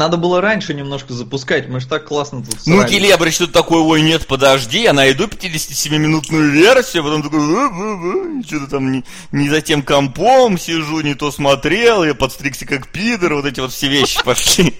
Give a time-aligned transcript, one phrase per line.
[0.00, 4.00] надо было раньше немножко запускать, мы же так классно тут Ну, Келебрич тут такой, ой,
[4.00, 10.58] нет, подожди, я найду 57-минутную версию, потом такой, что-то там не, не за тем компом
[10.58, 14.74] сижу, не то смотрел, я подстригся как пидор, вот эти вот все вещи пошли.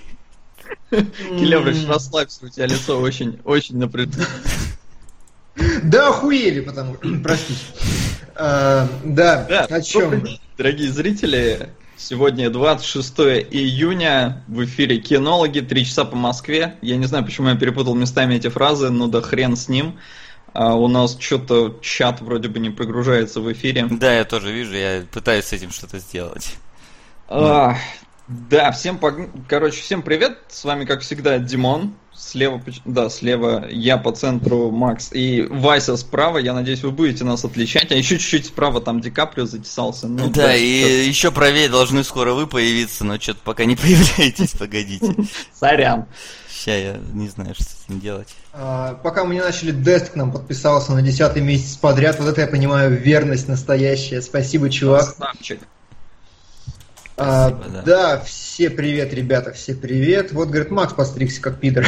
[0.91, 4.25] Келебрич, расслабься, у тебя лицо очень, очень напряжено.
[5.83, 7.61] Да охуели, потому простите.
[8.37, 10.27] А, да, Да, о чем?
[10.57, 11.69] Дорогие зрители,
[12.01, 13.19] сегодня 26
[13.51, 16.77] июня, в эфире «Кинологи», 3 часа по Москве.
[16.83, 19.99] Я не знаю, почему я перепутал местами эти фразы, но да хрен с ним.
[20.53, 23.87] А у нас что-то чат вроде бы не прогружается в эфире.
[23.91, 26.57] Да, я тоже вижу, я пытаюсь с этим что-то сделать.
[27.29, 27.77] А,
[28.27, 30.39] да, всем, пог- короче, всем привет.
[30.49, 31.95] С вами, как всегда, Димон.
[32.21, 36.39] Слева, да, слева я по центру Макс и Вася справа.
[36.39, 37.91] Я надеюсь, вы будете нас отличать.
[37.91, 40.07] А еще чуть-чуть справа там Ди Каприо затесался.
[40.07, 40.59] Ну, да, всё.
[40.59, 45.17] и еще правее должны скоро вы появиться, но что-то пока не появляетесь, погодите.
[45.53, 46.07] Сорян.
[46.49, 48.29] Сейчас я не знаю, что с этим делать.
[48.53, 52.21] А, пока мы не начали, Дест к нам подписался на десятый месяц подряд.
[52.21, 54.21] Вот это я понимаю, верность настоящая.
[54.21, 55.17] Спасибо, чувак.
[55.17, 55.61] Красавчик.
[57.23, 57.83] А, Спасибо, да.
[57.83, 60.33] да, все привет, ребята, все привет.
[60.33, 61.87] Вот, говорит, Макс постригся как пидор.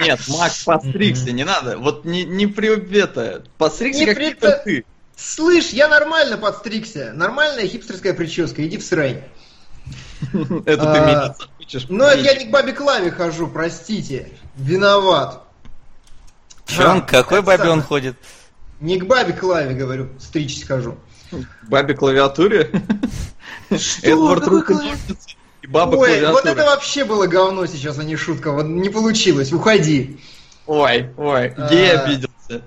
[0.00, 1.76] Нет, Макс, подстригся, не надо.
[1.76, 3.44] Вот не, не при это.
[3.58, 4.84] Подстригся, Не как при- будто ты.
[5.14, 7.12] Слышь, я нормально подстригся.
[7.14, 9.20] Нормальная хипстерская прическа, иди в срань.
[10.64, 11.86] Это ты А, меня хочешь.
[11.90, 14.30] Но это я не к бабе Клаве хожу, простите.
[14.56, 15.42] Виноват.
[16.66, 18.16] Че он, А, какой бабе он ходит?
[18.80, 20.96] Не к бабе Клаве, говорю, стричься хожу.
[21.62, 22.70] Бабе клавиатуре.
[24.02, 24.74] Эдвард рука
[25.62, 28.52] и баба Ой, вот это вообще было говно сейчас, а не шутка.
[28.52, 30.18] Вот не получилось, уходи.
[30.66, 31.68] Ой, ой, А.
[31.68, 32.62] гей обиделся.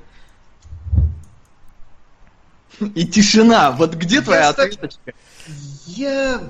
[2.95, 3.72] И тишина.
[3.72, 5.14] Вот где твоя ответочка?
[5.88, 6.41] Я...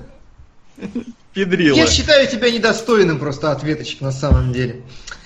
[1.34, 1.75] Педрила.
[1.75, 4.81] Я считаю тебя недостойным просто ответочек на самом деле.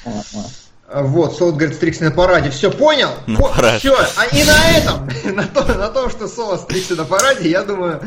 [0.06, 0.48] Ага.
[0.90, 2.50] А, Вот, Солод говорит, стрикся на параде.
[2.50, 3.10] Все, понял?
[3.28, 3.80] На параде.
[3.80, 7.64] Все, а и на этом, на, то- на том, что Соло стрикся на параде, я
[7.64, 8.02] думаю,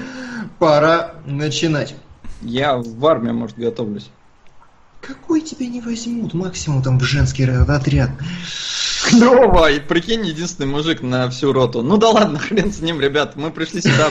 [0.58, 1.94] пора начинать.
[2.42, 4.10] Я в армию, может, готовлюсь.
[5.02, 6.34] Какой тебя не возьмут?
[6.34, 8.10] Максимум там в женский отряд.
[9.08, 11.82] Клево, и прикинь, единственный мужик на всю роту.
[11.82, 14.10] Ну да ладно, хрен с ним, ребят, мы пришли сюда.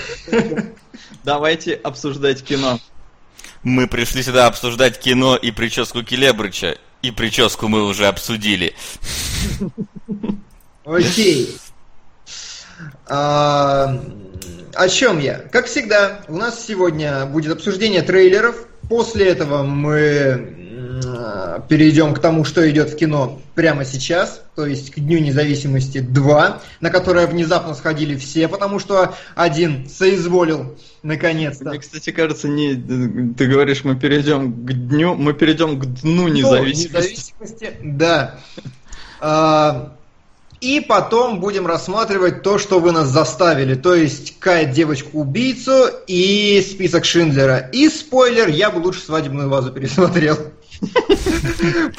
[1.23, 2.79] Давайте обсуждать кино.
[3.63, 6.77] Мы пришли сюда обсуждать кино и прическу Келебрыча.
[7.01, 8.75] И прическу мы уже обсудили.
[10.85, 11.57] Окей.
[13.07, 14.01] А,
[14.73, 15.39] о чем я?
[15.39, 18.67] Как всегда, у нас сегодня будет обсуждение трейлеров.
[18.89, 20.68] После этого мы
[21.67, 26.61] перейдем к тому, что идет в кино прямо сейчас, то есть к Дню независимости 2,
[26.79, 31.69] на которое внезапно сходили все, потому что один соизволил наконец-то.
[31.69, 32.75] Мне, кстати, кажется, не
[33.37, 37.31] ты говоришь, мы перейдем к дню, мы перейдем к дну Ну, независимости.
[37.39, 38.39] независимости, да.
[39.21, 39.93] А,
[40.61, 43.75] И потом будем рассматривать то, что вы нас заставили.
[43.75, 47.57] То есть Кайт девочку-убийцу и список Шиндлера.
[47.71, 50.37] И спойлер, я бы лучше свадебную вазу пересмотрел.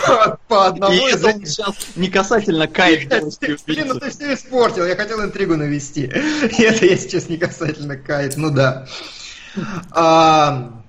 [0.07, 4.87] По- По И одному из это сейчас не касательно девушки Блин, ну ты все испортил,
[4.87, 6.05] я хотел интригу навести.
[6.05, 8.87] И это я сейчас не касательно Кайт, ну да.
[9.91, 10.81] А,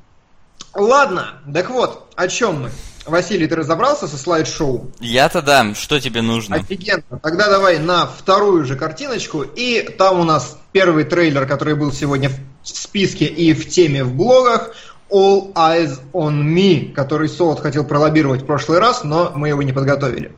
[0.74, 2.72] Ладно, так вот, о чем мы?
[3.06, 4.91] Василий, ты разобрался со слайд-шоу?
[5.00, 6.57] Я-то да, что тебе нужно?
[6.57, 7.03] Офигенно.
[7.22, 9.41] Тогда давай на вторую же картиночку.
[9.41, 14.13] И там у нас первый трейлер, который был сегодня в списке и в теме в
[14.13, 14.75] блогах.
[15.12, 19.74] All Eyes on Me, который Солод хотел пролоббировать в прошлый раз, но мы его не
[19.74, 20.32] подготовили.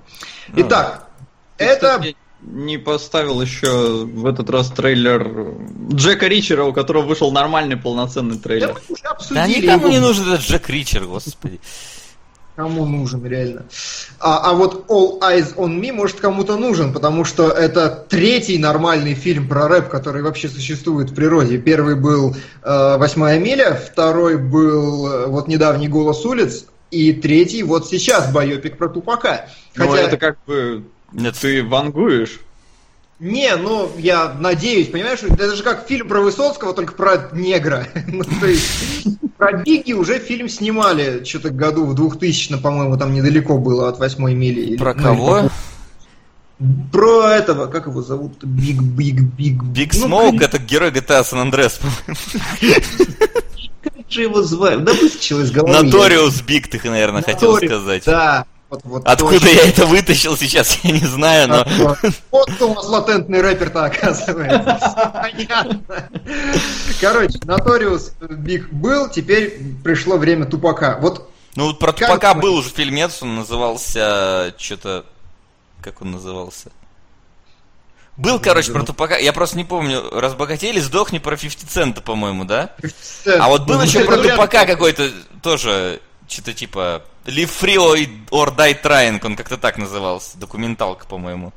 [0.50, 1.08] Ну Итак,
[1.58, 1.98] Ты, это...
[1.98, 5.54] кстати, не поставил еще в этот раз трейлер
[5.94, 8.74] Джека Ричера, у которого вышел нормальный полноценный Да трейлер.
[8.74, 9.90] мы уже Да обсудили никому его.
[9.90, 11.62] не нужен этот Джек Ричер, господи.
[12.56, 13.64] Кому нужен, реально.
[14.20, 19.16] А, а вот All Eyes on Me может кому-то нужен, потому что это третий нормальный
[19.16, 21.58] фильм про рэп, который вообще существует в природе.
[21.58, 27.88] Первый был э, «Восьмая миля», второй был э, вот недавний «Голос улиц», и третий вот
[27.88, 29.50] сейчас байопик про Тупака.
[29.76, 31.36] Но Хотя, это как бы Нет.
[31.42, 32.40] ты вангуешь.
[33.24, 37.88] Не, ну, я надеюсь, понимаешь, это же как фильм про Высоцкого, только про негра.
[38.08, 43.58] Ну, то есть, про Бигги уже фильм снимали, что-то году в 2000 по-моему, там недалеко
[43.58, 44.62] было от восьмой мили.
[44.62, 45.40] Или- Про ну, кого?
[45.40, 45.50] или
[46.92, 48.44] Про этого, как его зовут?
[48.44, 49.64] Биг, Биг, Биг.
[49.64, 51.80] Big Ну, Smoke как это герой GTA San Andreas.
[54.10, 54.84] же его звали?
[54.84, 55.82] Да вытащил из головы.
[55.82, 58.04] Наториус Биг, ты, наверное, хотел сказать.
[58.06, 58.46] Да.
[58.74, 59.50] Вот, вот Откуда точно.
[59.50, 61.66] я это вытащил сейчас, я не знаю, но...
[62.32, 65.12] Вот, кто у нас латентный рэпер-то оказывается.
[65.14, 66.10] Понятно.
[67.00, 70.98] Короче, Notorious Big был, теперь пришло время Тупака.
[71.00, 74.56] Вот Ну, вот про Как Тупака вы- был уже фильмец, он назывался...
[74.58, 75.06] Что-то...
[75.84, 76.72] Как он назывался?
[78.18, 79.18] Был, короче, про Тупака.
[79.18, 80.02] Я просто не помню.
[80.12, 82.74] Разбогатей или сдохни про 50 цента, по-моему, да?
[83.40, 84.18] А вот был Ну, еще про.
[84.18, 85.12] Тупака какой-то
[85.44, 87.78] тоже, что-то типа Live Free
[88.32, 91.54] or- Die Trying, он как-то так назывался, документалка, по-моему.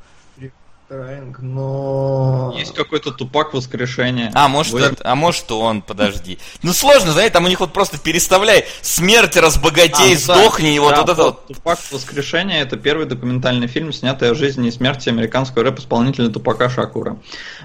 [0.87, 2.53] Траинг, но...
[2.57, 4.31] Есть какой-то тупак воскрешения.
[4.33, 6.39] А, может, Вы- это- а может он, подожди.
[6.63, 10.35] Ну сложно, знаете, там у них вот просто переставляй смерть, разбогатей, А, ну да.
[10.35, 11.47] сдохни, и вот, Да, вот это вот.
[11.47, 17.17] Тупак воскрешение это первый документальный фильм, снятый о жизни и смерти американского рэп-исполнителя Тупака Шакура.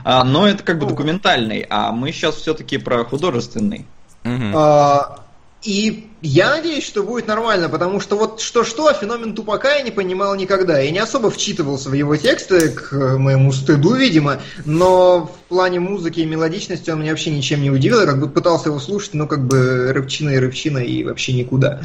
[0.02, 3.86] А, но это как бы документальный, а мы сейчас все-таки про художественный.
[4.24, 4.52] Мгм.
[4.56, 5.21] А,
[5.62, 9.90] и я надеюсь, что будет нормально, потому что вот что-что, а феномен тупака я не
[9.90, 10.78] понимал никогда.
[10.78, 16.20] Я не особо вчитывался в его тексты, к моему стыду, видимо, но в плане музыки
[16.20, 18.00] и мелодичности он меня вообще ничем не удивил.
[18.00, 21.80] Я как бы пытался его слушать, но как бы рыбчина и рыбчина и вообще никуда.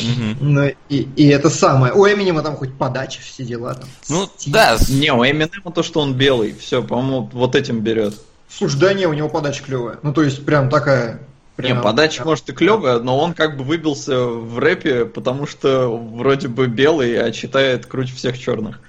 [0.00, 0.36] Мгм.
[0.40, 1.92] Ну, и, и это самое.
[1.92, 3.88] У Эминема там хоть подача, все дела там.
[4.08, 4.52] Ну, стиль.
[4.52, 8.14] да, Не, у Эминема то, что он белый, все, по-моему, вот этим берет.
[8.48, 9.98] Слушай, да не, у него подача клевая.
[10.02, 11.20] Ну, то есть, прям такая...
[11.58, 15.88] Не, прям- подача может и клевая, но он как бы выбился в рэпе, потому что
[15.96, 18.80] вроде бы белый, а читает круче всех черных.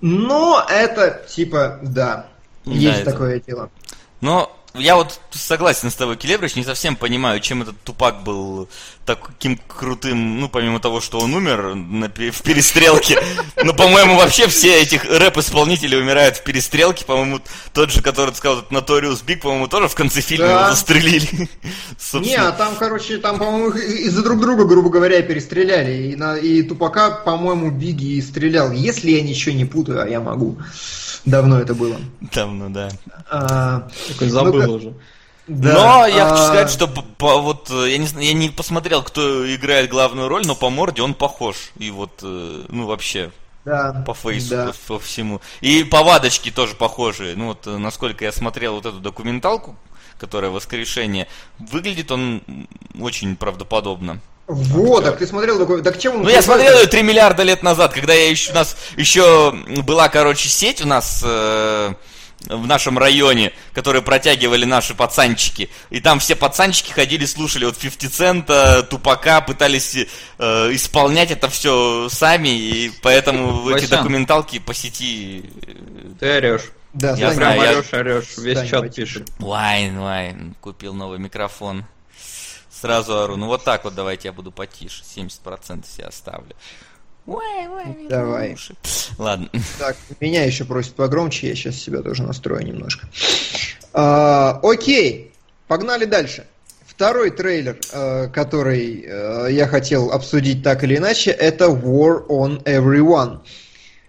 [0.00, 2.26] Но это, типа, да,
[2.64, 3.70] Да, есть это- такое дело.
[4.20, 8.68] Но я вот согласен с тобой, Келебрич, не совсем понимаю, чем этот тупак был
[9.04, 13.18] таким крутым, ну, помимо того, что он умер на в перестрелке.
[13.64, 17.04] Ну, по-моему, вообще все этих рэп-исполнители умирают в перестрелке.
[17.04, 17.40] По-моему,
[17.72, 20.60] тот же, который ты сказал, этот Notorious Big, по-моему, тоже в конце фильма Да.
[20.60, 21.48] его застрелили.
[22.14, 26.08] Не, а там, короче, там, по-моему, из-за друг друга, грубо говоря, перестреляли.
[26.12, 28.72] И, на, и Тупака, по-моему, Биги и стрелял.
[28.72, 30.58] Если я ничего не путаю, а я могу.
[31.24, 31.96] Давно это было.
[32.34, 32.90] Ну да.
[33.30, 34.70] А, Такой забыл Ну-ка.
[34.70, 34.94] уже.
[35.46, 38.48] Да, но я а, хочу сказать, что по, по- вот э, я не, я не
[38.48, 41.72] посмотрел, кто играет главную роль, но по морде он похож.
[41.78, 43.32] И вот, э, ну вообще,
[43.64, 44.66] да, по фейсу, да.
[44.66, 45.40] по, по всему.
[45.60, 47.34] И повадочки тоже похожие.
[47.34, 49.76] Ну вот, э, насколько я смотрел вот эту документалку,
[50.18, 51.26] которая «Воскрешение»,
[51.58, 52.42] выглядит он
[53.00, 54.20] очень правдоподобно.
[54.46, 55.82] Вот, так ты смотрел такой...
[55.82, 56.22] Так чем он...
[56.22, 59.52] Ну, я смотрел ее 3 миллиарда лет назад, когда я еще, у нас еще
[59.84, 61.94] была, короче, сеть у нас э,
[62.48, 65.70] в нашем районе, которые протягивали наши пацанчики.
[65.90, 70.06] И там все пацанчики ходили, слушали вот 50 цента, Тупака, пытались э,
[70.74, 73.98] исполнять это все сами, и поэтому эти Васян.
[73.98, 75.50] документалки по сети...
[75.66, 75.72] э,
[76.18, 76.70] Ты орешь.
[76.94, 79.20] Да, Я Стань, знаю, Прям я- орешь, орешь, весь Стань, чат потише.
[79.20, 79.30] пишет.
[79.38, 81.84] Вайн, вайн, купил новый микрофон.
[82.70, 83.36] Сразу ору.
[83.36, 85.02] Ну вот так вот давайте я буду потише.
[85.16, 86.54] 70% себе оставлю.
[87.26, 88.54] Ой, ой, Давай.
[88.54, 88.74] уши.
[89.18, 89.48] Ладно.
[89.78, 93.06] Так, меня еще просят погромче, я сейчас себя тоже настрою немножко.
[93.92, 95.32] А, окей,
[95.68, 96.46] погнали дальше.
[96.86, 103.40] Второй трейлер, э, который э, я хотел обсудить так или иначе, это War on Everyone.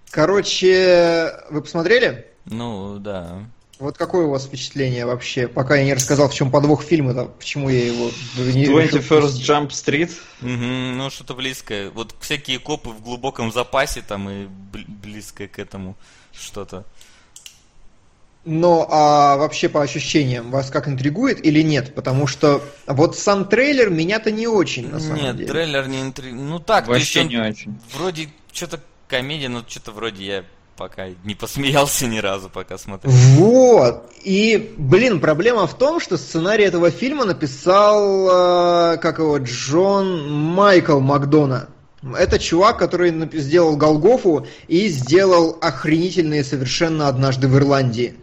[0.10, 2.28] Короче, вы посмотрели?
[2.46, 3.46] Ну, да.
[3.84, 5.48] Вот какое у вас впечатление вообще?
[5.48, 9.22] Пока я не рассказал, в чем подвох фильма, то почему я его не решил 21st
[9.22, 9.50] пустить.
[9.50, 10.12] Jump Street.
[10.42, 11.90] Мгм, ну, что-то близкое.
[11.90, 15.96] Вот всякие копы в глубоком запасе там и бл- близкое к этому
[16.32, 16.86] что-то.
[18.46, 21.96] Но а вообще по ощущениям вас как интригует или нет?
[21.96, 25.48] Потому что вот сам трейлер меня-то не очень на самом Нет, деле.
[25.50, 26.32] трейлер не интри...
[26.34, 27.80] Ну так, Вообще он не очень.
[27.94, 30.44] вроде что-то комедия, но что-то вроде я
[30.76, 33.14] пока не посмеялся ни разу, пока смотрел.
[33.14, 34.12] Вот.
[34.24, 41.00] И, блин, проблема в том, что сценарий этого фильма написал, э, как его, Джон Майкл
[41.00, 41.70] Макдона.
[42.18, 48.16] Это чувак, который сделал Голгофу и сделал охренительные совершенно однажды в Ирландии.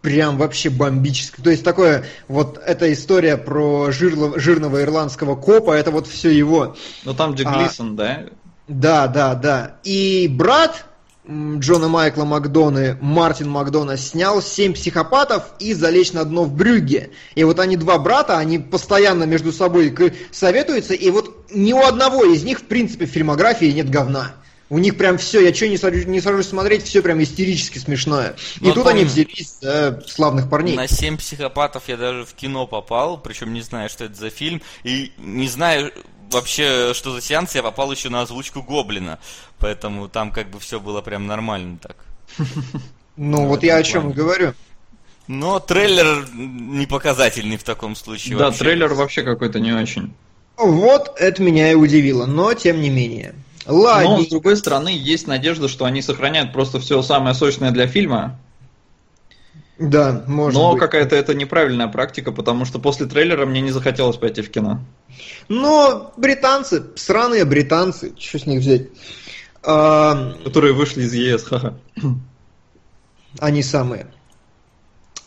[0.00, 1.40] Прям вообще бомбически.
[1.42, 6.76] То есть такое, вот эта история про жирло- жирного ирландского копа, это вот все его.
[7.04, 7.58] Ну там где А.
[7.58, 8.24] Глисон, да?
[8.68, 9.76] Да, да, да.
[9.82, 10.84] И брат
[11.30, 17.10] Джона Майкла Макдоны, Мартин Макдона, снял «Семь психопатов» и «Залечь на дно в Брюгге».
[17.34, 19.94] И вот они два брата, они постоянно между собой
[20.30, 24.32] советуются, и вот ни у одного из них, в принципе, в фильмографии нет говна.
[24.70, 28.36] У них прям все, я что не, сажусь- не сажусь смотреть, все прям истерически смешное.
[28.60, 28.98] И Ну, тут помню.
[29.00, 30.76] они взялись за славных парней.
[30.76, 34.60] На семь психопатов я даже в кино попал, причем не знаю, что это за фильм,
[34.84, 35.90] и не знаю
[36.30, 39.18] вообще, что за сеанс, я попал еще на озвучку Гоблина,
[39.58, 41.96] поэтому там как бы все было прям нормально так.
[43.16, 44.54] Ну вот я о чем говорю.
[45.26, 48.38] Но трейлер не показательный в таком случае.
[48.38, 48.60] Да, вообще.
[48.60, 50.14] трейлер вообще какой-то не очень.
[50.56, 53.34] Вот это меня и удивило, но тем не менее.
[53.66, 54.22] Но, Ладно.
[54.22, 58.40] с другой стороны, есть надежда, что они сохраняют просто все самое сочное для фильма.
[59.78, 60.80] Да, может Но быть.
[60.80, 64.80] какая-то это неправильная практика, потому что после трейлера мне не захотелось пойти в кино.
[65.48, 68.88] Но британцы, сраные британцы, что с них взять?
[69.62, 71.74] А, Которые вышли из ЕС, ха-ха.
[73.38, 74.08] они самые.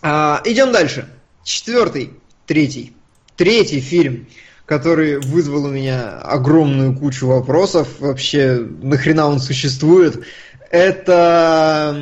[0.01, 1.07] А, идем дальше.
[1.43, 2.13] Четвертый,
[2.45, 2.93] третий.
[3.37, 4.27] Третий фильм,
[4.65, 7.87] который вызвал у меня огромную кучу вопросов.
[7.99, 10.25] Вообще, нахрена он существует?
[10.71, 11.95] Это...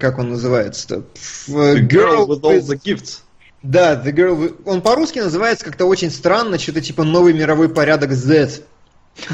[0.00, 1.04] Как он называется-то?
[1.16, 3.20] Ф- The girl with all the gifts.
[3.62, 8.12] Да, The Girl with- Он по-русски называется как-то очень странно, что-то типа новый мировой порядок
[8.12, 8.62] Z.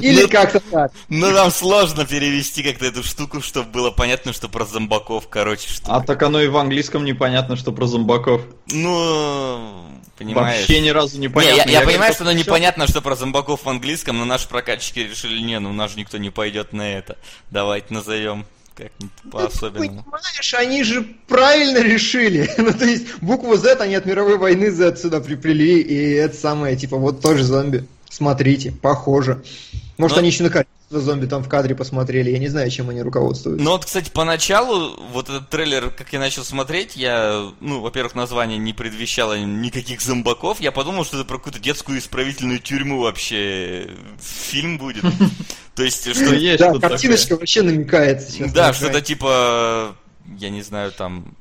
[0.00, 0.92] Или Ну, как-то так.
[1.08, 5.92] Ну, нам сложно перевести как-то эту штуку, чтобы было понятно, что про зомбаков, короче, что...
[5.92, 8.42] А так оно и в английском непонятно, что про зомбаков.
[8.70, 9.84] Ну,
[10.20, 10.60] понимаешь...
[10.60, 11.70] Вообще ни разу Не, непонятно.
[11.70, 15.00] я, я понимаю, говорю, что оно непонятно, что про зомбаков в английском, но наши прокатчики
[15.00, 17.16] решили, не, ну у нас же никто не пойдет на это.
[17.50, 20.02] Давайте назовем как-нибудь по-особенному.
[20.02, 22.50] Понимаешь, они же правильно решили.
[22.58, 26.76] ну, то есть, букву Z они от мировой войны Z сюда приплели, и это самое,
[26.76, 27.86] типа, вот тоже зомби.
[28.10, 29.42] Смотрите, похоже.
[29.96, 32.90] Может, Но- они еще на количество зомби там в кадре посмотрели, я не знаю, чем
[32.90, 33.64] они руководствуются.
[33.64, 38.58] Ну вот, кстати, поначалу, вот этот трейлер, как я начал смотреть, я, ну, во-первых, название
[38.58, 43.90] не предвещало никаких зомбаков, я подумал, что это про какую-то детскую исправительную тюрьму вообще
[44.20, 45.04] фильм будет.
[45.76, 46.34] То есть, что...
[46.34, 48.52] есть да, картиночка вообще намекает сейчас.
[48.52, 49.94] Да, что-то типа,
[50.38, 51.36] я не знаю, там,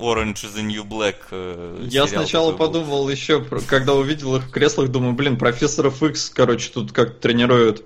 [0.00, 1.16] Orange is the New Black.
[1.30, 2.58] э, Я сначала был.
[2.58, 7.84] подумал еще, когда увидел их в креслах, думаю, блин, профессоров X, короче, тут как тренируют.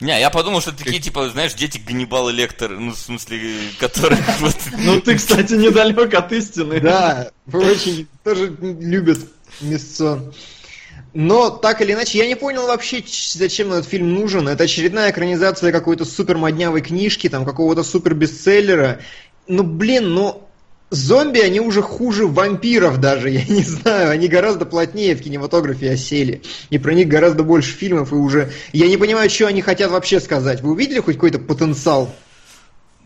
[0.00, 3.40] Не, я подумал, что такие, типа, знаешь, дети Ганнибал и Лектор, ну, в смысле,
[3.78, 4.56] которые вот...
[4.78, 6.80] Ну ты, кстати, недалек от истины.
[6.80, 9.18] Да, очень тоже любят
[9.60, 10.32] мясцо.
[11.12, 14.48] Но так или иначе, я не понял вообще, зачем этот фильм нужен.
[14.48, 19.00] Это очередная экранизация какой-то супер моднявой книжки, там какого-то супер бестселлера.
[19.46, 20.43] Ну блин, ну
[20.90, 26.42] зомби они уже хуже вампиров даже, я не знаю, они гораздо плотнее в кинематографе осели.
[26.70, 28.52] И про них гораздо больше фильмов, и уже...
[28.72, 30.60] Я не понимаю, что они хотят вообще сказать.
[30.60, 32.14] Вы увидели хоть какой-то потенциал?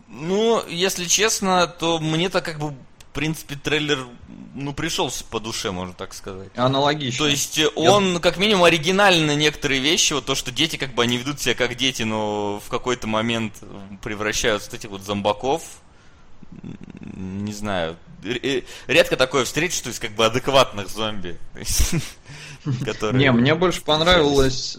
[0.07, 4.05] Ну, если честно, то мне-то как бы, в принципе, трейлер,
[4.53, 6.49] ну, пришелся по душе, можно так сказать.
[6.55, 7.25] Аналогично.
[7.25, 10.93] То есть э, он, как минимум, оригинальный на некоторые вещи, вот то, что дети как
[10.93, 13.53] бы они ведут себя как дети, но в какой-то момент
[14.03, 15.61] превращаются в этих вот зомбаков.
[17.15, 17.97] Не знаю.
[18.23, 21.37] Э, Редко такое встретишь, то есть как бы адекватных зомби.
[23.13, 24.77] Не, мне больше понравилось...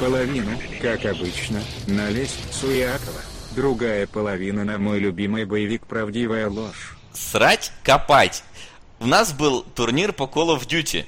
[0.00, 3.20] Половина, как обычно, на лестницу Якова.
[3.52, 6.96] Другая половина на мой любимый боевик «Правдивая ложь».
[7.12, 8.42] Срать, копать.
[8.98, 11.06] У нас был турнир по Call of Duty.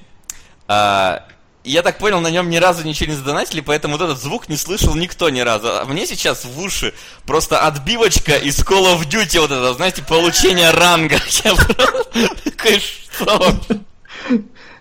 [0.69, 1.27] А,
[1.65, 4.57] я так понял, на нем ни разу ничего не задонатили, поэтому вот этот звук не
[4.57, 5.69] слышал никто ни разу.
[5.69, 6.95] А мне сейчас в уши
[7.27, 11.21] просто отбивочка из Call of Duty, вот это, знаете, получение ранга.
[11.45, 13.61] Я просто такой, что?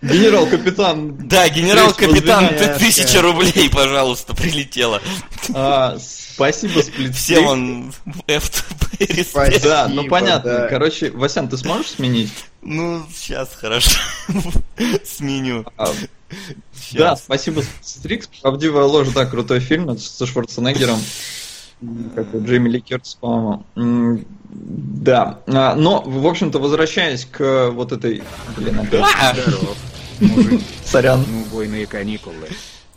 [0.01, 1.27] Генерал-капитан...
[1.27, 5.01] Да, генерал-капитан, ты- тысяча рублей, пожалуйста, прилетела.
[5.53, 5.97] А,
[6.37, 7.15] спасибо, сплит.
[7.15, 7.93] Всем он
[8.27, 9.29] F2P респект.
[9.29, 9.63] Спасибо.
[9.63, 10.51] Да, ну понятно.
[10.51, 10.67] да.
[10.67, 12.31] Короче, Васян, ты сможешь сменить?
[12.61, 13.99] Ну, сейчас хорошо.
[15.03, 15.65] Сменю.
[15.77, 15.91] А,
[16.93, 18.27] Да, спасибо, Стрикс.
[18.41, 20.99] Правдивая ложь, да, крутой фильм со Шварценеггером.
[22.15, 24.23] Как бы Джейми Ли Кертис, по-моему.
[24.49, 25.39] Да.
[25.47, 28.23] А, Но, в общем-то, возвращаясь к вот этой...
[28.55, 29.05] Блин, опять.
[30.85, 31.23] Сорян.
[31.27, 32.47] Ну, убойные каникулы.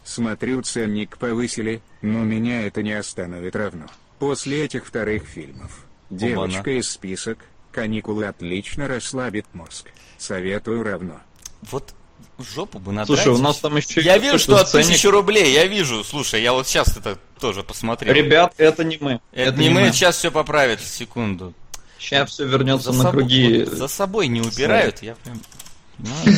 [0.04, 3.86] Смотрю, ценник повысили, но меня это не остановит равно.
[4.18, 5.84] После этих вторых фильмов.
[6.10, 7.38] Девочка из список,
[7.72, 9.88] каникулы отлично расслабит мозг.
[10.18, 11.20] Советую равно.
[11.62, 11.94] Вот
[12.38, 13.06] жопу бы надрать.
[13.20, 14.00] Слушай, у нас там еще...
[14.00, 16.02] Я вижу, что от тысячи рублей, я вижу.
[16.02, 18.12] Слушай, я вот сейчас это тоже посмотрел.
[18.14, 19.20] Ребят, это не мы.
[19.32, 21.54] это не мы, сейчас все поправят, секунду.
[21.98, 23.64] Сейчас все вернется За, на собой- круги.
[23.64, 25.40] вот за собой не убирают, я прям...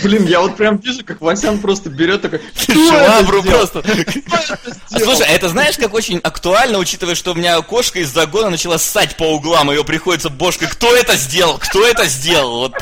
[0.03, 2.41] Блин, я вот прям вижу, как Васян просто берет такой...
[2.41, 3.83] «Кто это Швабру просто.
[4.89, 8.51] Сделал?» Слушай, а это знаешь, как очень актуально, учитывая, что у меня кошка из загона
[8.51, 10.69] начала ссать по углам, ее приходится бошкой.
[10.69, 11.59] Кто это сделал?
[11.59, 12.73] Кто это сделал?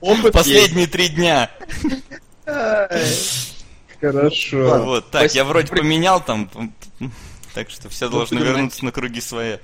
[0.00, 1.50] Вот последние три дня.
[4.00, 4.84] Хорошо.
[4.84, 6.50] Вот, так, я вроде поменял там,
[7.54, 9.56] так что все должны ты вернуться на круги свои.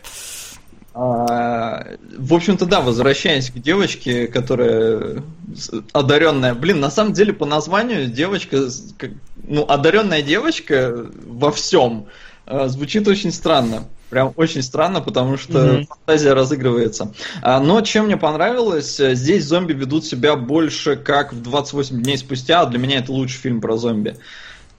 [0.93, 1.87] А,
[2.19, 5.23] В общем-то, да, возвращаясь к девочке, которая
[5.93, 6.55] одаренная.
[6.55, 8.69] Блин, на самом деле по названию девочка,
[8.99, 9.13] как-
[9.47, 12.07] ну, одаренная девочка во всем
[12.47, 13.85] э, звучит очень странно.
[14.09, 15.87] Прям очень странно, потому что Мгм.
[15.87, 17.13] фантазия разыгрывается.
[17.43, 22.19] А, Но чем мне понравилось, э, здесь зомби ведут себя больше как в 28 дней
[22.19, 24.17] спустя, а для меня это лучший фильм про зомби.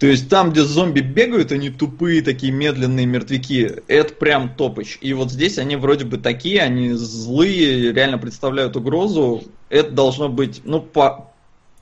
[0.02, 3.84] То есть там, где зомби бегают, они тупые, такие медленные мертвяки.
[3.88, 4.98] Это прям топыч.
[5.00, 9.44] И вот здесь они вроде бы такие, они злые, реально представляют угрозу.
[9.70, 11.32] Это должно быть, ну, по,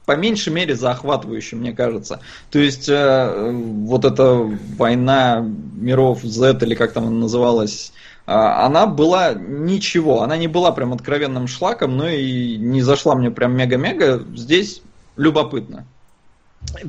[0.05, 2.19] по меньшей мере захватывающе, мне кажется.
[2.51, 4.33] То есть э, вот эта
[4.77, 5.39] война
[5.77, 7.93] миров Z или как там она называлась,
[8.27, 13.31] э, она была ничего, она не была прям откровенным шлаком, но и не зашла мне
[13.31, 14.25] прям мега-мега.
[14.35, 14.81] Здесь
[15.15, 15.85] любопытно.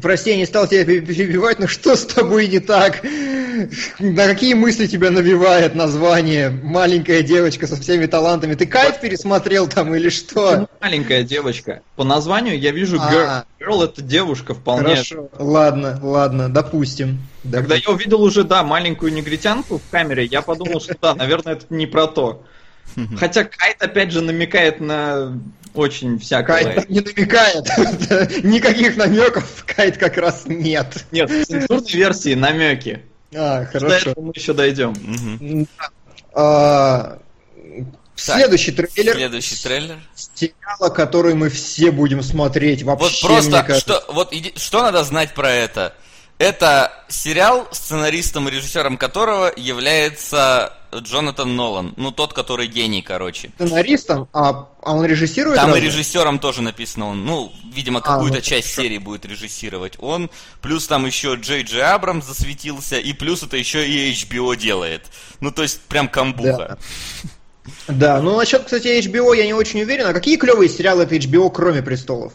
[0.01, 3.03] Прости, я не стал тебя перебивать, но что с тобой не так?
[3.99, 8.55] На какие мысли тебя навевает название «Маленькая девочка со всеми талантами»?
[8.55, 10.69] Ты кайф пересмотрел там или что?
[10.81, 11.83] Маленькая девочка.
[11.97, 13.27] По названию я вижу girl.
[13.27, 13.45] А.
[13.61, 14.95] Girl это девушка вполне.
[14.95, 17.19] Хорошо, ладно, ладно, допустим.
[17.51, 21.67] Когда я увидел уже, да, маленькую негритянку в камере, я подумал, что да, наверное, это
[21.71, 22.45] не про то.
[23.19, 25.39] Хотя Кайт опять же намекает на
[25.75, 26.65] очень всякое.
[26.65, 28.45] Кайт не намекает.
[28.45, 31.05] Никаких намеков Кайт как раз нет.
[31.11, 33.03] Нет, в цензурной версии намеки.
[33.35, 34.15] А, хорошо.
[34.17, 34.95] мы еще дойдем.
[36.33, 37.19] А,
[38.17, 39.15] следующий трейлер.
[39.15, 39.99] Следующий трейлер.
[40.15, 42.83] Сериала, который мы все будем смотреть.
[42.83, 45.95] Вообще, вот просто, что, вот, что надо знать про это?
[46.41, 51.93] Это сериал, сценаристом и режиссером которого является Джонатан Нолан.
[51.99, 53.51] Ну, тот, который гений, короче.
[53.57, 54.27] Сценаристом?
[54.33, 55.57] А, а он режиссирует?
[55.57, 55.83] Там разве?
[55.83, 57.27] и режиссером тоже написано он.
[57.27, 58.89] Ну, видимо, какую-то а, ну, часть хорошо.
[58.89, 60.31] серии будет режиссировать он.
[60.63, 62.97] Плюс там еще Джей Джей Абрамс засветился.
[62.99, 65.09] И плюс это еще и HBO делает.
[65.41, 66.79] Ну, то есть, прям камбуха.
[67.87, 68.17] Да.
[68.17, 70.07] да, ну насчет, кстати, HBO я не очень уверен.
[70.07, 72.33] А какие клевые сериалы от HBO, кроме «Престолов»?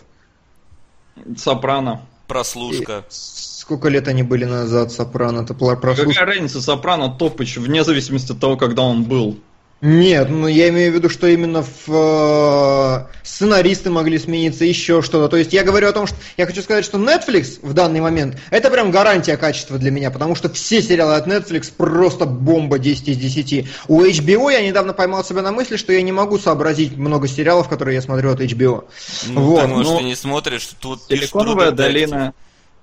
[1.36, 2.06] «Сопрано».
[2.28, 3.04] «Прослушка».
[3.10, 5.40] И Сколько лет они были назад, Сопрано?
[5.42, 6.16] Это прослуш...
[6.16, 9.40] Какая разница, Сопрано топыч, вне зависимости от того, когда он был.
[9.82, 15.30] Нет, ну я имею в виду, что именно в э, сценаристы могли смениться, еще что-то.
[15.30, 18.38] То есть я говорю о том, что я хочу сказать, что Netflix в данный момент
[18.52, 23.08] это прям гарантия качества для меня, потому что все сериалы от Netflix просто бомба 10
[23.08, 23.68] из 10.
[23.88, 27.68] У HBO я недавно поймал себя на мысли, что я не могу сообразить много сериалов,
[27.68, 28.84] которые я смотрю от HBO.
[29.26, 29.98] Ну, вот, может, но...
[29.98, 32.36] ты не смотришь, тут Силиконовая долина.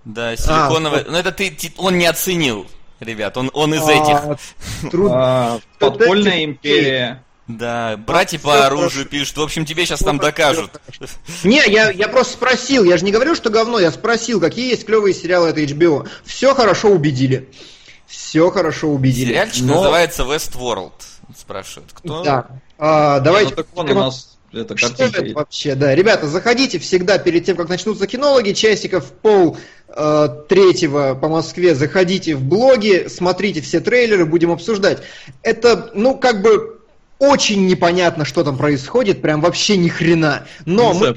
[0.05, 1.05] Да, силиконовая.
[1.07, 2.67] А, ну это ты, он не оценил,
[3.01, 4.41] ребят, он, он из а, этих.
[4.91, 5.11] Труд...
[5.15, 7.23] А, подпольная империя.
[7.49, 9.37] Да, братья по оружию пишут.
[9.37, 10.81] В общем, тебе сейчас там докажут.
[11.43, 12.85] Не, я, я просто спросил.
[12.85, 13.81] Я же не говорю, что говно.
[13.81, 16.09] Я спросил, какие есть клевые сериалы от HBO.
[16.25, 17.51] Все хорошо убедили.
[18.07, 19.31] Все хорошо убедили.
[19.31, 19.77] Сериальчик но...
[19.77, 20.93] называется Westworld.
[21.37, 22.23] Спрашивают, кто?
[22.23, 22.47] Да.
[22.79, 23.51] А, давайте.
[23.51, 25.95] Не, ну, так он у нас это Что это вообще, да.
[25.95, 29.57] Ребята, заходите всегда перед тем, как начнутся кинологи, часиков пол
[29.89, 34.99] э, третьего по Москве, заходите в блоги, смотрите все трейлеры, будем обсуждать.
[35.43, 36.81] Это, ну, как бы
[37.19, 40.47] очень непонятно, что там происходит, прям вообще ни хрена.
[40.67, 41.15] Но мы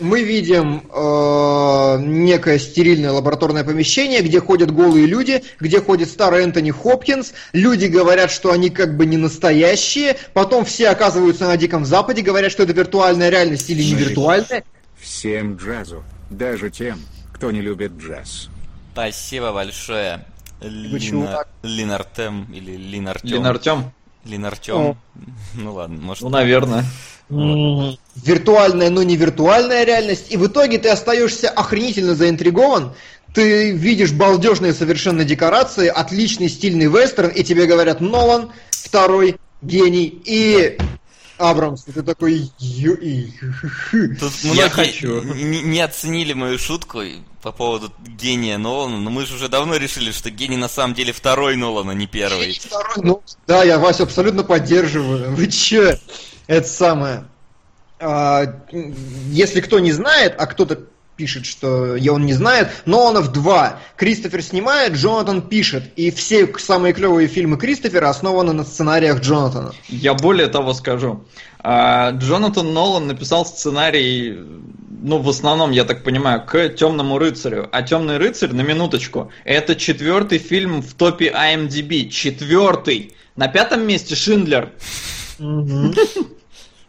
[0.00, 6.70] мы видим э, некое стерильное лабораторное помещение, где ходят голые люди, где ходит старый Энтони
[6.70, 7.32] Хопкинс.
[7.52, 10.16] Люди говорят, что они как бы не настоящие.
[10.34, 14.64] Потом все оказываются на Диком Западе, говорят, что это виртуальная реальность или не виртуальная.
[14.98, 16.98] Всем джазу, даже тем,
[17.32, 18.48] кто не любит джаз.
[18.92, 20.24] Спасибо большое.
[20.60, 21.44] Лина...
[21.62, 23.28] Линартем или Линартем.
[23.28, 23.92] Линартем?
[24.24, 24.96] Линартем.
[25.54, 26.22] Ну ладно, может.
[26.22, 26.84] Ну, наверное
[27.30, 32.94] виртуальная, но не виртуальная реальность, и в итоге ты остаешься охренительно заинтригован,
[33.34, 40.78] ты видишь балдежные совершенно декорации, отличный стильный вестерн, и тебе говорят Нолан, второй гений, и
[41.36, 42.50] Абрамс, ты такой...
[44.20, 45.22] Тут я хочу.
[45.22, 47.02] Не, не оценили мою шутку
[47.42, 51.12] по поводу гения Нолана, но мы же уже давно решили, что гений на самом деле
[51.12, 52.58] второй Нолана, не первый.
[52.58, 55.34] Второй, ну, да, я вас абсолютно поддерживаю.
[55.34, 55.98] Вы че?
[56.46, 57.24] Это самое.
[58.00, 58.44] А,
[59.30, 60.80] если кто не знает, а кто-то
[61.18, 63.80] пишет, что он не знает, но он в два.
[63.96, 65.92] Кристофер снимает, Джонатан пишет.
[65.96, 69.72] И все самые клевые фильмы Кристофера основаны на сценариях Джонатана.
[69.88, 71.24] Я более того скажу.
[71.58, 74.38] А, Джонатан Нолан написал сценарий,
[75.00, 77.68] ну, в основном, я так понимаю, к Темному рыцарю.
[77.72, 82.08] А Темный рыцарь, на минуточку, это четвертый фильм в топе IMDb.
[82.08, 83.14] Четвертый.
[83.36, 84.72] На пятом месте Шиндлер.
[85.38, 85.92] Но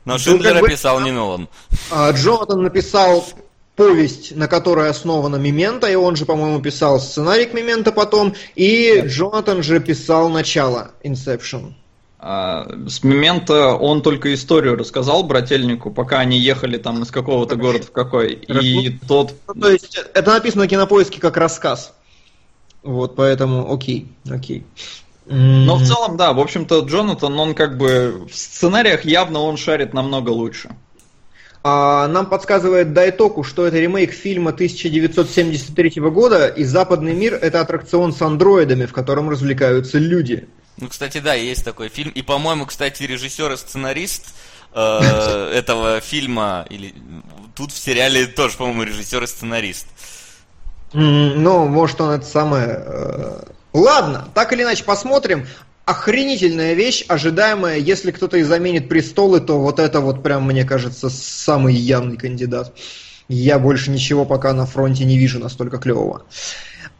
[0.06, 1.50] ну, Шиндлера как писал не Нолан.
[1.91, 3.28] А, Джонатан написал
[3.76, 9.04] повесть, на которой основана Мемента, и он же, по-моему, писал сценарий к Мемента потом, и
[9.06, 11.74] Джонатан же писал начало Inception.
[12.22, 17.86] А, с Мемента он только историю рассказал брательнику, пока они ехали там из какого-то города
[17.86, 18.34] в какой.
[18.34, 19.34] И тот...
[19.48, 21.94] Ну, то есть это написано на кинопоиске как рассказ.
[22.84, 24.66] Вот, поэтому окей, окей.
[25.26, 29.94] Но в целом, да, в общем-то, Джонатан, он как бы в сценариях явно он шарит
[29.94, 30.72] намного лучше.
[31.64, 38.12] А, нам подсказывает Дайтоку, что это ремейк фильма 1973 года, и «Западный мир»— это аттракцион
[38.12, 40.48] с андроидами, в котором развлекаются люди.
[40.80, 42.12] Ну, кстати, да, есть такой фильм.
[42.12, 44.34] И, по-моему, кстати, режиссер и сценарист
[44.74, 46.94] э, этого фильма, или
[47.56, 49.88] тут в сериале тоже, по-моему, режиссер и сценарист.
[50.94, 52.84] Ну, может, он это самое...
[52.86, 55.46] Э, ладно, так или иначе, посмотрим
[55.89, 57.78] охренительная вещь, ожидаемая.
[57.78, 62.74] Если кто-то и заменит престолы, то вот это вот прям, мне кажется, самый явный кандидат.
[63.28, 66.24] Я больше ничего пока на фронте не вижу настолько клевого.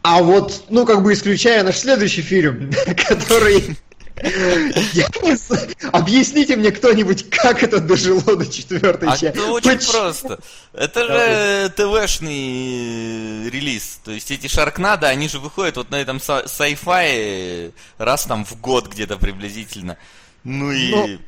[0.02, 2.70] А вот, ну, как бы исключая наш следующий фильм,
[3.08, 3.76] который
[4.22, 5.68] я не знаю.
[5.92, 9.26] Объясните мне кто-нибудь, как это дожило до четвертой а части.
[9.26, 9.92] Это очень Почему?
[9.92, 10.38] просто.
[10.72, 14.00] Это же ТВшный релиз.
[14.04, 18.88] То есть эти Шаркнады, они же выходят вот на этом sci-fi раз там в год
[18.88, 19.96] где-то приблизительно.
[20.44, 21.18] Ну и...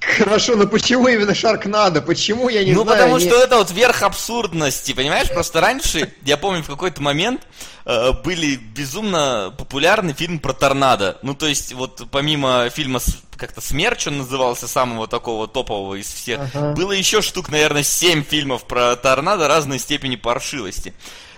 [0.00, 2.00] Хорошо, но почему именно Шаркнадо?
[2.00, 2.98] Почему я не ну, знаю?
[2.98, 3.26] Ну, потому не...
[3.26, 5.28] что это вот верх абсурдности, понимаешь?
[5.28, 7.42] Просто раньше, я помню, в какой-то момент
[7.84, 11.18] э, были безумно популярны фильм про торнадо.
[11.22, 13.00] Ну, то есть, вот помимо фильма
[13.36, 16.72] как-то «Смерч» он назывался, самого такого топового из всех, ага.
[16.72, 20.94] было еще штук, наверное, семь фильмов про торнадо разной степени паршивости.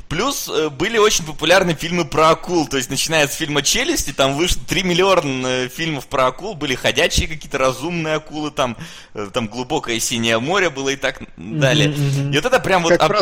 [0.09, 2.67] Плюс э, были очень популярны фильмы про акул.
[2.67, 6.55] То есть, начиная с фильма «Челюсти», там вышло 3 миллиона э, фильмов про акул.
[6.55, 8.77] Были ходячие какие-то разумные акулы, там,
[9.13, 11.89] э, там «Глубокое синее море» было и так далее.
[11.89, 12.33] Mm-hmm.
[12.33, 12.93] И вот это прям вот...
[12.93, 13.13] Об...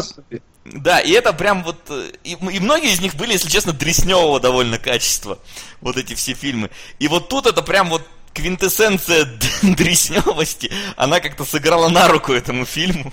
[0.65, 1.91] Да, и это прям вот...
[2.23, 5.39] И, и многие из них были, если честно, дресневого довольно качества.
[5.81, 6.71] Вот эти все фильмы.
[7.01, 8.03] И вот тут это прям вот
[8.37, 9.27] квинтэссенция
[9.63, 13.13] дресневости, она как-то сыграла на руку этому фильму.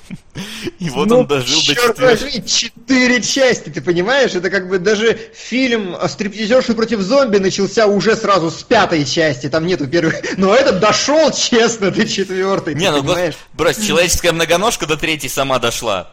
[0.80, 2.44] И вот ну, он дожил до четвертой.
[2.44, 4.36] четыре части, ты понимаешь?
[4.36, 9.66] Это как бы даже фильм «Стриптизерши против зомби» начался уже сразу с пятой части, там
[9.66, 10.16] нету первых.
[10.38, 13.36] Но этот дошел, честно, до четвертой, Не, ну, понимаешь?
[13.54, 16.12] брось, человеческая многоножка до третьей сама дошла.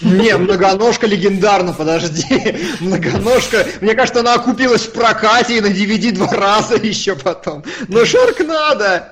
[0.00, 2.56] Не, многоножка легендарна, подожди.
[2.80, 7.64] Многоножка, мне кажется, она окупилась в прокате и на DVD два раза еще потом.
[7.88, 9.08] Но Шарк надо.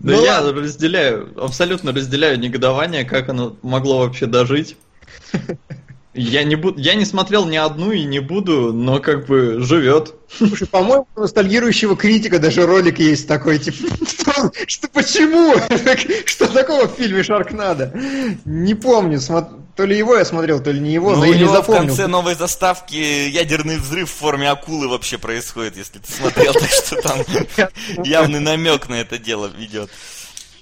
[0.00, 0.62] Да ну, я ладно.
[0.62, 4.76] разделяю, абсолютно разделяю негодование, как оно могло вообще дожить.
[6.14, 10.14] Я не, буду, я не смотрел ни одну и не буду, но как бы живет.
[10.34, 15.54] Слушай, по-моему, у ностальгирующего критика даже ролик есть такой, типа, что, что почему?
[16.24, 17.92] Что такого в фильме Шаркнадо?
[18.44, 19.20] Не помню,
[19.78, 21.82] то ли его я смотрел, то ли не его, ну, но я не запомнил.
[21.82, 26.68] в конце новой заставки ядерный взрыв в форме акулы вообще происходит, если ты смотрел, так
[26.68, 27.18] что там
[28.04, 29.88] явный намек на это дело ведет.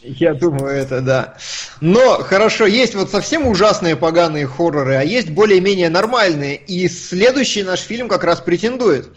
[0.07, 1.35] Я думаю, это да.
[1.81, 6.57] Но хорошо, есть вот совсем ужасные поганые хорроры, а есть более-менее нормальные.
[6.57, 9.09] И следующий наш фильм как раз претендует.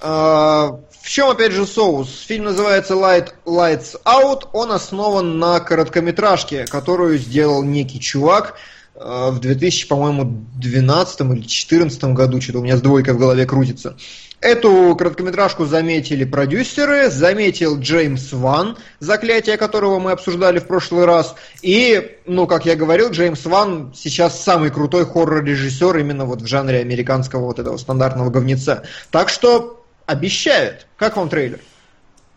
[0.00, 2.24] А, в чем, опять же, соус?
[2.26, 4.48] Фильм называется Light, Lights Out.
[4.52, 8.56] Он основан на короткометражке, которую сделал некий чувак
[8.94, 12.40] а, в 2000, по-моему, 12 или 2014 году.
[12.40, 13.96] Что-то у меня с двойкой в голове крутится.
[14.40, 21.34] Эту короткометражку заметили продюсеры, заметил Джеймс Ван, заклятие которого мы обсуждали в прошлый раз.
[21.60, 26.78] И, ну, как я говорил, Джеймс Ван сейчас самый крутой хоррор-режиссер именно вот в жанре
[26.78, 28.84] американского вот этого стандартного говнеца.
[29.10, 30.86] Так что обещают.
[30.96, 31.58] Как вам трейлер?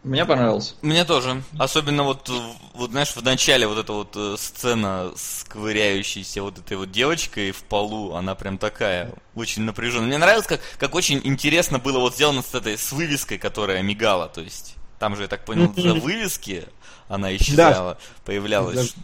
[0.03, 0.73] Мне понравился.
[0.81, 1.43] Мне тоже.
[1.59, 2.29] Особенно вот,
[2.73, 7.51] вот знаешь, в начале вот эта вот э, сцена с ковыряющейся вот этой вот девочкой
[7.51, 10.07] в полу, она прям такая очень напряженная.
[10.07, 14.27] Мне нравилось, как, как очень интересно было вот сделано с этой, с вывеской, которая мигала,
[14.27, 16.65] то есть там же, я так понял, за вывески
[17.07, 17.97] она исчезала, да.
[18.25, 18.95] появлялась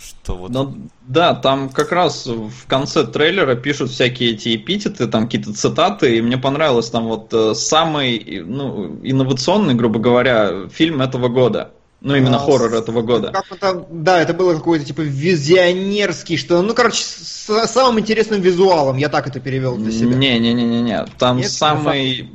[0.00, 0.50] что вот...
[0.50, 0.76] Ну,
[1.06, 6.22] да, там как раз в конце трейлера пишут всякие эти эпитеты, там какие-то цитаты, и
[6.22, 11.72] мне понравилось там вот э, самый ну, инновационный, грубо говоря, фильм этого года.
[12.04, 13.32] Ну, именно а, хоррор этого года.
[13.32, 18.98] Как это, да, это было какой-то типа визионерский, что, ну, короче, с самым интересным визуалом,
[18.98, 20.14] я так это перевел для себя.
[20.14, 22.30] Не-не-не-не, там Нет, самый...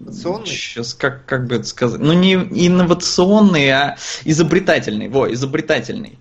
[0.46, 2.00] Сейчас, как, как бы это сказать?
[2.00, 5.08] Ну, не инновационный, а изобретательный.
[5.08, 6.18] Во, изобретательный.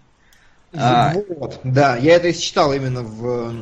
[0.74, 1.14] А...
[1.38, 3.52] Вот, да, я это и читал именно в,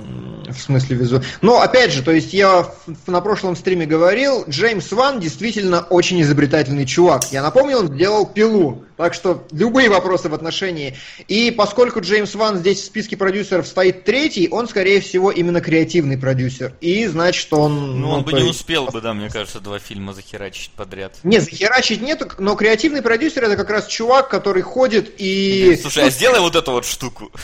[0.50, 1.22] в смысле визу.
[1.40, 6.20] Но опять же, то есть я в, на прошлом стриме говорил, Джеймс Ван действительно очень
[6.22, 7.30] изобретательный чувак.
[7.30, 8.85] Я напомню, он сделал пилу.
[8.96, 10.96] Так что любые вопросы в отношении.
[11.28, 16.16] И поскольку Джеймс Ван здесь в списке продюсеров стоит третий, он, скорее всего, именно креативный
[16.16, 16.72] продюсер.
[16.80, 18.00] И значит, он...
[18.00, 21.14] Ну, он, он бы не успел бы, да, мне кажется, два фильма захерачить подряд.
[21.24, 25.78] Не, захерачить нету, но креативный продюсер это как раз чувак, который ходит и...
[25.80, 27.30] Слушай, а сделай вот эту вот штуку.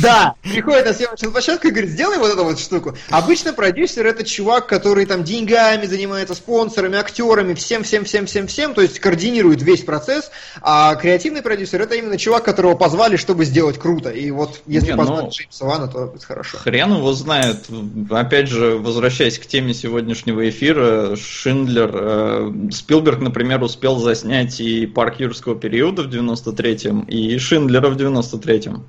[0.00, 2.96] Да, приходит на съемочную площадку и говорит, сделай вот эту вот штуку.
[3.10, 9.82] Обычно продюсер это чувак, который там деньгами занимается, спонсорами, актерами, всем-всем-всем-всем-всем, то есть координирует весь
[9.82, 14.10] процесс, А креативный продюсер это именно чувак, которого позвали, чтобы сделать круто.
[14.10, 16.58] И вот если Не, позвать ну, Джеймса Вана, то это хорошо.
[16.58, 17.66] Хрен его знает.
[18.10, 25.20] Опять же, возвращаясь к теме сегодняшнего эфира, Шиндлер, э, Спилберг, например, успел заснять и «Парк
[25.20, 28.84] юрского периода» в 93-м, и Шиндлера в 93-м.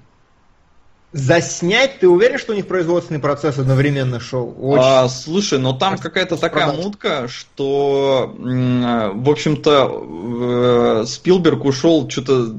[1.13, 4.53] Заснять, ты уверен, что у них производственный процесс одновременно шел?
[4.59, 4.83] Очень.
[4.83, 6.85] А, слушай, но там какая-то такая Продать.
[6.85, 12.53] мутка, что, в общем-то, э, Спилберг ушел что-то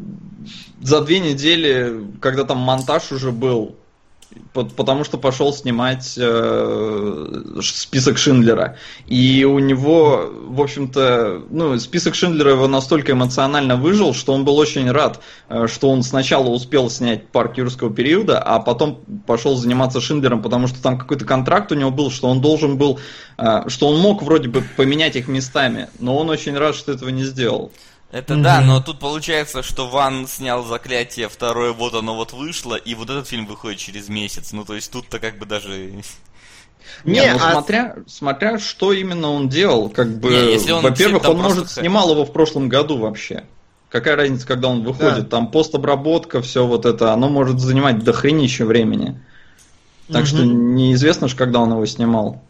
[0.81, 3.77] за две недели, когда там монтаж уже был,
[4.53, 8.77] потому что пошел снимать э, список Шиндлера.
[9.07, 14.59] И у него, в общем-то, ну, список Шиндлера его настолько эмоционально выжил, что он был
[14.59, 20.01] очень рад, э, что он сначала успел снять парк юрского периода, а потом пошел заниматься
[20.01, 22.99] Шиндлером, потому что там какой-то контракт у него был, что он должен был,
[23.39, 27.09] э, что он мог вроде бы поменять их местами, но он очень рад, что этого
[27.09, 27.73] не сделал.
[28.11, 32.95] Это да, но тут получается, что Ван снял заклятие второе, вот оно вот вышло, и
[32.95, 34.53] вот этот фильм выходит через месяц.
[34.53, 35.93] Ну, то есть тут-то как бы даже...
[37.05, 40.83] Не, Не, ну а- смотря, смотря что именно он делал, как бы, Не, если он
[40.83, 43.45] во-первых, он просто может х- снимал его в прошлом году вообще.
[43.91, 45.25] Какая разница, когда он выходит?
[45.25, 45.37] Да.
[45.37, 49.21] Там постобработка, все вот это, оно может занимать дохренища времени.
[50.11, 52.43] Так что неизвестно же, когда он его снимал.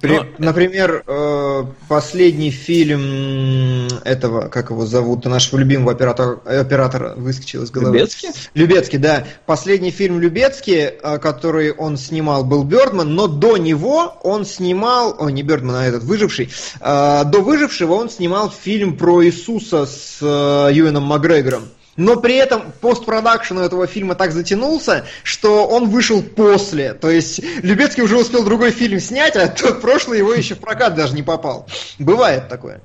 [0.00, 7.64] При- Но- Например, э, последний фильм этого, как его зовут, нашего любимого оператора, оператора выскочил
[7.64, 7.96] из головы.
[7.96, 8.28] Любецкий?
[8.54, 9.24] Любецкий, да.
[9.46, 15.30] Последний фильм Любецкий, э, который он снимал, был Бёрдман, но до него он снимал, о,
[15.30, 20.70] не Бёрдман, а этот, Выживший, Э, до Выжившего он снимал фильм про Иисуса с э,
[20.72, 21.64] Юэном Макгрегором.
[21.98, 26.94] Но при этом постпродакшн у этого фильма так затянулся, что он вышел после.
[26.94, 30.94] То есть Любецкий уже успел другой фильм снять, а тот прошлый его еще в прокат
[30.94, 31.66] даже не попал.
[31.98, 32.80] Бывает такое.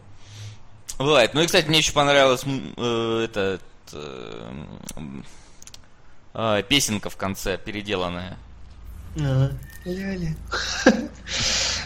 [0.97, 1.35] Бывает.
[1.35, 3.59] Ну и, кстати, мне еще понравилась э, эта
[3.91, 4.51] э,
[6.33, 8.35] э, песенка в конце, переделанная.
[9.85, 10.35] Ляля.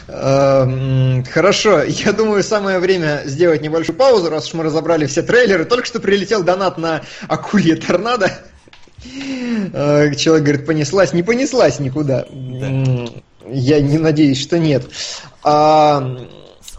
[0.07, 5.65] Эм, Хорошо, я думаю, самое время сделать небольшую паузу, раз уж мы разобрали все трейлеры.
[5.65, 8.31] Только что прилетел донат на акулье торнадо.
[9.73, 11.13] Э, Человек говорит, понеслась.
[11.13, 12.25] Не понеслась никуда.
[12.29, 13.09] М,
[13.49, 14.85] Я не надеюсь, что нет.
[15.43, 16.17] А,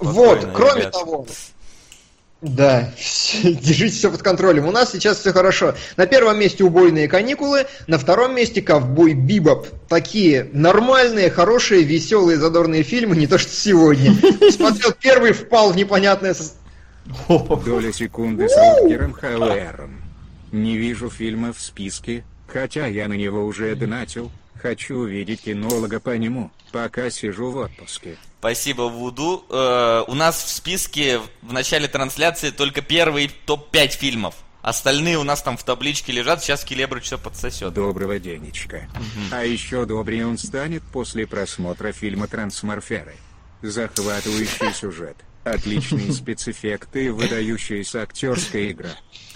[0.00, 0.92] Вот, кроме ребят.
[0.92, 1.26] того,
[2.40, 2.92] да,
[3.42, 4.66] держите все под контролем.
[4.66, 5.74] У нас сейчас все хорошо.
[5.96, 9.66] На первом месте убойные каникулы, на втором месте ковбой Бибоп.
[9.88, 14.14] Такие нормальные, хорошие, веселые, задорные фильмы, не то что сегодня.
[14.52, 16.54] Смотрел первый, впал в непонятное сос-
[17.64, 20.02] Доля секунды с Рутгером Хауэром.
[20.52, 24.30] Не вижу фильма в списке, хотя я на него уже донатил.
[24.62, 28.16] Хочу увидеть кинолога по нему, пока сижу в отпуске.
[28.38, 29.44] Спасибо, Вуду.
[29.50, 34.36] Э, у нас в списке в начале трансляции только первые топ-5 фильмов.
[34.62, 37.72] Остальные у нас там в табличке лежат, сейчас Келебрыч все подсосет.
[37.74, 38.88] Доброго денечка.
[39.32, 43.14] А еще добрее он станет после просмотра фильма «Трансморферы».
[43.62, 48.90] Захватывающий сюжет, отличные спецэффекты и выдающаяся актерская игра.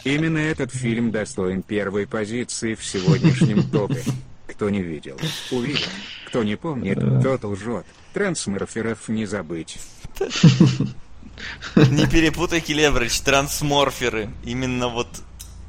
[0.04, 4.04] Именно этот фильм достоин первой позиции в сегодняшнем топе.
[4.46, 5.18] Кто не видел,
[5.50, 5.88] увидел.
[6.26, 7.86] Кто не помнит, тот лжет.
[8.12, 9.78] Трансморферов не забыть.
[11.76, 14.30] Не перепутай, Келебрыч, трансморферы.
[14.44, 15.08] Именно вот...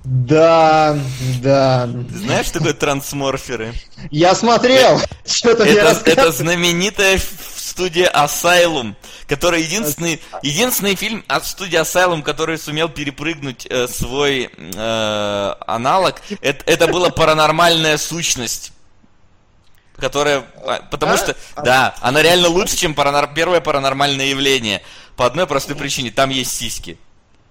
[0.03, 0.99] Да,
[1.41, 1.88] да.
[1.88, 3.73] Ты знаешь, что такое трансморферы?
[4.12, 4.99] Я смотрел.
[5.25, 7.17] Что-то мне Это, это знаменитая
[7.56, 8.95] студия Asylum,
[9.27, 16.63] который единственный, единственный фильм от студии Asylum, который сумел перепрыгнуть э, свой э, аналог, это,
[16.65, 18.73] это была паранормальная сущность.
[19.97, 21.17] Которая, а, потому А?
[21.17, 24.82] что, да, она реально лучше, чем паранор- первое паранормальное явление.
[25.15, 26.97] По одной простой причине, там есть сиськи.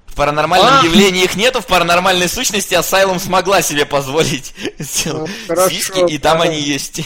[0.07, 0.85] В паранормальном А!
[0.85, 6.39] явлении их нету, в паранормальной сущности Asylum смогла себе позволить сделать хорошо, сиськи, и там
[6.39, 6.45] да.
[6.45, 7.01] они есть.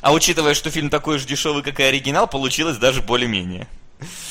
[0.00, 3.68] А учитывая, что фильм такой же дешевый, как и оригинал, получилось даже более-менее.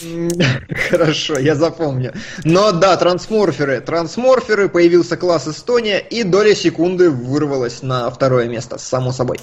[0.89, 2.13] Хорошо, я запомню.
[2.43, 3.81] Но да, трансморферы.
[3.81, 9.39] Трансморферы, появился класс Эстония, и доля секунды вырвалась на второе место, само собой.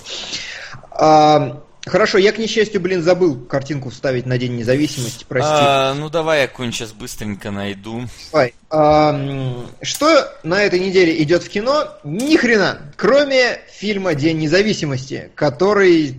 [0.98, 5.50] А, хорошо, я, к несчастью, блин, забыл картинку вставить на День независимости, прости.
[5.52, 8.04] А, ну давай я какую-нибудь сейчас быстренько найду.
[8.32, 8.54] Давай.
[8.70, 11.88] А, что на этой неделе идет в кино?
[12.04, 16.16] Ни хрена, кроме фильма День независимости, который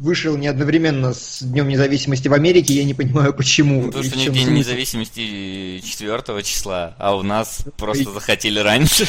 [0.00, 3.82] вышел не одновременно с Днем независимости в Америке, я не понимаю почему.
[3.82, 4.58] Ну, Потому что у них День смысл.
[4.58, 9.06] независимости 4 числа, а у нас просто захотели раньше.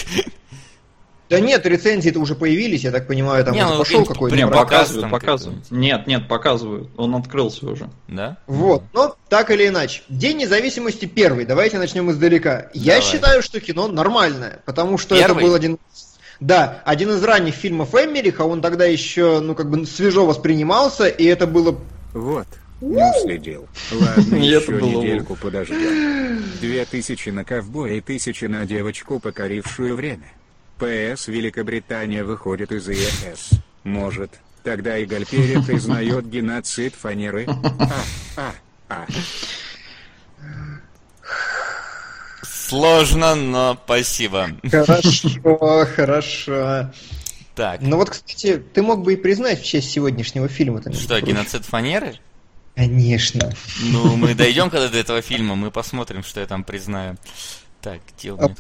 [1.30, 4.36] Да нет, рецензии-то уже появились, я так понимаю, там Не, уже ну, пошел какой-то.
[4.36, 5.72] Не, показывают, показывают.
[5.72, 6.90] Нет, нет, показывают.
[6.98, 7.90] Он открылся уже.
[8.08, 8.38] Да?
[8.46, 10.04] Вот, но так или иначе.
[10.08, 11.46] День независимости первый.
[11.46, 12.70] Давайте начнем издалека.
[12.74, 13.12] Я Давай.
[13.12, 15.38] считаю, что кино нормальное, потому что Первый?
[15.38, 15.80] это был один...
[16.40, 21.24] Да, один из ранних фильмов Эммериха, он тогда еще, ну, как бы свежо воспринимался, и
[21.24, 21.80] это было...
[22.14, 22.48] Вот,
[22.82, 23.68] не уследил.
[23.92, 26.44] Ладно, это еще было недельку подождем.
[26.60, 30.30] Две тысячи на ковбоя и тысяча на девочку, покорившую время.
[30.78, 33.52] ПС Великобритания выходит из ЕС.
[33.84, 34.32] Может,
[34.64, 37.46] тогда и Гальпери признает геноцид фанеры?
[37.48, 38.02] А,
[38.38, 38.54] а,
[38.90, 39.06] а.
[42.44, 44.50] Сложно, но спасибо.
[44.70, 46.92] Хорошо, хорошо.
[47.56, 50.82] Так, Ну вот, кстати, ты мог бы и признать в честь сегодняшнего фильма.
[50.94, 52.16] что, геноцид фанеры?
[52.76, 53.54] Конечно.
[53.82, 57.16] Ну, мы дойдем когда до этого фильма, мы посмотрим, что я там признаю.
[57.82, 58.60] Так, где у А, меня тут?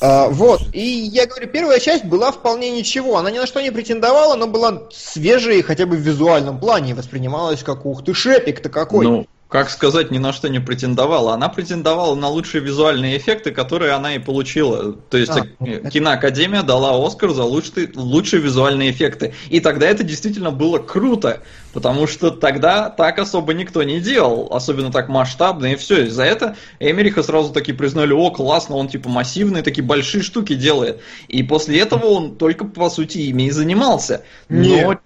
[0.00, 3.16] А, вот, и я говорю, первая часть была вполне ничего.
[3.16, 6.94] Она ни на что не претендовала, но была свежей хотя бы в визуальном плане.
[6.94, 9.06] Воспринималась как ух ты, шепик-то какой.
[9.06, 11.34] Ну, как сказать, ни на что не претендовала.
[11.34, 14.92] Она претендовала на лучшие визуальные эффекты, которые она и получила.
[14.92, 19.34] То есть А, ну, киноакадемия дала Оскар за лучшие, лучшие визуальные эффекты.
[19.48, 24.90] И тогда это действительно было круто, потому что тогда так особо никто не делал, особенно
[24.90, 26.06] так масштабно, и все.
[26.06, 30.54] И за это Эмериха сразу таки признали, о, классно, он типа массивные, такие большие штуки
[30.54, 31.00] делает.
[31.28, 34.24] И после этого он только, по сути, ими и занимался.
[34.48, 34.98] Но...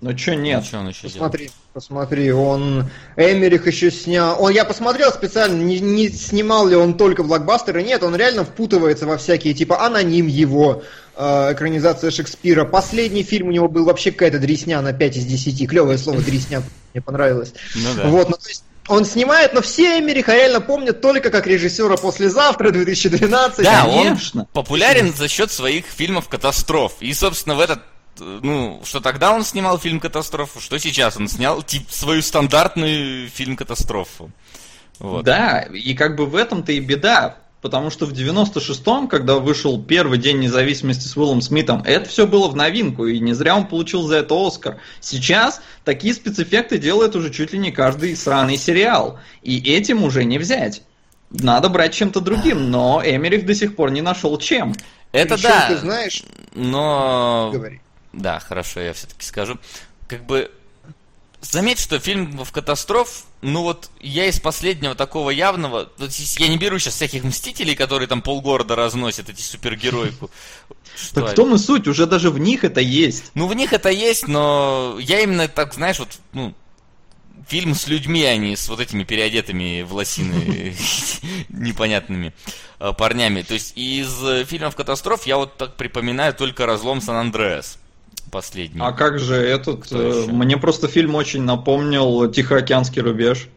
[0.00, 0.60] Ну чё нет?
[0.60, 1.02] Ну, что он еще?
[1.02, 4.40] Посмотри, посмотри, он Эмерих еще снял.
[4.40, 7.82] Он, я посмотрел специально, не, не снимал ли он только блокбастеры.
[7.82, 10.84] Нет, он реально впутывается во всякие, типа аноним его,
[11.16, 12.64] э, экранизация Шекспира.
[12.64, 15.68] Последний фильм у него был вообще какая-то дресня на 5 из 10.
[15.68, 17.52] Клевое слово дресня, мне понравилось.
[17.74, 18.08] Ну да.
[18.08, 22.70] Вот, ну, то есть он снимает, но все Эмериха реально помнят только как режиссера «Послезавтра»
[22.70, 23.64] 2012.
[23.64, 24.42] Да, Конечно.
[24.42, 26.94] он популярен за счет своих фильмов катастроф.
[27.00, 27.80] И, собственно, в этот
[28.20, 33.56] ну, что тогда он снимал фильм катастрофу, что сейчас он снял тип, свою стандартную фильм
[33.56, 34.30] катастрофу.
[34.98, 35.24] Вот.
[35.24, 37.36] Да, и как бы в этом-то и беда.
[37.60, 42.46] Потому что в 96-м, когда вышел первый день независимости с Уиллом Смитом, это все было
[42.46, 44.78] в новинку, и не зря он получил за это Оскар.
[45.00, 49.18] Сейчас такие спецэффекты делает уже чуть ли не каждый сраный сериал.
[49.42, 50.82] И этим уже не взять.
[51.30, 54.74] Надо брать чем-то другим, но Эмерих до сих пор не нашел чем.
[55.10, 56.22] Это Причем, да, ты знаешь,
[56.54, 57.50] но...
[57.52, 57.80] говори.
[58.12, 59.58] Да, хорошо, я все-таки скажу.
[60.06, 60.50] Как бы
[61.40, 66.48] заметь, что фильм в катастроф, ну вот я из последнего такого явного, то есть я
[66.48, 70.30] не беру сейчас всяких мстителей, которые там полгорода разносят, эти супергеройку.
[70.96, 73.30] Что Так в том и суть, уже даже в них это есть.
[73.34, 76.54] Ну, в них это есть, но я именно так, знаешь, вот, ну,
[77.46, 80.76] фильм с людьми, а не с вот этими переодетыми в лосины
[81.48, 82.34] непонятными
[82.80, 83.42] э, парнями.
[83.42, 87.78] То есть из э, фильмов катастроф я вот так припоминаю только «Разлом Сан-Андреас»
[88.30, 88.80] последний.
[88.82, 89.86] А как же этот...
[89.90, 93.48] Э, мне просто фильм очень напомнил Тихоокеанский рубеж.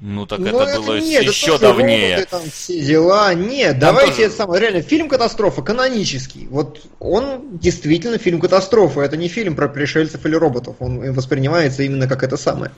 [0.00, 2.14] Ну, так Ну, это было нет, это еще тоже давнее.
[2.14, 3.34] роботы, там все дела.
[3.34, 4.60] Нет, давайте тоже- это самое.
[4.62, 6.46] Реально, фильм катастрофа канонический.
[6.48, 9.02] Вот он действительно фильм катастрофа.
[9.02, 10.76] Это не фильм про пришельцев или роботов.
[10.78, 12.72] Он воспринимается именно как это самое.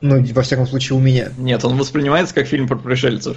[0.00, 1.32] Ну, во всяком случае, у меня.
[1.38, 3.36] Нет, он воспринимается как фильм про пришельцев.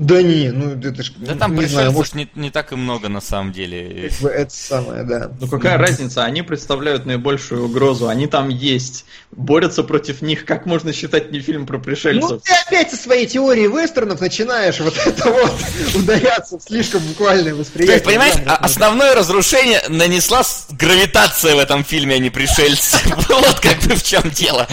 [0.00, 2.74] Да не, ну это ж Да там не пришельцев знаю, может, не, не так и
[2.74, 4.08] много на самом деле.
[4.08, 5.30] как бы это самое, да.
[5.38, 10.94] Ну какая разница, они представляют наибольшую угрозу, они там есть, борются против них, как можно
[10.94, 12.40] считать не фильм про Ну пришельцев?
[12.42, 15.52] ты опять со своей теорией вестернов начинаешь вот это вот
[15.94, 17.94] ударяться в слишком буквальное То восприятие.
[17.96, 18.52] есть, понимаешь, жанра.
[18.52, 22.96] а- основное разрушение нанесла гравитация в этом фильме, а не пришельцы.
[23.28, 24.66] Вот как бы в чем дело.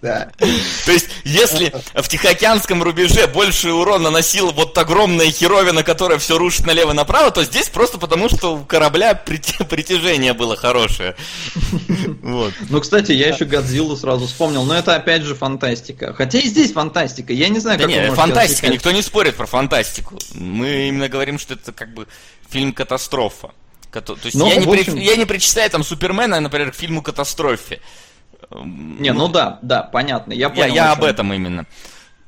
[0.00, 0.30] Да.
[0.86, 6.66] То есть, если в Тихоокеанском рубеже больше урон наносил вот огромная херовина, которая все рушит
[6.66, 11.16] налево-направо, то здесь просто потому, что у корабля притяжение было хорошее.
[12.22, 12.52] Вот.
[12.68, 16.12] Ну, кстати, я еще Годзиллу сразу вспомнил, но это опять же фантастика.
[16.12, 19.36] Хотя и здесь фантастика, я не знаю, как вы не, можете фантастика, никто не спорит
[19.36, 20.18] про фантастику.
[20.34, 22.06] Мы именно говорим, что это как бы
[22.50, 23.50] фильм-катастрофа.
[23.92, 27.80] То есть Ну, я, не общем- я не причисляю там Супермена, например, к фильму-катастрофе.
[28.50, 30.74] Не, ну да, да, понятно, я понял.
[30.74, 31.66] я об этом именно.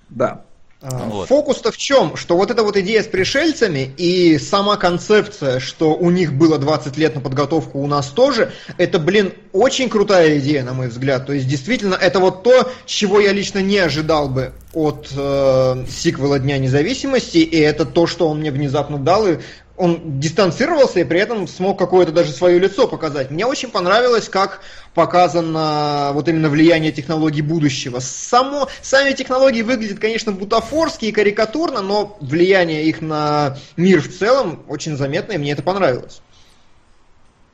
[0.09, 0.45] Да.
[0.83, 1.29] Вот.
[1.29, 2.17] Фокус-то в чем?
[2.17, 6.97] Что вот эта вот идея с пришельцами и сама концепция, что у них было 20
[6.97, 11.27] лет на подготовку, у нас тоже, это, блин, очень крутая идея, на мой взгляд.
[11.27, 16.39] То есть, действительно, это вот то, чего я лично не ожидал бы от э, сиквела
[16.39, 19.39] Дня независимости, и это то, что он мне внезапно дал, и
[19.81, 23.31] он дистанцировался и при этом смог какое-то даже свое лицо показать.
[23.31, 24.61] Мне очень понравилось, как
[24.95, 27.99] показано вот именно влияние технологий будущего.
[27.99, 34.63] Само, сами технологии выглядят, конечно, бутафорски и карикатурно, но влияние их на мир в целом
[34.69, 36.21] очень заметно, и мне это понравилось.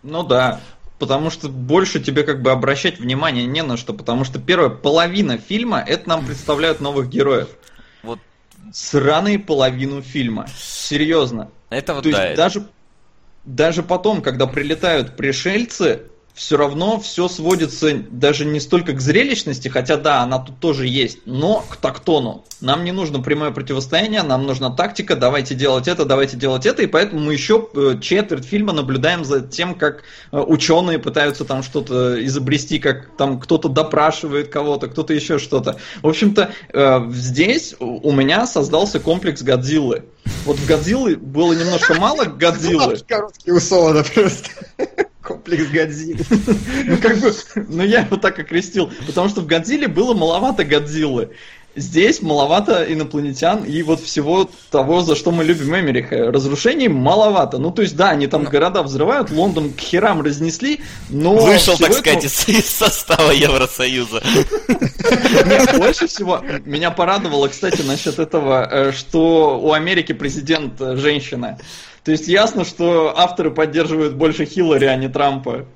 [0.03, 0.61] Ну да,
[0.99, 5.39] потому что больше тебе как бы обращать внимание не на что, потому что первая половина
[5.39, 7.51] фильма это нам представляют новых героев.
[8.03, 8.19] Вот
[8.73, 10.49] сраные половину фильма.
[10.59, 11.51] Серьезно.
[11.71, 12.25] Это вот То да.
[12.25, 12.67] есть даже,
[13.45, 16.03] даже потом, когда прилетают пришельцы,
[16.37, 21.21] все равно все сводится даже не столько к зрелищности, хотя да, она тут тоже есть,
[21.25, 22.45] но к тактону.
[22.61, 26.87] Нам не нужно прямое противостояние, нам нужна тактика, давайте делать это, давайте делать это, и
[26.87, 32.23] поэтому мы еще э, четверть фильма наблюдаем за тем, как э, ученые пытаются там что-то
[32.23, 35.79] изобрести, как там кто-то допрашивает кого-то, кто-то еще что-то.
[36.03, 40.05] В общем-то, э, здесь у меня создался комплекс Годзиллы.
[40.45, 42.99] Вот в Годзиллы было немножко мало Годзиллы.
[43.09, 44.51] Короткий у Солода просто.
[45.27, 46.21] Комплекс Годзиллы.
[46.85, 47.33] Ну, как бы,
[47.69, 51.31] ну я его так окрестил, потому что в Годзилле было маловато Годзиллы.
[51.77, 56.33] Здесь маловато инопланетян и вот всего того, за что мы любим Эмериха.
[56.33, 57.59] Разрушений маловато.
[57.59, 61.37] Ну, то есть, да, они там города взрывают, Лондон к херам разнесли, но...
[61.37, 64.23] Вышел, так сказать, из, из состава Евросоюза.
[65.45, 71.59] Нет, больше всего меня порадовало, кстати, насчет этого, э, что у Америки президент э, женщина.
[72.05, 75.67] То есть ясно, что авторы поддерживают больше Хиллари, а не Трампа.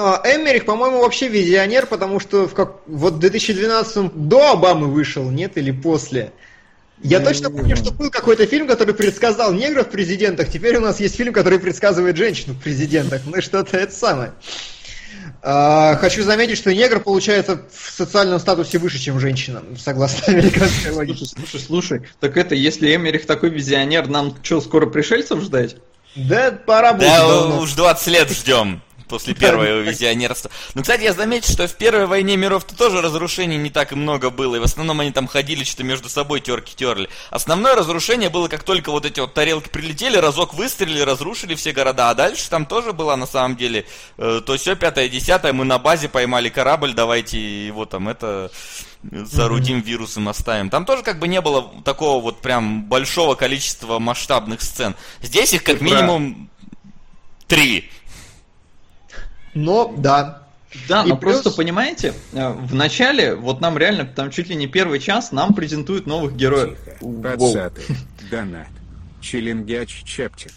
[0.00, 2.76] А, Эмерих, по-моему, вообще визионер, потому что в как...
[2.86, 6.32] вот в 2012 до Обамы вышел, нет, или после.
[7.02, 10.50] Я точно помню, что был какой-то фильм, который предсказал негров в президентах.
[10.50, 13.22] Теперь у нас есть фильм, который предсказывает женщину в президентах.
[13.26, 14.32] Ну что-то это самое.
[15.42, 21.24] А, хочу заметить, что негр получается в социальном статусе выше, чем женщина, согласно американской логике.
[21.24, 25.74] Слушай, слушай, так это, если Эмерих такой визионер, нам что, скоро пришельцев ждать?
[26.14, 27.08] Да, пора будет.
[27.08, 27.60] Да, давно.
[27.62, 30.50] уж 20 лет ждем после первого визионерства.
[30.74, 34.30] Ну, кстати, я заметил, что в первой войне миров-то тоже разрушений не так и много
[34.30, 37.08] было, и в основном они там ходили, что-то между собой терки терли.
[37.30, 42.10] Основное разрушение было, как только вот эти вот тарелки прилетели, разок выстрелили, разрушили все города,
[42.10, 43.86] а дальше там тоже было на самом деле
[44.18, 48.50] э, то все пятое, десятое, мы на базе поймали корабль, давайте его там это
[49.30, 50.70] соорудим вирусом, оставим.
[50.70, 54.94] Там тоже как бы не было такого вот прям большого количества масштабных сцен.
[55.22, 56.50] Здесь их как минимум
[57.46, 57.90] три.
[59.54, 60.42] Но, да.
[60.86, 64.54] Да, И но плюс- просто понимаете, э, в начале, вот нам реально, там чуть ли
[64.54, 66.78] не первый час, нам презентуют новых героев.
[67.22, 67.80] Подсаты.
[68.30, 68.66] Донат.
[69.22, 70.52] Челенгяч чептит.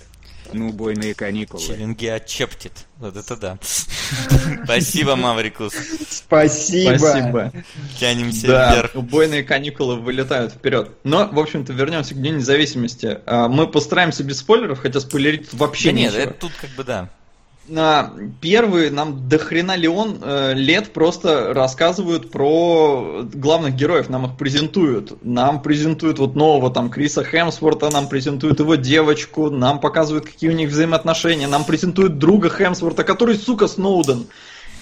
[0.53, 1.63] Ну, убойные каникулы.
[1.63, 2.73] Челенги отчептит.
[2.97, 3.57] Вот это да.
[4.65, 5.73] Спасибо, Маврикус.
[6.09, 6.97] Спасибо.
[6.97, 7.51] Спасибо.
[7.97, 8.91] Тянемся Да, вверх.
[8.95, 10.89] убойные каникулы вылетают вперед.
[11.05, 13.19] Но, в общем-то, вернемся к Дню независимости.
[13.25, 16.29] А, Мы постараемся без спойлеров, хотя спойлерить тут вообще Да нет, нечего.
[16.29, 17.09] это тут как бы да.
[17.68, 24.36] На первый нам до хрена Леон э, лет просто рассказывают про главных героев, нам их
[24.36, 25.24] презентуют.
[25.24, 30.53] Нам презентуют вот нового там Криса Хемсворта, нам презентуют его девочку, нам показывают, какие у
[30.53, 34.26] них взаимоотношения, нам презентуют друга Хемсворта, который, сука, Сноуден.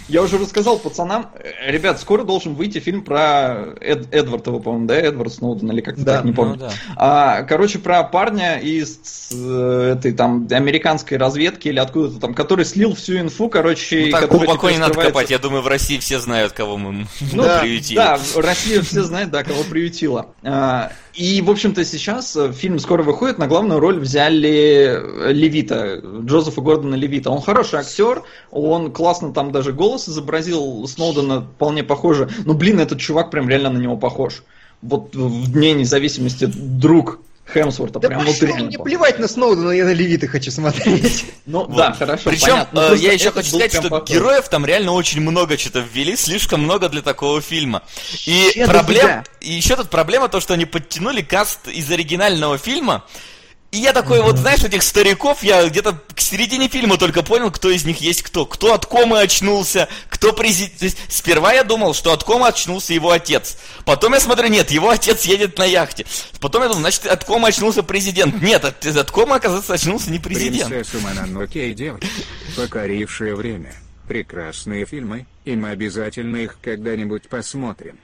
[0.09, 4.87] Я уже рассказал пацанам, э, ребят, скоро должен выйти фильм про Эд, Эдвард его, по-моему,
[4.87, 6.55] да, Эдвард Сноуден или как-то Да, так, не помню.
[6.55, 6.71] Ну да.
[6.95, 8.99] А, короче, про парня из
[9.31, 14.21] э, этой там американской разведки или откуда-то там, который слил всю инфу, короче, Ну, так
[14.21, 15.29] который глубоко не надо копать.
[15.29, 17.95] Я думаю, в России все знают, кого мы Ну, Да, приютили.
[17.95, 20.27] Да, Россия все знает, да, кого приютила.
[20.43, 26.01] А, И, в общем-то, сейчас э, фильм скоро выходит, на главную роль взяли э, Левита,
[26.23, 27.31] Джозефа Гордона Левита.
[27.31, 32.29] Он хороший актер, он классно там даже голос изобразил, Сноудена вполне похоже.
[32.45, 34.43] Но, блин, этот чувак прям реально на него похож.
[34.81, 37.19] Вот в Дне независимости друг
[37.53, 41.25] Хемсворта, Да прям вот реально мне плевать на Сноудена, я на Левита хочу смотреть.
[41.45, 41.75] Ну, Вот.
[41.75, 42.89] да, хорошо, Причем понятно.
[42.89, 44.09] Ну, э, я еще хочу сказать, что похож.
[44.09, 47.81] героев там реально очень много что-то ввели, слишком много для такого фильма.
[48.27, 53.03] И проблем, и еще тут проблема то, что они подтянули каст из оригинального фильма.
[53.71, 57.69] И я такой, вот знаешь, этих стариков, я где-то к середине фильма только понял, кто
[57.69, 58.47] из них есть кто.
[58.47, 60.97] Кто от комы очнулся, кто президент.
[61.07, 63.57] Сперва я думал, что от комы очнулся его отец.
[63.85, 66.07] Потом я смотрю, нет, его отец едет на яхте.
[66.39, 68.41] Потом я думал, значит, от комы очнулся президент.
[68.41, 70.69] Нет, от, от комы, оказывается, очнулся не президент.
[70.69, 72.07] Принцесса Мононоке и девочка,
[72.55, 73.75] покорившая время.
[74.07, 77.99] Прекрасные фильмы, и мы обязательно их когда-нибудь посмотрим.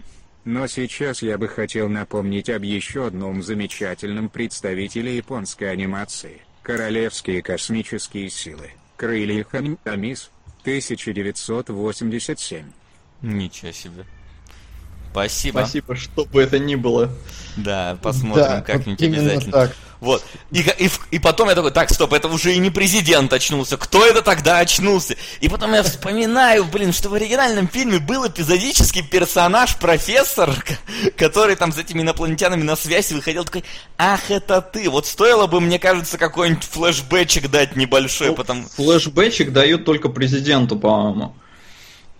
[0.46, 8.28] Но сейчас я бы хотел напомнить об еще одном замечательном представителе японской анимации– Королевские космические
[8.32, 8.72] силы.
[8.98, 10.32] Крылья Хамитамис,
[10.62, 12.66] 1987.
[13.22, 14.04] Ничего себе.
[15.12, 15.60] Спасибо.
[15.60, 17.12] Спасибо, что бы это ни было.
[17.56, 19.52] Да, посмотрим Да, как-нибудь вот обязательно.
[19.52, 19.76] так.
[20.00, 20.24] Вот.
[20.52, 23.78] И, и, и потом я такой, так, стоп, это уже и не президент очнулся.
[23.78, 25.16] Кто это тогда очнулся?
[25.40, 30.54] И потом я вспоминаю, блин, что в оригинальном фильме был эпизодический персонаж, профессор,
[31.18, 33.64] который там с этими инопланетянами на связь выходил такой,
[33.98, 34.90] ах, это ты.
[34.90, 38.28] Вот стоило бы, мне кажется, какой-нибудь флешбэчик дать небольшой.
[38.28, 38.68] Ну, потому...
[38.76, 41.36] Флешбэчик дают только президенту, по-моему.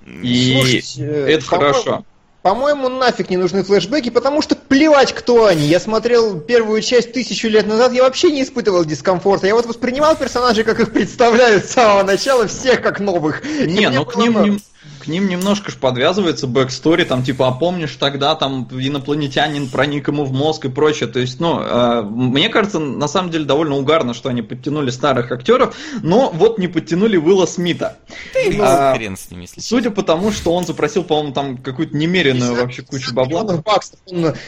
[0.06, 2.06] И Слушайте, это хорошо.
[2.46, 5.66] По-моему, нафиг не нужны флешбеки, потому что плевать, кто они.
[5.66, 9.48] Я смотрел первую часть тысячу лет назад, я вообще не испытывал дискомфорта.
[9.48, 13.44] Я вот воспринимал персонажей, как их представляют с самого начала, всех как новых.
[13.44, 14.62] Не, ну к ним,
[15.06, 20.26] к ним немножко ж подвязывается backstory, там типа, а помнишь тогда там инопланетянин проник ему
[20.26, 21.08] в мозг и прочее.
[21.08, 25.32] То есть, ну, э, мне кажется, на самом деле довольно угарно, что они подтянули старых
[25.32, 27.98] актеров, но вот не подтянули Уилла Смита.
[28.34, 31.96] Ты а, хрен с ним, если Судя по тому, что он запросил, по-моему, там какую-то
[31.96, 33.44] немеренную вообще кучу бабла.
[33.44, 34.00] Баксов.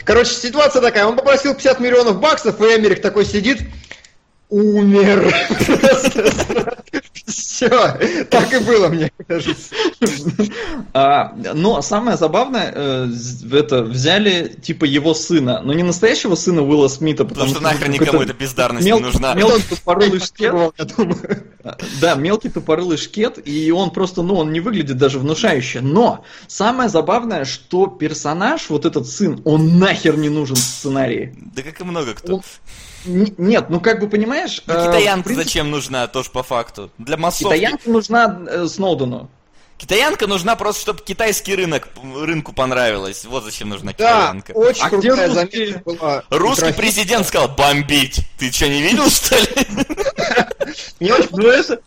[0.04, 3.62] Короче, ситуация такая, он попросил 50 миллионов баксов, и Эмерик такой сидит,
[4.50, 5.34] умер.
[7.28, 7.70] Все,
[8.30, 9.76] так и было, мне кажется.
[10.94, 13.08] А, но самое забавное, э,
[13.52, 18.22] это взяли типа его сына, но не настоящего сына Уилла Смита, потому, что, нахрен никому
[18.22, 19.34] эта бездарность не нужна.
[19.34, 20.54] Мелкий тупорылый шкет.
[22.00, 25.82] Да, мелкий тупорылый шкет, и он просто, ну, он не выглядит даже внушающе.
[25.82, 31.36] Но самое забавное, что персонаж, вот этот сын, он нахер не нужен в сценарии.
[31.54, 32.42] Да как и много кто.
[33.06, 34.62] Нет, ну как бы понимаешь...
[34.66, 35.48] Ну, китаянка принципе...
[35.48, 36.92] зачем нужна, тоже по факту?
[36.98, 37.54] Для массовки.
[37.54, 39.30] Китаянка нужна э, Сноудену.
[39.78, 43.26] Китаянка нужна просто, чтобы китайский рынок рынку понравилось.
[43.26, 44.54] Вот зачем нужна китаянка.
[44.54, 46.24] Да, очень а крутая заметка была.
[46.32, 48.22] Русский президент сказал бомбить.
[48.40, 49.48] Ты что, не видел, что ли?
[51.00, 51.78] Мне очень ну, а, а,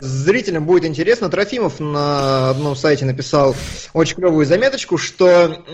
[0.00, 1.28] зрителям будет интересно.
[1.28, 3.56] Трофимов на одном сайте написал
[3.92, 5.64] очень клевую заметочку, что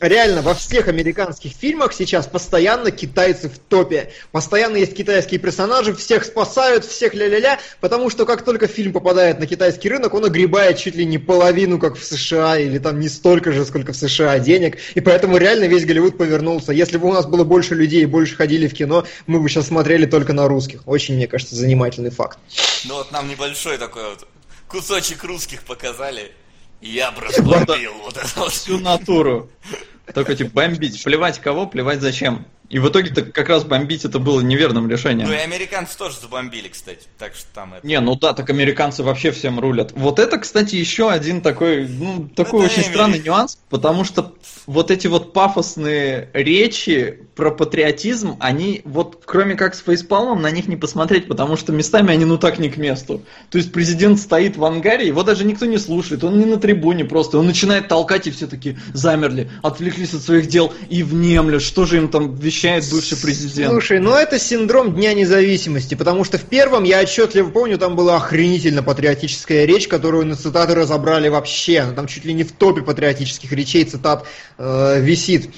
[0.00, 4.10] реально во всех американских фильмах сейчас постоянно китайцы в топе.
[4.32, 9.46] Постоянно есть китайские персонажи, всех спасают, всех ля-ля-ля, потому что как только фильм попадает на
[9.46, 13.52] китайский рынок, он огребает чуть ли не половину, как в США, или там не столько
[13.52, 14.78] же, сколько в США денег.
[14.94, 16.72] И поэтому реально весь Голливуд повернулся.
[16.72, 19.68] Если бы у нас было больше людей и больше ходили в кино, мы бы сейчас
[19.68, 20.82] смотрели только на русских.
[20.86, 22.38] Очень, мне кажется, занимательный объективный факт.
[22.84, 24.26] Ну вот нам небольшой такой вот
[24.66, 26.32] кусочек русских показали,
[26.80, 28.52] и я бы разбомбил вот это вот.
[28.52, 29.50] Всю натуру.
[30.14, 31.02] Только типа бомбить.
[31.02, 32.46] Плевать кого, плевать зачем.
[32.68, 35.28] И в итоге-то как раз бомбить это было неверным решением.
[35.28, 37.06] Ну и американцы тоже забомбили, кстати.
[37.18, 37.86] Так что там это...
[37.86, 39.92] Не, ну да, так американцы вообще всем рулят.
[39.94, 42.92] Вот это, кстати, еще один такой, ну, такой это очень Эмили.
[42.92, 44.34] странный нюанс, потому что
[44.66, 50.66] вот эти вот пафосные речи про патриотизм, они вот, кроме как с фейспалмом, на них
[50.66, 53.22] не посмотреть, потому что местами они ну так не к месту.
[53.50, 57.06] То есть президент стоит в ангаре, его даже никто не слушает, он не на трибуне
[57.06, 61.86] просто, он начинает толкать, и все таки замерли, отвлеклись от своих дел и внемлют, что
[61.86, 63.70] же им там вещать вещает бывший президент.
[63.70, 68.16] Слушай, ну это синдром Дня независимости, потому что в первом, я отчетливо помню, там была
[68.16, 71.84] охренительно патриотическая речь, которую на цитаты разобрали вообще.
[71.94, 74.26] Там чуть ли не в топе патриотических речей цитат
[74.58, 75.50] э, висит.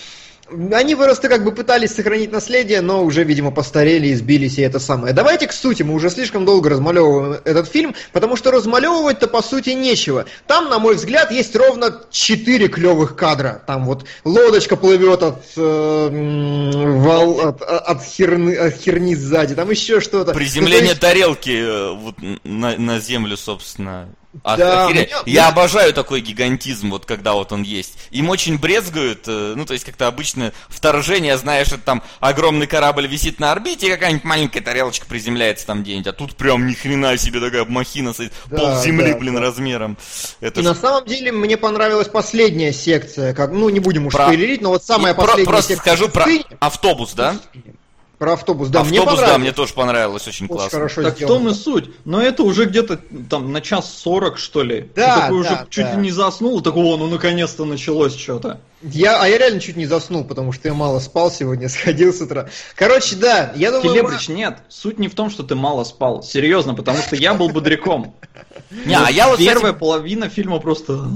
[0.73, 4.79] Они просто как бы пытались сохранить наследие, но уже, видимо, постарели и сбились, и это
[4.79, 5.13] самое.
[5.13, 9.71] Давайте к сути, мы уже слишком долго размалевываем этот фильм, потому что размалевывать-то по сути
[9.71, 10.27] нечего.
[10.47, 13.63] Там, на мой взгляд, есть ровно четыре клевых кадра.
[13.67, 20.01] Там вот лодочка плывет от, э, вол, от, от, херны, от херни сзади, там еще
[20.01, 20.33] что-то.
[20.33, 21.01] Приземление ну, есть...
[21.01, 24.09] тарелки э, вот, на, на землю, собственно.
[24.45, 25.07] А, да, меня...
[25.27, 27.99] Я обожаю такой гигантизм, вот когда вот он есть.
[28.13, 33.09] Им очень брезгуют, э, ну то есть как-то обычно вторжение, знаешь, это там огромный корабль
[33.09, 37.17] висит на орбите, и какая-нибудь маленькая тарелочка приземляется там где-нибудь, а тут прям ни хрена
[37.17, 38.15] себе такая махина,
[38.47, 39.41] да, пол земли, да, блин, да.
[39.41, 39.99] размером.
[40.41, 40.67] Это и ж...
[40.67, 44.27] на самом деле мне понравилась последняя секция, как, ну не будем уж про...
[44.27, 45.97] спойлерить, но вот самая и последняя про, просто секция.
[45.97, 47.37] Просто скажу про автобус, да?
[48.21, 49.33] Про автобус, да, автобус, мне понравилось.
[49.33, 50.79] да, мне тоже понравилось, очень, очень классно.
[50.79, 51.35] Хорошо так сделано.
[51.35, 51.91] в том и суть.
[52.05, 53.01] Но это уже где-то
[53.31, 54.91] там на час сорок, что ли.
[54.95, 55.67] Да, Ты такой да, уже да.
[55.71, 58.61] чуть ли не заснул, такого, ну наконец-то началось что-то.
[58.83, 62.21] Я, а я реально чуть не заснул, потому что я мало спал сегодня, сходил с
[62.21, 62.51] утра.
[62.75, 63.89] Короче, да, я думаю...
[63.89, 66.23] Келебрич, нет, суть не в том, что ты мало спал.
[66.23, 68.15] Серьезно, потому что я был бодряком.
[68.85, 71.09] Не, а я вот Первая половина фильма просто...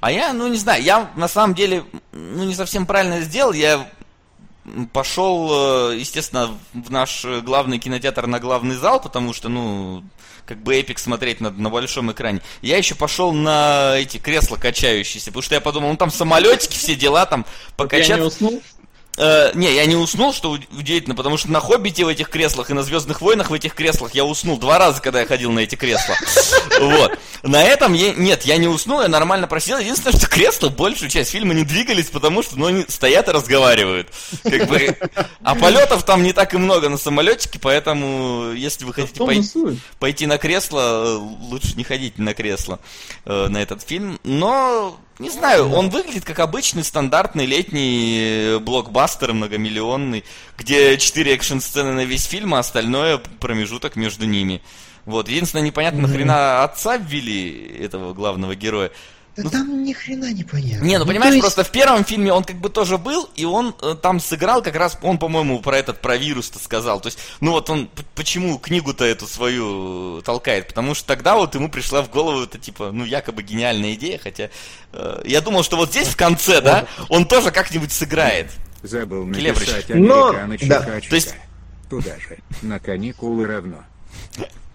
[0.00, 3.86] А я, ну не знаю, я на самом деле, ну не совсем правильно сделал, я
[4.92, 10.02] пошел, э, естественно, в наш главный кинотеатр на главный зал, потому что, ну,
[10.46, 12.40] как бы эпик смотреть на, на большом экране.
[12.62, 16.94] Я еще пошел на эти кресла качающиеся, потому что я подумал, ну там самолетики, все
[16.94, 17.44] дела там
[17.76, 18.08] покачать.
[18.08, 18.62] Я не уснул?
[19.16, 22.74] Э, не, я не уснул, что удивительно, потому что на Хоббите в этих креслах и
[22.74, 25.74] на Звездных войнах в этих креслах я уснул два раза, когда я ходил на эти
[25.74, 26.14] кресла.
[26.78, 27.18] Вот.
[27.42, 29.78] На этом я, нет, я не уснул, я нормально просидел.
[29.78, 34.08] Единственное, что кресла большую часть фильма не двигались, потому что ну, они стоят и разговаривают.
[34.42, 34.94] Как бы,
[35.42, 40.26] а полетов там не так и много на самолетике, поэтому если вы хотите пой- пойти
[40.26, 42.78] на кресло, лучше не ходите на кресло
[43.24, 44.20] э, на этот фильм.
[44.22, 50.24] Но не знаю, он выглядит как обычный стандартный летний э, блокбастер многомиллионный,
[50.58, 54.60] где четыре экшн-сцены на весь фильм, а остальное промежуток между ними.
[55.06, 55.28] Вот.
[55.28, 58.90] Единственное, непонятно, нахрена отца ввели этого главного героя.
[59.36, 60.82] Да ну, там ни хрена не понятно.
[60.82, 61.42] Не, ну, ну понимаешь, есть...
[61.42, 64.76] просто в первом фильме он как бы тоже был, и он э, там сыграл как
[64.76, 67.00] раз, он, по-моему, про этот, про вирус-то сказал.
[67.00, 70.68] То есть, ну вот он, почему книгу-то эту свою толкает?
[70.68, 74.48] Потому что тогда вот ему пришла в голову это, типа, ну, якобы гениальная идея, хотя
[74.92, 78.50] э, я думал, что вот здесь в конце, да, он тоже как-нибудь сыграет.
[78.82, 80.32] Забыл написать Но...
[80.62, 80.80] да.
[80.82, 81.34] То есть...
[81.90, 83.84] Туда же, на каникулы равно.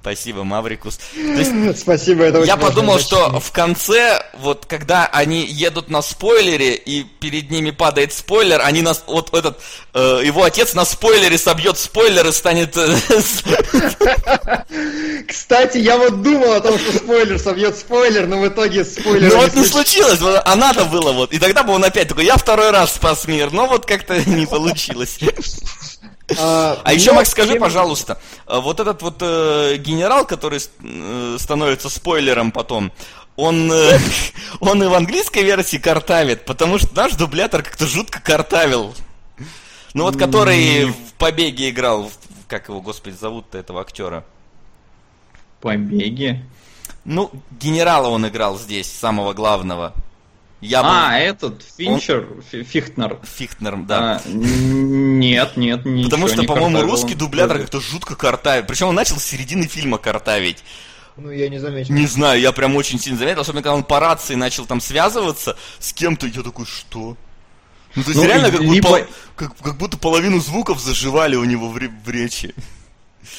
[0.01, 0.99] Спасибо, Маврикус.
[1.15, 7.03] есть, Спасибо, это Я подумал, что в конце, вот когда они едут на спойлере, и
[7.03, 9.61] перед ними падает спойлер, они нас, вот этот,
[9.93, 12.75] э, его отец на спойлере собьет спойлер и станет...
[12.77, 12.91] Э,
[15.27, 19.31] Кстати, я вот думал о том, что спойлер собьет спойлер, но в итоге спойлер...
[19.31, 21.31] Ну вот не случилось, а надо было вот.
[21.31, 24.47] И тогда бы он опять такой, я второй раз спас мир, но вот как-то не
[24.47, 25.19] получилось.
[26.39, 31.89] А, а еще, Макс, скажи, пожалуйста, а вот этот вот э, генерал, который э, становится
[31.89, 32.91] спойлером потом,
[33.35, 33.97] он, э,
[34.59, 38.93] он и в английской версии картавит, потому что наш дублятор как-то жутко картавил.
[39.93, 42.09] Ну вот который в «Побеге» играл,
[42.47, 44.23] как его, господи, зовут-то этого актера?
[45.59, 46.43] «Побеги»?
[47.03, 49.93] Ну, генерала он играл здесь, самого главного.
[50.61, 51.17] Я а, был...
[51.17, 52.63] этот, Финчер, Он...
[52.63, 53.19] Фихтнер.
[53.23, 54.21] Фихтнер, да.
[54.23, 58.67] А, нет, нет, ничего Потому что, по-моему, русский дублятор как-то жутко картавит.
[58.67, 60.63] Причем он начал с середины фильма картавить.
[61.17, 61.93] Ну, я не заметил.
[61.93, 65.57] Не знаю, я прям очень сильно заметил, особенно когда он по рации начал там связываться
[65.79, 67.17] с кем-то, я такой, что?
[67.95, 68.89] Ну, то есть ну, реально как, либо...
[68.89, 72.55] будто, как, как будто половину звуков заживали у него в, в речи.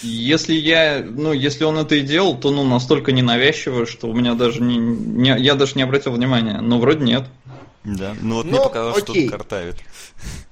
[0.03, 4.35] Если я, ну, если он это и делал, то, ну, настолько ненавязчиво, что у меня
[4.35, 6.61] даже не, не я даже не обратил внимания.
[6.61, 7.25] Но вроде нет.
[7.85, 9.29] Да, ну вот ну, мне показалось, окей.
[9.29, 9.77] что картавит.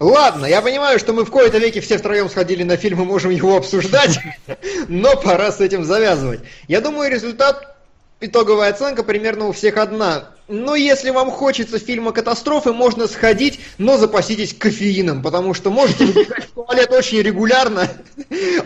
[0.01, 3.31] Ладно, я понимаю, что мы в кои-то веке все втроем сходили на фильм и можем
[3.31, 4.18] его обсуждать,
[4.89, 6.41] но пора с этим завязывать.
[6.66, 7.76] Я думаю, результат
[8.21, 10.31] итоговая оценка примерно у всех одна.
[10.49, 16.47] Но если вам хочется фильма катастрофы, можно сходить, но запаситесь кофеином, потому что можете выбегать
[16.47, 17.89] в туалет очень регулярно,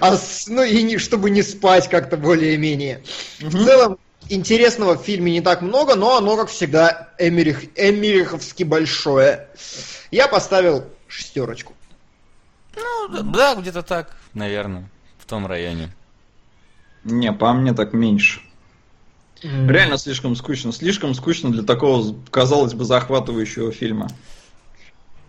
[0.00, 3.02] а с, ну и не, чтобы не спать как-то более-менее.
[3.38, 3.98] В целом,
[4.30, 9.48] интересного в фильме не так много, но оно, как всегда, эмерих, эмериховски большое.
[10.10, 11.74] Я поставил шестерочку.
[12.76, 14.88] Ну, да, где-то так, наверное,
[15.18, 15.90] в том районе.
[17.04, 18.40] Не, по мне так меньше.
[19.44, 19.70] Mm.
[19.70, 20.72] Реально слишком скучно.
[20.72, 24.08] Слишком скучно для такого, казалось бы, захватывающего фильма.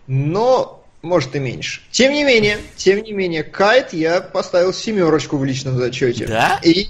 [0.06, 1.82] Но, может и меньше.
[1.90, 6.26] Тем не менее, тем не менее, Кайт я поставил семерочку в личном зачете.
[6.26, 6.60] Да?
[6.64, 6.88] И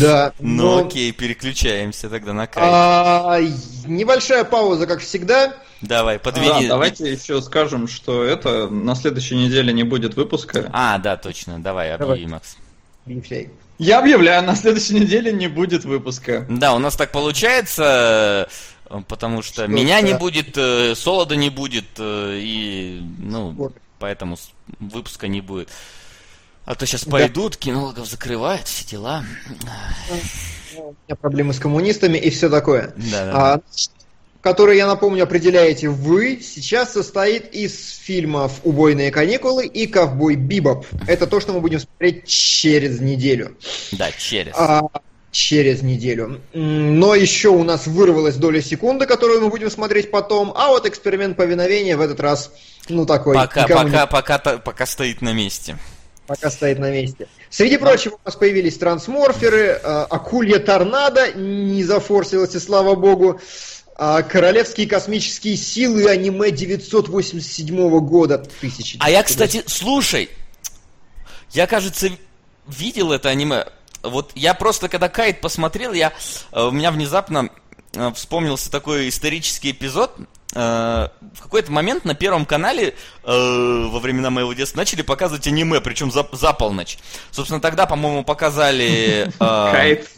[0.00, 0.32] да.
[0.38, 0.86] Ну но...
[0.86, 2.66] окей, переключаемся тогда на Кайт.
[2.66, 3.38] А,
[3.86, 5.54] небольшая пауза, как всегда.
[5.82, 6.62] Давай, подведи.
[6.62, 10.70] Да, давайте еще скажем, что это на следующей неделе не будет выпуска.
[10.72, 11.60] А, да, точно.
[11.60, 12.56] Давай, объяви, Макс.
[13.78, 16.46] Я объявляю, на следующей неделе не будет выпуска.
[16.48, 18.48] Да, у нас так получается,
[18.88, 20.06] э, потому что, что меня да.
[20.08, 23.74] не будет, э, Солода не будет, э, и, ну, вот.
[23.98, 24.36] поэтому
[24.78, 25.68] выпуска не будет.
[26.64, 27.58] А то сейчас пойдут, да.
[27.58, 29.24] кинологов закрывают, все дела.
[30.76, 32.94] У меня проблемы с коммунистами и все такое.
[32.96, 33.54] Да, да.
[33.54, 33.60] А,
[34.42, 40.84] который, я напомню, определяете вы, сейчас состоит из фильмов «Убойные каникулы» и «Ковбой Бибоп».
[41.06, 43.56] Это то, что мы будем смотреть через неделю.
[43.92, 44.52] Да, через.
[44.56, 44.82] А,
[45.30, 46.40] через неделю.
[46.52, 51.36] Но еще у нас вырвалась доля секунды, которую мы будем смотреть потом, а вот эксперимент
[51.36, 52.52] повиновения в этот раз,
[52.88, 53.36] ну такой...
[53.36, 54.06] Пока, пока, не...
[54.06, 55.78] пока, пока стоит на месте.
[56.26, 57.28] Пока стоит на месте.
[57.50, 63.40] Среди прочего у нас появились трансморферы, э, акулья торнадо не зафорсилась, и слава богу,
[64.28, 68.38] Королевские космические силы аниме 987 года.
[68.38, 68.96] Тысячи.
[68.98, 70.28] А я, кстати, слушай,
[71.52, 72.08] я, кажется,
[72.66, 73.66] видел это аниме.
[74.02, 76.12] Вот я просто, когда Кайт посмотрел, я,
[76.50, 77.50] э, у меня внезапно
[77.92, 80.16] э, вспомнился такой исторический эпизод.
[80.54, 82.94] Э, в какой-то момент на Первом канале
[83.24, 86.98] э, во времена моего детства начали показывать аниме, причем за, за полночь.
[87.30, 89.32] Собственно, тогда, по-моему, показали...
[89.40, 90.10] Э, Кайт.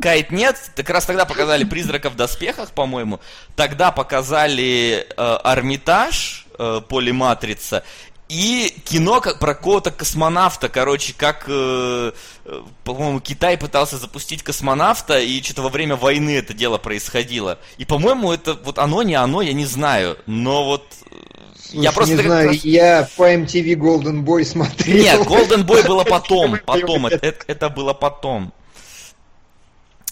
[0.00, 3.20] Кайт нет, как раз тогда показали «Призрака в доспехах», по-моему.
[3.54, 7.84] Тогда показали э, «Армитаж», э, «Полиматрица».
[8.28, 12.12] И кино как, про какого-то космонавта, короче, как, э,
[12.44, 17.58] э, по-моему, Китай пытался запустить космонавта, и что-то во время войны это дело происходило.
[17.78, 20.84] И, по-моему, это вот оно, не оно, я не знаю, но вот...
[21.10, 21.14] э,
[21.56, 22.64] Слушай, я просто не знаю, раз...
[22.64, 24.96] я по MTV Golden Boy смотрел.
[24.96, 28.52] Нет, Golden Boy было потом, потом, это, это, это было потом.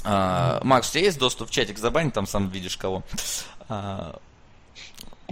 [0.05, 3.03] А, Макс, у тебя есть доступ в чатик забань, там сам видишь кого.
[3.69, 4.19] А,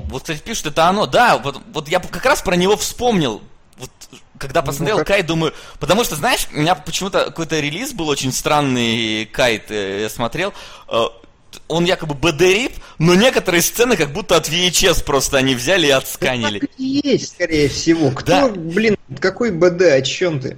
[0.08, 1.06] вот, кстати, пишут, это оно.
[1.06, 3.42] Да, вот, вот я как раз про него вспомнил.
[3.76, 3.90] Вот,
[4.38, 5.14] когда посмотрел Ну-ка.
[5.14, 5.52] Кайт, думаю...
[5.80, 10.52] Потому что, знаешь, у меня почему-то какой-то релиз был очень странный, Кайт, э, я смотрел.
[11.68, 16.60] Он якобы БД-рип, но некоторые сцены как будто от VHS просто они взяли и отсканили.
[16.60, 18.10] Так и есть, скорее всего.
[18.10, 18.48] Кто, Да.
[18.48, 20.56] блин, какой БД, о чем ты?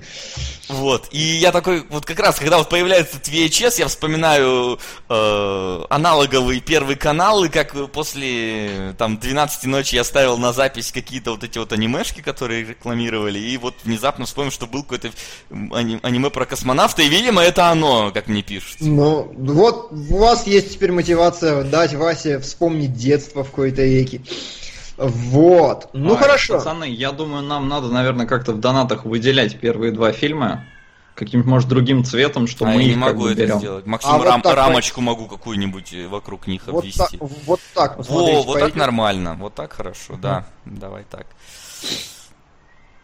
[0.68, 5.84] Вот, и я такой, вот как раз, когда вот появляется этот VHS, я вспоминаю э,
[5.90, 11.58] аналоговые первые каналы, как после там 12 ночи я ставил на запись какие-то вот эти
[11.58, 15.10] вот анимешки, которые рекламировали, и вот внезапно вспомнил, что был какой-то
[15.50, 18.78] ани- аниме про космонавта, и, видимо, это оно, как мне пишут.
[18.80, 24.22] Ну, вот у вас есть теперь мотивация дать Васе вспомнить детство в какой-то веке.
[24.96, 25.90] Вот.
[25.92, 26.54] Ну Ой, хорошо.
[26.54, 30.64] Пацаны, я думаю, нам надо, наверное, как-то в донатах выделять первые два фильма
[31.14, 33.58] каким-то, может, другим цветом, что а мы я не их как могу бы это берем.
[33.58, 33.86] сделать.
[33.86, 37.18] Максим, А вот рам- так, рамочку могу какую-нибудь э, вокруг них Вот так, обвести.
[37.20, 38.32] вот так, посмотрите.
[38.32, 38.76] Во, вот так пойдет.
[38.76, 41.26] нормально, вот так хорошо, да, давай так.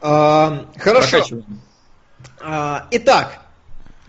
[0.01, 1.25] А, хорошо.
[2.41, 3.41] А, итак,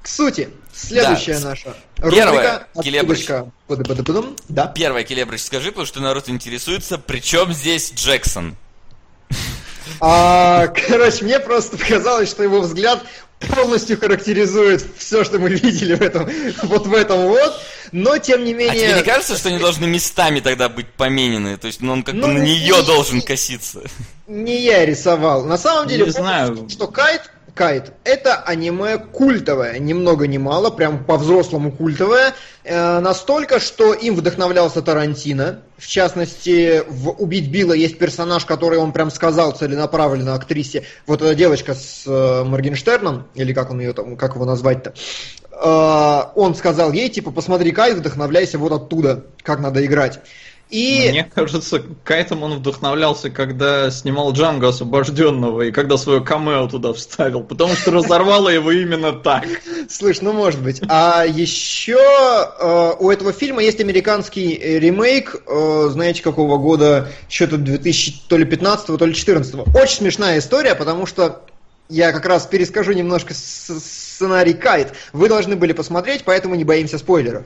[0.01, 0.49] к сути.
[0.75, 1.49] Следующая Да.
[1.49, 2.67] наша Первая, рубрика.
[2.83, 3.19] Келебрыч.
[3.29, 3.51] Отступочка.
[3.67, 4.37] Пыды-пыды-пыдым.
[4.49, 4.67] Да.
[4.67, 8.55] Первое, Келебрыч, скажи, потому что народ интересуется, при чем здесь Джексон?
[9.99, 13.03] А, короче, мне просто показалось, что его взгляд
[13.55, 16.29] полностью характеризует все, что мы видели в этом,
[16.63, 17.59] вот в этом вот.
[17.91, 18.79] Но тем не А менее.
[18.87, 21.57] тебе не кажется, что они должны местами тогда быть поменены?
[21.57, 23.81] То есть, ну, он как Ну, бы на нее не- должен коситься.
[24.25, 25.43] Не я рисовал.
[25.45, 26.67] На самом деле, Не фокус знаю.
[26.71, 32.33] что Кайт, Кайт это аниме культовое, ни много ни мало, прям по-взрослому культовое.
[32.63, 35.59] Э, настолько, что им вдохновлялся Тарантино.
[35.77, 40.85] В частности, в «Убить Билла» есть персонаж, который он прям сказал целенаправленно актрисе.
[41.05, 44.93] Вот эта девочка с э, Моргенштерном, или как он ее там, как его назвать-то,
[45.53, 50.19] Э, он сказал ей, типа, посмотри, Кайт, вдохновляйся вот оттуда, как надо играть.
[50.73, 51.09] И...
[51.11, 57.43] Мне кажется, Кайтом он вдохновлялся, когда снимал Джанго освобожденного и когда свое камео туда вставил,
[57.43, 59.45] потому что разорвало его именно так.
[59.87, 60.81] Слышь, ну может быть.
[60.89, 67.57] А еще э, у этого фильма есть американский э, ремейк, э, знаете, какого года, что-то
[67.57, 71.43] 2000, то ли 15 то ли 14 Очень смешная история, потому что
[71.87, 74.93] я как раз перескажу немножко сценарий Кайт.
[75.11, 77.43] Вы должны были посмотреть, поэтому не боимся спойлеров.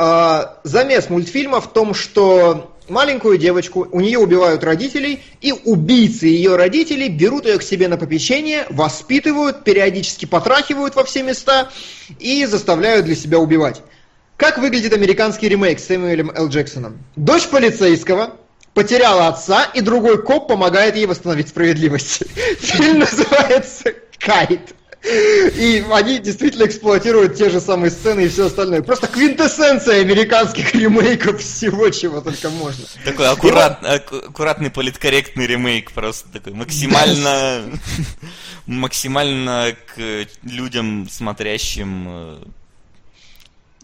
[0.00, 6.54] А, Замес мультфильма в том, что маленькую девочку, у нее убивают родителей, и убийцы ее
[6.54, 11.70] родителей берут ее к себе на попечение, воспитывают, периодически потрахивают во все места
[12.20, 13.82] и заставляют для себя убивать.
[14.36, 16.46] Как выглядит американский ремейк с Сэмюэлем Л.
[16.46, 16.98] Джексоном?
[17.16, 18.36] Дочь полицейского
[18.74, 22.22] потеряла отца, и другой коп помогает ей восстановить справедливость.
[22.60, 24.76] Фильм называется «Кайт».
[25.04, 28.82] И они действительно эксплуатируют те же самые сцены и все остальное.
[28.82, 32.84] Просто квинтэссенция американских ремейков всего, чего только можно.
[33.04, 37.62] Такой аккурат, аку- аккуратный политкорректный ремейк просто такой, максимально,
[38.66, 42.38] максимально к людям, смотрящим, э,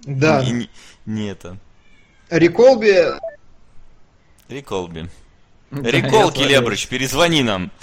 [0.05, 0.45] Да.
[0.45, 0.69] не,
[1.07, 1.57] не- это.
[5.71, 7.71] Да, Рекол, я Келебрыч, перезвони нам.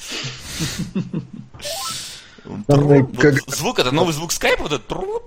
[2.67, 5.21] Там, Вот как- Звук, это новый звук скайпа, вот этот тру-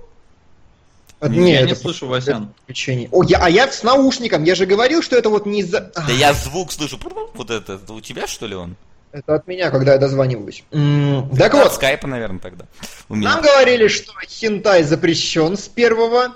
[1.21, 2.47] А, Не, я это не слышу, Васян.
[2.47, 3.07] подключение.
[3.11, 5.91] О, я, а я с наушником, я же говорил, что это вот не из-за...
[5.95, 6.99] Да я звук слышу,
[7.33, 8.75] вот это, это у тебя что ли он?
[9.13, 10.63] Это от меня, когда я дозваниваюсь.
[10.71, 12.65] М, Так От вот, скайпа, наверное, тогда.
[13.07, 13.29] У меня.
[13.29, 16.35] нам говорили, что хентай запрещен с первого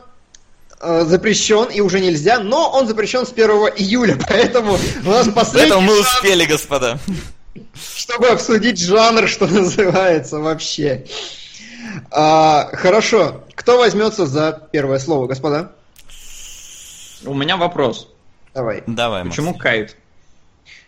[0.79, 5.71] э, запрещен и уже нельзя, но он запрещен с 1 июля, поэтому у нас последний
[5.71, 6.97] Поэтому мы успели, господа.
[7.73, 11.05] Чтобы обсудить жанр, что называется вообще.
[12.11, 15.71] А, хорошо, кто возьмется за первое слово, господа?
[17.25, 18.09] У меня вопрос.
[18.53, 18.83] Давай.
[18.87, 19.35] Давай, Макс.
[19.35, 19.95] Почему Кайт?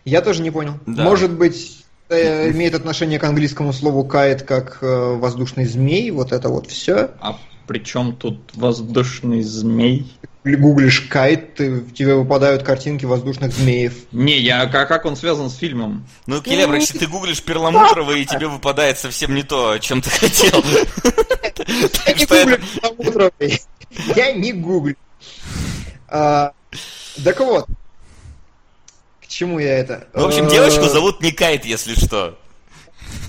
[0.05, 0.79] Я тоже не понял.
[0.85, 1.03] Да.
[1.03, 6.49] Может быть, э, имеет отношение к английскому слову кайт как э, воздушный змей, вот это
[6.49, 7.11] вот все.
[7.19, 7.37] А
[7.71, 10.13] при чем тут воздушный змей?
[10.43, 13.93] Гуглишь кайт, ты, тебе выпадают картинки воздушных змеев.
[14.11, 16.05] Не, я как, как он связан с фильмом?
[16.25, 20.09] Ну, Келебр, если ты гуглишь перламутрово, и тебе выпадает совсем не то, о чем ты
[20.09, 20.61] хотел.
[22.05, 23.61] Я не гуглю перламутровый.
[24.17, 24.97] Я не гуглю.
[26.09, 26.51] А,
[27.23, 27.67] Так вот,
[29.21, 30.09] к чему я это?
[30.13, 32.37] В общем, девочку зовут не Кайт, если что.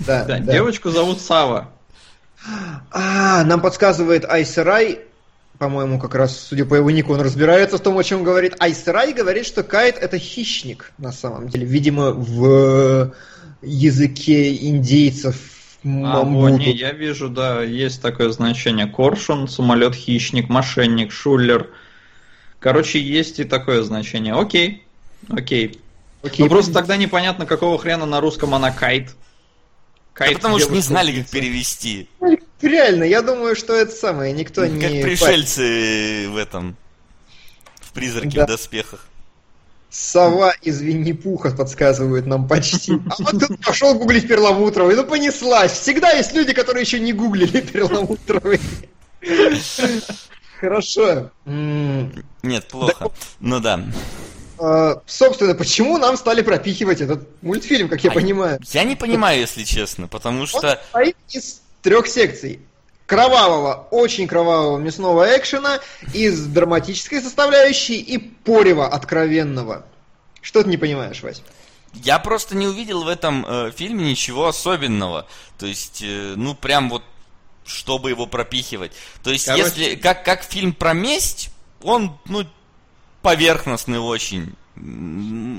[0.01, 0.51] Да, да, да.
[0.51, 1.72] девочку зовут Сава.
[2.91, 4.99] А, нам подсказывает Айсерай,
[5.57, 8.55] по-моему, как раз, судя по его нику, он разбирается в том, о чем говорит.
[8.59, 11.65] Айсерай говорит, что Кайт это хищник, на самом деле.
[11.65, 13.13] Видимо, в
[13.61, 15.35] языке индейцев
[15.85, 18.87] а, вот, не, я вижу, да, есть такое значение.
[18.87, 21.69] Коршун, самолет, хищник, мошенник, шулер.
[22.59, 24.33] Короче, есть и такое значение.
[24.33, 24.85] Окей,
[25.29, 25.77] окей.
[26.23, 26.43] окей.
[26.43, 29.13] Ну просто тогда непонятно, какого хрена на русском она кайт.
[30.13, 32.07] Кайт да потому что не знали, как перевести.
[32.61, 34.81] Реально, я думаю, что это самое, никто как не...
[34.81, 36.77] Как пришельцы в этом,
[37.81, 38.45] в призраке да.
[38.45, 39.07] в доспехах.
[39.89, 42.93] Сова из Винни-Пуха подсказывают нам почти.
[42.93, 45.73] А вот тут пошел гуглить Перламутровый, ну понеслась.
[45.73, 48.59] Всегда есть люди, которые еще не гуглили Перламутровый.
[50.59, 51.31] Хорошо.
[51.45, 53.11] Нет, плохо.
[53.39, 53.83] Ну да.
[54.59, 58.59] А, собственно, почему нам стали пропихивать этот мультфильм, как я а понимаю?
[58.71, 60.57] Я не понимаю, если честно, потому что...
[60.57, 62.59] Он состоит из трех секций
[63.05, 65.79] кровавого, очень кровавого мясного экшена
[66.13, 69.85] из драматической составляющей и порева откровенного.
[70.41, 71.41] Что ты не понимаешь, Вась?
[71.93, 75.27] Я просто не увидел в этом э, фильме ничего особенного.
[75.59, 77.03] То есть, э, ну, прям вот,
[77.65, 78.91] чтобы его пропихивать.
[79.23, 79.63] То есть, Короче...
[79.63, 81.49] если, как, как фильм про месть,
[81.83, 82.45] он, ну,
[83.23, 84.53] поверхностный очень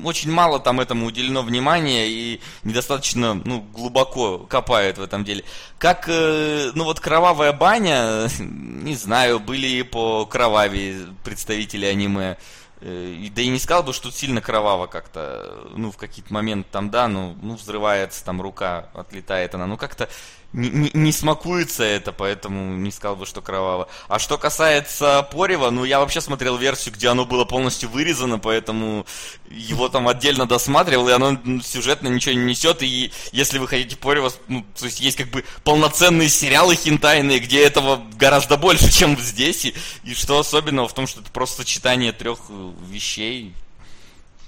[0.04, 5.44] очень мало там этому уделено внимания и недостаточно ну, глубоко копают в этом деле.
[5.78, 12.38] Как, э, ну вот кровавая баня, не знаю, были и по кроваве представители аниме.
[12.80, 16.90] Э, да и не сказал бы, что сильно кроваво как-то, ну, в какие-то моменты там,
[16.90, 20.08] да, ну, ну, взрывается там рука, отлетает она, ну, как-то
[20.54, 23.88] не, не, не смакуется это, поэтому не сказал бы, что кроваво.
[24.08, 29.04] А что касается Порева, ну я вообще смотрел версию, где оно было полностью вырезано, поэтому
[29.50, 32.82] его там отдельно досматривал, и оно сюжетно ничего не несет.
[32.82, 37.64] И если вы хотите Порева, ну, то есть есть как бы полноценные сериалы хинтайные, где
[37.64, 39.64] этого гораздо больше, чем здесь.
[39.64, 39.74] И,
[40.04, 42.38] и что особенного в том, что это просто сочетание трех
[42.88, 43.54] вещей,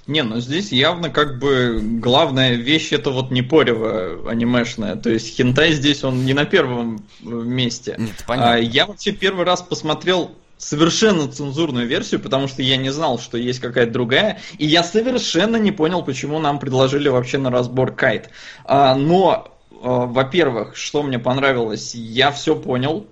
[0.07, 4.95] не, ну здесь явно как бы главная вещь это вот не порево анимешная.
[4.95, 7.95] То есть хентай здесь он не на первом э, месте.
[7.97, 8.53] Нет, понятно.
[8.53, 13.37] А, я вообще первый раз посмотрел совершенно цензурную версию, потому что я не знал, что
[13.37, 18.29] есть какая-то другая, и я совершенно не понял, почему нам предложили вообще на разбор кайт.
[18.63, 23.07] А, но, а, во-первых, что мне понравилось, я все понял,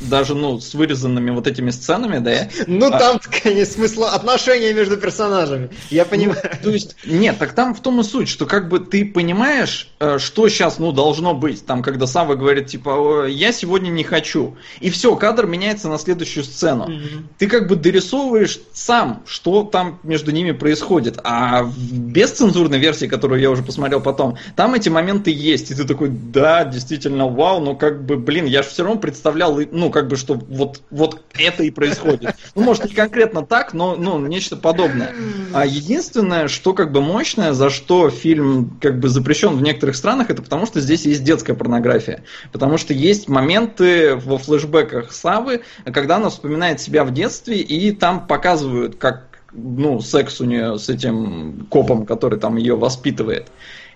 [0.00, 2.48] даже, ну, с вырезанными вот этими сценами, да?
[2.66, 2.98] Ну, а...
[2.98, 6.40] там, конечно, смысл отношения между персонажами, я ну, понимаю.
[6.42, 9.88] Ну, то есть, нет, так там в том и суть, что как бы ты понимаешь,
[10.00, 14.56] э, что сейчас, ну, должно быть, там, когда Сава говорит, типа, я сегодня не хочу,
[14.80, 16.88] и все, кадр меняется на следующую сцену.
[16.88, 17.24] Mm-hmm.
[17.38, 23.40] Ты как бы дорисовываешь сам, что там между ними происходит, а в бесцензурной версии, которую
[23.40, 27.74] я уже посмотрел потом, там эти моменты есть, и ты такой, да, действительно, вау, но
[27.74, 31.62] как бы, блин, я же все равно представлял, ну, как бы, что вот, вот это
[31.62, 32.34] и происходит.
[32.54, 35.14] Ну, может, не конкретно так, но ну, нечто подобное.
[35.52, 40.30] А единственное, что как бы мощное, за что фильм как бы запрещен в некоторых странах,
[40.30, 42.24] это потому что здесь есть детская порнография.
[42.52, 48.26] Потому что есть моменты во флешбеках Савы, когда она вспоминает себя в детстве, и там
[48.26, 53.48] показывают, как ну, секс у нее с этим копом, который там ее воспитывает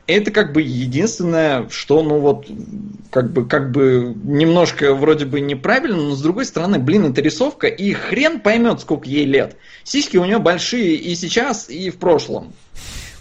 [0.07, 2.47] это как бы единственное, что, ну вот,
[3.11, 7.67] как бы, как бы немножко вроде бы неправильно, но с другой стороны, блин, это рисовка,
[7.67, 9.57] и хрен поймет, сколько ей лет.
[9.83, 12.53] Сиськи у нее большие и сейчас, и в прошлом.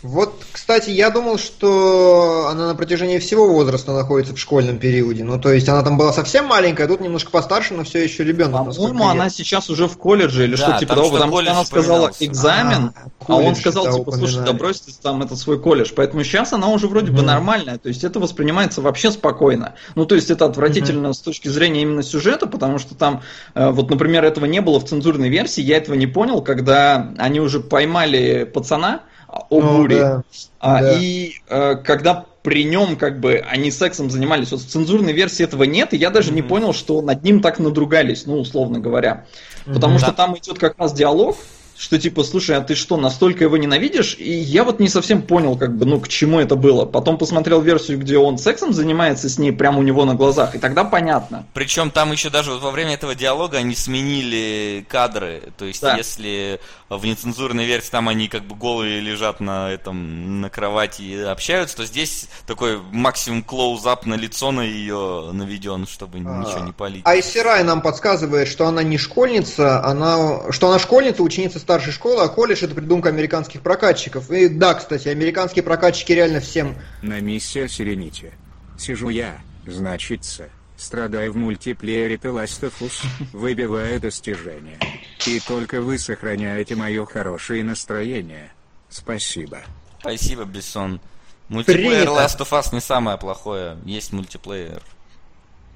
[0.03, 5.23] Вот, кстати, я думал, что она на протяжении всего возраста находится в школьном периоде.
[5.23, 8.25] Ну, то есть она там была совсем маленькая, а тут немножко постарше, но все еще
[8.25, 8.75] ребенок.
[8.75, 12.11] По-моему, она сейчас уже в колледже или да, что типа того, потому что она сказала
[12.19, 15.91] экзамен, а, а он сказал, типа, слушай, да брось ты там это свой колледж.
[15.95, 17.19] Поэтому сейчас она уже вроде угу.
[17.19, 19.75] бы нормальная, то есть это воспринимается вообще спокойно.
[19.95, 21.13] Ну, то есть это отвратительно угу.
[21.13, 23.21] с точки зрения именно сюжета, потому что там,
[23.55, 27.39] э, вот, например, этого не было в цензурной версии, я этого не понял, когда они
[27.39, 29.03] уже поймали пацана,
[29.49, 29.99] о ну, буре.
[29.99, 30.23] Да,
[30.59, 30.99] а, да.
[30.99, 35.63] И а, когда при нем как бы они сексом занимались, вот в цензурной версии этого
[35.63, 36.35] нет, и я даже mm-hmm.
[36.35, 39.25] не понял, что над ним так надругались, ну, условно говоря.
[39.65, 40.13] Потому mm-hmm, что да.
[40.13, 41.37] там идет как раз диалог,
[41.77, 44.15] что типа, слушай, а ты что, настолько его ненавидишь?
[44.17, 46.85] И я вот не совсем понял, как бы, ну, к чему это было.
[46.85, 50.59] Потом посмотрел версию, где он сексом занимается с ней прямо у него на глазах, и
[50.59, 51.45] тогда понятно.
[51.53, 55.43] Причем там еще даже вот во время этого диалога они сменили кадры.
[55.57, 55.95] То есть, да.
[55.97, 56.59] если
[56.89, 61.77] в нецензурной версии там они как бы голые лежат на этом, на кровати и общаются,
[61.77, 67.01] то здесь такой максимум клоузап на лицо на ее наведен, чтобы а, ничего не палить.
[67.05, 72.27] Айсирай нам подсказывает, что она не школьница, она, что она школьница, ученица старшей школы, а
[72.27, 74.29] колледж это придумка американских прокатчиков.
[74.29, 76.75] И да, кстати, американские прокатчики реально всем...
[77.01, 78.33] На миссия Сирените.
[78.77, 83.03] Сижу я, значится, страдаю в мультиплеере The Last of Us,
[83.33, 84.77] выбивая достижения.
[85.25, 88.51] И только вы сохраняете мое хорошее настроение.
[88.89, 89.61] Спасибо.
[89.99, 91.01] Спасибо, Бессон.
[91.49, 92.11] Мультиплеер Принято.
[92.11, 93.77] Last of Us не самое плохое.
[93.83, 94.83] Есть мультиплеер.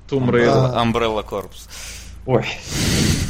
[0.08, 0.76] Tomb Raider.
[0.76, 1.50] Umbrella Corps.
[2.28, 2.46] Ой.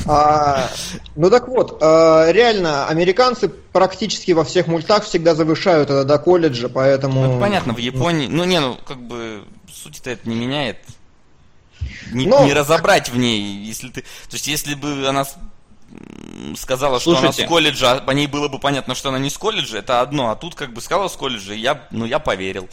[0.07, 0.69] А,
[1.15, 6.69] ну так вот, а, реально, американцы практически во всех мультах всегда завышают это до колледжа,
[6.69, 7.21] поэтому...
[7.21, 8.27] Ну, это понятно, в Японии...
[8.27, 10.77] Ну, не, ну, как бы, суть-то это не меняет.
[12.11, 14.01] Не, Но- не разобрать в ней, если ты...
[14.01, 15.25] То есть, если бы она
[16.55, 17.41] сказала, что Слушайте.
[17.41, 20.01] она с колледжа, а по ней было бы понятно, что она не с колледжа, это
[20.01, 20.29] одно.
[20.31, 22.69] А тут, как бы, сказала с колледжа, и я, ну, я поверил.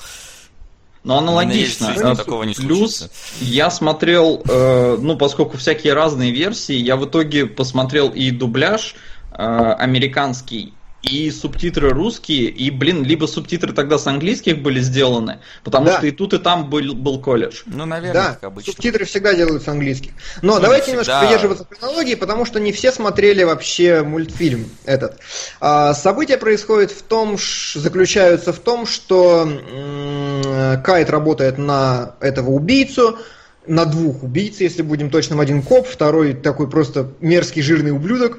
[1.04, 1.92] Но У меня аналогично.
[1.92, 3.10] жизни Э, такого не Плюс случится.
[3.40, 8.96] я смотрел, э, ну, поскольку всякие разные версии, я в итоге посмотрел и дубляж
[9.32, 9.36] э,
[9.78, 10.72] американский,
[11.04, 15.98] и субтитры русские, и, блин, либо субтитры тогда с английских были сделаны, потому Да.
[15.98, 17.62] что и тут, и там был, был колледж.
[17.66, 18.72] Ну, наверное, Да, как обычно.
[18.72, 20.12] субтитры всегда делают с английских.
[20.42, 21.26] Но Ну, давайте не немножко всегда.
[21.26, 25.18] придерживаться хронологии, потому что не все смотрели вообще мультфильм этот.
[25.60, 32.50] А, события происходят в том, ш- заключаются в том, что м, Кайт работает на этого
[32.50, 33.18] убийцу,
[33.66, 38.38] на двух убийц, если будем точным, один коп, второй такой просто мерзкий жирный ублюдок,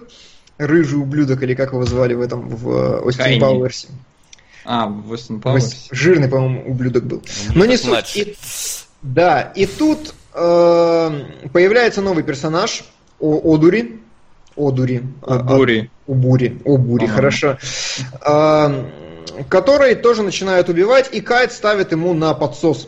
[0.58, 3.40] рыжий ублюдок, или как его звали в этом, в Остин Хайни.
[3.40, 3.88] Пауэрсе.
[4.66, 5.88] А, в Остин Вось- Пауэрс.
[5.92, 7.22] Жирный, по-моему, ублюдок был.
[7.54, 8.16] Но не суть.
[8.16, 8.36] И-
[9.02, 11.22] да, и тут э,
[11.54, 12.84] появляется новый персонаж
[13.20, 14.02] О- Одури.
[14.58, 15.04] Одури.
[15.22, 15.56] А- а-.
[16.08, 16.62] Убури.
[16.66, 17.14] Обури, Ага.
[17.14, 17.58] хорошо.
[18.22, 18.86] А,
[19.50, 22.88] который тоже начинает убивать, и Кайт ставит ему на подсос.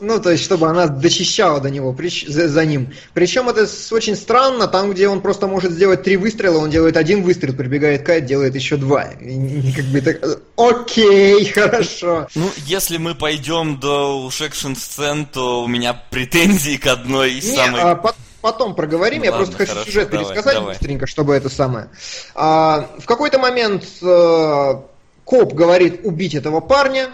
[0.00, 2.92] Ну, то есть, чтобы она дочищала до него, прич- за, за ним.
[3.14, 7.22] Причем это очень странно, там, где он просто может сделать три выстрела, он делает один
[7.22, 9.04] выстрел, прибегает Кайт, делает еще два.
[9.20, 12.28] И, и как бы так, э, окей, хорошо.
[12.34, 17.56] Ну, если мы пойдем до уж экшн-сцен, то у меня претензии к одной из Не,
[17.56, 17.80] самых...
[17.82, 19.18] а, по- потом проговорим.
[19.18, 20.74] Ну я ладно, просто хочу хорошо, сюжет давай, пересказать давай.
[20.74, 21.88] быстренько, чтобы это самое.
[22.34, 24.74] А, в какой-то момент э,
[25.24, 27.10] коп говорит убить этого парня.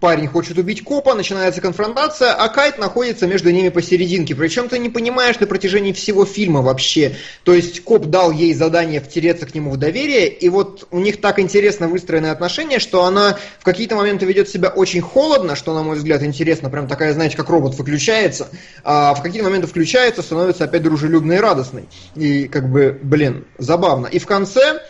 [0.00, 4.34] Парень хочет убить копа, начинается конфронтация, а Кайт находится между ними посерединке.
[4.34, 7.16] Причем ты не понимаешь на протяжении всего фильма вообще.
[7.44, 11.20] То есть коп дал ей задание втереться к нему в доверие, и вот у них
[11.20, 15.82] так интересно выстроены отношения, что она в какие-то моменты ведет себя очень холодно, что, на
[15.82, 18.48] мой взгляд, интересно, прям такая, знаете, как робот выключается,
[18.84, 21.88] а в какие-то моменты включается, становится опять дружелюбной и радостной.
[22.14, 24.06] И как бы, блин, забавно.
[24.06, 24.80] И в конце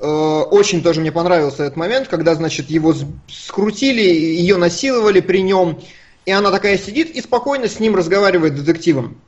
[0.00, 2.94] очень тоже мне понравился этот момент, когда, значит, его
[3.28, 5.80] скрутили, ее насиловали при нем,
[6.24, 9.18] и она такая сидит и спокойно с ним разговаривает детективом.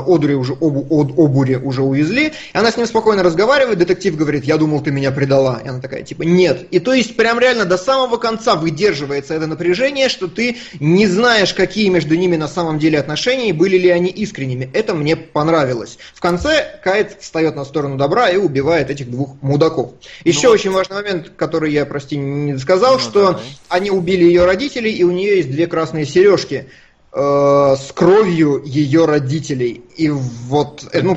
[0.00, 4.44] Одури уже, обу, Од- Обури уже увезли, и она с ним спокойно разговаривает, детектив говорит,
[4.44, 5.60] я думал, ты меня предала.
[5.64, 6.66] И она такая, типа, нет.
[6.70, 11.54] И то есть, прям реально до самого конца выдерживается это напряжение, что ты не знаешь,
[11.54, 14.68] какие между ними на самом деле отношения, и были ли они искренними.
[14.72, 15.98] Это мне понравилось.
[16.14, 19.92] В конце Кайт встает на сторону добра и убивает этих двух мудаков.
[20.24, 23.42] Еще вот- очень важный момент, который я, прости, не сказал, Ну, что давай.
[23.68, 26.66] они убили ее родителей, и у нее есть две красные сережки
[27.12, 29.82] э, с кровью ее родителей.
[29.96, 31.14] И вот э, ну,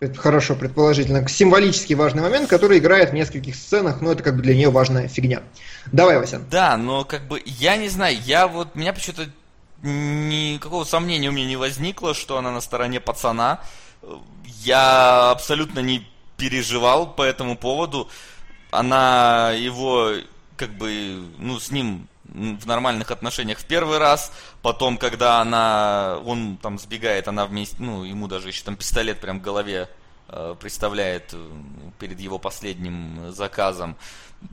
[0.00, 1.28] Это хорошо, предположительно.
[1.28, 5.06] Символически важный момент, который играет в нескольких сценах, но это как бы для нее важная
[5.06, 5.42] фигня.
[5.92, 6.40] Давай, Вася.
[6.50, 9.28] Да, но как бы, я не знаю, я вот, меня почему-то
[9.82, 13.60] никакого сомнения у меня не возникло, что она на стороне пацана.
[14.44, 16.06] Я абсолютно не
[16.36, 18.08] переживал по этому поводу.
[18.72, 20.14] Она его,
[20.56, 26.56] как бы, ну, с ним в нормальных отношениях в первый раз, потом, когда она, он
[26.56, 29.88] там сбегает, она вместе, ну, ему даже еще там пистолет прям в голове
[30.28, 31.50] э, представляет э,
[31.98, 33.96] перед его последним заказом.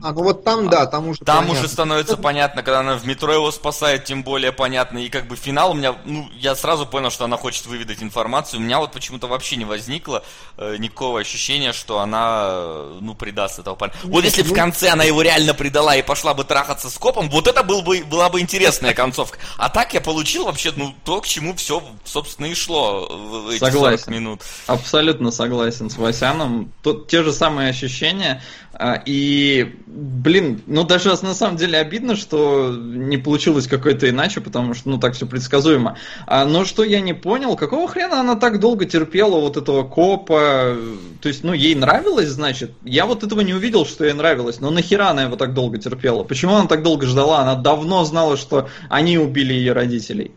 [0.02, 1.58] А, ну вот там, да, там уже Там понятно.
[1.60, 4.98] уже становится понятно, когда она в метро его спасает, тем более понятно.
[4.98, 8.60] И как бы финал у меня, ну, я сразу понял, что она хочет выведать информацию.
[8.60, 10.22] У меня вот почему-то вообще не возникло
[10.56, 13.94] э, никакого ощущения, что она, э, ну, предаст этого парня.
[14.04, 17.28] Вот если в ну- конце она его реально предала и пошла бы трахаться с копом,
[17.30, 19.38] вот это был бы, была бы интересная концовка.
[19.58, 23.48] А так я получил вообще, ну, то, к чему все, собственно, и шло в в
[23.50, 24.12] эти 40 Согласен.
[24.12, 24.42] минут.
[24.66, 26.72] Абсолютно согласен с Васяном.
[26.82, 28.42] Тут те же самые ощущения.
[28.82, 34.72] А, И, блин, ну даже на самом деле обидно, что не получилось какой-то иначе, потому
[34.72, 35.98] что, ну, так все предсказуемо.
[36.26, 40.78] А, но что я не понял, какого хрена она так долго терпела вот этого копа?
[41.20, 42.72] То есть, ну, ей нравилось, значит?
[42.82, 44.60] Я вот этого не увидел, что ей нравилось.
[44.60, 46.24] Но нахера она его так долго терпела?
[46.24, 47.40] Почему она так долго ждала?
[47.40, 50.32] Она давно знала, что они убили ее родителей.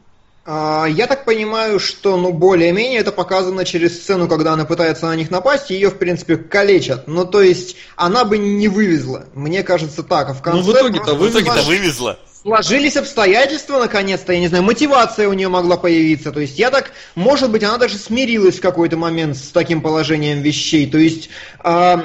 [0.45, 5.15] А, я так понимаю, что, ну, более-менее это показано через сцену, когда она пытается на
[5.15, 7.07] них напасть, и ее, в принципе, калечат.
[7.07, 9.25] Ну, то есть, она бы не вывезла.
[9.33, 10.29] Мне кажется так.
[10.29, 10.59] А в конце...
[10.59, 11.39] Ну, в итоге-то вывезла.
[11.39, 12.19] В итоге-то вывезла.
[12.41, 16.33] Сложились обстоятельства, наконец-то, я не знаю, мотивация у нее могла появиться.
[16.33, 20.41] То есть, я так, может быть, она даже смирилась в какой-то момент с таким положением
[20.41, 20.91] вещей.
[20.91, 21.29] То есть,
[21.63, 21.97] э,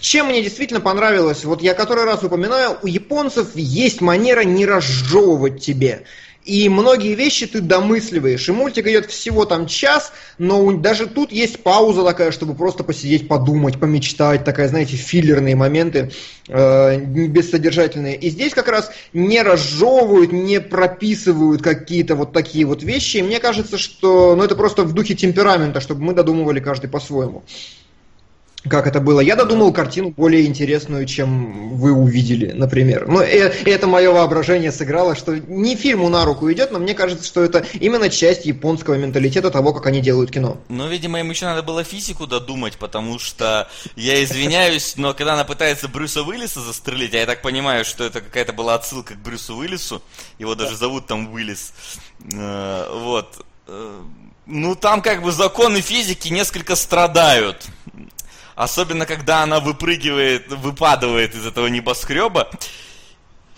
[0.00, 5.60] чем мне действительно понравилось, вот я который раз упоминаю, у японцев есть манера не разжевывать
[5.60, 6.04] тебе.
[6.44, 8.48] И многие вещи ты домысливаешь.
[8.48, 13.28] И мультик идет всего там час, но даже тут есть пауза такая, чтобы просто посидеть,
[13.28, 14.44] подумать, помечтать.
[14.44, 16.12] Такая, знаете, филлерные моменты,
[16.48, 18.16] э, бессодержательные.
[18.16, 23.18] И здесь как раз не разжевывают, не прописывают какие-то вот такие вот вещи.
[23.18, 27.44] И мне кажется, что ну, это просто в духе темперамента, чтобы мы додумывали каждый по-своему
[28.68, 29.20] как это было.
[29.20, 33.08] Я додумал картину более интересную, чем вы увидели, например.
[33.08, 37.26] Ну, э, это мое воображение сыграло, что не фильму на руку идет, но мне кажется,
[37.26, 40.58] что это именно часть японского менталитета того, как они делают кино.
[40.68, 45.44] Ну, видимо, им еще надо было физику додумать, потому что, я извиняюсь, но когда она
[45.44, 49.56] пытается Брюса Уиллиса застрелить, а я так понимаю, что это какая-то была отсылка к Брюсу
[49.56, 50.02] Уиллису,
[50.38, 51.72] его даже зовут там Уиллис,
[52.32, 54.00] э, вот, э,
[54.46, 57.66] ну, там как бы законы физики несколько страдают.
[58.60, 62.50] Особенно, когда она выпрыгивает, выпадывает из этого небоскреба.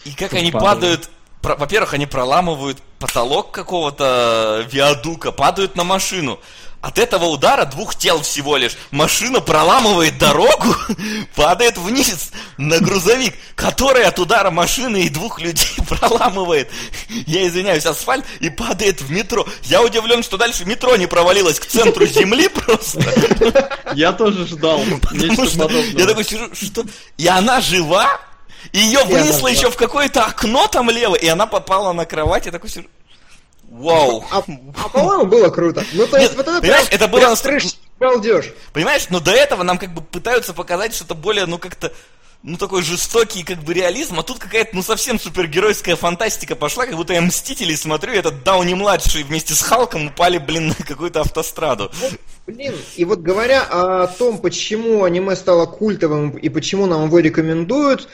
[0.05, 1.11] И как они падают...
[1.43, 6.39] Во-первых, они проламывают потолок какого-то виадука, падают на машину.
[6.83, 10.74] От этого удара двух тел всего лишь машина проламывает дорогу,
[11.37, 16.68] падает вниз на грузовик, который от удара машины и двух людей проламывает,
[17.09, 19.47] я извиняюсь, асфальт и падает в метро.
[19.62, 23.01] Я удивлен, что дальше метро не провалилось к центру земли просто.
[23.95, 24.83] Я тоже ждал.
[25.93, 26.85] Я такой сижу, что...
[27.16, 28.18] И она жива?
[28.72, 32.70] Ее вынесло еще в какое-то окно там лево, и она попала на кровать, я такой
[32.70, 32.89] сижу...
[33.83, 34.24] Вау.
[34.30, 34.45] А,
[34.85, 35.85] а по-моему, было круто.
[35.93, 38.53] Ну, то есть, Нет, вот это понимаешь, прям, это было прям трэш, балдеж.
[38.72, 41.93] Понимаешь, но до этого нам как бы пытаются показать что-то более, ну, как-то
[42.43, 46.97] ну, такой жестокий, как бы, реализм, а тут какая-то, ну, совсем супергеройская фантастика пошла, как
[46.97, 51.91] будто я Мстители смотрю, и этот Дауни-младший вместе с Халком упали, блин, на какую-то автостраду.
[52.01, 52.12] Вот,
[52.47, 58.09] блин, и вот говоря о том, почему аниме стало культовым и почему нам его рекомендуют,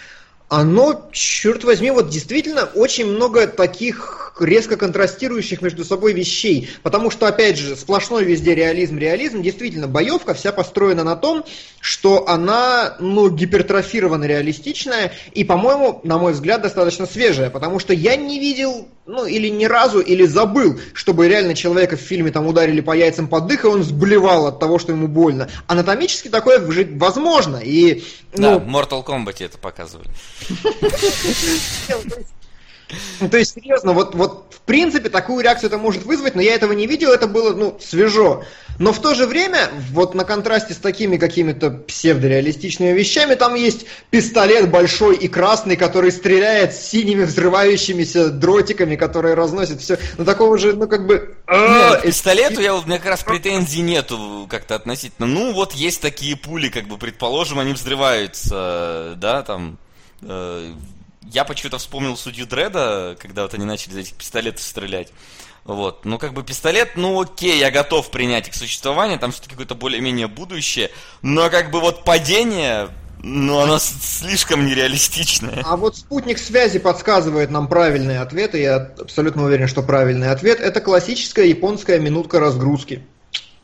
[0.48, 6.70] оно, черт возьми, вот действительно очень много таких резко контрастирующих между собой вещей.
[6.82, 9.42] Потому что, опять же, сплошной везде реализм, реализм.
[9.42, 11.44] Действительно, боевка вся построена на том,
[11.80, 17.50] что она, ну, гипертрофированно реалистичная и, по-моему, на мой взгляд, достаточно свежая.
[17.50, 22.00] Потому что я не видел, ну, или ни разу, или забыл, чтобы реально человека в
[22.00, 25.48] фильме там ударили по яйцам под дых, и он сблевал от того, что ему больно.
[25.66, 27.56] Анатомически такое возможно.
[27.56, 28.04] И,
[28.34, 28.42] ну...
[28.42, 30.10] Да, в Mortal Kombat это показывали.
[33.20, 36.54] Ну, то есть, серьезно, вот, вот в принципе такую реакцию это может вызвать, но я
[36.54, 38.44] этого не видел, это было, ну, свежо.
[38.78, 43.86] Но в то же время, вот на контрасте с такими какими-то псевдореалистичными вещами, там есть
[44.10, 49.98] пистолет большой и красный, который стреляет синими взрывающимися дротиками, которые разносят все.
[50.16, 51.34] Ну, такого же, ну, как бы...
[51.48, 55.26] Нет, пистолету я, у меня как раз претензий нету как-то относительно.
[55.26, 59.78] Ну, вот есть такие пули, как бы, предположим, они взрываются, да, там
[60.22, 60.72] Э,
[61.32, 65.08] я почему-то вспомнил судью Дреда, когда вот они начали из этих пистолетов стрелять.
[65.64, 66.04] Вот.
[66.04, 70.26] Ну, как бы пистолет, ну окей, я готов принять их существование, там все-таки какое-то более-менее
[70.26, 72.88] будущее, но как бы вот падение,
[73.22, 75.62] ну, оно слишком нереалистичное.
[75.66, 80.58] А вот спутник связи подсказывает нам правильные ответы, я абсолютно уверен, что правильный ответ.
[80.60, 83.04] Это классическая японская минутка разгрузки.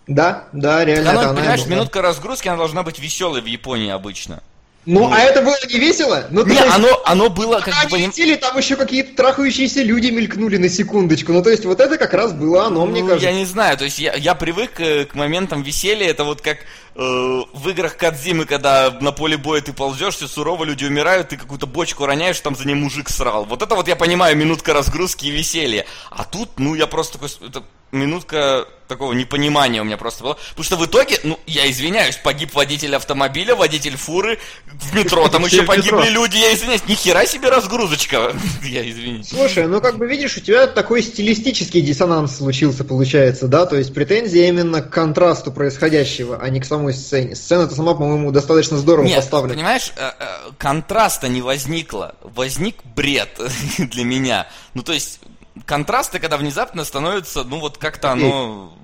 [0.06, 1.10] Да, да, реально.
[1.12, 4.42] Оно, это понимаешь, минутка разгрузки, она должна быть веселой в Японии обычно.
[4.87, 6.26] Ну, ну, а это было не весело?
[6.30, 7.74] Ну, не, есть, оно, оно было как.
[7.91, 11.32] Они летели, там еще какие-то трахающиеся люди мелькнули на секундочку.
[11.32, 13.26] Ну, то есть, вот это как раз было оно, ну, мне кажется.
[13.26, 16.09] Я не знаю, то есть, я, я привык к, э, к моментам веселья.
[16.09, 16.62] Это вот как э,
[16.97, 21.66] в играх Кадзимы, когда на поле боя ты ползешь, все сурово, люди умирают, ты какую-то
[21.66, 23.47] бочку роняешь, там за ней мужик срал.
[23.47, 25.87] Вот это вот я понимаю, минутка разгрузки и веселья.
[26.11, 27.30] А тут, ну, я просто такой...
[27.49, 27.62] Это
[27.95, 30.36] минутка такого непонимания у меня просто было.
[30.51, 35.45] Потому что в итоге, ну, я извиняюсь, погиб водитель автомобиля, водитель фуры, в метро там
[35.45, 39.28] еще погибли люди, я извиняюсь, ни хера себе разгрузочка, я извиняюсь.
[39.28, 43.95] Слушай, ну как бы видишь, у тебя такой стилистический диссонанс случился, получается, да, то есть
[43.95, 47.34] претензия именно к контрасту происходящего, а не к самой сцене.
[47.34, 49.55] Сцена-то сама, по-моему, достаточно здорово Нет, поставлена.
[49.55, 50.24] понимаешь, э, э,
[50.59, 53.40] контраста не возникло, возник бред
[53.78, 54.47] для меня.
[54.74, 55.21] Ну, то есть,
[55.67, 58.76] контрасты, когда внезапно становятся, ну вот как-то оно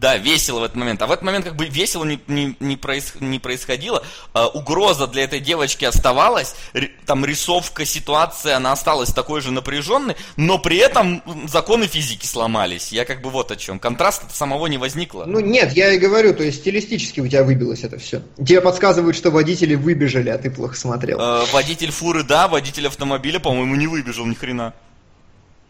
[0.00, 1.00] Да, весело в этот момент.
[1.02, 4.02] А в этот момент как бы весело не, не, не, проис, не происходило.
[4.32, 6.56] А, угроза для этой девочки оставалась.
[6.72, 12.90] Р, там рисовка, ситуация, она осталась такой же напряженной, но при этом законы физики сломались.
[12.90, 13.78] Я как бы вот о чем.
[13.78, 15.24] Контраста самого не возникло.
[15.26, 18.22] Ну нет, я и говорю, то есть стилистически у тебя выбилось это все.
[18.38, 21.18] Тебе подсказывают, что водители выбежали, а ты плохо смотрел.
[21.20, 24.72] А, водитель фуры, да, водитель автомобиля, по-моему, не выбежал ни хрена.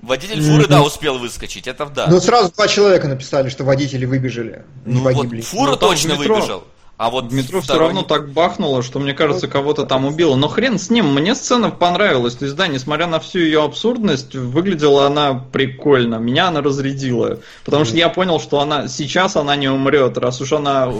[0.03, 2.09] Водитель фуры, да, успел выскочить, это да.
[2.09, 5.37] Ну, сразу два человека написали, что водители выбежали, ну, не погибли.
[5.37, 6.65] Вот фура ну, точно выбежал.
[6.99, 10.37] А вот в метро все равно так бахнуло, что, мне кажется, кого-то там убило.
[10.37, 12.37] Но хрен с ним, мне сцена понравилась.
[12.37, 16.17] То есть, да, несмотря на всю ее абсурдность, выглядела она прикольно.
[16.17, 17.41] Меня она разрядила.
[17.65, 20.93] Потому что я понял, что она сейчас она не умрет, раз уж она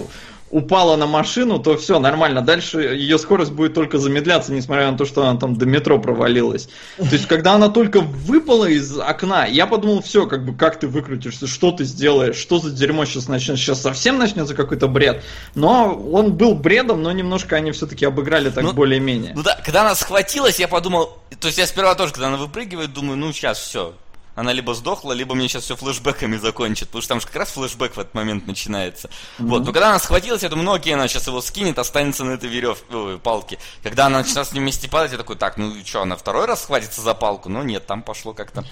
[0.53, 2.43] упала на машину, то все нормально.
[2.43, 6.69] Дальше ее скорость будет только замедляться, несмотря на то, что она там до метро провалилась.
[6.99, 10.87] То есть, когда она только выпала из окна, я подумал, все, как бы, как ты
[10.87, 15.25] выкрутишься, что ты сделаешь, что за дерьмо сейчас начнется, сейчас совсем начнется какой-то бред.
[15.55, 19.33] Но он был бредом, но немножко они все-таки обыграли так ну, более-менее.
[19.35, 22.93] Ну да, когда она схватилась, я подумал, то есть я сперва тоже, когда она выпрыгивает,
[22.93, 23.95] думаю, ну сейчас все,
[24.35, 27.51] она либо сдохла, либо мне сейчас все флешбеками закончит, потому что там же как раз
[27.51, 29.09] флешбэк в этот момент начинается.
[29.09, 29.47] Mm-hmm.
[29.47, 32.33] Вот, но когда она схватилась, я думаю, ну окей, она сейчас его скинет, останется на
[32.33, 33.59] этой веревке, ой, палке.
[33.83, 36.63] Когда она начала с ним вместе падать, я такой, так, ну что, она второй раз
[36.63, 37.49] схватится за палку?
[37.49, 38.65] Ну нет, там пошло как-то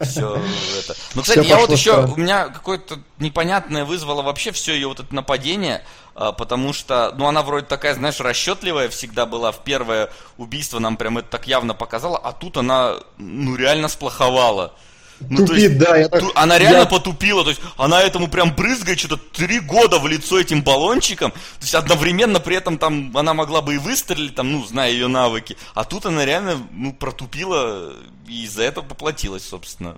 [0.00, 0.36] все
[0.78, 0.94] это.
[1.14, 5.14] Ну, кстати, я вот еще, у меня какое-то непонятное вызвало вообще все ее вот это
[5.14, 5.82] нападение,
[6.14, 10.96] а, потому что, ну, она вроде такая, знаешь, расчетливая всегда была, в первое убийство нам
[10.96, 14.74] прям это так явно показала, а тут она, ну, реально сплоховала.
[15.20, 15.96] Ну, Тупит, есть, да.
[15.96, 16.24] Я так...
[16.34, 16.86] Она реально я...
[16.86, 21.38] потупила, то есть она этому прям брызгает что-то три года в лицо этим баллончиком, то
[21.62, 25.56] есть одновременно при этом там она могла бы и выстрелить, там, ну, зная ее навыки,
[25.74, 27.94] а тут она реально, ну, протупила
[28.28, 29.96] и из-за этого поплатилась, собственно.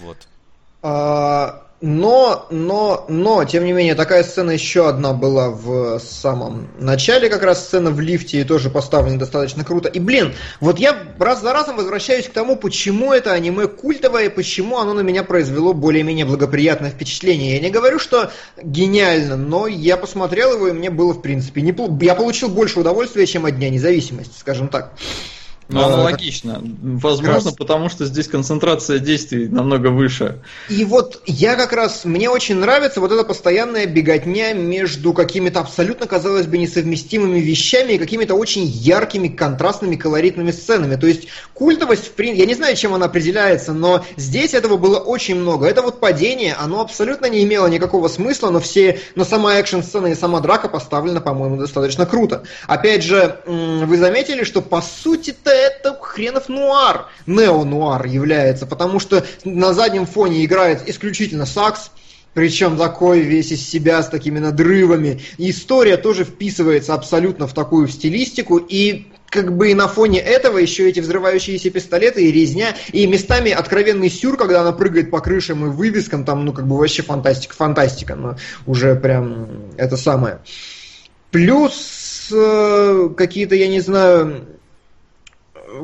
[0.00, 0.28] Вот.
[0.82, 7.30] А, но, но, но, тем не менее, такая сцена еще одна была в самом начале,
[7.30, 9.88] как раз сцена в лифте, и тоже поставлена достаточно круто.
[9.88, 14.28] И, блин, вот я раз за разом возвращаюсь к тому, почему это аниме культовое, и
[14.28, 17.54] почему оно на меня произвело более-менее благоприятное впечатление.
[17.54, 18.30] Я не говорю, что
[18.62, 21.94] гениально, но я посмотрел его, и мне было, в принципе, неплохо.
[22.02, 24.92] Я получил больше удовольствия, чем от Дня независимости, скажем так.
[25.70, 26.60] Ну, аналогично.
[26.62, 27.54] Возможно, раз...
[27.54, 30.38] потому что здесь концентрация действий намного выше.
[30.68, 36.06] И вот я как раз, мне очень нравится вот эта постоянная беготня между какими-то абсолютно,
[36.06, 40.96] казалось бы, несовместимыми вещами и какими-то очень яркими, контрастными, колоритными сценами.
[40.96, 44.98] То есть культовость, в принципе, я не знаю, чем она определяется, но здесь этого было
[44.98, 45.66] очень много.
[45.66, 50.14] Это вот падение, оно абсолютно не имело никакого смысла, но все, но сама экшн-сцена и
[50.14, 52.42] сама драка поставлена, по-моему, достаточно круто.
[52.66, 59.72] Опять же, вы заметили, что по сути-то это хренов нуар, нео-нуар является, потому что на
[59.72, 61.90] заднем фоне играет исключительно сакс,
[62.34, 65.20] причем такой весь из себя с такими надрывами.
[65.36, 70.58] И история тоже вписывается абсолютно в такую стилистику, и как бы и на фоне этого
[70.58, 75.66] еще эти взрывающиеся пистолеты и резня, и местами откровенный сюр, когда она прыгает по крышам
[75.66, 80.40] и вывескам, там, ну, как бы вообще фантастика, фантастика, но уже прям это самое.
[81.30, 84.49] Плюс э, какие-то, я не знаю,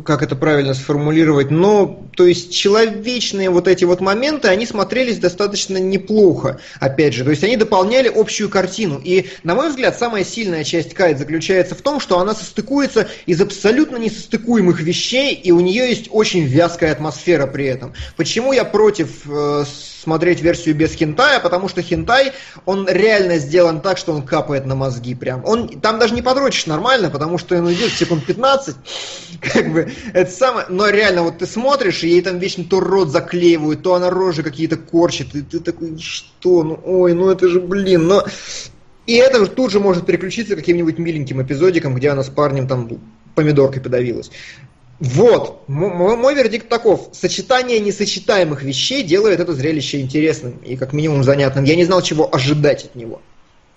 [0.04, 5.78] как это правильно сформулировать, но, то есть, человечные вот эти вот моменты, они смотрелись достаточно
[5.78, 10.64] неплохо, опять же, то есть, они дополняли общую картину, и, на мой взгляд, самая сильная
[10.64, 15.88] часть Кайт заключается в том, что она состыкуется из абсолютно несостыкуемых вещей, и у нее
[15.88, 17.94] есть очень вязкая атмосфера при этом.
[18.16, 19.64] Почему я против э,
[20.06, 22.32] смотреть версию без хентая, потому что хентай,
[22.64, 25.44] он реально сделан так, что он капает на мозги прям.
[25.44, 28.76] Он, там даже не подрочишь нормально, потому что он идет секунд 15,
[29.40, 33.10] как бы, это самое, но реально, вот ты смотришь, и ей там вечно то рот
[33.10, 37.60] заклеивают, то она рожи какие-то корчит, и ты такой, что, ну, ой, ну это же,
[37.60, 38.24] блин, но...
[39.06, 42.88] И это тут же может переключиться каким-нибудь миленьким эпизодиком, где она с парнем там
[43.34, 44.30] помидоркой подавилась.
[44.98, 47.10] Вот, мой, мой вердикт таков.
[47.12, 51.64] Сочетание несочетаемых вещей делает это зрелище интересным и как минимум занятным.
[51.64, 53.20] Я не знал, чего ожидать от него.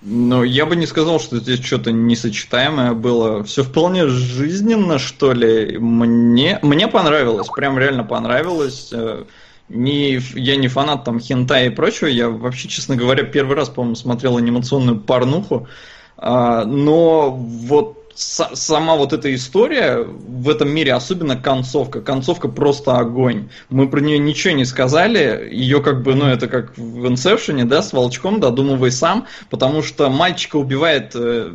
[0.01, 3.43] Ну, я бы не сказал, что здесь что-то несочетаемое было.
[3.43, 5.77] Все вполне жизненно, что ли.
[5.77, 8.91] Мне, мне понравилось, прям реально понравилось.
[8.93, 9.25] Э,
[9.67, 12.07] не, я не фанат там хента и прочего.
[12.07, 15.67] Я вообще, честно говоря, первый раз, по-моему, смотрел анимационную порнуху.
[16.15, 23.49] А, но вот сама вот эта история в этом мире, особенно концовка, концовка просто огонь.
[23.69, 27.81] Мы про нее ничего не сказали, ее как бы, ну это как в Инсепшене, да,
[27.81, 31.53] с волчком, додумывай сам, потому что мальчика убивает, э,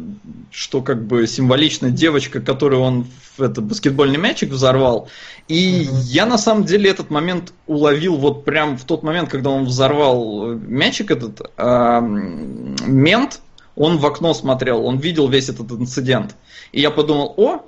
[0.50, 5.08] что как бы символично девочка, которую он в это, баскетбольный мячик взорвал.
[5.48, 5.98] И угу.
[6.04, 10.52] я на самом деле этот момент уловил вот прям в тот момент, когда он взорвал
[10.52, 13.40] э, мячик этот, э, мент,
[13.76, 16.36] он в окно смотрел, он видел весь этот инцидент.
[16.74, 17.60] И я подумал, о,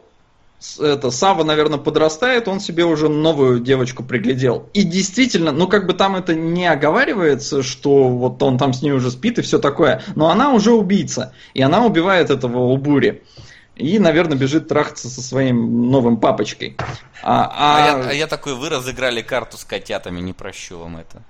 [0.80, 4.68] это Сава, наверное, подрастает, он себе уже новую девочку приглядел.
[4.74, 8.90] И действительно, ну как бы там это не оговаривается, что вот он там с ней
[8.90, 13.22] уже спит и все такое, но она уже убийца, и она убивает этого Убури.
[13.76, 16.76] И, наверное, бежит трахаться со своим новым папочкой.
[17.22, 17.76] А, а...
[17.76, 21.22] А, я, а я такой, вы разыграли карту с котятами, не прощу вам это.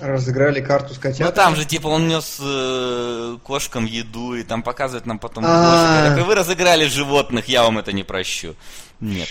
[0.00, 1.26] Разыграли карту с котятами.
[1.28, 6.10] Ну там же, типа, он нес э, кошкам еду, и там показывает нам потом а.
[6.10, 6.26] кошек.
[6.26, 8.54] вы разыграли животных, я вам это не прощу.
[9.00, 9.28] Нет.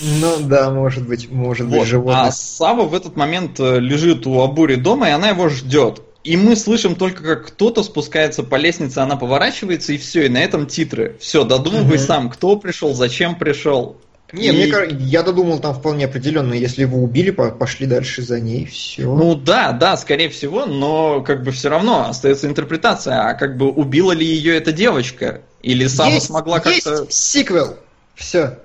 [0.00, 1.80] Ну да, может быть, может вот.
[1.80, 2.28] быть, животных.
[2.28, 6.02] А Сава в этот момент э, лежит у Абури дома, и она его ждет.
[6.24, 10.38] И мы слышим только, как кто-то спускается по лестнице, она поворачивается, и все, и на
[10.38, 11.16] этом титры.
[11.20, 12.04] Все, додумывай угу.
[12.04, 13.96] сам, кто пришел, зачем пришел.
[14.32, 14.52] Не, и...
[14.52, 19.02] мне я додумал там вполне определенно, если его убили, пошли дальше за ней, все.
[19.02, 23.70] Ну да, да, скорее всего, но как бы все равно остается интерпретация, а как бы
[23.70, 25.42] убила ли ее эта девочка?
[25.62, 27.02] Или Сава есть, смогла как-то...
[27.02, 27.76] Есть сиквел,
[28.14, 28.58] все.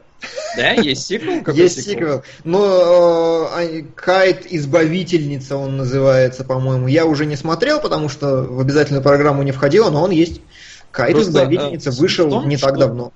[0.56, 1.44] Да, есть сиквел?
[1.44, 1.94] Какой есть сиквел.
[1.94, 2.23] сиквел.
[2.44, 6.88] Но э, Кайт Избавительница он называется, по-моему.
[6.88, 10.41] Я уже не смотрел, потому что в обязательную программу не входило, но он есть.
[10.91, 13.11] Кайт Избавительница э, вышел том, не так давно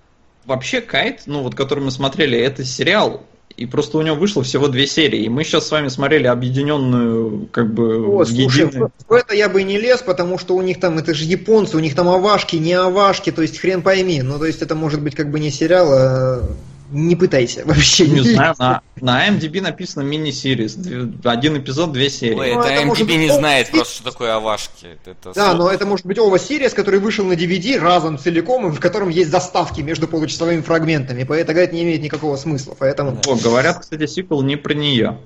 [0.45, 3.23] вообще Кайт, ну вот который мы смотрели, это сериал,
[3.57, 5.23] и просто у него вышло всего две серии.
[5.23, 8.91] И мы сейчас с вами смотрели объединенную, как бы, О, слушай, единую...
[9.07, 11.80] в это я бы не лез, потому что у них там, это же японцы, у
[11.80, 14.22] них там авашки, не авашки, то есть хрен пойми.
[14.22, 16.49] Ну, то есть это может быть как бы не сериал, а
[16.91, 18.07] не пытайся вообще.
[18.07, 20.77] Не знаю, на, на IMDb написано мини-сириз.
[21.23, 22.35] Один эпизод, две серии.
[22.35, 24.97] Ой, ну, это, это IMDb не знает просто, что такое Авашки.
[25.05, 28.72] Это да, но это может быть ова Сириус, который вышел на DVD разом целиком, и
[28.72, 31.23] в котором есть заставки между получасовыми фрагментами.
[31.23, 32.76] Поэтому это не имеет никакого смысла.
[32.77, 33.19] Поэтому...
[33.26, 35.18] О, говорят, кстати, сиквел не про нее.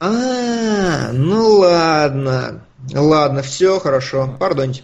[0.00, 2.64] А, ну ладно.
[2.92, 4.36] Ладно, все хорошо.
[4.38, 4.82] Пардоньте.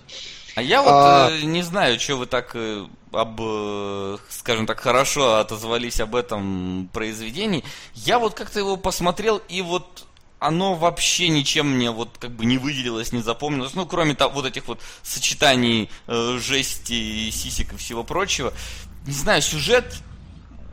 [0.57, 1.31] А я вот а...
[1.31, 6.89] Э, не знаю, что вы так э, об, э, скажем так, хорошо отозвались об этом
[6.93, 7.65] произведении.
[7.95, 10.07] Я вот как-то его посмотрел, и вот
[10.39, 13.74] оно вообще ничем мне вот как бы не выделилось, не запомнилось.
[13.74, 18.53] Ну, кроме того, вот этих вот сочетаний э, жести, сисек и всего прочего.
[19.07, 19.95] Не знаю, сюжет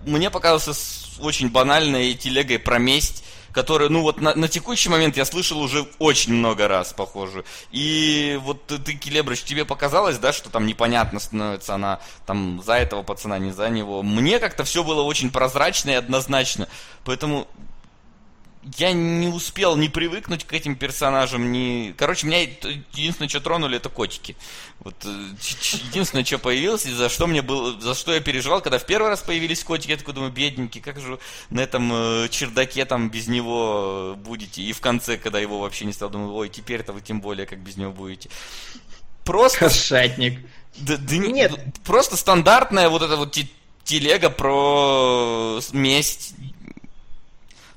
[0.06, 0.74] мне показался
[1.20, 3.24] очень банальной телегой про месть
[3.58, 7.44] которую, ну вот на, на текущий момент я слышал уже очень много раз похожую.
[7.72, 12.74] И вот ты, ты Келебрыч, тебе показалось, да, что там непонятно становится она там за
[12.74, 14.04] этого пацана, не за него.
[14.04, 16.68] Мне как-то все было очень прозрачно и однозначно.
[17.04, 17.48] Поэтому
[18.78, 21.94] я не успел не привыкнуть к этим персонажам, не...
[21.98, 24.36] Короче, меня единственное, что тронули, это котики.
[24.80, 25.30] Вот э,
[25.90, 29.10] единственное, что появилось, и за что мне было, за что я переживал, когда в первый
[29.10, 31.20] раз появились котики, я такой думаю, бедненький, как же
[31.50, 34.62] на этом э, чердаке там без него будете.
[34.62, 37.60] И в конце, когда его вообще не стал, думаю, ой, теперь-то вы тем более как
[37.60, 38.30] без него будете.
[39.24, 39.60] Просто...
[39.60, 40.40] Кошатник.
[40.78, 41.52] Да, да нет.
[41.84, 43.38] Просто стандартная вот эта вот
[43.84, 46.36] телега про месть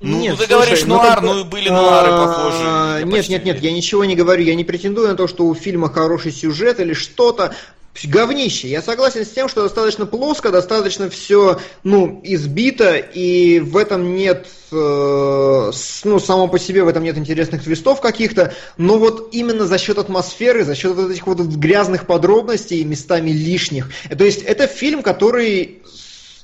[0.00, 3.04] ну, нет, ты слушай, говоришь ну, нуар, ну, ну были нуары похожие.
[3.04, 5.92] Нет, нет, нет, я ничего не говорю, я не претендую на то, что у фильма
[5.92, 7.54] хороший сюжет или что-то.
[8.02, 8.68] Говнище.
[8.68, 14.46] Я согласен с тем, что достаточно плоско, достаточно все, ну, избито, и в этом нет,
[14.72, 15.72] э,
[16.04, 19.98] ну, само по себе в этом нет интересных твистов каких-то, но вот именно за счет
[19.98, 23.90] атмосферы, за счет вот этих вот грязных подробностей, местами лишних.
[24.16, 25.82] То есть это фильм, который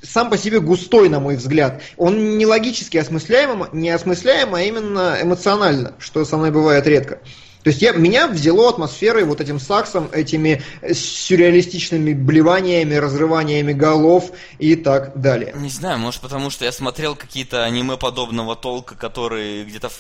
[0.09, 1.83] сам по себе густой, на мой взгляд.
[1.97, 7.21] Он не логически осмысляем, не осмысляем, а именно эмоционально, что со мной бывает редко.
[7.67, 14.31] То есть я, меня взяло атмосферой, вот этим саксом, этими сюрреалистичными блеваниями, разрываниями голов
[14.61, 15.53] и так далее.
[15.57, 19.91] Не знаю, может потому что я смотрел какие-то аниме подобного толка, которые где-то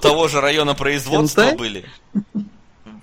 [0.00, 1.84] того же района производства были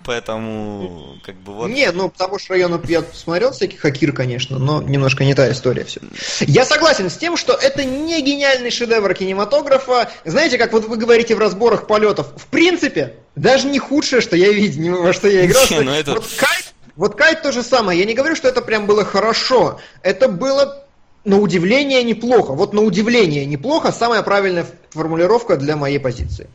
[0.05, 1.69] поэтому как бы вот...
[1.69, 5.83] Не, ну потому что районов я смотрел всяких Хакир, конечно, но немножко не та история
[5.83, 6.01] все.
[6.41, 10.09] Я согласен с тем, что это не гениальный шедевр кинематографа.
[10.25, 14.51] Знаете, как вот вы говорите в разборах полетов, в принципе, даже не худшее, что я
[14.51, 15.63] видел, во что я играл.
[15.69, 16.13] Не, ну это...
[16.13, 17.99] Вот Кайт, вот Кайт то же самое.
[17.99, 19.79] Я не говорю, что это прям было хорошо.
[20.03, 20.85] Это было
[21.23, 22.53] на удивление неплохо.
[22.53, 26.49] Вот на удивление неплохо самая правильная формулировка для моей позиции.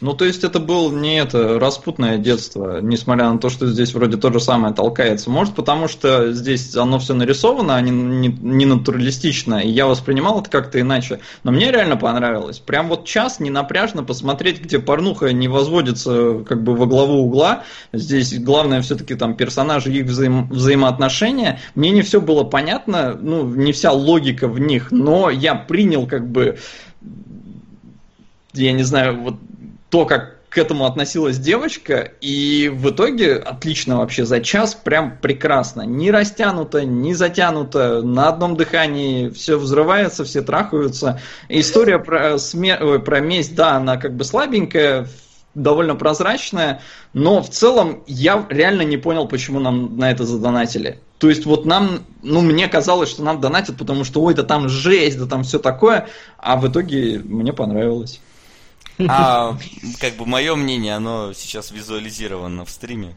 [0.00, 4.16] Ну, то есть это был не это распутное детство, несмотря на то, что здесь вроде
[4.16, 5.28] то же самое толкается.
[5.28, 10.40] Может, потому что здесь оно все нарисовано, а не, не, не натуралистично, и я воспринимал
[10.40, 11.18] это как-то иначе.
[11.42, 12.60] Но мне реально понравилось.
[12.60, 17.64] Прям вот час не напряжно посмотреть, где порнуха не возводится как бы во главу угла.
[17.92, 21.58] Здесь главное все-таки там персонажи, их взаим, взаимоотношения.
[21.74, 26.28] Мне не все было понятно, ну, не вся логика в них, но я принял как
[26.30, 26.58] бы
[28.54, 29.34] я не знаю, вот
[29.90, 35.82] то, как к этому относилась девочка, и в итоге отлично вообще за час, прям прекрасно.
[35.82, 41.20] Не растянуто, не затянуто, на одном дыхании все взрывается, все трахаются.
[41.48, 43.00] История про, смер...
[43.00, 45.06] про месть, да, она как бы слабенькая,
[45.54, 46.80] довольно прозрачная,
[47.12, 51.00] но в целом я реально не понял, почему нам на это задонатили.
[51.18, 54.68] То есть вот нам, ну мне казалось, что нам донатят, потому что ой, да там
[54.68, 56.06] жесть, да там все такое,
[56.38, 58.20] а в итоге мне понравилось.
[59.06, 59.56] А
[60.00, 63.16] как бы мое мнение, оно сейчас визуализировано в стриме.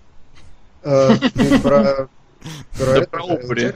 [0.84, 1.16] Э,
[1.62, 2.08] про
[2.78, 3.74] про про Обри.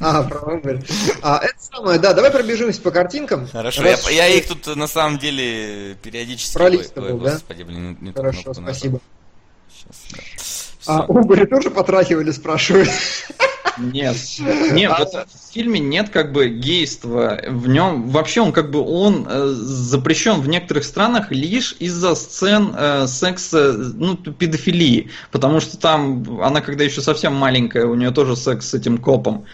[0.00, 0.80] А, про Обри.
[1.22, 3.48] А, это самое, да, давай пробежимся по картинкам.
[3.48, 6.54] Хорошо, я, я их тут на самом деле периодически...
[6.54, 7.32] Пролистывал, да?
[7.32, 9.00] Господи, блин, не Хорошо, спасибо.
[9.68, 10.18] Сейчас, да.
[10.90, 12.88] А Обри тоже потрахивали, спрашивают?
[13.78, 14.16] Нет.
[14.72, 17.40] Нет, вот в фильме нет как бы гейства.
[17.48, 22.74] В нем вообще он как бы он э, запрещен в некоторых странах лишь из-за сцен
[22.76, 25.10] э, секса, ну, педофилии.
[25.30, 29.46] Потому что там она, когда еще совсем маленькая, у нее тоже секс с этим копом.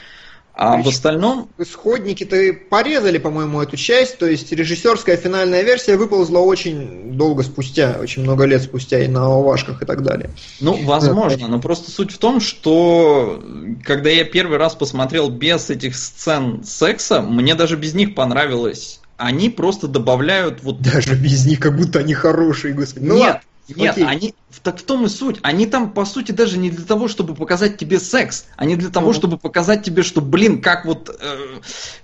[0.57, 1.51] А в остальном...
[1.59, 8.23] Исходники-то порезали, по-моему, эту часть, то есть режиссерская финальная версия выползла очень долго спустя, очень
[8.23, 10.31] много лет спустя и на овашках и так далее.
[10.61, 13.45] Ну, возможно, но просто суть в том, что
[13.85, 19.01] когда я первый раз посмотрел без этих сцен секса, мне даже без них понравилось.
[19.19, 20.81] Они просто добавляют вот...
[20.81, 23.05] Даже без них, как будто они хорошие, господи.
[23.05, 23.41] Ну, Нет, ладно.
[23.69, 24.07] Нет, Окей.
[24.07, 25.39] они так в том и суть.
[25.43, 29.13] Они там, по сути, даже не для того, чтобы показать тебе секс, они для того,
[29.13, 31.61] чтобы показать тебе, что, блин, как вот э,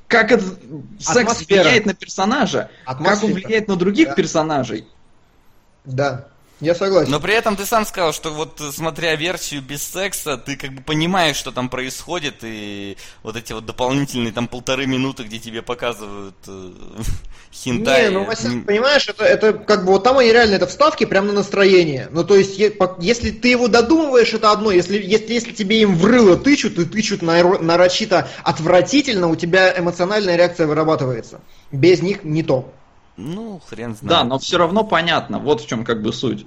[0.08, 0.58] как этот
[0.98, 3.14] секс влияет на персонажа, Атмосфера.
[3.14, 4.14] как он влияет на других да.
[4.14, 4.86] персонажей.
[5.84, 6.28] Да.
[6.62, 7.10] Я согласен.
[7.10, 10.80] Но при этом ты сам сказал, что вот смотря версию без секса, ты как бы
[10.80, 16.36] понимаешь, что там происходит, и вот эти вот дополнительные там полторы минуты, где тебе показывают
[16.46, 16.70] э,
[17.52, 18.04] хинтай.
[18.04, 21.26] Не, ну, Вася, понимаешь, это, это как бы вот там они реально это вставки прямо
[21.26, 22.06] на настроение.
[22.12, 22.56] Ну, то есть,
[23.00, 24.70] если ты его додумываешь, это одно.
[24.70, 30.68] Если, если, если тебе им врыло тычут, и тычут нарочито отвратительно, у тебя эмоциональная реакция
[30.68, 31.40] вырабатывается.
[31.72, 32.72] Без них не то.
[33.22, 34.08] Ну, хрен знает.
[34.08, 35.38] Да, но все равно понятно.
[35.38, 36.46] Вот в чем как бы суть.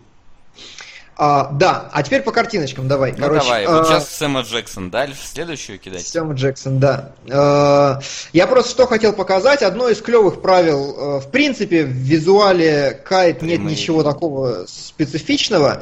[1.17, 3.13] А, да, а теперь по картиночкам давай.
[3.13, 3.85] Ну Короче, давай, вот а...
[3.85, 6.05] сейчас Сэма Джексон, дальше следующую кидать.
[6.05, 7.13] Сэма Джексон, да.
[7.31, 8.01] А,
[8.33, 9.61] я просто что хотел показать.
[9.61, 15.81] Одно из клевых правил, а, в принципе, в визуале Кайт нет ничего такого специфичного.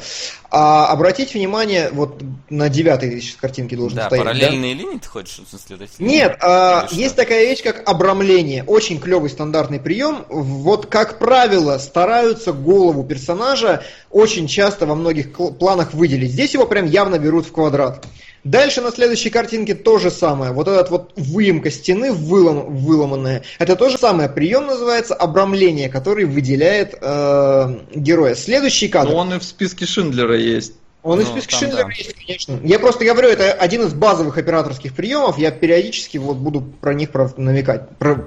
[0.56, 4.24] А обратите внимание, вот на девятой картинке должен да, стоять.
[4.24, 4.82] Параллельные да?
[4.82, 8.62] линии ты хочешь, в смысле, вот Нет, а, есть такая вещь, как обрамление.
[8.62, 10.24] Очень клевый стандартный прием.
[10.28, 13.82] Вот, как правило, стараются голову персонажа
[14.12, 16.30] очень часто во многих планах выделить.
[16.30, 18.06] Здесь его прям явно берут в квадрат.
[18.44, 20.52] Дальше на следующей картинке то же самое.
[20.52, 23.42] Вот этот вот выемка стены вылом, выломанная.
[23.58, 24.28] Это то же самое.
[24.28, 28.34] Прием называется обрамление, который выделяет э, героя.
[28.34, 29.10] Следующий кадр.
[29.10, 30.74] Но он и в списке Шиндлера есть.
[31.02, 31.90] Он ну, и в списке Шиндлера да.
[31.90, 32.60] есть, конечно.
[32.62, 35.38] Я просто говорю, это один из базовых операторских приемов.
[35.38, 37.88] Я периодически вот буду про них намекать.
[37.98, 38.26] Про,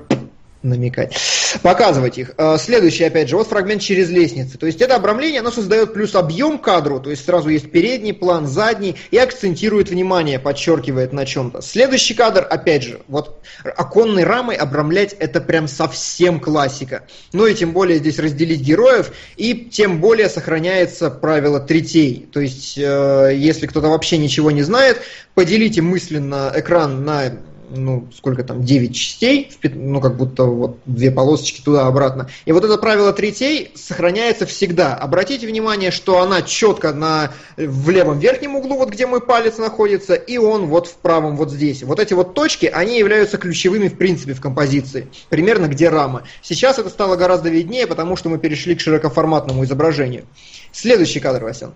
[0.63, 1.15] намекать,
[1.61, 2.31] показывать их.
[2.37, 4.57] Э, следующий, опять же, вот фрагмент через лестницу.
[4.57, 8.47] То есть это обрамление, оно создает плюс объем кадру, то есть сразу есть передний план,
[8.47, 11.61] задний, и акцентирует внимание, подчеркивает на чем-то.
[11.61, 17.03] Следующий кадр, опять же, вот оконной рамой обрамлять это прям совсем классика.
[17.33, 22.27] Ну и тем более здесь разделить героев, и тем более сохраняется правило третей.
[22.31, 25.01] То есть, э, если кто-то вообще ничего не знает,
[25.33, 27.31] поделите мысленно экран на
[27.69, 32.29] ну, сколько там, 9 частей, ну, как будто вот две полосочки туда-обратно.
[32.45, 34.95] И вот это правило третей сохраняется всегда.
[34.95, 40.13] Обратите внимание, что она четко на, в левом верхнем углу, вот где мой палец находится,
[40.13, 41.83] и он вот в правом вот здесь.
[41.83, 45.07] Вот эти вот точки, они являются ключевыми в принципе в композиции.
[45.29, 46.23] Примерно где рама.
[46.41, 50.25] Сейчас это стало гораздо виднее, потому что мы перешли к широкоформатному изображению.
[50.71, 51.73] Следующий кадр, Васян.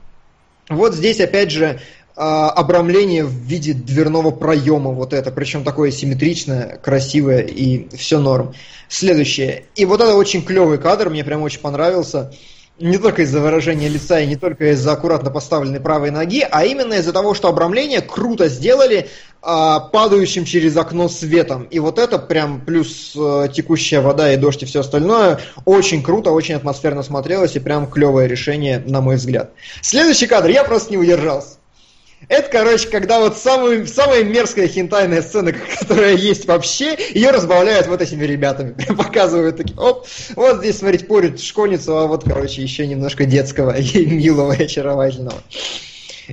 [0.69, 1.81] Вот здесь опять же
[2.21, 8.53] обрамление в виде дверного проема, вот это, причем такое симметричное, красивое и все норм.
[8.89, 9.63] Следующее.
[9.75, 12.31] И вот это очень клевый кадр, мне прям очень понравился.
[12.79, 16.95] не только из-за выражения лица и не только из-за аккуратно поставленной правой ноги, а именно
[16.95, 19.07] из-за того, что обрамление круто сделали
[19.41, 21.63] а, падающим через окно светом.
[21.63, 26.31] И вот это прям плюс а, текущая вода и дождь и все остальное очень круто,
[26.31, 29.51] очень атмосферно смотрелось и прям клевое решение, на мой взгляд.
[29.81, 31.60] Следующий кадр, я просто не удержался.
[32.27, 38.01] Это, короче, когда вот самый, самая мерзкая хентайная сцена, которая есть вообще, ее разбавляют вот
[38.01, 38.75] этими ребятами.
[38.95, 44.05] Показывают такие, оп, вот здесь, смотрите, порят школьницу, а вот, короче, еще немножко детского и
[44.05, 45.37] милого и очаровательного.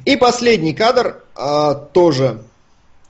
[0.05, 2.43] И последний кадр а, тоже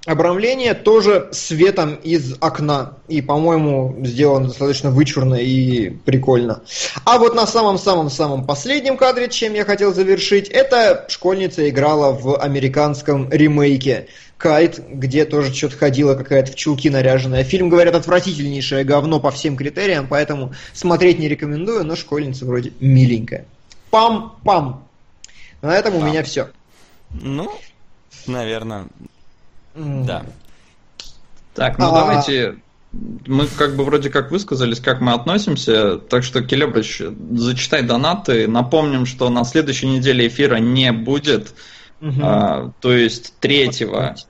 [0.08, 2.94] Обрамление тоже светом из окна.
[3.08, 6.62] И, по-моему, сделано достаточно вычурно и прикольно.
[7.04, 13.30] А вот на самом-самом-самом последнем кадре, чем я хотел завершить, это школьница играла в американском
[13.30, 14.08] ремейке
[14.38, 17.44] Кайт, где тоже что-то ходила какая-то в чулки наряженная.
[17.44, 23.44] Фильм, говорят, отвратительнейшее говно по всем критериям, поэтому смотреть не рекомендую, но школьница вроде миленькая.
[23.90, 24.84] Пам-пам.
[25.60, 26.48] На этом у меня все.
[27.10, 27.52] Ну,
[28.26, 28.86] наверное,
[29.78, 30.24] да.
[31.54, 32.00] Так, ну а...
[32.00, 32.58] давайте
[32.92, 37.02] мы как бы вроде как высказались, как мы относимся, так что, Келебрич,
[37.32, 38.48] зачитай донаты.
[38.48, 41.54] Напомним, что на следующей неделе эфира не будет,
[42.00, 42.20] угу.
[42.22, 43.66] а, то есть 3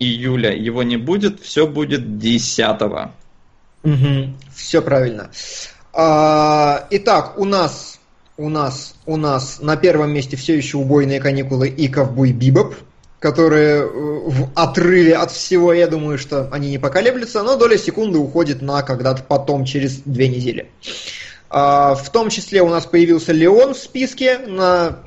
[0.01, 2.83] июля его не будет, все будет 10.
[3.85, 4.35] Угу.
[4.55, 5.31] Все правильно.
[5.93, 8.01] А, итак, у нас,
[8.37, 12.75] у нас, у нас на первом месте все еще убойные каникулы и ковбой Бибоп
[13.19, 18.19] которые э, в отрыве от всего, я думаю, что они не поколеблются, но доля секунды
[18.19, 20.71] уходит на когда-то потом, через две недели.
[21.51, 24.99] А, в том числе у нас появился Леон в списке на,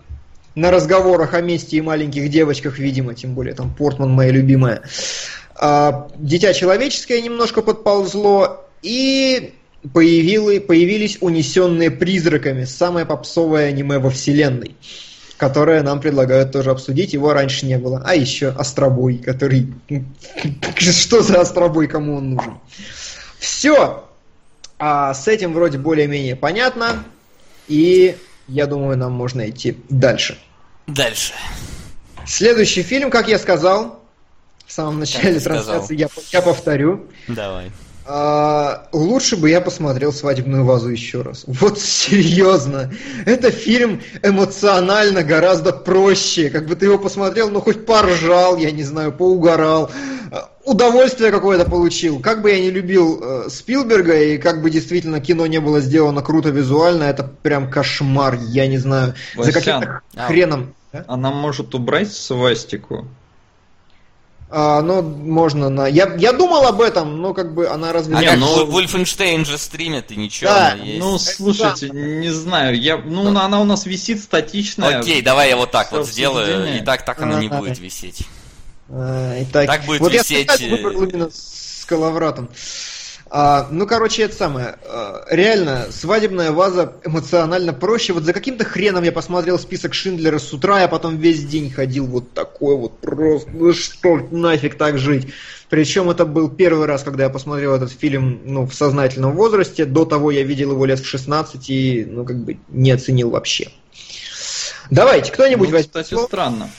[0.55, 4.81] на разговорах о месте и маленьких девочках, видимо, тем более там Портман моя любимая.
[5.55, 9.53] А, Дитя человеческое немножко подползло, и
[9.93, 14.75] появились, появились унесенные призраками, самое попсовое аниме во вселенной
[15.41, 17.13] которое нам предлагают тоже обсудить.
[17.13, 18.03] Его раньше не было.
[18.05, 19.73] А еще Остробой, который...
[20.77, 22.59] Что за Остробой, кому он нужен?
[23.39, 24.07] Все.
[24.77, 27.03] А с этим вроде более-менее понятно.
[27.67, 28.15] И
[28.47, 30.37] я думаю, нам можно идти дальше.
[30.85, 31.33] Дальше.
[32.27, 33.99] Следующий фильм, как я сказал,
[34.67, 37.07] в самом начале трансляции, я, я повторю.
[37.27, 37.71] Давай.
[38.05, 41.43] А, лучше бы я посмотрел свадебную вазу еще раз.
[41.47, 42.91] Вот серьезно.
[43.25, 46.49] Это фильм эмоционально гораздо проще.
[46.49, 49.91] Как бы ты его посмотрел, ну хоть поржал, я не знаю, поугорал.
[50.63, 52.19] Удовольствие какое-то получил.
[52.19, 56.21] Как бы я не любил э, Спилберга, и как бы действительно кино не было сделано
[56.21, 59.15] круто визуально, это прям кошмар, я не знаю.
[59.35, 60.73] Васян, за каким-то хреном.
[60.93, 61.03] А?
[61.07, 63.07] Она может убрать свастику?
[64.53, 65.87] А, ну, можно на...
[65.87, 68.17] Я, я думал об этом, но как бы она разве...
[68.17, 70.73] А, ну, Вольфенштейн же стримит, и ничего, да.
[70.73, 70.99] есть.
[70.99, 72.97] Ну, слушайте, не знаю, я...
[72.97, 73.45] Ну, но...
[73.45, 74.99] она у нас висит статичная.
[74.99, 78.23] Окей, давай я вот так вот сделаю, и так, так она не будет висеть.
[78.89, 80.51] А, и так, так будет вот висеть...
[80.59, 82.49] Я выбрал именно с Калавратом.
[83.33, 84.75] А, ну, короче, это самое.
[84.85, 88.11] А, реально, свадебная ваза эмоционально проще.
[88.11, 92.07] Вот за каким-то хреном я посмотрел список Шиндлера с утра, я потом весь день ходил
[92.07, 93.49] вот такой вот просто.
[93.53, 95.29] Ну что нафиг так жить?
[95.69, 99.85] Причем это был первый раз, когда я посмотрел этот фильм ну, в сознательном возрасте.
[99.85, 103.71] До того я видел его лет в 16 и, ну, как бы не оценил вообще.
[104.89, 106.03] Давайте, кто-нибудь ну, возьмет.
[106.03, 106.69] Кстати, странно.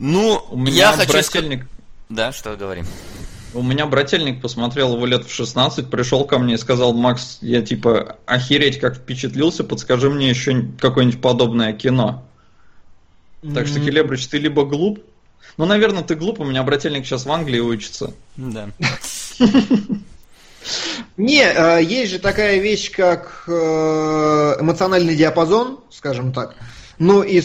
[0.00, 1.66] Ну, у меня я хочу брательник.
[2.08, 2.84] Да, что говорим?
[3.54, 7.62] У меня брательник посмотрел его лет в 16, пришел ко мне и сказал, Макс, я
[7.62, 12.24] типа охереть как впечатлился, подскажи мне еще какое-нибудь подобное кино.
[13.42, 13.54] Mm-hmm.
[13.54, 15.00] Так что, Келебрич, ты либо глуп,
[15.56, 18.14] ну, наверное, ты глуп, у меня брательник сейчас в Англии учится.
[18.36, 18.68] Да.
[21.16, 26.54] Не, э, есть же такая вещь, как э, эмоциональный диапазон, скажем так.
[26.98, 27.42] Ну, и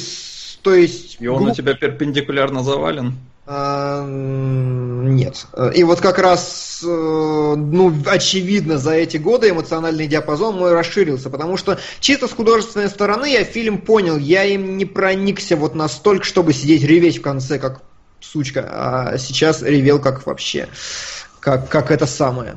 [0.62, 1.18] то есть...
[1.20, 3.18] И он у тебя перпендикулярно завален?
[3.46, 5.48] А, нет.
[5.76, 11.58] И вот как раз, э, ну, очевидно, за эти годы эмоциональный диапазон мой расширился, потому
[11.58, 16.54] что чисто с художественной стороны я фильм понял, я им не проникся вот настолько, чтобы
[16.54, 17.82] сидеть реветь в конце, как
[18.22, 20.70] сучка, а сейчас ревел как вообще,
[21.42, 22.56] как, как это самое.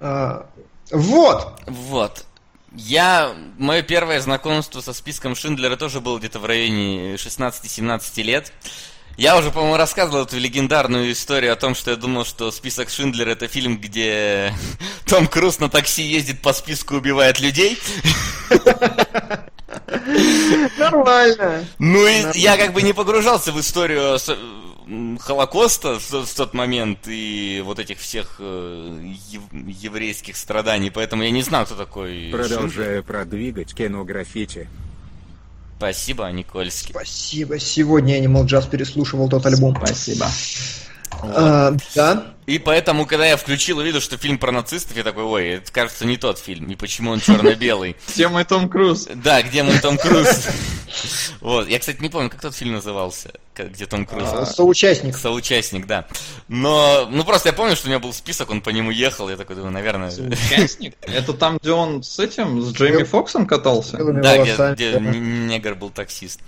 [0.00, 0.46] А,
[0.90, 1.60] вот.
[1.68, 2.24] Вот.
[2.72, 8.52] Я, мое первое знакомство со списком Шиндлера тоже было где-то в районе 16-17 лет.
[9.16, 13.30] Я уже, по-моему, рассказывал эту легендарную историю о том, что я думал, что список Шиндлера
[13.30, 14.54] это фильм, где
[15.06, 17.78] Том Круз на такси ездит по списку и убивает людей.
[20.78, 21.66] Нормально.
[21.78, 24.18] Ну и я как бы не погружался в историю
[25.20, 31.30] Холокоста в, в тот момент и вот этих всех э, ев, еврейских страданий, поэтому я
[31.30, 34.68] не знал, кто такой Продолжаю продвигать кино граффити.
[35.76, 36.92] Спасибо, Никольский.
[36.92, 37.58] Спасибо.
[37.58, 39.74] Сегодня Animal Jazz переслушивал тот альбом.
[39.76, 40.26] Спасибо.
[41.22, 42.34] А, да.
[42.50, 45.70] И поэтому, когда я включил и увидел, что фильм про нацистов, я такой, ой, это
[45.70, 46.68] кажется не тот фильм.
[46.68, 47.94] И почему он черно-белый?
[48.12, 49.06] Где мой Том Круз?
[49.14, 50.48] Да, где мой Том Круз?
[51.40, 51.68] Вот.
[51.68, 54.24] Я, кстати, не помню, как тот фильм назывался, где Том Круз.
[54.24, 55.16] А, Соучастник.
[55.16, 56.06] Соучастник, да.
[56.48, 59.36] Но, ну просто я помню, что у меня был список, он по нему ехал, я
[59.36, 60.10] такой думаю, наверное...
[60.10, 60.96] Соучастник?
[61.02, 63.98] Это там, где он с этим, с Джейми Фоксом катался?
[63.98, 66.40] Да, где, негр был таксист.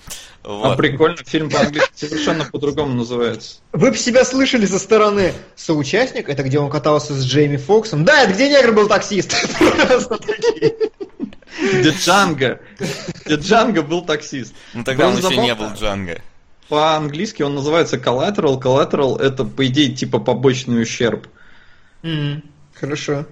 [0.43, 0.73] Вот.
[0.73, 3.59] А прикольно, фильм по-английски совершенно по-другому называется.
[3.73, 5.33] Вы бы себя слышали со стороны
[5.93, 8.05] соучастник, это где он катался с Джейми Фоксом.
[8.05, 9.35] Да, это где негр был таксист.
[9.59, 10.75] Просто такие.
[11.61, 12.61] Где Джанго.
[13.25, 14.55] Где Джанго был таксист.
[14.75, 16.23] Ну тогда он еще не был Джанго.
[16.69, 18.61] По-английски он называется collateral.
[18.61, 21.29] Collateral это, по идее, типа побочный ущерб.
[22.75, 23.27] Хорошо.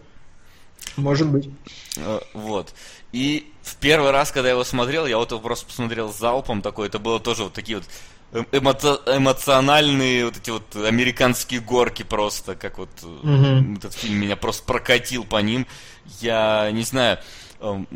[0.96, 1.48] Может быть.
[1.96, 2.74] Э, вот.
[3.12, 6.88] И в первый раз, когда я его смотрел, я вот его просто посмотрел залпом такой,
[6.88, 7.86] это было тоже вот такие вот
[8.32, 14.64] эмо- эмоциональные вот эти вот американские горки просто, как вот mm этот фильм меня просто
[14.64, 15.66] прокатил по ним.
[16.20, 17.18] Я не знаю,
[17.60, 17.86] эм,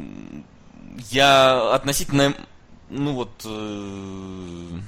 [1.11, 2.35] я относительно,
[2.91, 4.79] ну вот, э,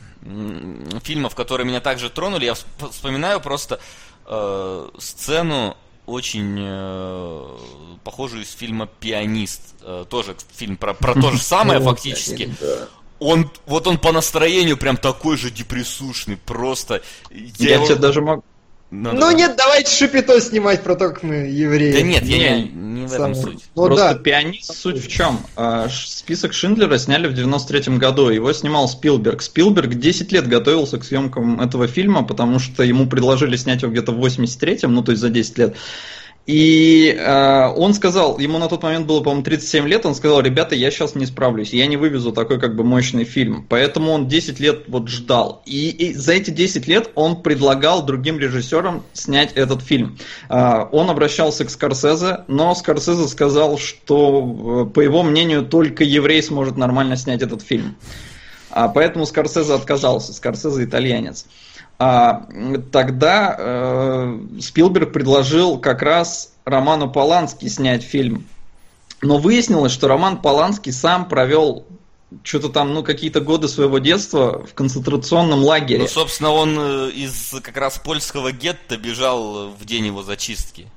[1.02, 2.55] фильмов, которые меня также тронули, я
[2.90, 3.81] вспоминаю просто
[4.27, 7.59] э, сцену очень э,
[8.05, 9.74] похожую из фильма «Пианист».
[9.82, 12.55] Э, тоже фильм про, про то же самое фактически.
[13.18, 17.02] Он, вот он по настроению прям такой же депрессушный, просто.
[17.30, 17.86] Я, я его...
[17.86, 18.43] тебе даже могу,
[18.90, 19.32] ну, ну да.
[19.32, 21.93] нет, давайте шипито снимать про то, как мы евреи.
[21.93, 23.44] Да нет, я не, не в этом Сам...
[23.44, 23.64] суть.
[23.74, 24.14] Ну, Просто да.
[24.14, 25.40] пианист суть в чем?
[25.56, 29.43] А, список Шиндлера сняли в 93-м году, его снимал Спилберг.
[29.43, 34.12] Спилберг 10 лет готовился к съемкам этого фильма, потому что ему предложили снять его где-то
[34.12, 35.76] в 83-м, ну то есть за 10 лет.
[36.47, 40.77] И э, он сказал, ему на тот момент было, по-моему, 37 лет, он сказал, ребята,
[40.77, 43.66] я сейчас не справлюсь, я не вывезу такой как бы мощный фильм.
[43.68, 45.62] Поэтому он 10 лет вот ждал.
[45.66, 50.18] И, и за эти 10 лет он предлагал другим режиссерам снять этот фильм.
[50.48, 56.44] Э, он обращался к Скорсезе, но Скорсезе сказал, что, э, по его мнению, только еврей
[56.44, 57.97] сможет нормально снять этот фильм.
[58.70, 60.32] А поэтому Скорсезе отказался.
[60.32, 61.47] Скорсезе итальянец.
[61.98, 62.47] А,
[62.93, 68.47] тогда э, Спилберг предложил как раз Роману Полански снять фильм.
[69.23, 71.86] Но выяснилось, что Роман Поланский сам провел
[72.43, 76.02] что-то там, ну, какие-то годы своего детства в концентрационном лагере.
[76.02, 80.89] Ну, собственно, он э, из как раз польского гетто бежал в день его зачистки.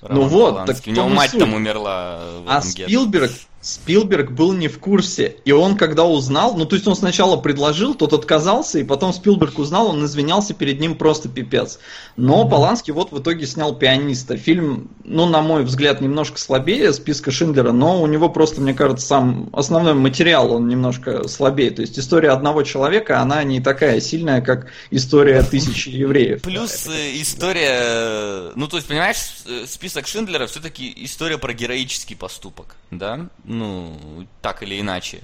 [0.00, 0.74] Роман ну вот, Поланский.
[0.74, 1.40] так у него мать суть.
[1.40, 2.20] там умерла.
[2.46, 5.36] В а Спилберг, Спилберг был не в курсе.
[5.44, 9.58] И он, когда узнал, ну то есть он сначала предложил, тот отказался, и потом Спилберг
[9.58, 11.78] узнал, он извинялся перед ним просто пипец.
[12.16, 12.50] Но mm-hmm.
[12.50, 14.36] Поланский вот в итоге снял пианиста.
[14.36, 19.06] Фильм, ну, на мой взгляд, немножко слабее списка Шиндлера, но у него просто, мне кажется,
[19.06, 21.70] сам основной материал, он немножко слабее.
[21.70, 26.42] То есть история одного человека, она не такая сильная, как история тысячи евреев.
[26.42, 32.76] Плюс э, история, ну то есть, понимаешь, э, список Шиндлера все-таки история про героический поступок,
[32.90, 33.28] да?
[33.50, 35.22] Ну, так или иначе.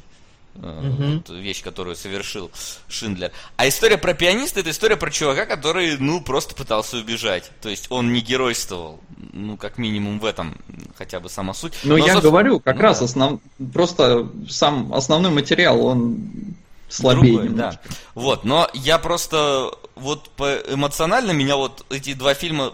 [0.54, 1.16] Uh-huh.
[1.16, 2.50] Вот вещь, которую совершил
[2.88, 3.30] Шиндлер.
[3.56, 7.50] А история про пианиста это история про чувака, который, ну, просто пытался убежать.
[7.60, 8.98] То есть он не геройствовал.
[9.32, 10.56] Ну, как минимум в этом
[10.96, 11.74] хотя бы сама суть.
[11.84, 12.22] Ну, я собственно...
[12.22, 13.04] говорю, как ну, раз да.
[13.04, 13.40] основ...
[13.72, 16.54] просто сам основной материал, он
[16.88, 17.80] слабее Другой, немножко.
[17.86, 17.94] Да.
[18.14, 22.72] Вот, но я просто вот по эмоционально меня вот эти два фильма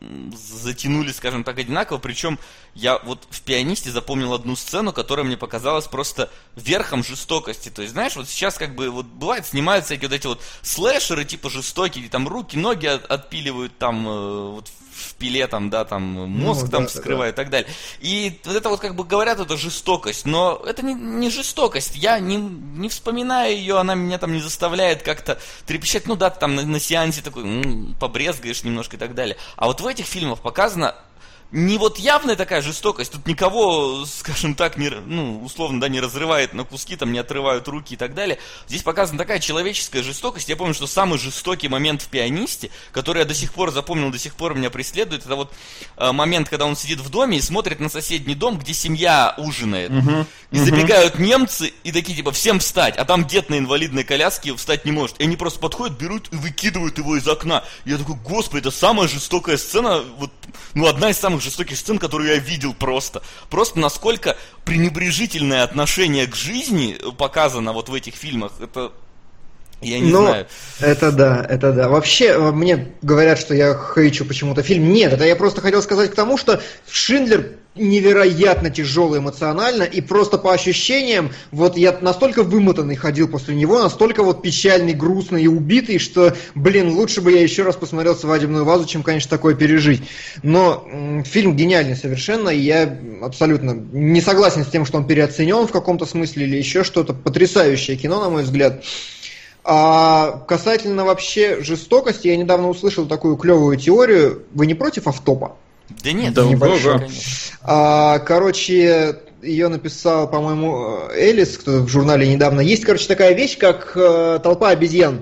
[0.00, 1.98] затянули, скажем так, одинаково.
[1.98, 2.38] Причем
[2.74, 7.68] я вот в «Пианисте» запомнил одну сцену, которая мне показалась просто верхом жестокости.
[7.68, 11.24] То есть, знаешь, вот сейчас как бы вот бывает снимают всякие вот эти вот слэшеры
[11.24, 16.02] типа жестокие, там руки, ноги от, отпиливают там э, вот в пиле там, да, там
[16.02, 17.42] мозг ну, там да, вскрывает да.
[17.42, 17.70] и так далее.
[18.00, 21.96] И вот это вот как бы говорят, это жестокость, но это не, не жестокость.
[21.96, 26.06] Я не, не вспоминаю ее, она меня там не заставляет как-то трепещать.
[26.06, 29.36] Ну да, там на, на сеансе такой, м-м, побрезгаешь немножко и так далее.
[29.56, 30.94] А вот в этих фильмах показано
[31.50, 36.52] не вот явная такая жестокость, тут никого, скажем так, не, ну, условно, да, не разрывает
[36.52, 38.38] на куски, там, не отрывают руки и так далее.
[38.66, 40.50] Здесь показана такая человеческая жестокость.
[40.50, 44.18] Я помню, что самый жестокий момент в «Пианисте», который я до сих пор запомнил, до
[44.18, 45.52] сих пор меня преследует, это вот
[45.96, 49.90] э, момент, когда он сидит в доме и смотрит на соседний дом, где семья ужинает.
[49.90, 50.26] Uh-huh.
[50.50, 51.22] И забегают uh-huh.
[51.22, 55.18] немцы и такие, типа, всем встать, а там дед на инвалидной коляске встать не может.
[55.18, 57.64] И они просто подходят, берут и выкидывают его из окна.
[57.86, 60.30] И я такой, господи, это самая жестокая сцена, вот,
[60.74, 63.22] ну, одна из самых самых жестоких сцен, которые я видел просто.
[63.50, 68.52] Просто насколько пренебрежительное отношение к жизни показано вот в этих фильмах.
[68.60, 68.92] Это
[69.80, 70.46] Я не Но знаю.
[70.80, 71.88] Это да, это да.
[71.88, 74.92] Вообще, э, мне говорят, что я хейчу почему-то фильм.
[74.92, 76.60] Нет, это я просто хотел сказать к тому, что
[76.90, 83.80] Шиндлер невероятно тяжелый эмоционально, и просто по ощущениям, вот я настолько вымотанный ходил после него,
[83.80, 88.64] настолько вот печальный, грустный и убитый, что, блин, лучше бы я еще раз посмотрел «Свадебную
[88.64, 90.02] вазу», чем, конечно, такое пережить.
[90.42, 95.66] Но м, фильм гениальный совершенно, и я абсолютно не согласен с тем, что он переоценен
[95.66, 97.14] в каком-то смысле или еще что-то.
[97.14, 98.82] Потрясающее кино, на мой взгляд.
[99.70, 104.44] А касательно вообще жестокости, я недавно услышал такую клевую теорию.
[104.54, 105.56] Вы не против автопа?
[106.02, 107.06] Да нет, да, небольшой.
[107.60, 112.60] А, короче, ее написал, по-моему, Элис, кто в журнале недавно.
[112.60, 115.20] Есть, короче, такая вещь, как э, толпа обезьян.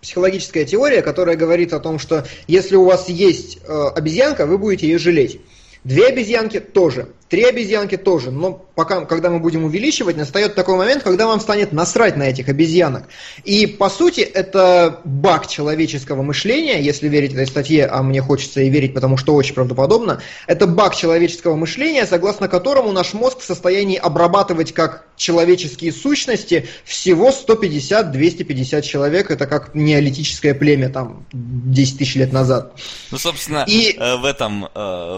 [0.00, 4.86] Психологическая теория, которая говорит о том, что если у вас есть э, обезьянка, вы будете
[4.86, 5.38] ее жалеть.
[5.84, 7.08] Две обезьянки тоже.
[7.28, 11.72] Три обезьянки тоже, но пока, когда мы будем увеличивать, настает такой момент, когда вам станет
[11.72, 13.08] насрать на этих обезьянок.
[13.42, 18.70] И по сути это баг человеческого мышления, если верить этой статье, а мне хочется и
[18.70, 23.96] верить, потому что очень правдоподобно, это баг человеческого мышления, согласно которому наш мозг в состоянии
[23.96, 32.32] обрабатывать как человеческие сущности всего 150-250 человек, это как неолитическое племя там 10 тысяч лет
[32.32, 32.74] назад.
[33.10, 33.96] Ну, собственно, и...
[33.98, 34.68] Э, в этом, э,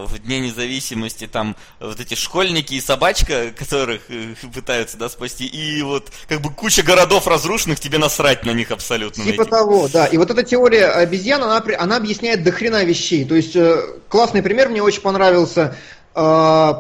[0.07, 5.47] в Дне независимости там в вот эти школьники и собачка, которых э, пытаются, да, спасти,
[5.47, 9.25] и вот как бы куча городов разрушенных, тебе насрать на них абсолютно.
[9.25, 10.07] Типа того, да.
[10.07, 13.25] И вот эта теория обезьян, она, она объясняет дохрена вещей.
[13.25, 15.77] То есть э, классный пример мне очень понравился.
[16.15, 16.73] Э,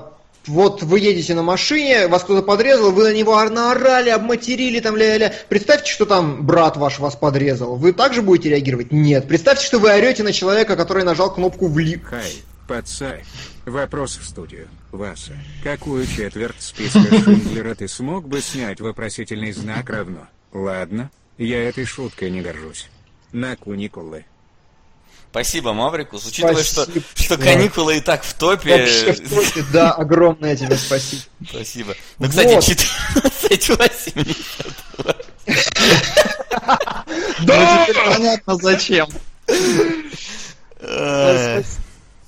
[0.46, 5.34] вот вы едете на машине, вас кто-то подрезал, вы на него наорали, обматерили, там ля-ля.
[5.48, 7.76] Представьте, что там брат ваш вас подрезал.
[7.76, 8.92] Вы также будете реагировать?
[8.92, 9.26] Нет.
[9.26, 12.04] Представьте, что вы орете на человека, который нажал кнопку «Влип».
[12.04, 12.32] Хай,
[12.66, 13.24] подсай.
[13.66, 14.68] Вопрос в студию.
[14.90, 15.32] Васа,
[15.62, 20.28] какую четверть списка Шиндлера ты смог бы снять вопросительный знак равно?
[20.52, 22.88] Ладно, я этой шуткой не горжусь.
[23.32, 24.24] На куникулы.
[25.30, 26.26] Спасибо, Маврикус.
[26.26, 27.00] Учитывая, спасибо.
[27.00, 28.78] что, что каникулы и так в топе.
[28.78, 31.22] Вообще в топе, да, огромное тебе спасибо.
[31.46, 31.94] Спасибо.
[32.18, 32.64] Ну, кстати, вот.
[32.64, 34.14] 14
[37.40, 37.86] Да!
[38.06, 39.08] Понятно, зачем.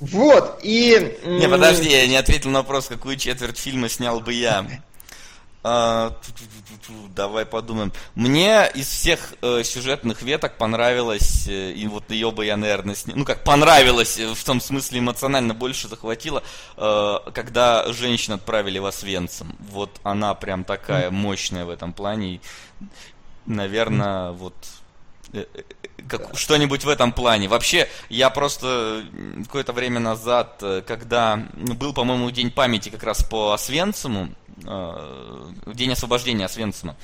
[0.01, 1.19] Вот, и...
[1.25, 4.67] Не, подожди, я не ответил на вопрос, какую четверть фильма снял бы я.
[5.63, 6.17] А,
[7.15, 7.93] давай подумаем.
[8.15, 13.19] Мне из всех э, сюжетных веток понравилось, э, и вот ее бы я, наверное, снял.
[13.19, 16.43] Ну как, понравилось, э, в том смысле эмоционально больше захватило,
[16.79, 19.55] э, когда женщин отправили в Освенцим.
[19.71, 22.37] Вот она прям такая мощная в этом плане.
[22.37, 22.41] И,
[23.45, 24.55] наверное, вот
[26.11, 27.49] как, что-нибудь в этом плане.
[27.49, 29.05] Вообще, я просто
[29.45, 34.29] какое-то время назад, э, когда был, по-моему, День памяти как раз по Освенциму,
[35.67, 36.95] День освобождения Освенцима,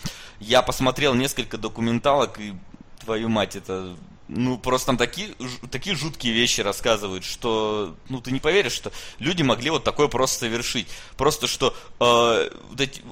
[0.40, 2.52] я посмотрел несколько документалок, и,
[3.00, 3.96] твою мать, это
[4.28, 5.34] ну, просто там такие,
[5.70, 10.40] такие жуткие вещи рассказывают, что, ну, ты не поверишь, что люди могли вот такое просто
[10.40, 10.88] совершить.
[11.16, 12.50] Просто, что э,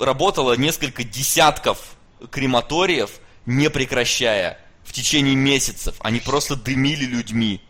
[0.01, 1.79] работало несколько десятков
[2.31, 3.11] крематориев,
[3.47, 4.59] не прекращая
[4.95, 5.97] течение месяцев.
[6.01, 7.61] Они просто дымили людьми.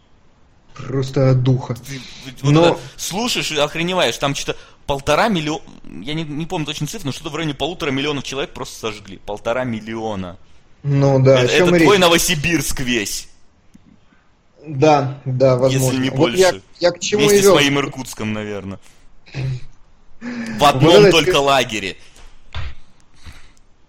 [0.74, 1.74] Просто от духа.
[1.74, 2.00] Ты,
[2.42, 2.80] вот но...
[2.96, 4.16] слушаешь и охреневаешь.
[4.18, 5.62] Там что-то полтора миллиона...
[6.02, 9.18] Я не, не помню точно цифру, но что-то в районе полутора миллионов человек просто сожгли.
[9.18, 10.36] Полтора миллиона.
[10.82, 13.28] Ну да, Это, это твой Новосибирск весь.
[14.66, 15.86] Да, да, возможно.
[15.86, 16.38] Если не вот больше.
[16.38, 18.78] Я, я к чему Вместе с моим Иркутском, наверное.
[20.20, 21.96] В одном вот только лагере.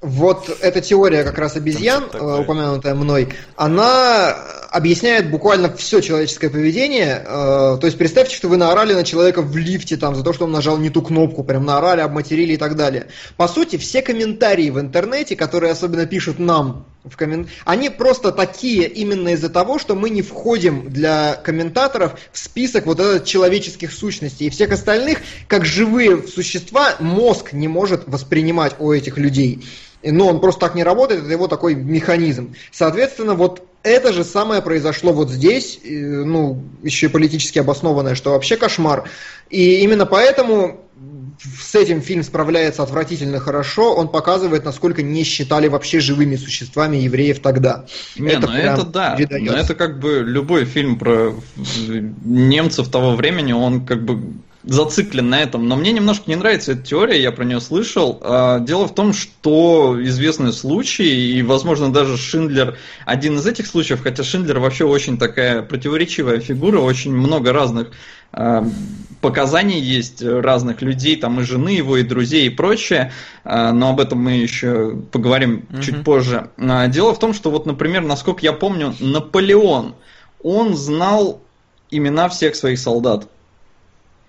[0.05, 4.35] Вот эта теория как раз обезьян, э, упомянутая мной, она
[4.69, 7.23] объясняет буквально все человеческое поведение.
[7.25, 10.45] Э, то есть представьте, что вы наорали на человека в лифте там, за то, что
[10.45, 13.07] он нажал не ту кнопку, прям наорали, обматерили и так далее.
[13.35, 17.47] По сути, все комментарии в интернете, которые особенно пишут нам в коммен...
[17.65, 22.99] они просто такие именно из-за того, что мы не входим для комментаторов в список вот
[22.99, 24.47] этот человеческих сущностей.
[24.47, 29.65] И всех остальных, как живые существа, мозг не может воспринимать у этих людей
[30.11, 32.55] но он просто так не работает, это его такой механизм.
[32.71, 38.57] Соответственно, вот это же самое произошло вот здесь, ну, еще и политически обоснованное, что вообще
[38.57, 39.09] кошмар.
[39.49, 40.81] И именно поэтому
[41.61, 43.93] с этим фильм справляется отвратительно хорошо.
[43.93, 47.85] Он показывает, насколько не считали вообще живыми существами евреев тогда.
[48.17, 49.17] Не, это ну это да.
[49.19, 51.35] Но это как бы любой фильм про
[52.23, 54.33] немцев того времени, он как бы
[54.65, 55.67] зациклен на этом.
[55.67, 58.19] Но мне немножко не нравится эта теория, я про нее слышал.
[58.21, 64.01] А, дело в том, что известный случай, и, возможно, даже Шиндлер один из этих случаев,
[64.01, 67.91] хотя Шиндлер вообще очень такая противоречивая фигура, очень много разных
[68.31, 68.65] а,
[69.21, 73.11] показаний есть разных людей, там и жены его, и друзей, и прочее,
[73.43, 75.81] а, но об этом мы еще поговорим mm-hmm.
[75.81, 76.49] чуть позже.
[76.57, 79.95] Дело в том, что вот, например, насколько я помню, Наполеон,
[80.41, 81.41] он знал
[81.91, 83.27] имена всех своих солдат.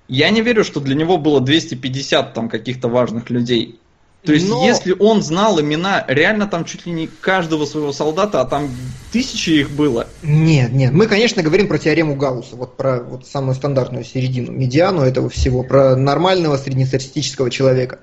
[0.08, 3.78] Я не верю, что для него было 250 там каких-то важных людей.
[4.26, 4.64] То есть, Но...
[4.66, 8.68] если он знал имена, реально там чуть ли не каждого своего солдата, а там
[9.12, 10.08] тысячи их было.
[10.22, 10.92] Нет, нет.
[10.92, 15.62] Мы, конечно, говорим про теорему Гаусса, вот про вот самую стандартную середину, медиану этого всего,
[15.62, 18.00] про нормального среднестатистического человека.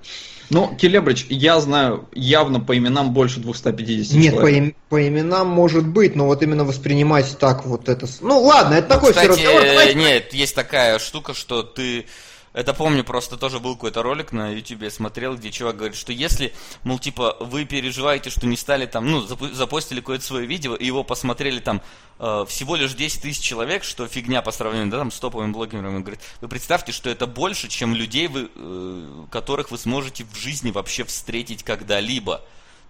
[0.49, 4.63] Ну, Келебрич, я знаю явно по именам больше 250 Нет, человек.
[4.63, 8.07] Нет, по, по именам может быть, но вот именно воспринимать так вот это...
[8.21, 9.61] Ну, ладно, это ну, такой кстати, все разговор.
[9.65, 9.95] Давайте...
[9.95, 12.05] Нет, есть такая штука, что ты
[12.53, 16.11] это помню, просто тоже был какой-то ролик на YouTube, я смотрел, где чувак говорит, что
[16.11, 16.53] если,
[16.83, 21.03] мол, типа, вы переживаете, что не стали там, ну, запостили какое-то свое видео, и его
[21.03, 21.81] посмотрели там
[22.19, 25.99] э, всего лишь 10 тысяч человек, что фигня по сравнению, да, там, с топовыми блогерами,
[25.99, 30.69] говорит, вы представьте, что это больше, чем людей, вы, э, которых вы сможете в жизни
[30.69, 32.43] вообще встретить когда-либо.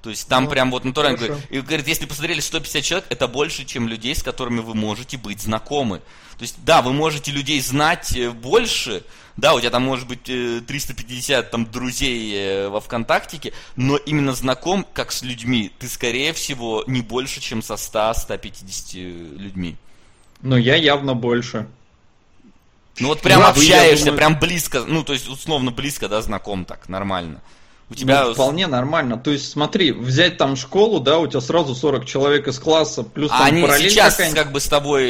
[0.04, 3.30] То есть там ну, прям вот натурально говорит, и говорит, если посмотрели 150 человек, это
[3.30, 6.00] больше, чем людей, с которыми вы можете быть знакомы.
[6.38, 9.06] То есть, да, вы можете людей знать э, больше,
[9.38, 14.34] да, у тебя там может быть 350 э, там друзей э, во ВКонтактике, но именно
[14.34, 19.78] знаком, как с людьми, ты, скорее всего, не больше, чем со 100-150 людьми.
[20.42, 21.66] Но я явно больше.
[23.00, 24.18] Ну вот прям ну, общаешься, думаю...
[24.18, 27.42] прям близко, ну то есть условно близко, да, знаком так, нормально.
[27.94, 28.26] У тебя...
[28.26, 29.18] Ну, вполне нормально.
[29.18, 33.30] То есть, смотри, взять там школу, да, у тебя сразу 40 человек из класса, плюс
[33.32, 35.06] а там они сейчас как бы с тобой,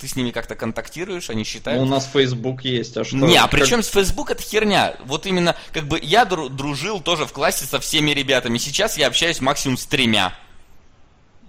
[0.00, 1.80] ты с ними как-то контактируешь, они считают?
[1.80, 3.16] Ну, у нас Facebook есть, а что?
[3.18, 4.96] Не, а при чем с Facebook это херня?
[5.04, 9.40] Вот именно, как бы я дружил тоже в классе со всеми ребятами, сейчас я общаюсь
[9.40, 10.34] максимум с тремя.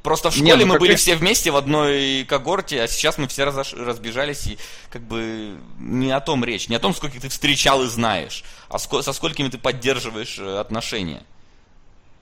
[0.08, 0.96] Просто в школе не, ну, мы были я...
[0.96, 3.74] все вместе в одной когорте, а сейчас мы все разош...
[3.74, 4.58] разбежались, и
[4.90, 8.80] как бы не о том речь, не о том, сколько ты встречал и знаешь, а
[8.80, 9.02] ско...
[9.02, 11.24] со сколькими ты поддерживаешь э, отношения.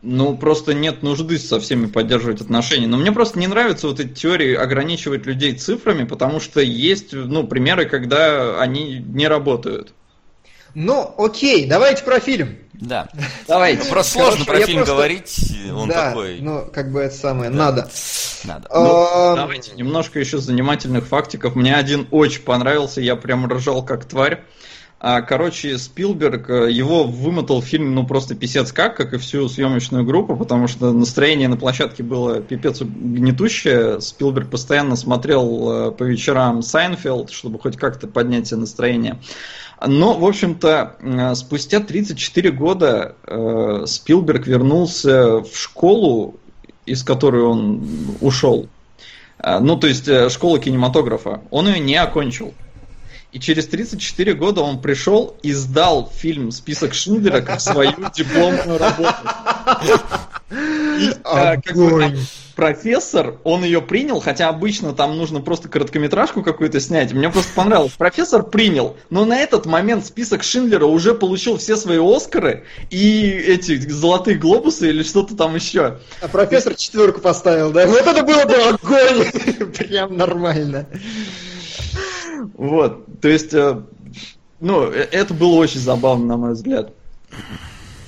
[0.02, 2.88] Ну, просто нет нужды со всеми поддерживать отношения.
[2.88, 7.46] Но мне просто не нравятся вот эти теории ограничивать людей цифрами, потому что есть, ну,
[7.46, 9.94] примеры, когда они не работают.
[10.76, 12.58] Ну, окей, давайте про фильм.
[12.74, 13.08] Да.
[13.48, 13.90] Давайте.
[13.90, 14.94] Просто сложно про фильм просто...
[14.94, 16.40] говорить, он да, такой.
[16.42, 17.58] Ну, как бы это самое, да.
[17.58, 17.90] надо.
[18.44, 18.70] Надо.
[18.74, 21.56] Ну, давайте немножко еще занимательных фактиков.
[21.56, 24.44] Мне один очень понравился, я прям ржал как тварь.
[25.08, 30.06] А, короче, Спилберг, э, его вымотал фильм, ну, просто писец как, как и всю съемочную
[30.06, 34.00] группу, потому что настроение на площадке было пипец гнетущее.
[34.00, 39.20] Спилберг постоянно смотрел э, по вечерам Сайнфелд, чтобы хоть как-то поднять себе настроение.
[39.86, 43.16] Но, в общем-то, э, спустя 34 года
[43.86, 46.36] Спилберг вернулся в школу,
[46.86, 47.84] из которой он
[48.22, 48.68] ушел.
[49.44, 51.42] Ну, то есть, школу кинематографа.
[51.52, 52.54] Он ее не окончил.
[53.36, 59.14] И через 34 года он пришел и сдал фильм «Список Шиндлера» как свою дипломную работу.
[60.52, 62.16] И, а, как бы,
[62.56, 67.14] профессор, он ее принял, хотя обычно там нужно просто короткометражку какую-то снять.
[67.14, 67.94] Мне просто понравилось.
[67.94, 73.78] Профессор принял, но на этот момент список Шиндлера уже получил все свои Оскары и эти
[73.90, 76.00] золотые глобусы или что-то там еще.
[76.22, 77.88] А профессор четверку поставил, да?
[77.88, 79.72] Вот это было бы огонь!
[79.74, 80.88] Прям нормально.
[82.54, 83.82] Вот, то есть, э,
[84.60, 86.94] ну, э, это было очень забавно, на мой взгляд.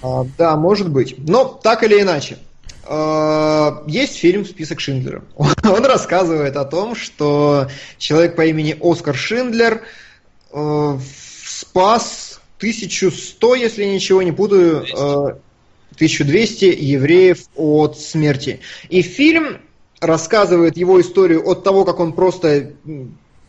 [0.07, 1.15] А, да, может быть.
[1.17, 2.37] Но так или иначе,
[2.87, 5.23] э, есть фильм «Список Шиндлера».
[5.37, 7.67] Он рассказывает о том, что
[7.97, 9.81] человек по имени Оскар Шиндлер
[10.49, 14.85] спас 1100, если ничего не путаю,
[15.95, 18.61] 1200 евреев от смерти.
[18.89, 19.59] И фильм
[19.99, 22.71] рассказывает его историю от того, как он просто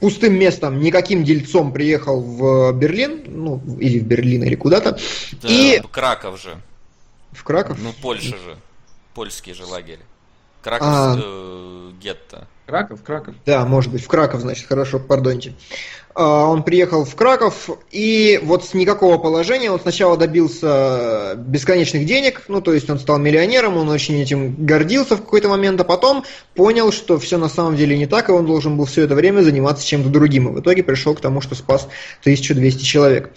[0.01, 4.99] пустым местом, никаким дельцом приехал в Берлин, ну, или в Берлин, или куда-то.
[5.43, 5.81] Да, и...
[5.91, 6.57] Краков же.
[7.33, 7.79] В Краков?
[7.81, 8.57] Ну, Польша же.
[9.15, 10.01] Польский же лагерь.
[10.63, 11.17] Краков а...
[11.23, 12.47] э, гетто.
[12.67, 13.35] Краков, Краков.
[13.47, 15.55] Да, может быть, в Краков, значит, хорошо, пардоньте.
[16.19, 22.43] А, он приехал в Краков, и вот с никакого положения он сначала добился бесконечных денег,
[22.49, 26.25] ну, то есть он стал миллионером, он очень этим гордился в какой-то момент, а потом
[26.57, 29.43] понял, что все на самом деле не так, и он должен был все это время
[29.43, 31.87] заниматься чем-то другим, и в итоге пришел к тому, что спас
[32.23, 33.31] 1200 человек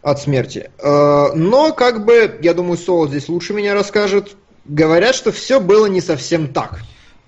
[0.00, 0.70] от смерти.
[0.82, 4.34] А, но, как бы, я думаю, Соло здесь лучше меня расскажет,
[4.64, 6.80] говорят, что все было не совсем так.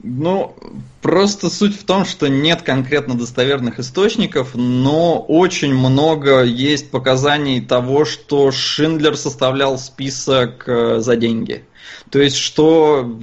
[0.09, 0.55] Ну,
[1.03, 8.05] просто суть в том, что нет конкретно достоверных источников, но очень много есть показаний того,
[8.05, 11.65] что Шиндлер составлял список э, за деньги.
[12.11, 13.19] То есть, что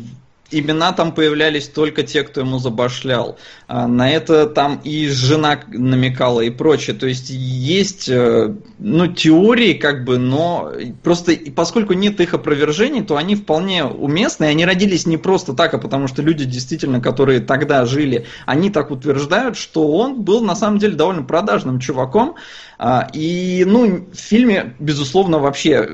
[0.60, 3.38] имена там появлялись только те, кто ему забашлял.
[3.68, 6.96] А на это там и жена намекала и прочее.
[6.96, 10.72] То есть есть э, ну, теории, как бы, но
[11.04, 14.46] просто поскольку нет их опровержений, то они вполне уместны.
[14.46, 18.92] Они родились не просто так, а потому что люди, действительно, которые тогда жили, они так
[18.92, 22.36] утверждают, что он был на самом деле довольно продажным чуваком.
[22.78, 25.90] А, и, ну, в фильме, безусловно, вообще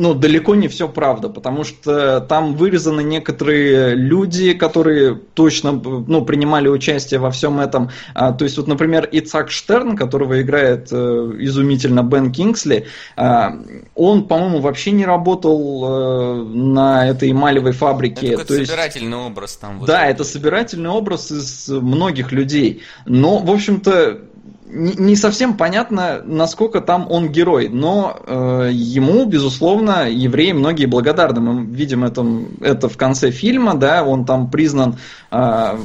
[0.00, 6.68] ну, далеко не все правда, потому что там вырезаны некоторые люди, которые точно ну, принимали
[6.68, 7.90] участие во всем этом.
[8.14, 10.96] А, то есть, вот, например, Ицак Штерн, которого играет э,
[11.40, 12.86] изумительно Бен Кингсли,
[13.18, 13.48] э,
[13.94, 18.28] он, по-моему, вообще не работал э, на этой эмалевой фабрике.
[18.28, 19.80] Это то собирательный есть, образ там.
[19.80, 22.82] Вот да, это собирательный образ из многих людей.
[23.04, 24.29] Но, в общем-то,
[24.72, 31.40] не совсем понятно, насколько там он герой, но э, ему, безусловно, евреи многие благодарны.
[31.40, 32.24] Мы видим это,
[32.60, 34.96] это в конце фильма, да, он там признан,
[35.30, 35.76] э,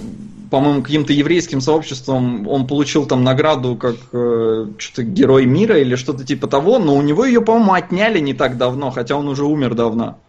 [0.51, 6.23] по-моему, каким-то еврейским сообществом, он получил там награду как э, что-то герой мира или что-то
[6.23, 9.73] типа того, но у него ее, по-моему, отняли не так давно, хотя он уже умер
[9.73, 10.19] давно.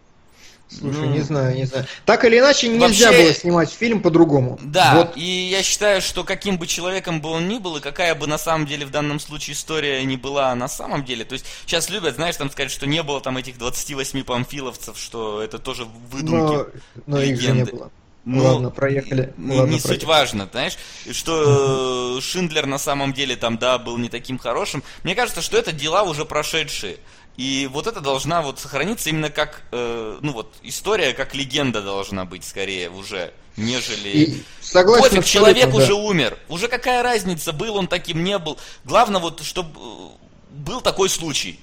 [0.69, 1.85] Слушай, ну, не знаю, не знаю.
[2.05, 4.59] Так или иначе, нельзя вообще, было снимать фильм по-другому.
[4.61, 5.17] Да, вот.
[5.17, 8.37] и я считаю, что каким бы человеком бы он ни был, и какая бы на
[8.37, 12.15] самом деле в данном случае история не была на самом деле, то есть сейчас любят,
[12.15, 16.69] знаешь, там сказать, что не было там этих 28 памфиловцев, что это тоже выдумки,
[17.05, 17.89] но, но их же не было.
[18.25, 19.33] Ну, Ладно, проехали.
[19.37, 19.93] Не, Ладно, не проехали.
[19.93, 20.77] суть важно, знаешь,
[21.11, 24.83] что Шиндлер на самом деле там, да, был не таким хорошим.
[25.03, 26.97] Мне кажется, что это дела уже прошедшие.
[27.37, 32.25] И вот это должна вот сохраниться именно как, э, ну вот, история, как легенда должна
[32.25, 34.09] быть скорее уже, нежели...
[34.09, 35.77] И согласен Пофиг, человек да.
[35.77, 36.39] уже умер.
[36.49, 38.57] Уже какая разница, был он таким, не был.
[38.85, 40.07] Главное вот, чтобы э,
[40.49, 41.59] был такой случай.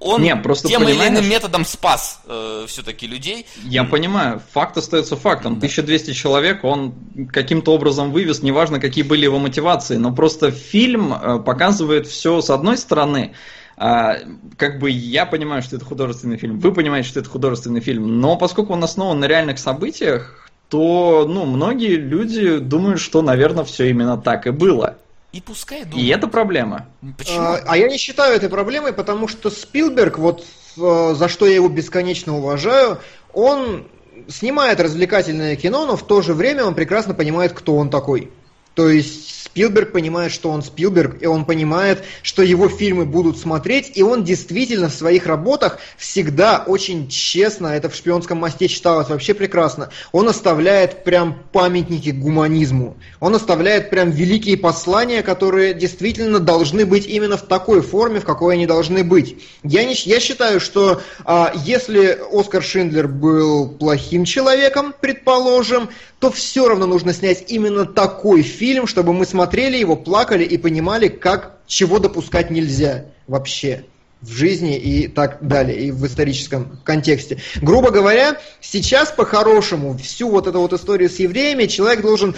[0.00, 3.46] Он не, просто тем или иным методом спас э, все-таки людей.
[3.64, 5.54] Я понимаю, факт остается фактом.
[5.54, 6.94] 1200 человек он
[7.32, 12.48] каким-то образом вывез, неважно, какие были его мотивации, но просто фильм э, показывает все с
[12.48, 13.34] одной стороны,
[13.78, 14.18] а,
[14.56, 18.36] как бы я понимаю, что это художественный фильм, вы понимаете, что это художественный фильм, но
[18.36, 24.18] поскольку он основан на реальных событиях, то, ну, многие люди думают, что, наверное, все именно
[24.18, 24.98] так и было.
[25.32, 26.02] И пускай думают.
[26.02, 26.86] И это проблема.
[27.16, 27.38] Почему?
[27.38, 30.44] А, а я не считаю этой проблемой, потому что Спилберг, вот
[30.76, 32.98] э, за что я его бесконечно уважаю,
[33.32, 33.86] он
[34.26, 38.32] снимает развлекательное кино, но в то же время он прекрасно понимает, кто он такой.
[38.78, 43.90] То есть Спилберг понимает, что он Спилберг, и он понимает, что его фильмы будут смотреть,
[43.96, 49.34] и он действительно в своих работах всегда очень честно, это в «Шпионском мосте» читалось вообще
[49.34, 52.96] прекрасно, он оставляет прям памятники гуманизму.
[53.18, 58.54] Он оставляет прям великие послания, которые действительно должны быть именно в такой форме, в какой
[58.54, 59.42] они должны быть.
[59.64, 65.88] Я, не, я считаю, что а, если Оскар Шиндлер был плохим человеком, предположим,
[66.18, 71.08] то все равно нужно снять именно такой фильм, чтобы мы смотрели его, плакали и понимали,
[71.08, 73.84] как чего допускать нельзя вообще
[74.20, 77.38] в жизни и так далее, и в историческом контексте.
[77.62, 82.34] Грубо говоря, сейчас по-хорошему всю вот эту вот историю с евреями человек должен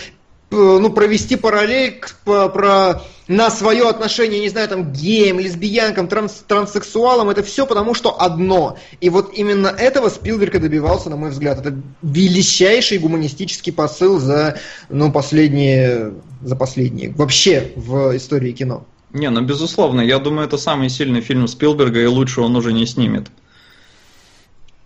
[0.50, 6.44] ну, провести параллель к, по, про, на свое отношение, не знаю, там, геям, лесбиянкам, транс,
[6.46, 8.76] транссексуалам, это все потому, что одно.
[9.00, 11.60] И вот именно этого Спилберг и добивался, на мой взгляд.
[11.60, 14.58] Это величайший гуманистический посыл за,
[14.88, 18.84] ну, последние, за последние, вообще в истории кино.
[19.12, 22.86] Не, ну, безусловно, я думаю, это самый сильный фильм Спилберга, и лучше он уже не
[22.86, 23.28] снимет.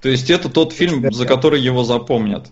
[0.00, 2.48] То есть это тот фильм, за который его запомнят.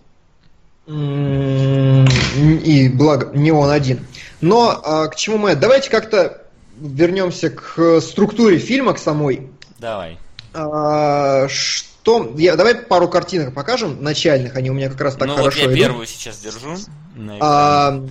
[0.85, 4.05] И благо, не он один.
[4.41, 5.55] Но а, к чему мы?
[5.55, 6.43] Давайте как-то
[6.77, 9.49] вернемся к структуре фильма, к самой.
[9.79, 10.17] Давай.
[10.53, 12.33] А, что?
[12.37, 15.59] Я, давай пару картинок покажем, начальных, они у меня как раз так ну, хорошо вот
[15.59, 15.77] я идут.
[15.77, 16.75] первую сейчас держу.
[17.39, 18.03] А,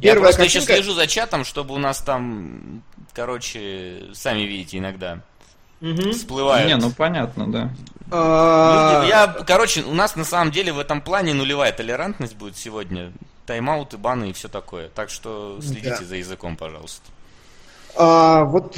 [0.00, 0.72] я просто картинка...
[0.72, 5.20] еще слежу за чатом, чтобы у нас там, короче, сами видите иногда
[5.80, 6.12] угу.
[6.12, 6.68] всплывают.
[6.68, 7.74] Не, ну понятно, да.
[8.10, 13.12] А, я, короче, у нас на самом деле в этом плане нулевая толерантность будет сегодня.
[13.46, 14.88] Тайм-ауты, баны и все такое.
[14.88, 16.04] Так что следите да.
[16.04, 17.02] за языком, пожалуйста.
[17.96, 18.76] А, вот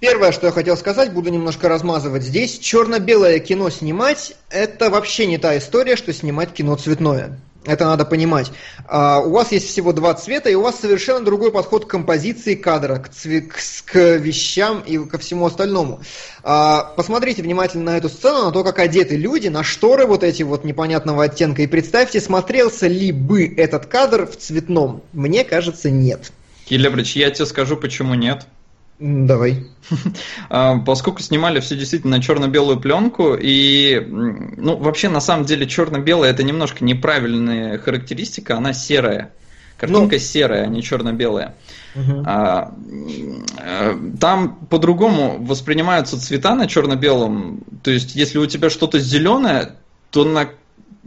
[0.00, 2.58] первое, что я хотел сказать, буду немножко размазывать здесь.
[2.58, 7.38] Черно-белое кино снимать– это вообще не та история, что снимать кино цветное.
[7.68, 8.50] Это надо понимать.
[8.86, 12.54] А, у вас есть всего два цвета, и у вас совершенно другой подход к композиции
[12.54, 16.00] кадра, к, цве- к, к вещам и ко всему остальному.
[16.42, 20.42] А, посмотрите внимательно на эту сцену, на то, как одеты люди, на шторы вот эти
[20.42, 25.02] вот непонятного оттенка, и представьте, смотрелся ли бы этот кадр в цветном.
[25.12, 26.32] Мне кажется, нет.
[26.64, 28.46] Келебрич, я тебе скажу, почему нет.
[28.98, 29.64] Давай.
[30.50, 36.30] А, поскольку снимали все действительно на черно-белую пленку, и, ну, вообще, на самом деле, черно-белая
[36.30, 39.32] это немножко неправильная характеристика, она серая.
[39.76, 41.54] Картинка ну, серая, а не черно-белая.
[41.94, 42.22] Угу.
[42.26, 42.74] А,
[44.20, 47.60] там по-другому воспринимаются цвета на черно-белом.
[47.82, 49.76] То есть, если у тебя что-то зеленое,
[50.10, 50.48] то на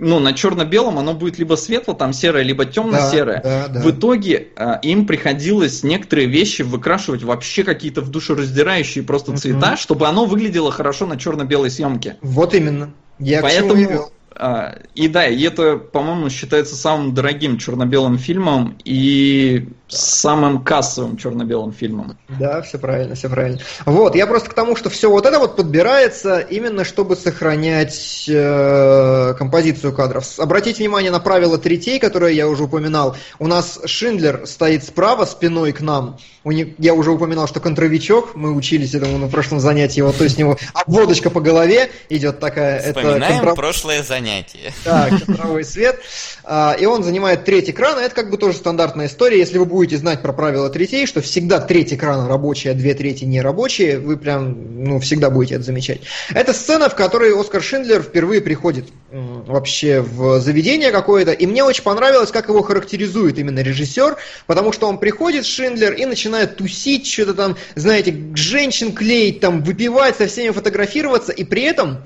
[0.02, 3.42] ну, на черно-белом оно будет либо светло, там серое, либо темно-серое.
[3.44, 3.82] Да, да, да.
[3.82, 10.08] В итоге а, им приходилось некоторые вещи выкрашивать вообще какие-то в душераздирающие просто цвета, чтобы
[10.08, 12.18] оно выглядело хорошо на черно-белой съемке.
[12.22, 12.94] Вот именно.
[13.20, 20.64] Я Поэтому а, и да, и это, по-моему, считается самым дорогим черно-белым фильмом и самым
[20.64, 22.18] кассовым черно-белым фильмом.
[22.40, 23.60] Да, все правильно, все правильно.
[23.86, 29.34] Вот, я просто к тому, что все вот это вот подбирается именно чтобы сохранять э,
[29.38, 30.40] композицию кадров.
[30.40, 33.16] Обратите внимание на правило третей, которое я уже упоминал.
[33.40, 36.18] У нас Шиндлер стоит справа, спиной к нам.
[36.44, 40.24] У них, я уже упоминал, что контровичок, мы учились этому на прошлом занятии, вот, то
[40.24, 42.82] есть у него обводочка по голове идет такая.
[42.82, 43.56] Вспоминаем это контра...
[43.56, 44.74] прошлое занятие.
[44.84, 46.00] Да, контровой свет.
[46.44, 48.00] А, и он занимает треть экрана.
[48.00, 49.38] Это как бы тоже стандартная история.
[49.38, 53.26] Если вы будете знать про правила третей, что всегда треть экрана рабочая, а две трети
[53.26, 56.02] не рабочие, вы прям ну, всегда будете это замечать.
[56.34, 61.32] Это сцена, в которой Оскар Шиндлер впервые приходит вообще в заведение какое-то.
[61.32, 64.18] И мне очень понравилось, как его характеризует именно режиссер,
[64.48, 70.18] потому что он приходит, Шиндлер, и начинает тусить, что-то там, знаете, женщин клеить, там, выпивать,
[70.18, 72.06] со всеми фотографироваться, и при этом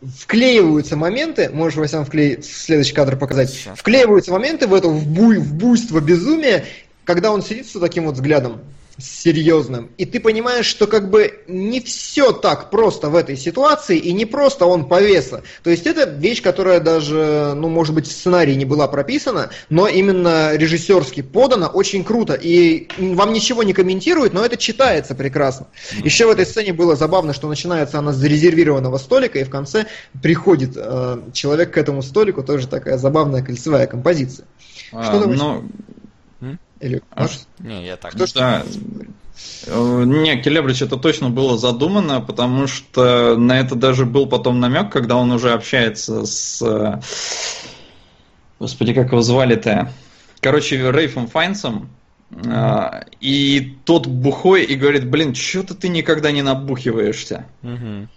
[0.00, 3.78] вклеиваются моменты, можешь, Васян, вклеить, следующий кадр показать, Сейчас.
[3.78, 6.64] вклеиваются моменты в это в, буй, в буйство безумия,
[7.08, 8.60] когда он сидит с таким вот взглядом
[8.98, 9.90] серьезным.
[9.96, 14.26] И ты понимаешь, что как бы не все так просто в этой ситуации, и не
[14.26, 15.42] просто он повеса.
[15.62, 19.88] То есть это вещь, которая даже, ну, может быть, в сценарии не была прописана, но
[19.88, 22.34] именно режиссерски подана очень круто.
[22.34, 25.68] И вам ничего не комментирует, но это читается прекрасно.
[26.04, 29.86] Еще в этой сцене было забавно, что начинается она с зарезервированного столика, и в конце
[30.22, 34.46] приходит э, человек к этому столику, тоже такая забавная кольцевая композиция.
[34.92, 35.64] А, что но
[36.80, 37.46] или а может?
[37.58, 38.12] Не, я так.
[38.12, 38.64] Кто да.
[39.66, 44.90] Э, не, Келебрич это точно было задумано, потому что на это даже был потом намек,
[44.90, 46.62] когда он уже общается с...
[46.62, 47.00] Э,
[48.58, 49.92] господи, как его звали-то?
[50.40, 51.90] Короче, Рейфом Файнсом.
[52.30, 53.06] Mm-hmm.
[53.20, 57.46] И тот бухой и говорит, блин, что-то ты никогда не набухиваешься.
[57.62, 58.08] Mm-hmm.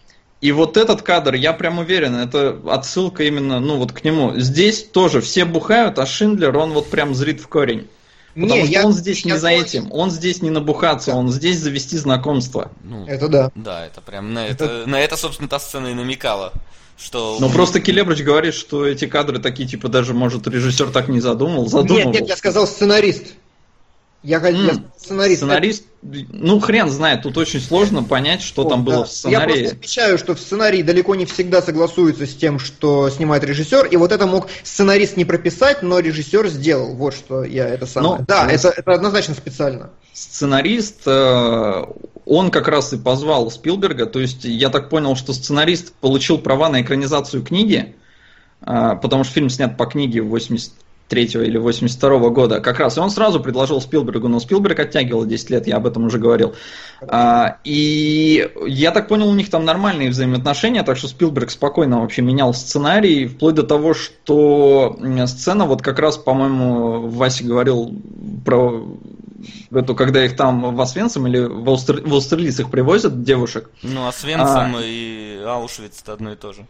[0.41, 4.33] И вот этот кадр, я прям уверен, это отсылка именно, ну вот к нему.
[4.37, 7.87] Здесь тоже все бухают, а Шиндлер, он вот прям зрит в корень.
[8.33, 11.17] Потому не, что я, он здесь я не за этим, он здесь не набухаться, да.
[11.17, 12.71] он здесь завести знакомство.
[12.83, 13.51] Ну, это да.
[13.55, 16.53] Да, это прям на это, это, на это собственно, та сцена и намекала.
[16.97, 17.37] Что...
[17.39, 21.67] Но просто Келебрыч говорит, что эти кадры такие, типа, даже, может, режиссер так не задумал.
[21.67, 22.11] задумал.
[22.11, 23.33] Нет, нет, я сказал сценарист.
[24.23, 24.65] Я, mm.
[24.65, 25.37] я сценарист.
[25.37, 29.03] Сценарист, ну хрен знает, тут очень сложно понять, что О, там было да.
[29.05, 29.49] в сценарии.
[29.49, 33.87] Я просто отмечаю, что в сценарии далеко не всегда согласуется с тем, что снимает режиссер,
[33.87, 36.93] и вот это мог сценарист не прописать, но режиссер сделал.
[36.93, 38.19] Вот что я это самое.
[38.19, 39.89] Но, да, это, это однозначно специально.
[40.13, 41.85] Сценарист, э,
[42.25, 46.69] он как раз и позвал Спилберга, то есть я так понял, что сценарист получил права
[46.69, 47.95] на экранизацию книги,
[48.61, 50.73] э, потому что фильм снят по книге в 80
[51.11, 52.97] 83 или 82 года как раз.
[52.97, 56.55] И он сразу предложил Спилбергу, но Спилберг оттягивал 10 лет, я об этом уже говорил.
[57.01, 62.21] А, и я так понял, у них там нормальные взаимоотношения, так что Спилберг спокойно вообще
[62.21, 64.97] менял сценарий, вплоть до того, что
[65.27, 67.93] сцена, вот как раз, по-моему, Вася говорил
[68.45, 68.83] про
[69.71, 72.01] эту, когда их там в Освенцим или в, Аустер...
[72.01, 73.69] в Аустерлиц их привозят, девушек.
[73.81, 74.81] Ну, Освенцим а...
[74.81, 76.65] и Аушвиц это одно и то же.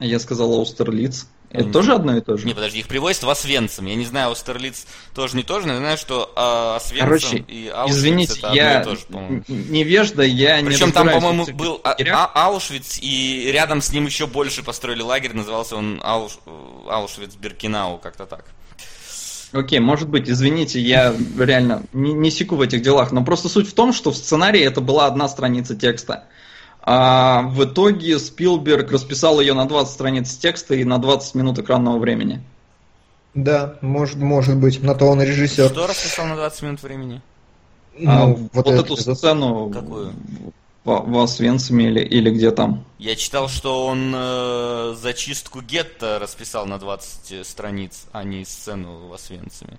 [0.00, 1.28] Я сказал Аустерлиц.
[1.50, 2.46] Это не, тоже одно и то же?
[2.46, 3.86] Не, подожди, их привозят в Освенцим.
[3.86, 7.68] Я не знаю, Аустерлиц тоже не тоже, но я знаю, что а, Освенцим Короче, и
[7.68, 9.42] Аушвиц извините, это я одно и то же, по-моему.
[9.48, 14.06] невежда, я Причем не Причем там, по-моему, был а, а, Аушвиц, и рядом с ним
[14.06, 16.38] еще больше построили лагерь, назывался он Ауш,
[16.88, 18.44] Аушвиц-Биркинау, как-то так.
[19.52, 23.68] Окей, может быть, извините, я реально не, не секу в этих делах, но просто суть
[23.68, 26.24] в том, что в сценарии это была одна страница текста.
[26.82, 31.98] А в итоге Спилберг расписал ее на 20 страниц текста и на 20 минут экранного
[31.98, 32.42] времени.
[33.34, 35.68] Да, может, может быть, на то он режиссер.
[35.68, 37.22] Что расписал на 20 минут времени?
[37.96, 39.16] Ну, а, вот, вот эту сказал.
[39.16, 39.70] сцену.
[39.70, 40.12] Какую?
[40.84, 42.84] в, в Освенциме или, или где там.
[42.98, 49.12] Я читал, что он э, зачистку гетто расписал на 20 страниц, а не сцену в
[49.12, 49.78] Освенциме.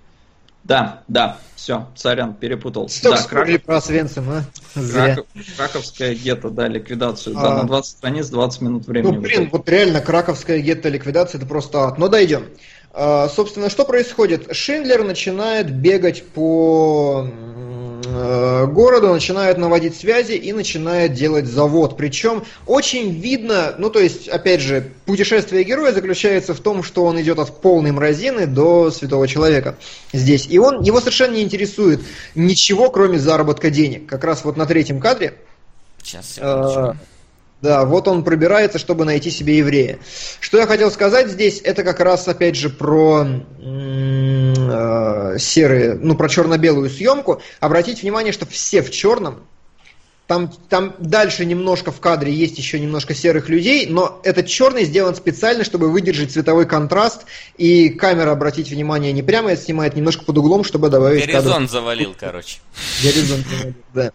[0.64, 2.88] Да, да, все, царян перепутал.
[2.88, 3.62] Столько да, Краков...
[3.62, 4.44] про Освенцим, а?
[4.74, 5.26] Краков...
[5.56, 7.36] Краковская гетто, да, ликвидацию.
[7.36, 7.42] А...
[7.42, 9.14] Да, на 20 страниц 20 минут времени.
[9.14, 11.98] Ну, блин, вот реально, краковская гетто ликвидация, это просто ад.
[11.98, 12.44] Но дойдем.
[12.44, 12.50] А,
[12.94, 14.54] собственно, что происходит?
[14.54, 17.28] Шиндлер начинает бегать по
[18.14, 21.96] Э, города, начинают наводить связи и начинает делать завод.
[21.96, 27.20] Причем очень видно, ну то есть, опять же, путешествие героя заключается в том, что он
[27.20, 29.76] идет от полной мразины до святого человека
[30.12, 30.46] здесь.
[30.48, 32.00] И он, его совершенно не интересует
[32.34, 34.06] ничего, кроме заработка денег.
[34.06, 35.34] Как раз вот на третьем кадре.
[36.02, 36.96] Сейчас, секундочку.
[37.62, 40.00] Да, вот он пробирается, чтобы найти себе еврея.
[40.40, 43.24] Что я хотел сказать здесь, это как раз, опять же, про
[43.60, 47.40] э, серые, ну, про черно-белую съемку.
[47.60, 49.44] Обратите внимание, что все в черном.
[50.26, 55.14] Там, там дальше немножко в кадре есть еще немножко серых людей, но этот черный сделан
[55.14, 57.26] специально, чтобы выдержать цветовой контраст,
[57.58, 61.70] и камера, обратите внимание, не прямо это снимает, немножко под углом, чтобы добавить Горизонт кадр.
[61.70, 62.58] завалил, короче.
[63.02, 64.12] Горизонт завалил, да.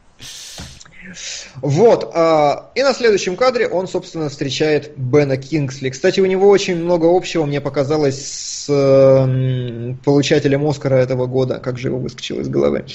[1.62, 2.12] Вот.
[2.14, 5.90] А, и на следующем кадре он, собственно, встречает Бена Кингсли.
[5.90, 8.68] Кстати, у него очень много общего, мне показалось, с
[10.04, 11.60] получателем Оскара этого года.
[11.60, 12.86] Как же его выскочило из головы?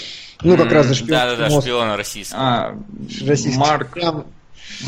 [0.42, 1.10] Ну, как раз за шпион.
[1.10, 2.40] Да-да-да, шпиона российского.
[2.40, 2.78] А,
[3.26, 3.96] российский Марк.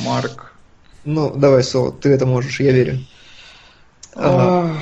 [0.04, 0.52] Марк.
[1.04, 2.98] Ну, давай, Соло, ты это можешь, я верю.
[4.14, 4.74] Ага.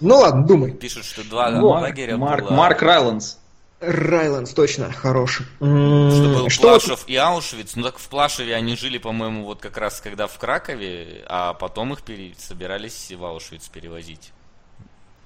[0.00, 0.72] Ну ладно, думай.
[0.72, 2.52] Пишут, что два лагеря Марк, было...
[2.52, 3.36] Марк Райландс.
[3.80, 5.42] Райландс, точно, хорош.
[5.58, 7.76] Что был что Плашев и Аушвиц.
[7.76, 11.92] Ну так в Плашеве они жили, по-моему, вот как раз когда в Кракове, а потом
[11.92, 12.34] их пере...
[12.38, 14.32] собирались в Аушвиц перевозить.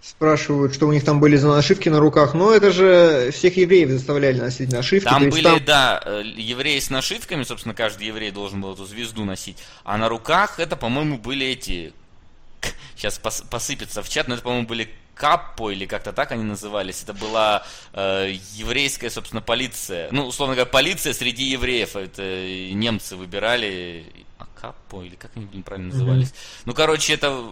[0.00, 2.32] Спрашивают, что у них там были за нашивки на руках.
[2.32, 5.08] Но это же всех евреев заставляли носить нашивки.
[5.08, 5.64] Там были, там...
[5.64, 9.58] да, э, евреи с нашивками, собственно, каждый еврей должен был эту звезду носить.
[9.84, 11.92] А на руках это, по-моему, были эти...
[12.96, 14.88] Сейчас посыпется в чат, но это, по-моему, были
[15.18, 20.08] Каппо, или как-то так они назывались, это была э, еврейская, собственно, полиция.
[20.12, 21.96] Ну, условно говоря, полиция среди евреев.
[21.96, 22.22] Это
[22.72, 24.06] немцы выбирали.
[24.38, 26.28] А Каппо, или как они, блин, правильно назывались?
[26.28, 26.62] Mm-hmm.
[26.66, 27.50] Ну, короче, это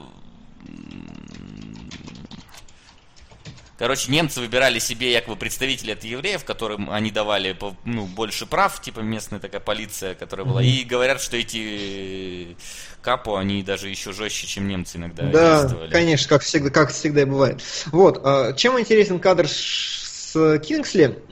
[3.78, 7.54] Короче, немцы выбирали себе якобы представителей от евреев, которым они давали
[7.84, 10.62] ну, больше прав, типа местная такая полиция, которая была.
[10.62, 12.56] И говорят, что эти
[13.02, 15.90] капо, они даже еще жестче, чем немцы иногда Да, действовали.
[15.90, 17.60] конечно, как всегда, как всегда и бывает.
[17.92, 21.22] Вот, а, чем интересен кадр с Кингсли?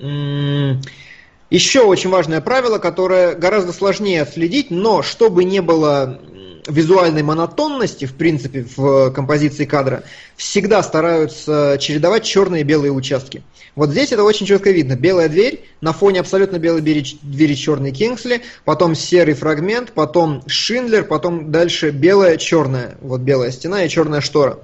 [1.51, 6.21] Еще очень важное правило, которое гораздо сложнее отследить, но чтобы не было
[6.67, 10.05] визуальной монотонности, в принципе, в композиции кадра,
[10.37, 13.43] всегда стараются чередовать черные и белые участки.
[13.77, 14.95] Вот здесь это очень четко видно.
[14.95, 21.05] Белая дверь, на фоне абсолютно белой двери, двери черный Кингсли, потом серый фрагмент, потом Шиндлер,
[21.05, 22.97] потом дальше белая, черная.
[23.01, 24.61] Вот белая стена и черная штора.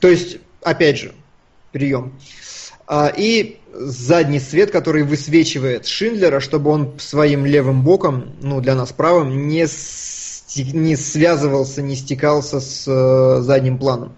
[0.00, 1.12] То есть, опять же,
[1.72, 2.14] прием.
[2.86, 8.92] А, и задний свет, который высвечивает Шиндлера, чтобы он своим левым боком, ну для нас
[8.92, 9.66] правым, не
[10.56, 14.16] не связывался, не стекался с э, задним планом.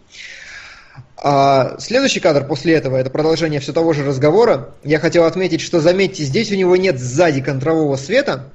[1.16, 4.74] А следующий кадр после этого, это продолжение все того же разговора.
[4.84, 8.52] Я хотел отметить, что, заметьте, здесь у него нет сзади контрового света,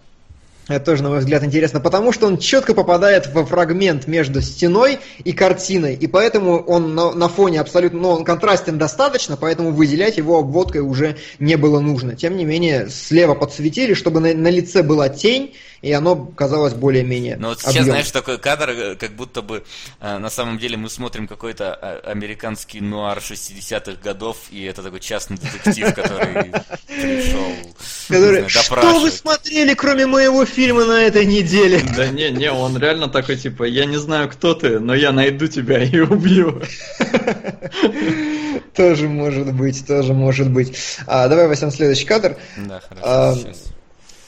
[0.67, 4.99] это тоже, на мой взгляд, интересно, потому что он четко попадает во фрагмент между стеной
[5.23, 10.17] и картиной, и поэтому он на, на фоне абсолютно, ну, он контрастен достаточно, поэтому выделять
[10.17, 12.15] его обводкой уже не было нужно.
[12.15, 17.37] Тем не менее, слева подсветили, чтобы на, на лице была тень, и оно казалось более-менее
[17.37, 17.91] Ну вот сейчас, объемным.
[17.91, 19.63] знаешь, такой кадр, э, как будто бы
[19.99, 24.99] э, на самом деле мы смотрим какой-то э, американский нуар 60-х годов, и это такой
[24.99, 26.51] частный детектив, который
[26.87, 31.81] пришел Что вы смотрели, кроме моего фильма на этой неделе?
[31.95, 35.47] Да не, не, он реально такой, типа, я не знаю, кто ты, но я найду
[35.47, 36.61] тебя и убью.
[38.75, 40.77] Тоже может быть, тоже может быть.
[41.05, 42.37] А, давай возьмем следующий кадр.
[42.57, 43.70] Да, хорошо, а, сейчас.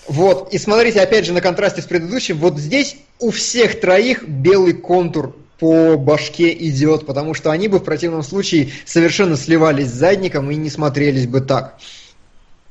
[0.07, 4.73] Вот, и смотрите, опять же, на контрасте с предыдущим, вот здесь у всех троих белый
[4.73, 10.51] контур по башке идет, потому что они бы в противном случае совершенно сливались с задником
[10.51, 11.77] и не смотрелись бы так.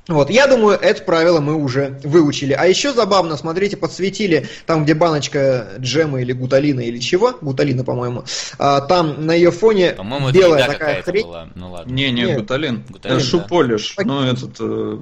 [0.09, 2.53] Вот, я думаю, это правило мы уже выучили.
[2.55, 8.25] А еще забавно, смотрите, подсветили там, где баночка джема или гуталина или чего, гуталина, по-моему,
[8.59, 11.25] а, там на ее фоне по белая такая хрень.
[11.25, 11.49] Была.
[11.55, 11.93] Ну ладно.
[11.93, 12.41] Не, не, Нет.
[12.41, 12.83] гуталин.
[12.89, 14.05] гуталин это шуполиш, да.
[14.05, 14.99] ну этот, э,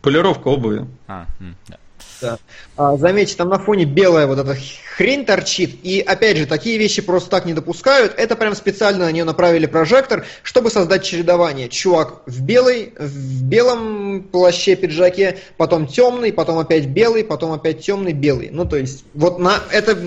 [0.00, 0.86] полировка обуви.
[1.08, 1.26] А,
[1.66, 1.76] да.
[2.20, 2.38] Да.
[2.76, 4.56] А, заметьте, там на фоне белая вот эта
[4.96, 5.78] хрень торчит.
[5.82, 8.14] И опять же, такие вещи просто так не допускают.
[8.16, 11.68] Это прям специально на нее направили прожектор, чтобы создать чередование.
[11.68, 18.12] Чувак в белой, в белом плаще, пиджаке, потом темный, потом опять белый, потом опять темный,
[18.12, 18.50] белый.
[18.50, 19.98] Ну, то есть, вот на это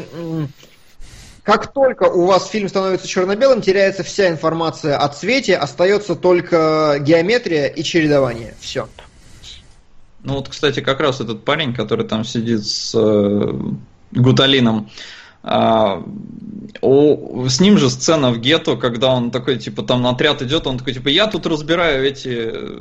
[1.44, 7.66] как только у вас фильм становится черно-белым, теряется вся информация о цвете, остается только геометрия
[7.66, 8.54] и чередование.
[8.60, 8.88] Все.
[10.24, 13.54] Ну вот, кстати, как раз этот парень, который там сидит с э,
[14.12, 14.90] Гуталином,
[15.42, 16.04] а,
[16.82, 20.68] о, с ним же сцена в гетто, когда он такой, типа, там на отряд идет,
[20.68, 22.78] он такой, типа, я тут разбираю эти э,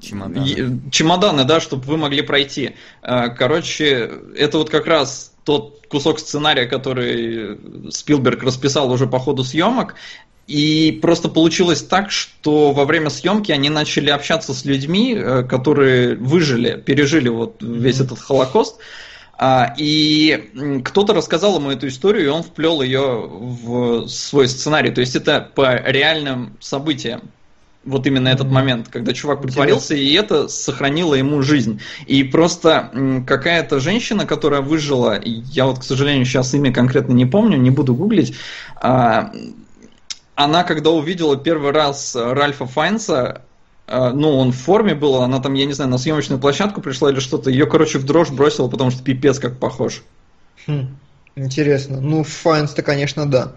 [0.00, 2.74] чемоданы, чемоданы да, чтобы вы могли пройти.
[3.02, 7.58] А, короче, это вот как раз тот кусок сценария, который
[7.90, 9.94] Спилберг расписал уже по ходу съемок,
[10.46, 16.16] и просто получилось так, что во время съемки они начали общаться с людьми, э, которые
[16.16, 18.76] выжили, пережили вот весь этот Холокост.
[19.38, 24.90] А, и кто-то рассказал ему эту историю, и он вплел ее в свой сценарий.
[24.90, 27.22] То есть это по реальным событиям.
[27.84, 31.80] Вот именно этот момент, когда чувак притворился, и это сохранило ему жизнь.
[32.06, 37.56] И просто какая-то женщина, которая выжила, я вот, к сожалению, сейчас имя конкретно не помню,
[37.56, 38.36] не буду гуглить,
[38.76, 39.32] а,
[40.34, 43.42] она, когда увидела первый раз Ральфа Файнса,
[43.86, 47.10] э, ну, он в форме был, она там, я не знаю, на съемочную площадку пришла
[47.10, 50.02] или что-то, ее, короче, в дрожь бросила, потому что пипец как похож.
[50.66, 50.96] Хм.
[51.34, 51.98] Интересно.
[51.98, 53.54] Ну, Файнс-то, конечно, да.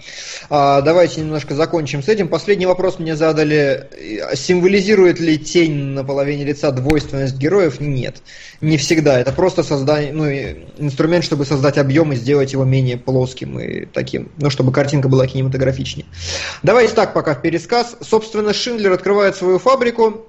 [0.49, 2.30] А, давайте немножко закончим с этим.
[2.30, 3.89] Последний вопрос мне задали.
[4.34, 7.81] Символизирует ли тень на половине лица двойственность героев?
[7.81, 8.22] Нет.
[8.61, 9.19] Не всегда.
[9.19, 10.26] Это просто создание, ну,
[10.77, 14.31] инструмент, чтобы создать объем и сделать его менее плоским и таким.
[14.38, 16.06] Ну, чтобы картинка была кинематографичнее.
[16.64, 17.97] Давайте так пока в пересказ.
[17.99, 20.26] Собственно, Шиндлер открывает свою фабрику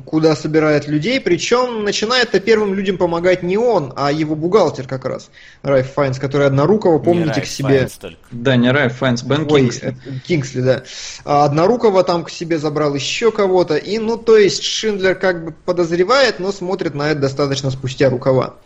[0.00, 5.30] куда собирает людей, причем начинает-то первым людям помогать не он, а его бухгалтер как раз,
[5.62, 7.88] Райф Файнс, который однорукого, помните, к себе...
[8.30, 9.96] Да, не Райф Файнс, Бен Ой, Кингсли.
[10.06, 10.82] Э, Кингсли, да.
[11.24, 15.52] А однорукого там к себе забрал еще кого-то, и, ну, то есть Шиндлер как бы
[15.52, 18.56] подозревает, но смотрит на это достаточно спустя рукава.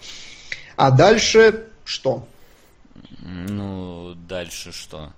[0.77, 2.27] А дальше что?
[3.21, 5.11] Ну, дальше что?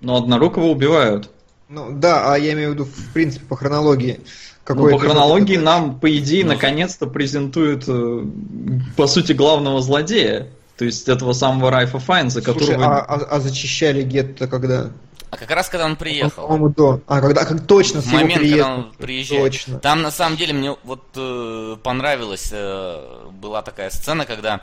[0.00, 1.30] Ну, однорукого убивают.
[1.68, 4.20] Ну, да, а я имею в виду, в принципе, по хронологии.
[4.66, 8.24] Какой ну, по хронологии нам, по идее, ну, наконец-то презентуют, э,
[8.96, 10.48] по сути, главного злодея.
[10.76, 12.98] То есть этого самого Райфа Файнса, Слушай, которого...
[12.98, 14.90] А, а, а зачищали гетто когда?
[15.30, 16.48] А как раз когда он приехал.
[16.48, 17.00] По-моему, до.
[17.06, 19.52] А, когда как точно с момент, его когда он приезжает.
[19.52, 19.78] Точно.
[19.78, 24.62] Там на самом деле мне вот э, понравилось, э, была такая сцена, когда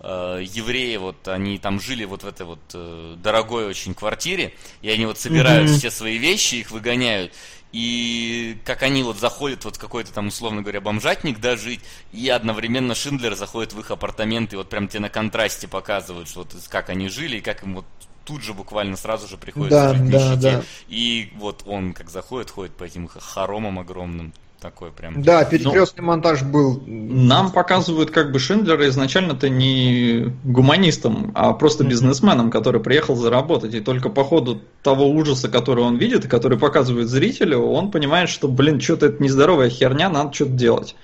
[0.00, 4.90] э, евреи, вот они там жили вот в этой вот э, дорогой очень квартире, и
[4.90, 5.76] они вот собирают mm-hmm.
[5.76, 7.32] все свои вещи, их выгоняют,
[7.72, 11.80] и как они вот заходят вот в какой-то там, условно говоря, бомжатник, да, жить,
[12.12, 16.40] и одновременно Шиндлер заходит в их апартаменты, и вот прям тебе на контрасте показывают, что
[16.40, 17.86] вот как они жили, и как им вот
[18.24, 20.62] тут же буквально сразу же приходится да, жить да, да.
[20.88, 24.32] И вот он как заходит, ходит по этим хоромам огромным,
[24.62, 25.22] такой прям.
[25.22, 26.82] Да, перекрестный ну, монтаж был.
[26.86, 33.74] Нам показывают как бы Шиндлера изначально-то не гуманистом, а просто бизнесменом, который приехал заработать.
[33.74, 38.28] И только по ходу того ужаса, который он видит, и который показывает зрителю, он понимает,
[38.28, 40.94] что, блин, что-то это нездоровая херня, надо что-то делать.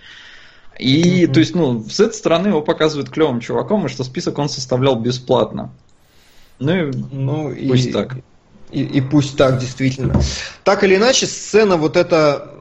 [0.78, 1.32] И, mm-hmm.
[1.32, 4.94] то есть, ну, с этой стороны его показывают клевым чуваком, и что список он составлял
[4.94, 5.72] бесплатно.
[6.60, 8.16] Ну и ну, пусть и, так.
[8.70, 10.20] И, и пусть так, действительно.
[10.62, 12.52] Так или иначе, сцена вот эта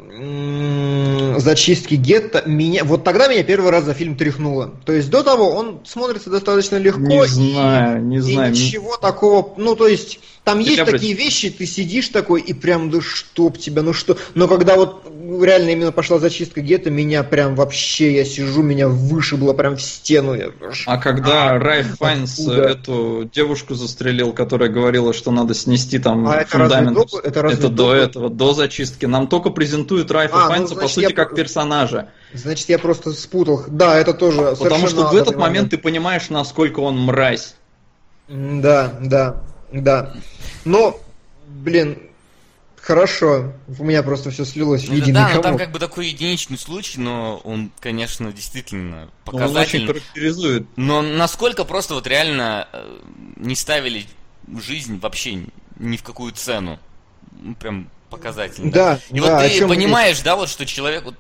[1.38, 4.74] зачистки гетто меня вот тогда меня первый раз за фильм тряхнуло.
[4.86, 7.02] То есть до того он смотрится достаточно легко.
[7.02, 8.54] Не знаю, не знаю.
[8.54, 12.90] И ничего такого, ну то есть там есть такие вещи, ты сидишь такой и прям,
[12.90, 14.18] да чтоб тебя, ну что.
[14.34, 15.04] Но когда вот
[15.44, 20.34] реально именно пошла зачистка гетто, меня прям вообще, я сижу, меня вышибло прям в стену.
[20.34, 20.52] Я...
[20.86, 26.46] А когда а, Райф Файнс эту девушку застрелил, которая говорила, что надо снести там а
[26.46, 26.98] фундамент.
[26.98, 29.06] Это, до, это, это до этого, до зачистки.
[29.06, 31.16] Нам только презентуют Райфа а, Файнса, ну, значит, по сути, я...
[31.16, 32.10] как персонажа.
[32.34, 33.64] Значит, я просто спутал.
[33.68, 37.56] Да, это тоже Потому что в этот момент ты понимаешь, насколько он мразь.
[38.30, 39.44] Да, да.
[39.72, 40.14] Да.
[40.66, 41.00] Но,
[41.48, 42.07] блин,
[42.88, 43.54] хорошо.
[43.78, 47.02] У меня просто все слилось в единый Да, но там как бы такой единичный случай,
[47.02, 49.60] но он, конечно, действительно показательный.
[49.60, 50.68] Он очень характеризует.
[50.78, 53.00] Но насколько просто вот реально э,
[53.36, 54.06] не ставили
[54.62, 55.44] жизнь вообще
[55.80, 56.80] ни в какую цену.
[57.32, 58.72] Ну, прям показательно.
[58.72, 61.16] Да, И да, вот ты понимаешь, да, вот что человек, вот,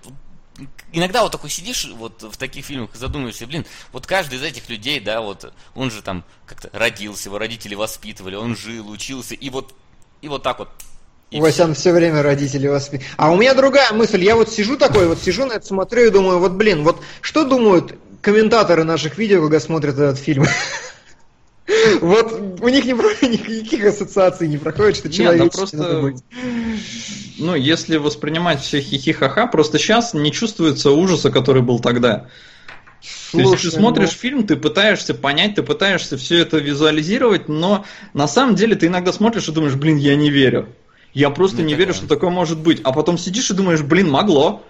[0.94, 4.69] иногда вот такой сидишь вот в таких фильмах и задумываешься, блин, вот каждый из этих
[4.69, 9.49] людей, да, вот он же там как-то родился, его родители воспитывали, он жил, учился, и
[9.49, 9.76] вот,
[10.22, 10.69] и вот так вот
[11.30, 11.82] и Васян все.
[11.82, 13.14] все время родители воспитывают.
[13.18, 14.24] А у меня другая мысль.
[14.24, 17.44] Я вот сижу такой, вот сижу на это смотрю и думаю, вот блин, вот что
[17.44, 20.45] думают комментаторы наших видео, когда смотрят этот фильм.
[21.99, 22.32] Вот
[22.62, 22.94] у них не,
[23.28, 26.14] никаких ассоциаций не проходит, что человек Нет, ну просто,
[27.40, 32.28] ну, если воспринимать все хихихаха, просто сейчас не чувствуется ужаса, который был тогда.
[33.02, 34.18] Слушай, То есть ты смотришь ну...
[34.18, 39.12] фильм, ты пытаешься понять, ты пытаешься все это визуализировать, но на самом деле ты иногда
[39.12, 40.70] смотришь и думаешь, блин, я не верю.
[41.13, 42.81] Я просто не, не верю, что такое может быть.
[42.84, 44.63] А потом сидишь и думаешь, блин, могло.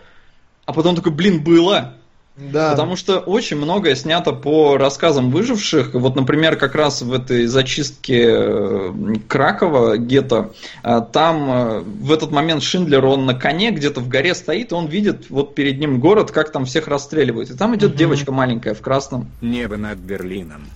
[0.66, 1.94] А потом такой, блин, было.
[2.38, 2.72] Да.
[2.72, 5.96] Потому что очень многое снято по рассказам выживших.
[5.96, 8.94] Вот, например, как раз в этой зачистке э,
[9.28, 10.52] Кракова, гетто,
[10.84, 14.76] э, там э, в этот момент Шиндлер, он на коне где-то в горе стоит, и
[14.76, 17.50] он видит вот перед ним город, как там всех расстреливают.
[17.50, 17.98] И там идет угу.
[17.98, 19.32] девочка маленькая в красном.
[19.42, 20.68] Небо над Берлином.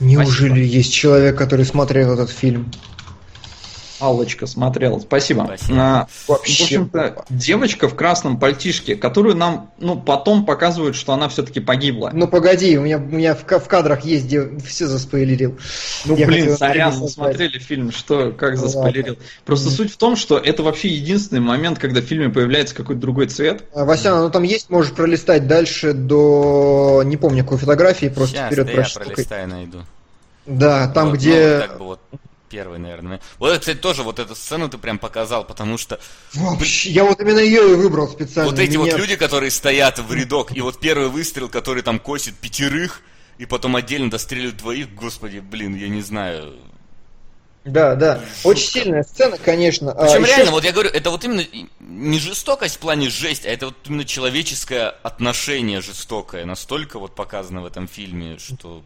[0.00, 0.66] Неужели Спасибо.
[0.66, 2.72] есть человек, который смотрел этот фильм?
[4.02, 4.98] Аллочка смотрела.
[4.98, 5.44] Спасибо.
[5.56, 5.80] Спасибо.
[5.80, 11.60] А, в общем-то, девочка в красном пальтишке, которую нам, ну, потом показывают, что она все-таки
[11.60, 12.10] погибла.
[12.12, 15.56] Ну, погоди, у меня, у меня в, в кадрах есть, где все заспойлерил.
[16.04, 19.12] Ну, Я блин, сорян, мы смотрели фильм, что, как ну, заспойлерил.
[19.14, 19.24] Ладно.
[19.44, 19.72] Просто mm-hmm.
[19.72, 23.62] суть в том, что это вообще единственный момент, когда в фильме появляется какой-то другой цвет.
[23.72, 28.46] А, Васян, ну там есть, можешь пролистать дальше до, не помню, какой фотографии, просто Сейчас,
[28.48, 29.78] вперед да я пролистаю, найду.
[30.46, 31.60] Да, там, вот, где...
[31.60, 32.00] Ну, как бы вот
[32.52, 33.20] первый, наверное.
[33.38, 35.98] Вот, кстати, тоже вот эту сцену ты прям показал, потому что...
[36.34, 38.50] Вообще, я вот именно ее и выбрал специально.
[38.50, 38.92] Вот эти Меня...
[38.92, 43.00] вот люди, которые стоят в рядок, и вот первый выстрел, который там косит пятерых,
[43.38, 46.54] и потом отдельно достреливают двоих, господи, блин, я не знаю.
[47.64, 48.16] Да, да.
[48.16, 48.48] Жутко.
[48.48, 49.94] Очень сильная сцена, конечно.
[49.94, 50.50] Причем а, реально, еще...
[50.50, 51.44] вот я говорю, это вот именно
[51.80, 56.44] не жестокость в плане жесть, а это вот именно человеческое отношение жестокое.
[56.44, 58.82] Настолько вот показано в этом фильме, что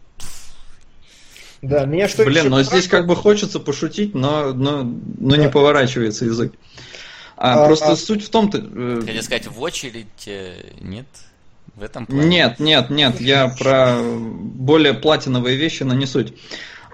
[1.67, 5.37] да, меня что Блин, но здесь как бы хочется пошутить, но, но, но да.
[5.37, 6.53] не поворачивается язык.
[7.37, 7.97] А, а просто а...
[7.97, 8.59] суть в том-то...
[8.59, 11.07] Э, Хотел сказать, в очередь э, нет?
[11.75, 12.27] В этом плане?
[12.27, 16.33] Нет, нет, нет, я про более платиновые вещи, но не суть.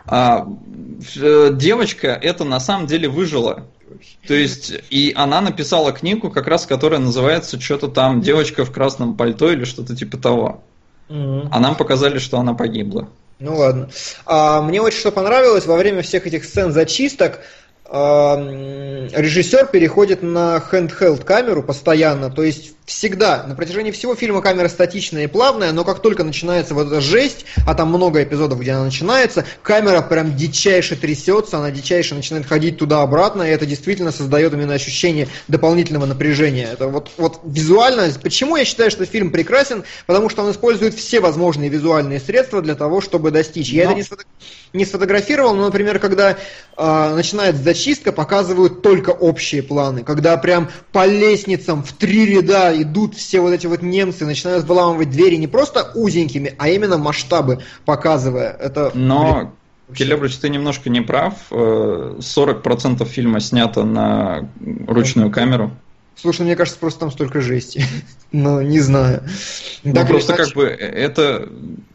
[0.06, 0.48] А,
[1.16, 3.66] э, девочка это на самом деле выжила.
[4.26, 9.16] То есть, и она написала книгу, как раз которая называется что-то там «Девочка в красном
[9.16, 10.64] пальто» или что-то типа того.
[11.08, 11.48] Mm-hmm.
[11.50, 13.08] А нам показали, что она погибла.
[13.42, 13.88] Ну ладно.
[14.24, 17.40] А, мне очень что понравилось во время всех этих сцен зачисток
[17.92, 25.24] режиссер переходит на handheld камеру постоянно, то есть всегда, на протяжении всего фильма камера статичная
[25.24, 28.84] и плавная, но как только начинается вот эта жесть, а там много эпизодов, где она
[28.84, 34.74] начинается, камера прям дичайше трясется, она дичайше начинает ходить туда-обратно, и это действительно создает именно
[34.74, 36.68] ощущение дополнительного напряжения.
[36.72, 39.84] Это вот, вот визуально, почему я считаю, что фильм прекрасен?
[40.06, 43.70] Потому что он использует все возможные визуальные средства для того, чтобы достичь.
[43.70, 43.90] Я но...
[43.90, 44.24] это не, сфото...
[44.72, 46.36] не сфотографировал, но, например, когда
[46.76, 53.16] э, начинается зачистка, показывают только общие планы, когда прям по лестницам в три ряда идут
[53.16, 58.52] все вот эти вот немцы, начинают взламывать двери не просто узенькими, а именно масштабы показывая.
[58.52, 59.52] Это, Но,
[59.94, 61.34] Келебрич, ты немножко не прав.
[61.50, 64.48] 40% э, фильма снято на
[64.86, 65.72] ручную камеру.
[66.14, 67.84] Слушай, мне кажется, просто там столько жести.
[68.32, 69.24] Но не знаю.
[69.82, 71.48] Ну, так просто как бы это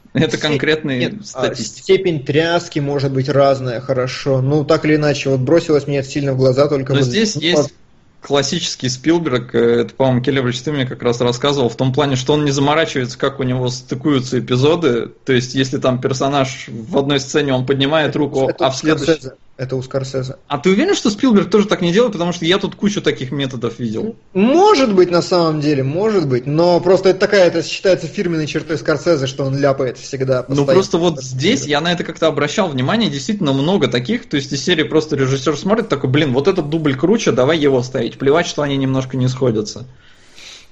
[0.13, 1.81] это конкретные Нет, а, статистики.
[1.83, 4.41] Степень тряски может быть разная, хорошо.
[4.41, 6.93] Ну, так или иначе, вот бросилось мне это сильно в глаза только...
[6.93, 7.73] Но вот здесь есть
[8.21, 12.33] классический Спилберг, э, это, по-моему, Келебрич, ты мне как раз рассказывал, в том плане, что
[12.33, 17.19] он не заморачивается, как у него стыкуются эпизоды, то есть, если там персонаж в одной
[17.19, 19.29] сцене, он поднимает руку, это а в следующей...
[19.57, 20.35] Это у Скорсезе.
[20.47, 22.13] А ты уверен, что Спилберг тоже так не делает?
[22.13, 24.15] Потому что я тут кучу таких методов видел.
[24.33, 26.45] Может быть, на самом деле, может быть.
[26.45, 30.45] Но просто это такая, это считается фирменной чертой Скорсезе, что он ляпает всегда.
[30.47, 34.29] Ну просто вот здесь я на это как-то обращал внимание, действительно много таких.
[34.29, 37.81] То есть из серии просто режиссер смотрит такой, блин, вот этот дубль круче, давай его
[37.81, 38.19] ставить.
[38.19, 39.87] Плевать, что они немножко не сходятся.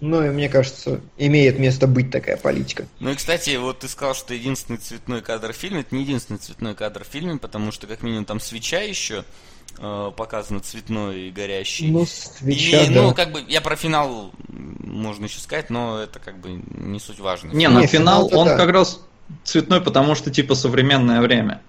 [0.01, 2.85] Ну, и мне кажется, имеет место быть такая политика.
[2.99, 6.38] Ну и, кстати, вот ты сказал, что единственный цветной кадр в фильме, это не единственный
[6.38, 9.23] цветной кадр в фильме, потому что, как минимум, там свеча еще
[9.80, 11.91] э, показана цветной и горящий.
[11.91, 13.03] Ну, свеча, и, да.
[13.03, 17.19] Ну, как бы, я про финал можно еще сказать, но это как бы не суть
[17.19, 17.51] важно.
[17.51, 18.57] Не, на финал, финал он да.
[18.57, 19.01] как раз
[19.43, 21.61] цветной, потому что, типа, современное время.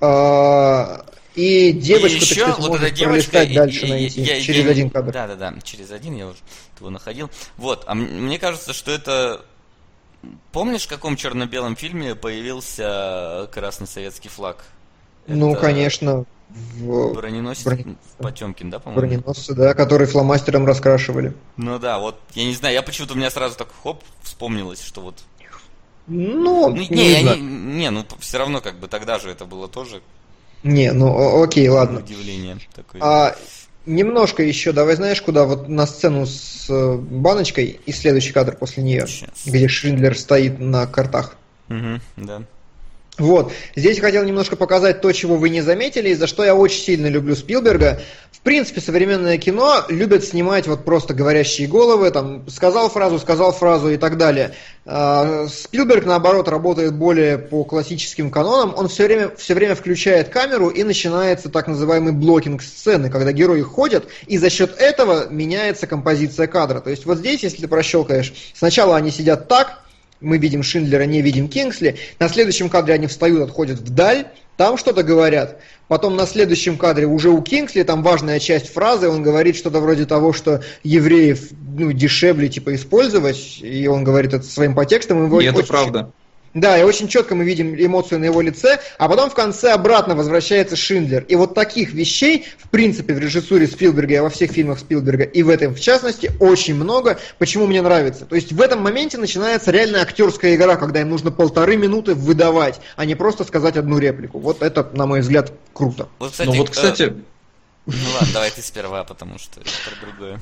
[0.00, 1.04] А,
[1.34, 4.64] и девочку, и еще, так сказать, вот эта девочка, и, дальше и, найти, я, через
[4.64, 5.12] я, один кадр.
[5.12, 6.38] Да, да, да, через один я уже
[6.78, 7.30] его находил.
[7.56, 9.44] Вот, а мне кажется, что это...
[10.52, 14.64] Помнишь, в каком черно-белом фильме появился красный советский флаг?
[15.26, 15.60] Ну, это...
[15.60, 16.24] конечно.
[16.48, 17.14] В...
[17.14, 17.98] Броненосец Броненосец.
[18.18, 19.00] Потемкин, да, по-моему?
[19.00, 21.34] Броненосцы, да, который фломастером раскрашивали.
[21.56, 25.00] Ну да, вот, я не знаю, я почему-то у меня сразу так хоп, вспомнилось, что
[25.00, 25.14] вот...
[26.08, 29.68] Ну, ну не, не, не, не, ну все равно как бы тогда же это было
[29.68, 30.02] тоже
[30.62, 32.00] не, ну окей, ладно.
[32.00, 33.02] Удивление такое.
[33.02, 33.36] А,
[33.84, 35.44] Немножко еще, давай знаешь, куда?
[35.44, 39.30] Вот на сцену с э, баночкой и следующий кадр после нее, Сейчас.
[39.44, 41.36] где Шиндлер стоит на картах.
[41.68, 42.42] Угу, да.
[43.18, 43.52] Вот.
[43.76, 47.08] Здесь хотел немножко показать то, чего вы не заметили, и за что я очень сильно
[47.08, 48.00] люблю Спилберга.
[48.32, 53.90] В принципе, современное кино любят снимать вот просто говорящие головы, там, сказал фразу, сказал фразу
[53.90, 54.54] и так далее.
[54.86, 58.74] А, Спилберг, наоборот, работает более по классическим канонам.
[58.76, 63.60] Он все время, все время включает камеру и начинается так называемый блокинг сцены, когда герои
[63.60, 66.80] ходят, и за счет этого меняется композиция кадра.
[66.80, 69.81] То есть вот здесь, если ты прощелкаешь, сначала они сидят так,
[70.22, 71.96] мы видим Шиндлера, не видим Кингсли.
[72.18, 74.26] На следующем кадре они встают, отходят вдаль,
[74.56, 75.58] там что-то говорят.
[75.88, 80.06] Потом на следующем кадре уже у Кингсли, там важная часть фразы, он говорит что-то вроде
[80.06, 85.40] того, что евреев ну, дешевле типа использовать, и он говорит это своим подтекстом.
[85.40, 86.12] И это правда.
[86.54, 90.14] Да, и очень четко мы видим эмоцию на его лице, а потом в конце обратно
[90.14, 91.24] возвращается Шиндлер.
[91.24, 95.42] И вот таких вещей, в принципе, в режиссуре Спилберга и во всех фильмах Спилберга, и
[95.42, 97.18] в этом в частности, очень много.
[97.38, 98.26] Почему мне нравится?
[98.26, 102.80] То есть в этом моменте начинается реальная актерская игра, когда им нужно полторы минуты выдавать,
[102.96, 104.38] а не просто сказать одну реплику.
[104.38, 106.08] Вот это, на мой взгляд, круто.
[106.18, 107.02] Вот, кстати, ну вот, кстати...
[107.04, 107.14] Э...
[107.86, 110.40] Ну ладно, давай ты сперва, потому что это про другое.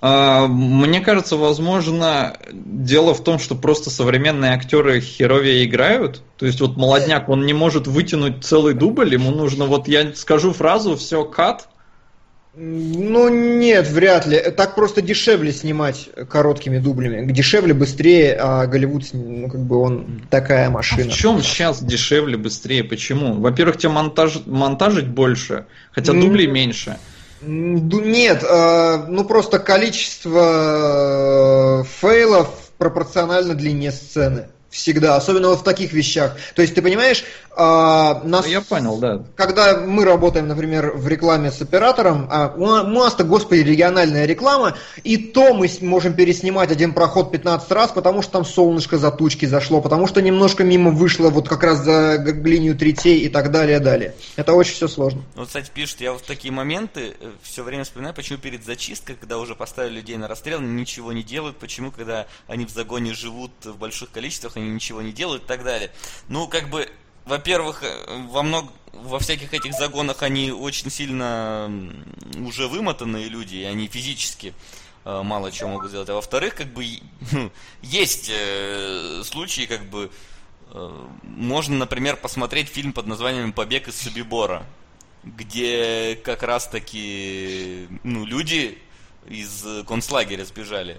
[0.00, 6.22] А, мне кажется, возможно, дело в том, что просто современные актеры херовее играют.
[6.36, 10.52] То есть вот молодняк, он не может вытянуть целый дубль, ему нужно вот я скажу
[10.52, 11.68] фразу, все, кат.
[12.60, 14.38] Ну нет, вряд ли.
[14.56, 17.30] Так просто дешевле снимать короткими дублями.
[17.30, 21.04] Дешевле, быстрее, а Голливуд, ну как бы он такая машина.
[21.04, 22.82] А в чем сейчас дешевле, быстрее?
[22.82, 23.34] Почему?
[23.34, 26.98] Во-первых, тебе монтаж, монтажить больше, хотя дублей меньше.
[27.40, 32.48] Нет, э, ну просто количество э, фейлов
[32.78, 34.48] пропорционально длине сцены.
[34.70, 36.36] Всегда, особенно вот в таких вещах.
[36.54, 37.24] То есть, ты понимаешь,
[37.60, 39.24] а, нас, ну, я понял, да.
[39.34, 45.16] Когда мы работаем, например, в рекламе с оператором, а у нас-то, господи, региональная реклама, и
[45.16, 49.80] то мы можем переснимать один проход 15 раз, потому что там солнышко за тучки зашло,
[49.80, 54.14] потому что немножко мимо вышло вот как раз за линию третей и так далее, далее.
[54.36, 55.22] Это очень все сложно.
[55.34, 58.64] Ну, вот, кстати, пишут, я вот в такие моменты э, все время вспоминаю, почему перед
[58.64, 63.14] зачисткой, когда уже поставили людей на расстрел, ничего не делают, почему, когда они в загоне
[63.14, 65.90] живут в больших количествах, они ничего не делают и так далее.
[66.28, 66.88] Ну, как бы
[67.28, 71.70] во-первых, э, во много, во всяких этих загонах они очень сильно
[72.38, 74.54] уже вымотанные люди, и они физически
[75.04, 76.08] э, мало чего могут сделать.
[76.08, 76.84] А во-вторых, как бы
[77.32, 77.50] ну,
[77.82, 80.10] есть э, случаи, как бы
[80.72, 84.64] э, можно, например, посмотреть фильм под названием "Побег из Собибора",
[85.22, 88.78] где как раз таки ну люди
[89.28, 90.98] из концлагеря сбежали.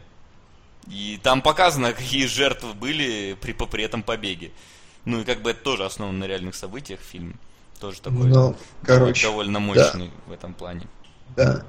[0.89, 4.51] И там показано, какие жертвы были при, при этом побеге.
[5.05, 7.39] Ну и как бы это тоже основано на реальных событиях фильм.
[7.79, 10.13] Тоже такой ну, короче, довольно мощный да.
[10.27, 10.87] в этом плане.
[11.37, 11.63] Да.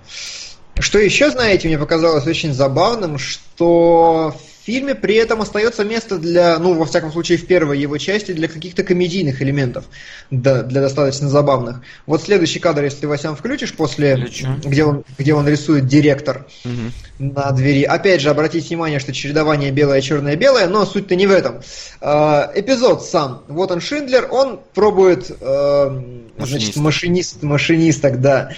[0.78, 6.59] Что еще, знаете, мне показалось очень забавным, что в фильме при этом остается место для,
[6.59, 9.87] ну, во всяком случае, в первой его части, для каких-то комедийных элементов,
[10.31, 11.81] да, для достаточно забавных.
[12.07, 14.28] Вот следующий кадр, если Васян, включишь после,
[14.62, 16.93] где он, где он рисует директор угу.
[17.19, 17.85] на двери.
[17.85, 21.62] Опять же, обратите внимание, что чередование белое, черное, белое, но суть-то не в этом.
[22.01, 23.43] Э, эпизод сам.
[23.49, 26.03] Вот он, Шиндлер, он пробует, э,
[26.37, 28.51] значит, машинист, машинисток, да.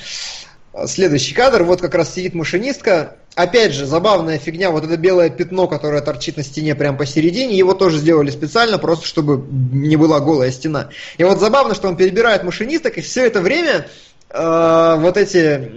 [0.87, 3.17] Следующий кадр, вот как раз сидит машинистка.
[3.35, 7.75] Опять же, забавная фигня, вот это белое пятно, которое торчит на стене прямо посередине, его
[7.75, 10.89] тоже сделали специально, просто чтобы не была голая стена.
[11.19, 13.87] И вот забавно, что он перебирает машинисток, и все это время
[14.31, 15.73] э, вот эти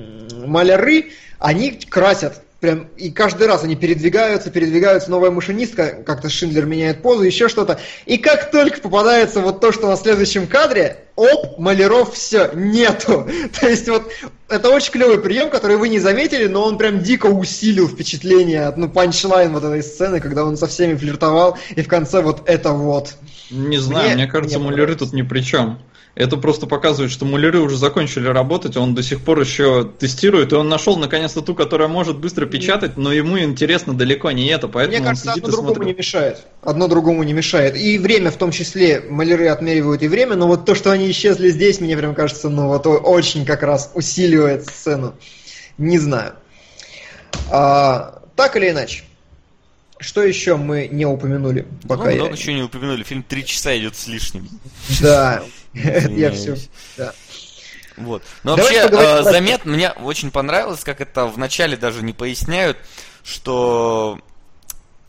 [0.46, 7.02] маляры, они красят прям, и каждый раз они передвигаются, передвигаются, новая машинистка, как-то Шиндлер меняет
[7.02, 7.80] позу, еще что-то.
[8.06, 13.28] И как только попадается вот то, что на следующем кадре, оп, маляров все, нету.
[13.60, 14.12] То есть вот
[14.50, 18.78] это очень клевый прием, который вы не заметили, но он прям дико усилил впечатление от
[18.78, 22.72] ну, панчлайн вот этой сцены, когда он со всеми флиртовал, и в конце вот это
[22.72, 23.16] вот.
[23.50, 25.80] Не знаю, мне, мне кажется, маляры тут ни при чем.
[26.16, 30.56] Это просто показывает, что муляры уже закончили работать, он до сих пор еще тестирует, и
[30.56, 34.98] он нашел наконец-то ту, которая может быстро печатать, но ему интересно далеко не это, поэтому
[34.98, 35.88] Мне кажется, одно другому смотрит.
[35.88, 36.46] не мешает.
[36.62, 37.76] Одно другому не мешает.
[37.76, 41.50] И время в том числе, маляры отмеривают и время, но вот то, что они исчезли
[41.50, 45.16] здесь, мне прям кажется, ну вот очень как раз усиливает сцену.
[45.78, 46.36] Не знаю.
[47.52, 49.04] А, так или иначе.
[50.00, 51.66] Что еще мы не упомянули?
[51.88, 52.36] Пока ну, много я...
[52.36, 53.04] еще не упомянули.
[53.04, 54.48] Фильм три часа идет с лишним.
[55.02, 55.44] Да,
[55.76, 56.56] я все.
[56.98, 57.14] Да.
[57.98, 58.24] Вот.
[58.44, 62.78] Но вообще э, заметно, мне очень понравилось, как это вначале даже не поясняют,
[63.24, 64.20] что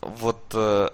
[0.01, 0.90] вот э,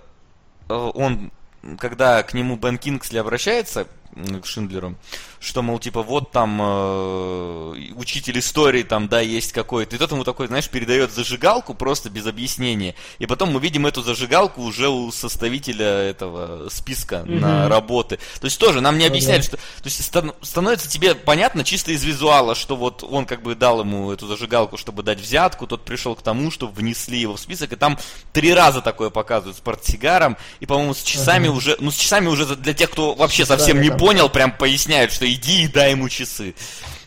[0.69, 1.32] он,
[1.78, 4.94] когда к нему Бен Кингсли обращается, к Шиндлеру,
[5.40, 10.24] что, мол, типа, вот там э, учитель истории, там, да, есть какой-то, и тот ему
[10.24, 15.10] такой, знаешь, передает зажигалку просто без объяснения, и потом мы видим эту зажигалку уже у
[15.10, 17.40] составителя этого списка mm-hmm.
[17.40, 18.18] на работы.
[18.40, 19.48] То есть тоже нам не объясняют, mm-hmm.
[19.48, 19.56] что...
[19.56, 23.80] То есть ста- становится тебе понятно чисто из визуала, что вот он как бы дал
[23.80, 27.72] ему эту зажигалку, чтобы дать взятку, тот пришел к тому, что внесли его в список,
[27.72, 27.98] и там
[28.32, 31.56] три раза такое показывают с портсигаром, и, по-моему, с часами mm-hmm.
[31.56, 35.33] уже, ну, с часами уже для тех, кто вообще совсем не понял, прям поясняют, что
[35.33, 36.55] иди и дай ему часы.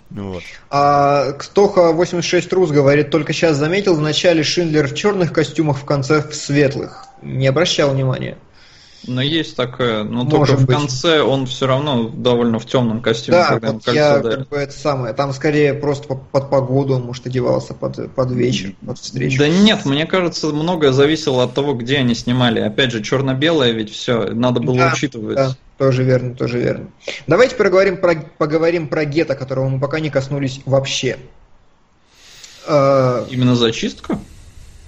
[0.10, 0.44] Ну вот.
[0.70, 5.84] А Ктоха 86 Рус говорит, только сейчас заметил, в начале Шиндлер в черных костюмах, в
[5.84, 7.06] конце в светлых.
[7.22, 8.38] Не обращал внимания.
[9.08, 10.76] Но есть такое, но Может только в быть.
[10.76, 14.38] конце он все равно довольно в темном костюме, да, когда вот я, дарит.
[14.40, 15.14] как бы это самое.
[15.14, 19.38] Там скорее просто под погоду он, может, одевался под, под вечер, под встречу.
[19.38, 22.62] Да нет, мне кажется, многое зависело от того, где они снимали.
[22.62, 25.36] Опять же, черно-белое ведь все, надо было да, учитывать.
[25.36, 25.56] Да.
[25.78, 26.88] Тоже верно, тоже верно.
[27.28, 31.18] Давайте поговорим про, поговорим про гетто, которого мы пока не коснулись вообще.
[32.68, 34.20] А, Именно зачистка?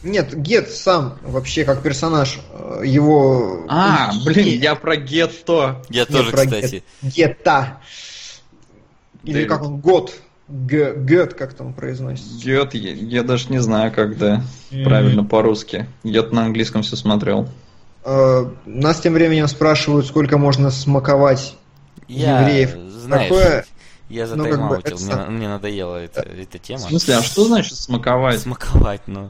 [0.04, 3.66] Нет, Гет сам вообще как персонаж, э, его...
[3.68, 5.84] А, блин, я про Гетто.
[5.90, 6.84] Я Нет, тоже, кстати.
[7.02, 7.80] Гетта.
[9.24, 10.14] Или как он, Год.
[10.48, 12.42] Гет, как там произносится?
[12.42, 14.84] Гет, я, я даже не знаю, как да, mm-hmm.
[14.86, 15.88] правильно по-русски.
[16.06, 17.50] Гет на английском все смотрел.
[18.10, 21.58] Э, нас тем временем спрашивают, сколько можно смаковать
[22.08, 22.70] я, евреев.
[22.90, 23.66] Знаешь, Такое...
[24.08, 26.80] Я ну, затаймаутил, ну, мне, мне надоела эта, эта тема.
[26.80, 28.40] В смысле, а что значит смаковать?
[28.40, 29.30] Смаковать, ну...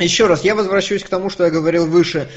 [0.00, 2.28] Еще раз, я возвращаюсь к тому, что я говорил выше.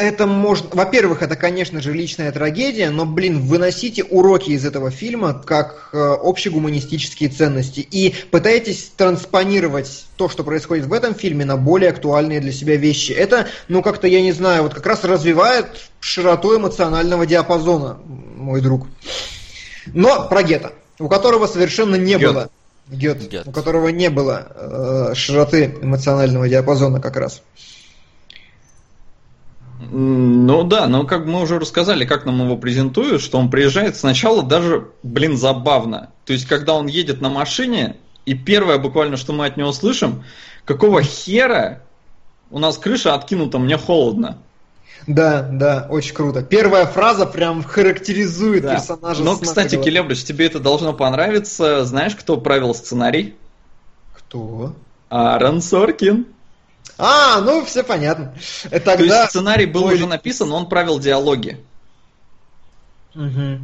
[0.00, 0.66] Это можно...
[0.72, 5.98] Во-первых, это, конечно же, личная трагедия, но, блин, выносите уроки из этого фильма как э,
[5.98, 12.50] общегуманистические ценности и пытайтесь транспонировать то, что происходит в этом фильме, на более актуальные для
[12.50, 13.12] себя вещи.
[13.12, 15.66] Это, ну, как-то, я не знаю, вот как раз развивает
[16.00, 17.98] широту эмоционального диапазона,
[18.36, 18.86] мой друг.
[19.92, 22.32] Но про Гетто, у которого совершенно не Гет.
[22.32, 22.50] было...
[22.88, 23.46] Гет, Гет.
[23.46, 27.42] у которого не было э, широты эмоционального диапазона как раз.
[29.80, 34.42] Ну да, но как мы уже рассказали, как нам его презентуют, что он приезжает сначала
[34.42, 36.10] даже, блин, забавно.
[36.26, 37.96] То есть, когда он едет на машине,
[38.26, 40.22] и первое буквально, что мы от него слышим,
[40.66, 41.80] какого хера
[42.50, 44.38] у нас крыша откинута, мне холодно.
[45.06, 46.42] Да, да, очень круто.
[46.42, 48.74] Первая фраза прям характеризует да.
[48.74, 49.22] персонажа.
[49.24, 51.84] Но, кстати, Келебрич, тебе это должно понравиться.
[51.86, 53.34] Знаешь, кто правил сценарий?
[54.14, 54.74] Кто?
[55.08, 56.26] Аарон Соркин.
[56.98, 58.34] А, ну все понятно.
[58.70, 58.96] Тогда...
[58.96, 59.94] То есть сценарий был Ой.
[59.94, 61.58] уже написан, он правил диалоги.
[63.14, 63.58] Угу.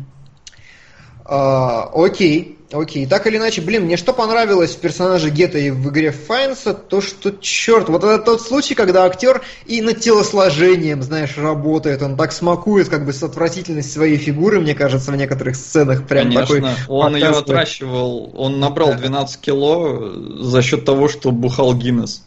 [1.29, 3.07] А, окей, окей.
[3.07, 7.01] Так или иначе, блин, мне что понравилось в персонаже Гетта и в игре Файнса, то
[7.01, 12.33] что, черт, вот это тот случай, когда актер и над телосложением, знаешь, работает, он так
[12.33, 16.65] смакует как бы с отвратительность своей фигуры, мне кажется, в некоторых сценах прям Конечно, такой...
[16.89, 22.23] он ее отращивал, он набрал 12 кило за счет того, что бухал Гиннес.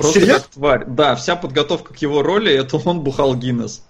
[0.00, 0.40] Просто Серьезно?
[0.42, 0.84] как тварь.
[0.86, 3.82] Да, вся подготовка к его роли, это он бухал Гиннес.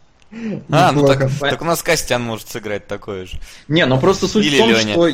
[0.70, 3.38] А, ну так, так у нас Костян может сыграть такое же.
[3.68, 4.92] Не, ну просто суть Или в том, Леня.
[4.92, 5.08] что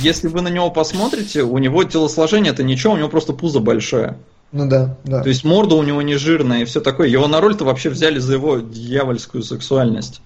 [0.00, 4.18] если вы на него посмотрите, у него телосложение это ничего, у него просто пузо большое.
[4.52, 5.22] Ну да, да.
[5.22, 7.08] То есть морда у него не жирная и все такое.
[7.08, 10.20] Его на роль-то вообще взяли за его дьявольскую сексуальность.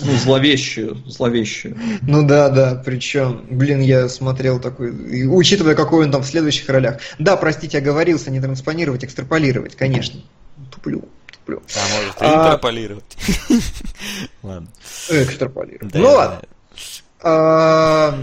[0.00, 1.76] Ну, зловещую, зловещую.
[2.02, 6.68] Ну да, да, причем, блин, я смотрел такой, и, учитывая, какой он там в следующих
[6.68, 6.98] ролях.
[7.18, 10.20] Да, простите, оговорился, не транспонировать, экстраполировать, конечно.
[10.70, 11.62] Туплю, туплю.
[11.74, 12.48] А может, а...
[12.48, 13.16] интерполировать.
[14.42, 14.68] Ладно.
[15.08, 15.94] Экстраполировать.
[15.94, 16.42] Ну ладно.
[17.20, 18.18] А,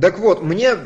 [0.00, 0.76] так вот, мне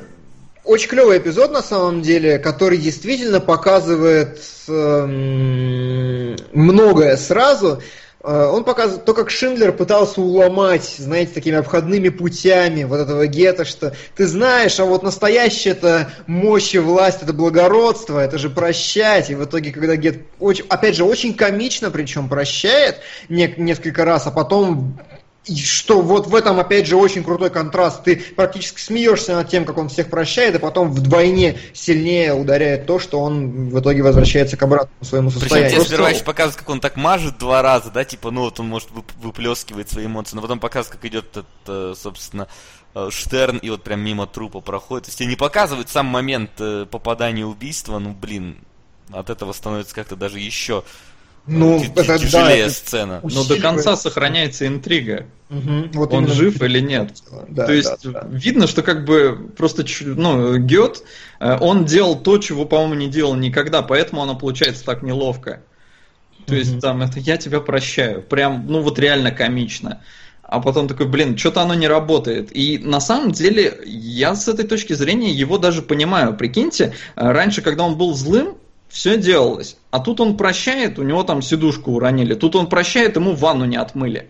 [0.64, 7.82] очень клевый эпизод на самом деле, который действительно показывает эм, многое сразу.
[8.24, 13.66] Э, он показывает то, как Шиндлер пытался уломать, знаете, такими обходными путями вот этого гетто,
[13.66, 19.28] что ты знаешь, а вот настоящая это мощь и власть, это благородство, это же прощать.
[19.28, 24.26] И в итоге, когда гет, очень, опять же, очень комично, причем прощает не, несколько раз,
[24.26, 24.98] а потом
[25.46, 28.02] и что вот в этом, опять же, очень крутой контраст.
[28.02, 32.98] Ты практически смеешься над тем, как он всех прощает, и потом вдвойне сильнее ударяет то,
[32.98, 35.70] что он в итоге возвращается к обратному своему состоянию.
[35.70, 38.58] Причем тебе сперва еще показывают, как он так мажет два раза, да, типа, ну вот
[38.58, 38.88] он может
[39.20, 42.48] выплескивать свои эмоции, но потом показывают, как идет, этот, э, собственно,
[42.94, 45.04] э, Штерн, и вот прям мимо трупа проходит.
[45.04, 48.58] То есть тебе не показывают сам момент э, попадания убийства, ну, блин,
[49.10, 50.84] от этого становится как-то даже еще
[51.46, 53.20] ну, это, тяжелее да, сцена.
[53.22, 55.26] Но до конца сохраняется интрига.
[55.50, 57.22] Угу, вот Он жив или нет.
[57.48, 58.28] Да, То есть да, да.
[58.30, 61.02] видно, что как бы просто ну, Гет,
[61.40, 65.60] э, он делал то, чего, по-моему, не делал никогда, поэтому оно получается так неловко.
[66.46, 68.22] То есть там это я тебя прощаю.
[68.22, 70.00] Прям, ну вот реально комично.
[70.42, 72.54] а потом такой, блин, что-то оно не работает.
[72.56, 76.34] И на самом деле я с этой точки зрения его даже понимаю.
[76.34, 78.56] Прикиньте, раньше, когда он был злым,
[78.94, 79.76] все делалось.
[79.90, 82.34] А тут он прощает, у него там сидушку уронили.
[82.34, 84.28] Тут он прощает, ему ванну не отмыли.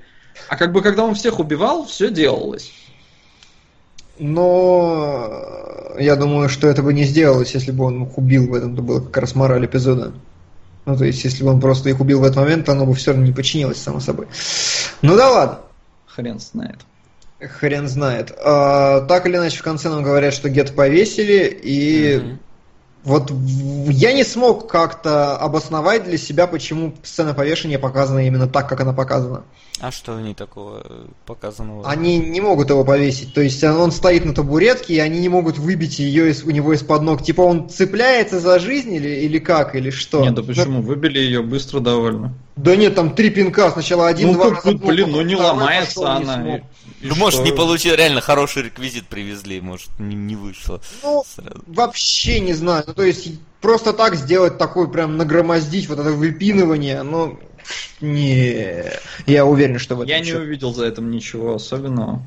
[0.49, 2.73] А как бы когда он всех убивал, все делалось.
[4.19, 8.73] Но я думаю, что это бы не сделалось, если бы он их убил в этом,
[8.73, 10.15] это было как раз мораль эпизода.
[10.87, 12.95] Ну, то есть, если бы он просто их убил в этот момент, то оно бы
[12.95, 14.29] все равно не подчинилось, само собой.
[15.03, 15.59] Ну да ладно.
[16.07, 16.79] Хрен знает.
[17.39, 18.33] Хрен знает.
[18.43, 22.39] А, так или иначе, в конце нам говорят, что Гет повесили, и mm-hmm.
[23.05, 23.31] Вот
[23.89, 28.95] я не смог как-то обосновать для себя, почему сцена повешения показана именно так, как она
[28.95, 29.45] показана.
[29.81, 31.87] А что в ней такого э, показанного?
[31.87, 33.35] Они не могут его повесить.
[33.35, 36.73] То есть он стоит на табуретке, и они не могут выбить ее из, у него
[36.73, 37.23] из-под ног.
[37.23, 40.23] Типа он цепляется за жизнь или, или как, или что?
[40.23, 40.81] Нет, да почему?
[40.81, 42.33] Выбили ее быстро довольно.
[42.57, 43.71] Да нет, там три пинка.
[43.71, 44.79] Сначала один, ну, два раза.
[44.79, 46.37] Блин, ну не ломается она.
[46.37, 46.65] Не
[47.09, 50.81] ну, может, не получил, реально хороший реквизит привезли, может, не, не вышло.
[51.03, 51.63] Ну, сразу.
[51.67, 52.85] вообще не знаю.
[52.87, 57.39] Ну, то есть, просто так сделать такой, прям нагромоздить вот это выпинывание, ну,
[58.01, 58.85] не,
[59.27, 62.23] я уверен, что в этом Я не увидел за этим ничего особенного.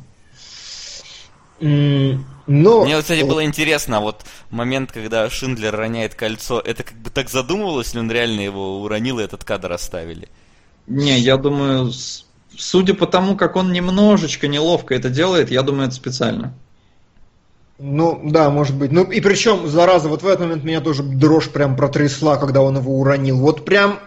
[1.60, 2.86] Mm, но...
[2.86, 7.94] Мне, кстати, было интересно, вот момент, когда Шиндлер роняет кольцо, это как бы так задумывалось,
[7.94, 10.30] или он реально его уронил и этот кадр оставили?
[10.88, 11.92] Не, я думаю,
[12.58, 16.54] судя по тому, как он немножечко неловко это делает, я думаю, это специально.
[17.80, 18.92] Ну, да, может быть.
[18.92, 22.78] Ну, и причем, зараза, вот в этот момент меня тоже дрожь прям протрясла, когда он
[22.78, 23.40] его уронил.
[23.40, 24.00] Вот прям...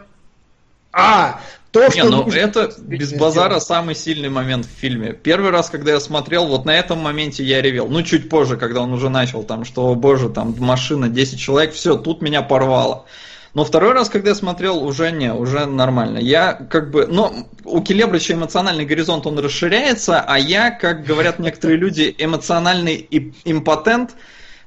[0.93, 1.41] А!
[1.71, 3.63] То, не, что ну это без базара сделать.
[3.63, 5.13] самый сильный момент в фильме.
[5.13, 7.87] Первый раз, когда я смотрел, вот на этом моменте я ревел.
[7.87, 11.73] Ну, чуть позже, когда он уже начал, там, что, о боже, там, машина, 10 человек,
[11.73, 13.05] все, тут меня порвало.
[13.53, 16.19] Но второй раз, когда я смотрел, уже не, уже нормально.
[16.19, 21.77] Я как бы, ну, у Келебрича эмоциональный горизонт, он расширяется, а я, как говорят некоторые
[21.77, 23.09] люди, эмоциональный
[23.45, 24.15] импотент,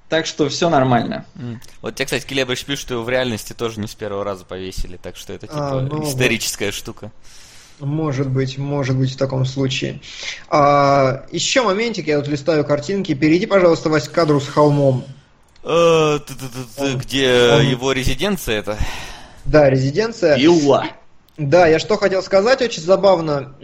[0.10, 1.26] так что все нормально.
[1.82, 4.98] Вот тебе, кстати, Келебрич пишет, что его в реальности тоже не с первого раза повесили,
[4.98, 6.76] так что это типа а, ну, историческая вот.
[6.76, 7.12] штука.
[7.80, 10.02] Может быть, может быть в таком случае.
[10.50, 13.14] А, еще моментик, я тут листаю картинки.
[13.14, 15.06] Перейди, пожалуйста, Вась, к кадру с холмом.
[15.64, 16.20] Э,
[16.96, 18.78] где его резиденция это?
[19.46, 20.36] Да, резиденция.
[20.38, 20.88] Илла.
[21.36, 23.56] Да, я что хотел сказать, очень забавно.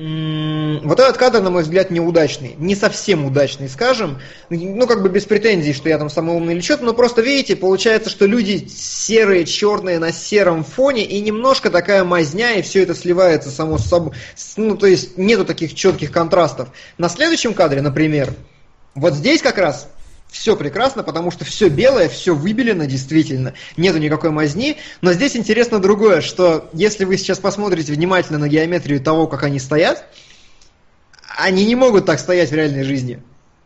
[0.83, 2.55] Вот этот кадр, на мой взгляд, неудачный.
[2.57, 4.19] Не совсем удачный, скажем.
[4.49, 7.55] Ну, как бы без претензий, что я там самый умный или что-то, но просто, видите,
[7.55, 12.95] получается, что люди серые, черные на сером фоне, и немножко такая мазня, и все это
[12.95, 14.13] сливается само собой.
[14.57, 16.69] Ну, то есть, нету таких четких контрастов.
[16.97, 18.33] На следующем кадре, например,
[18.95, 19.87] вот здесь как раз
[20.29, 24.77] все прекрасно, потому что все белое, все выбелено действительно, нету никакой мазни.
[25.01, 29.59] Но здесь интересно другое, что если вы сейчас посмотрите внимательно на геометрию того, как они
[29.59, 30.05] стоят,
[31.37, 33.21] они не могут так стоять в реальной жизни.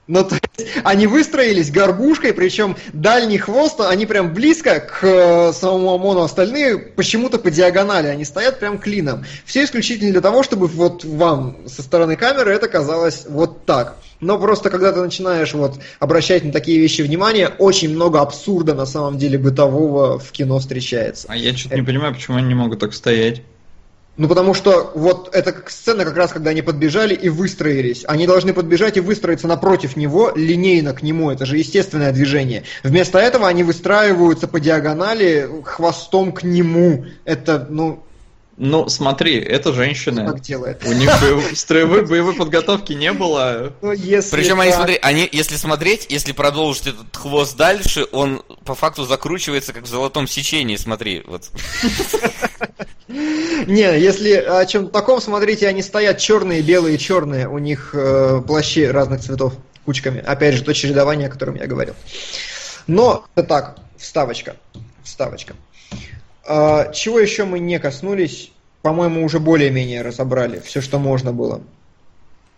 [0.05, 5.93] Ну, то есть, они выстроились горбушкой, причем дальний хвост, они прям близко к э, самому
[5.93, 9.23] ОМОНу, остальные почему-то по диагонали, они стоят прям клином.
[9.45, 13.95] Все исключительно для того, чтобы вот вам со стороны камеры это казалось вот так.
[14.19, 18.85] Но просто когда ты начинаешь вот обращать на такие вещи внимание, очень много абсурда на
[18.85, 21.27] самом деле бытового в кино встречается.
[21.29, 21.81] А я что-то это...
[21.81, 23.41] не понимаю, почему они не могут так стоять.
[24.15, 28.03] Ну, потому что вот эта сцена как раз, когда они подбежали и выстроились.
[28.07, 31.31] Они должны подбежать и выстроиться напротив него, линейно к нему.
[31.31, 32.63] Это же естественное движение.
[32.83, 37.05] Вместо этого они выстраиваются по диагонали хвостом к нему.
[37.25, 38.03] Это, ну,
[38.55, 40.27] ну, смотри, это женщина.
[40.27, 40.85] Как делает.
[40.85, 41.09] У них
[41.55, 43.73] строевой боевой подготовки не было.
[43.81, 48.75] Ну, если Причем они, смотри, они, если смотреть, если продолжить этот хвост дальше, он по
[48.75, 51.49] факту закручивается как в золотом сечении, смотри, вот.
[53.07, 58.85] Не, если о чем таком смотрите, они стоят черные, белые, черные, у них э, плащи
[58.85, 59.53] разных цветов
[59.85, 60.21] кучками.
[60.21, 61.95] Опять же, то чередование, о котором я говорил.
[62.87, 64.55] Но это так, вставочка.
[65.03, 65.55] Вставочка.
[66.45, 68.51] А, чего еще мы не коснулись?
[68.81, 71.61] По-моему, уже более-менее разобрали все, что можно было.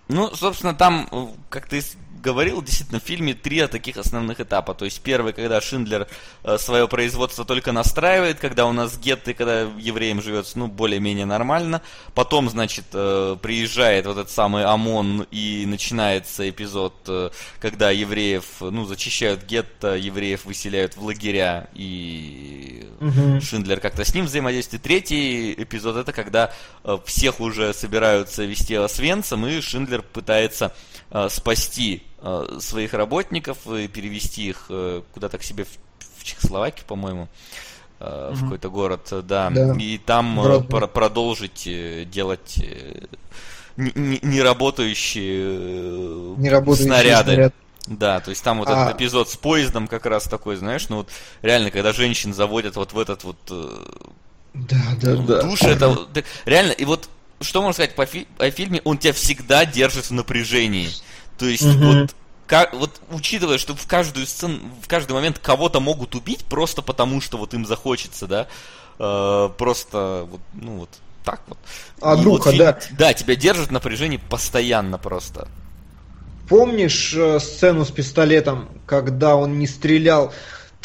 [0.08, 1.82] Ну, собственно, там, э, как ты
[2.26, 4.74] говорил, действительно, в фильме три таких основных этапа.
[4.74, 6.08] То есть первый, когда Шиндлер
[6.44, 11.84] э, свое производство только настраивает, когда у нас гетты, когда евреям живется, ну, более-менее нормально.
[12.16, 17.30] Потом, значит, э, приезжает вот этот самый ОМОН и начинается эпизод, э,
[17.60, 23.40] когда евреев, ну, зачищают гетто, евреев выселяют в лагеря, и угу.
[23.40, 24.82] Шиндлер как-то с ним взаимодействует.
[24.82, 26.52] Третий эпизод это когда
[27.06, 30.74] всех уже собираются вести Освенцем, и Шиндлер пытается
[31.30, 37.28] спасти Э, своих работников и перевести их э, куда-то к себе в, Чехословакию, по-моему,
[38.00, 39.76] в какой-то город, да, да.
[39.80, 41.70] и там про- продолжить
[42.10, 42.60] делать
[43.78, 46.36] не, не, не работающие,
[46.76, 47.34] снаряды.
[47.34, 47.54] Снаряд.
[47.86, 48.72] Да, то есть там вот а...
[48.72, 51.10] этот эпизод с поездом как раз такой, знаешь, ну вот
[51.44, 53.38] реально, когда женщин заводят вот в этот вот
[54.56, 55.42] да, да, да.
[55.44, 55.96] душ, это
[56.46, 57.08] реально, и вот
[57.42, 60.90] что можно сказать по фи- о фильме, он тебя всегда держит в напряжении.
[61.38, 61.86] То есть угу.
[61.86, 62.16] вот
[62.48, 67.22] как, вот учитывая, что в каждую сцену, в каждый момент кого-то могут убить просто потому,
[67.22, 68.48] что вот им захочется, да,
[69.00, 70.90] э, просто вот, ну вот
[71.24, 71.58] так вот.
[72.02, 72.80] А духа, вот, да.
[72.92, 75.48] Да, тебя держит в напряжении постоянно просто.
[76.48, 80.32] Помнишь э, сцену с пистолетом, когда он не стрелял?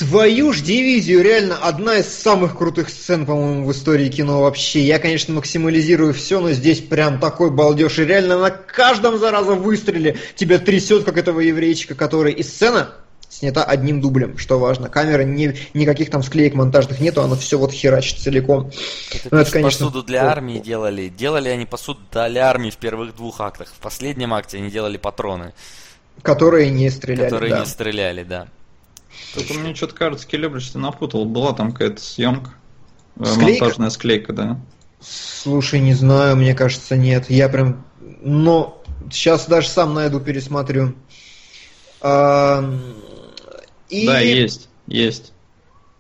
[0.00, 4.80] Твою ж дивизию, реально одна из самых крутых сцен, по-моему, в истории кино вообще.
[4.80, 7.98] Я, конечно, максимализирую все, но здесь прям такой балдеж.
[7.98, 12.32] И реально на каждом, зараза, выстреле тебя трясет, как этого еврейчика, который...
[12.32, 12.94] И сцена
[13.28, 14.88] снята одним дублем, что важно.
[14.88, 18.70] Камера, не, никаких там склеек монтажных нету, она все вот херачит целиком.
[19.12, 19.84] Это, ну, это конечно...
[19.84, 21.08] посуду для армии делали.
[21.08, 23.68] Делали они посуду для армии в первых двух актах.
[23.68, 25.52] В последнем акте они делали патроны.
[26.22, 27.60] Которые не стреляли, Которые да.
[27.60, 28.48] не стреляли, да.
[29.34, 31.24] Только мне что-то кажется, Келебрич ты напутал.
[31.24, 32.52] Была там какая-то съемка.
[33.16, 33.64] Э, склейка?
[33.64, 34.60] Монтажная склейка, да.
[35.00, 37.30] Слушай, не знаю, мне кажется, нет.
[37.30, 37.84] Я прям...
[38.22, 40.94] Но сейчас даже сам найду, пересмотрю.
[42.00, 42.64] А...
[43.88, 44.06] И...
[44.06, 45.32] Да, есть, есть.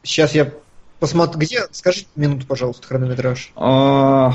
[0.02, 0.52] Сейчас я
[0.98, 1.40] посмотрю.
[1.40, 1.66] Где?
[1.72, 3.52] Скажите минуту, пожалуйста, хронометраж.
[3.56, 4.34] А...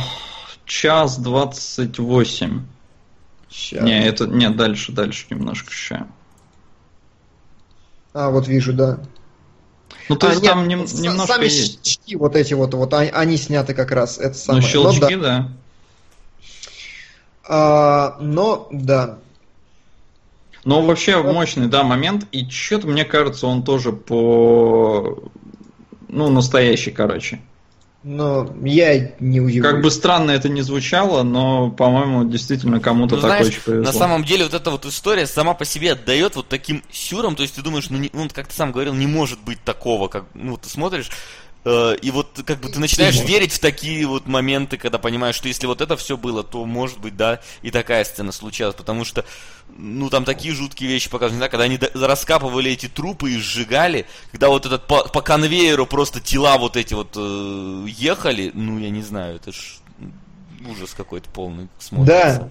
[0.66, 2.62] Час двадцать восемь.
[3.72, 4.26] Не, это...
[4.26, 6.06] Нет, дальше, дальше немножко еще.
[8.16, 9.00] А, вот вижу, да.
[10.08, 11.86] Ну, то а, есть нет, там нем, немножко сами есть.
[11.86, 14.18] щелчки вот эти вот, вот они сняты как раз.
[14.18, 14.64] Это самое.
[14.64, 15.38] Ну, щелчки, но, да.
[15.38, 15.52] да.
[17.44, 19.18] А, но, да.
[20.64, 21.34] Но вообще вот.
[21.34, 22.26] мощный, да, момент.
[22.32, 25.30] И что-то, мне кажется, он тоже по...
[26.08, 27.42] Ну, настоящий, короче
[28.08, 29.64] но я не удивлюсь.
[29.64, 33.84] Как бы странно это не звучало, но, по-моему, действительно кому-то ну, такое знаешь, очень повезло.
[33.84, 37.42] На самом деле, вот эта вот история сама по себе отдает вот таким сюром, то
[37.42, 40.26] есть ты думаешь, ну, не, ну как ты сам говорил, не может быть такого, как,
[40.36, 41.10] ну, ты смотришь,
[41.66, 45.66] и вот как бы ты начинаешь верить в такие вот моменты, когда понимаешь, что если
[45.66, 49.26] вот это все было, то может быть, да, и такая сцена случалась, потому что,
[49.76, 54.50] ну, там такие жуткие вещи показывают, да, когда они раскапывали эти трупы и сжигали, когда
[54.50, 59.02] вот этот по, по конвейеру просто тела вот эти вот э, ехали, ну, я не
[59.02, 59.80] знаю, это ж
[60.70, 62.40] ужас какой-то полный смотрится.
[62.40, 62.50] Да,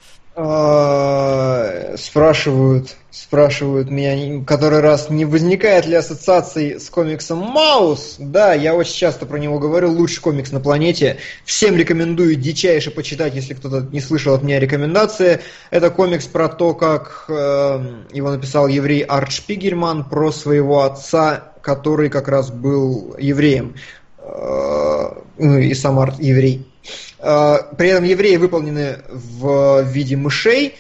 [1.97, 8.17] спрашивают, спрашивают меня который раз, не возникает ли ассоциации с комиксом Маус?
[8.19, 11.19] Да, я очень часто про него говорю, лучший комикс на планете.
[11.45, 15.41] Всем рекомендую дичайше почитать, если кто-то не слышал от меня рекомендации.
[15.71, 22.11] Это комикс про то, как э, его написал еврей Арт Шпигельман про своего отца, который
[22.11, 23.77] как раз был евреем.
[24.25, 26.67] Э, ну и сам Арт еврей.
[27.19, 30.77] Э, при этом евреи выполнены в виде мышей,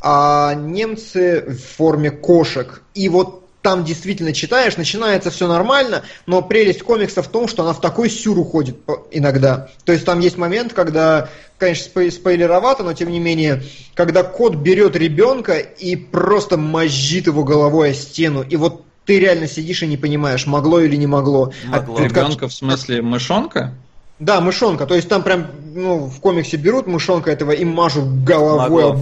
[0.00, 2.82] а немцы в форме кошек.
[2.94, 7.72] И вот там действительно читаешь, начинается все нормально, но прелесть комикса в том, что она
[7.72, 8.78] в такой сюр уходит
[9.10, 9.68] иногда.
[9.84, 13.62] То есть там есть момент, когда, конечно, спойлеровато, но тем не менее,
[13.94, 18.42] когда кот берет ребенка и просто мозжит его головой о стену.
[18.42, 21.50] И вот ты реально сидишь и не понимаешь, могло или не могло.
[21.66, 21.96] Могло.
[21.96, 23.72] А, ребенка в смысле мышонка?
[24.18, 24.84] Да, мышонка.
[24.84, 28.98] То есть там прям ну, в комиксе берут мышонка этого и мажут головой, об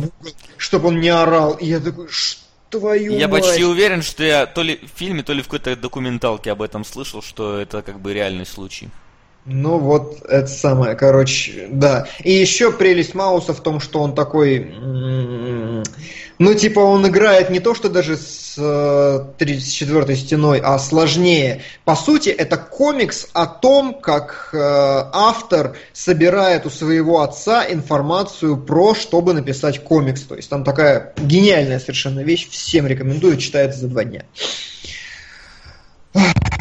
[0.59, 1.55] чтобы он не орал.
[1.55, 3.43] И я такой, что твою Я мать.
[3.43, 6.85] почти уверен, что я то ли в фильме, то ли в какой-то документалке об этом
[6.85, 8.91] слышал, что это как бы реальный случай.
[9.47, 12.09] Ну вот, это самое, короче, да.
[12.25, 14.75] И еще прелесть Мауса в том, что он такой
[16.39, 21.63] ну, типа, он играет не то, что даже с 34-й э, стеной, а сложнее.
[21.85, 28.95] По сути, это комикс о том, как э, автор собирает у своего отца информацию про,
[28.95, 30.23] чтобы написать комикс.
[30.23, 32.49] То есть там такая гениальная совершенно вещь.
[32.51, 34.25] Всем рекомендую, читается за два дня.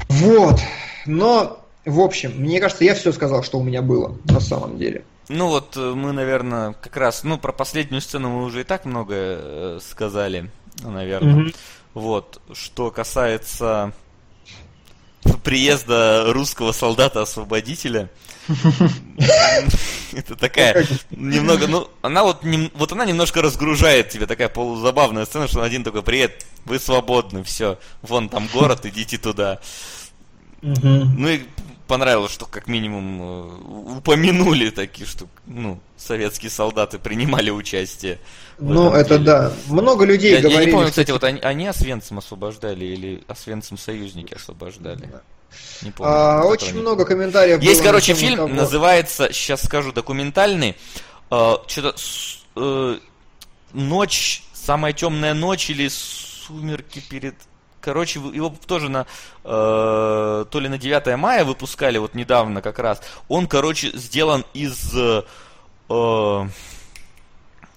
[0.08, 0.62] Вот.
[1.06, 5.04] Но, в общем, мне кажется, я все сказал, что у меня было на самом деле.
[5.30, 8.86] Ну вот э, мы, наверное, как раз, ну про последнюю сцену мы уже и так
[8.86, 10.52] много э, сказали,
[10.84, 11.46] наверное.
[11.46, 11.56] Mm-hmm.
[11.94, 13.94] Вот, что касается
[15.44, 18.10] приезда русского солдата-освободителя,
[20.14, 22.44] это такая немного, ну, она вот,
[22.76, 27.80] вот она немножко разгружает тебе, такая полузабавная сцена, что один такой, привет, вы свободны, все,
[28.02, 29.60] вон там город, идите туда.
[30.62, 31.44] Ну и
[31.88, 38.20] понравилось, что как минимум э, упомянули такие, что ну, советские солдаты принимали участие.
[38.60, 39.26] Ну, это деле.
[39.26, 39.54] да.
[39.68, 40.60] Много людей я, говорили.
[40.60, 45.10] Я не помню, кстати, вот они, они Освенцим освобождали или Освенцим союзники освобождали.
[45.12, 45.22] Да.
[45.82, 46.14] Не помню.
[46.14, 47.18] А, очень много помню.
[47.18, 47.62] комментариев.
[47.62, 48.50] Есть, короче, фильм, того.
[48.50, 50.76] называется, сейчас скажу, документальный.
[51.32, 51.96] Uh, что-то
[52.56, 53.00] э,
[53.74, 57.36] ночь, самая темная ночь или сумерки перед
[57.86, 59.06] короче, его тоже на
[59.44, 63.00] э, то ли на 9 мая выпускали вот недавно как раз.
[63.28, 65.22] Он, короче, сделан из э,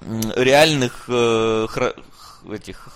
[0.00, 1.92] реальных э, хра,
[2.50, 2.88] этих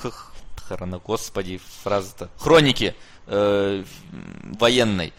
[0.57, 2.95] хрона, господи, фраза-то хроники
[3.27, 3.85] э,
[4.59, 5.13] военной.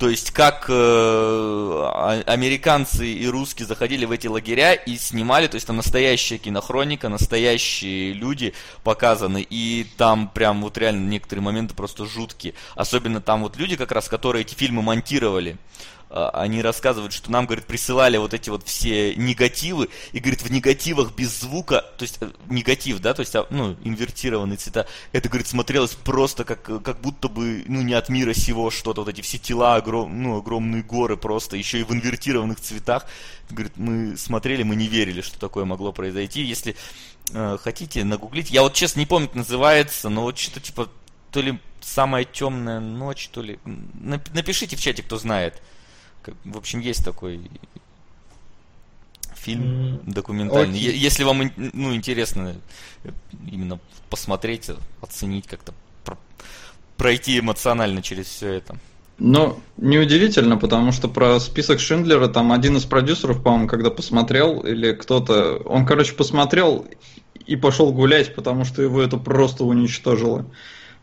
[0.00, 5.56] То есть как э, а, американцы и русские заходили в эти лагеря и снимали, то
[5.56, 12.06] есть там настоящая кинохроника, настоящие люди показаны, и там прям вот реально некоторые моменты просто
[12.06, 12.54] жуткие.
[12.76, 15.58] Особенно там вот люди как раз, которые эти фильмы монтировали.
[16.12, 20.50] А, они рассказывают, что нам, говорит, присылали вот эти вот все негативы, и, говорит, в
[20.50, 25.28] негативах без звука, то есть э, негатив, да, то есть, а, ну, инвертированные цвета, это,
[25.28, 29.20] говорит, смотрелось просто как, как будто бы, ну, не от мира сего что-то, вот эти
[29.20, 33.06] все тела, огром, ну, огромные горы просто, еще и в инвертированных цветах,
[33.48, 36.74] говорит, мы смотрели, мы не верили, что такое могло произойти, если
[37.32, 40.88] э, хотите, нагуглить, я вот, честно, не помню, как называется, но вот что-то типа,
[41.30, 45.62] то ли самая темная ночь, то ли, напишите в чате, кто знает,
[46.44, 47.40] в общем, есть такой
[49.34, 50.78] фильм документальный.
[50.78, 50.92] Okay.
[50.92, 52.56] Если вам ну, интересно
[53.50, 55.72] именно посмотреть, оценить как-то,
[56.96, 58.76] пройти эмоционально через все это.
[59.18, 64.92] Ну, неудивительно, потому что про список Шиндлера там один из продюсеров, по-моему, когда посмотрел, или
[64.92, 66.86] кто-то, он, короче, посмотрел
[67.46, 70.46] и пошел гулять, потому что его это просто уничтожило.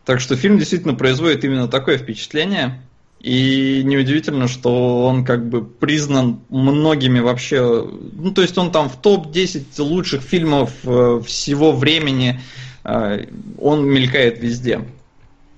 [0.04, 2.82] Так что фильм действительно производит именно такое впечатление.
[3.20, 7.84] И неудивительно, что он как бы признан многими вообще.
[8.12, 12.40] Ну, то есть он там в топ-10 лучших фильмов э, всего времени.
[12.84, 13.26] Э,
[13.58, 14.84] он мелькает везде.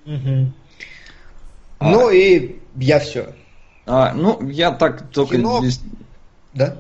[0.07, 0.53] Угу.
[1.81, 3.35] А, ну и я все.
[3.87, 5.61] А, ну, я так только Кино...
[5.61, 5.81] здесь.
[6.55, 6.79] Да?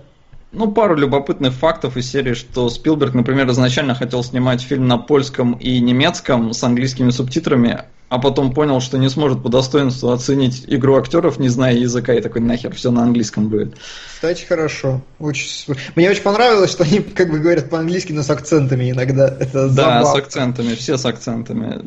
[0.52, 5.52] Ну, пару любопытных фактов из серии, что Спилберг, например, изначально хотел снимать фильм на польском
[5.52, 10.96] и немецком с английскими субтитрами, а потом понял, что не сможет по достоинству оценить игру
[10.96, 13.76] актеров, не зная языка, и такой нахер, все на английском будет.
[14.12, 15.00] Кстати, хорошо.
[15.20, 15.76] Очень...
[15.94, 19.28] Мне очень понравилось, что они как бы говорят по-английски, но с акцентами иногда.
[19.28, 21.82] Это да, с акцентами, все с акцентами.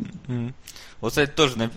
[1.04, 1.70] Вот, кстати, тоже на...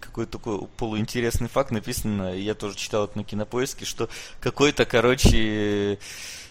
[0.00, 4.08] какой-то такой полуинтересный факт написано, я тоже читал это на кинопоиске, что
[4.40, 5.98] какой-то, короче,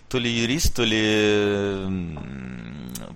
[0.10, 1.88] то ли юрист, то ли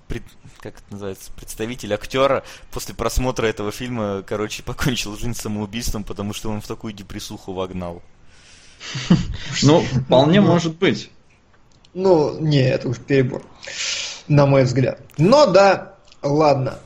[0.08, 0.24] пред,
[0.62, 6.50] как это называется, представитель актера после просмотра этого фильма, короче, покончил жизнь самоубийством, потому что
[6.50, 8.02] он в такую депрессуху вогнал.
[9.62, 11.12] Ну, вполне может быть.
[11.94, 13.44] Ну, не, это уж перебор,
[14.28, 15.00] на мой взгляд.
[15.20, 15.94] Но да,
[16.24, 16.80] ладно.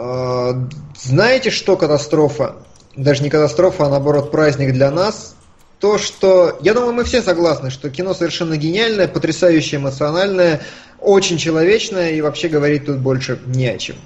[0.00, 2.54] А, знаете, что катастрофа?
[2.94, 5.34] Даже не катастрофа, а наоборот праздник для нас.
[5.80, 10.60] То, что, я думаю, мы все согласны, что кино совершенно гениальное, потрясающе эмоциональное,
[11.00, 13.96] очень человечное и вообще говорить тут больше не о чем.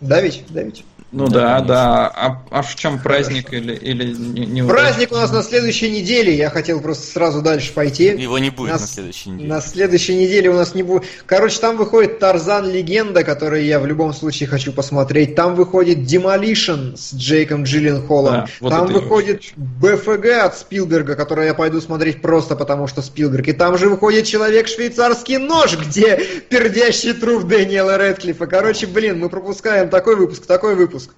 [0.00, 0.44] Да ведь?
[0.50, 0.84] Да ведь?
[1.16, 1.66] Ну да, да.
[1.66, 2.08] да.
[2.08, 6.36] А, а в чем праздник или, или не, не Праздник у нас на следующей неделе.
[6.36, 8.08] Я хотел просто сразу дальше пойти.
[8.08, 9.48] Его не будет на, на следующей неделе.
[9.48, 11.04] На следующей неделе у нас не будет.
[11.24, 15.34] Короче, там выходит Тарзан Легенда, который я в любом случае хочу посмотреть.
[15.34, 18.34] Там выходит Demolition с Джейком Джилленхолом.
[18.34, 23.48] Да, вот там выходит БФГ от Спилберга, который я пойду смотреть просто потому, что Спилберг.
[23.48, 26.18] И там же выходит Человек швейцарский нож, где
[26.50, 28.46] пердящий труп Дэниела Редклифа.
[28.46, 31.16] Короче, блин, мы пропускаем такой выпуск, такой выпуск выпуск.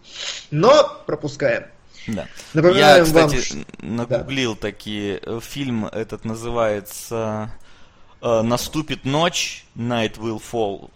[0.50, 1.65] Но пропускаем.
[2.07, 2.26] Да.
[2.55, 3.97] Напоминаем Я, кстати, вам...
[3.97, 4.60] нагуглил да.
[4.60, 5.20] такие.
[5.23, 7.50] Э, фильм этот называется
[8.23, 10.91] э, «Наступит ночь», «Night will fall»,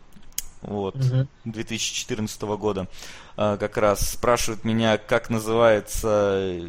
[0.62, 1.26] вот, угу.
[1.44, 2.86] 2014 года.
[3.36, 6.60] Э, как раз спрашивают меня, как называется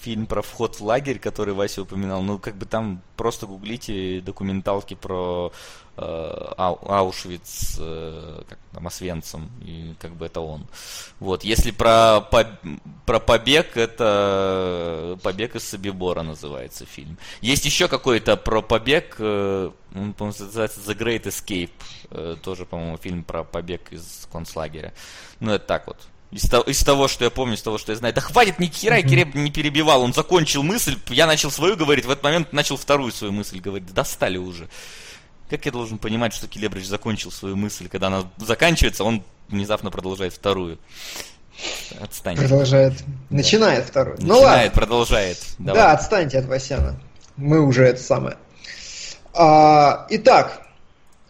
[0.00, 2.22] фильм про вход в лагерь, который Вася упоминал.
[2.22, 5.52] Ну, как бы там просто гуглите документалки про
[5.96, 10.66] Аушвиц, э, как там, Освенцим, и как бы это он.
[11.20, 12.20] Вот, если про,
[13.06, 17.18] про побег, это побег из Собибора называется фильм.
[17.40, 23.24] Есть еще какой-то про побег, э, он, по-моему, называется The Great Escape, тоже, по-моему, фильм
[23.24, 24.94] про побег из концлагеря.
[25.40, 25.98] Ну, это так вот.
[26.32, 28.14] Из, того, из того, что я помню, из того, что я знаю.
[28.14, 29.08] Да хватит, ни хера, mm-hmm.
[29.08, 30.00] Киреб не перебивал.
[30.02, 33.92] Он закончил мысль, я начал свою говорить, в этот момент начал вторую свою мысль говорить.
[33.92, 34.66] Достали уже.
[35.52, 40.32] Как я должен понимать, что Келебрич закончил свою мысль, когда она заканчивается, он внезапно продолжает
[40.32, 40.78] вторую?
[42.00, 42.38] Отстань.
[42.38, 42.94] Продолжает.
[43.28, 44.16] Начинает вторую.
[44.18, 44.70] Ну Начинает, ладно.
[44.80, 45.36] продолжает.
[45.58, 45.82] Давай.
[45.82, 46.98] Да, отстаньте от Васяна.
[47.36, 48.38] Мы уже это самое.
[49.34, 50.68] А, итак,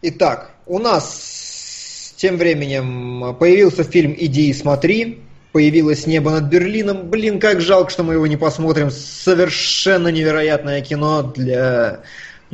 [0.02, 5.20] итак, у нас тем временем появился фильм «Иди и смотри»,
[5.50, 7.10] появилось «Небо над Берлином».
[7.10, 8.92] Блин, как жалко, что мы его не посмотрим.
[8.92, 12.02] Совершенно невероятное кино для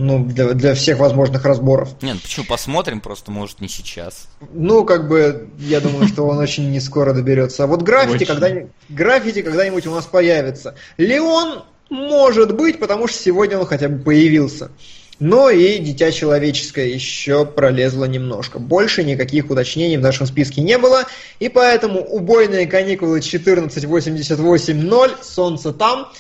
[0.00, 1.88] Ну, для, для всех возможных разборов.
[2.02, 4.28] Нет, ну почему посмотрим, просто может не сейчас.
[4.52, 7.64] Ну, как бы, я думаю, что он очень не скоро доберется.
[7.64, 8.48] А вот граффити, когда,
[8.88, 10.76] граффити когда-нибудь у нас появится.
[10.98, 14.70] Леон может быть, потому что сегодня он хотя бы появился.
[15.18, 18.60] Но и Дитя Человеческое еще пролезло немножко.
[18.60, 21.06] Больше никаких уточнений в нашем списке не было,
[21.40, 26.12] и поэтому убойные каникулы 1488.0, солнце там.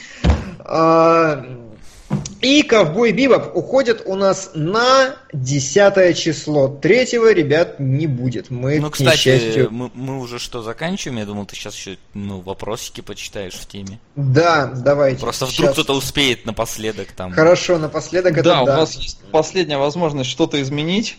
[2.40, 6.68] И Ковбой Бибоп уходит у нас на десятое число.
[6.68, 8.50] Третьего, ребят, не будет.
[8.50, 9.68] Мы, ну, кстати, несчастью...
[9.70, 11.18] мы, мы уже что, заканчиваем?
[11.18, 13.98] Я думал, ты сейчас еще ну, вопросики почитаешь в теме.
[14.14, 15.20] Да, давайте.
[15.20, 15.72] Просто вдруг сейчас...
[15.72, 17.32] кто-то успеет напоследок там.
[17.32, 18.62] Хорошо, напоследок да, это да.
[18.62, 21.18] у вас есть последняя возможность что-то изменить.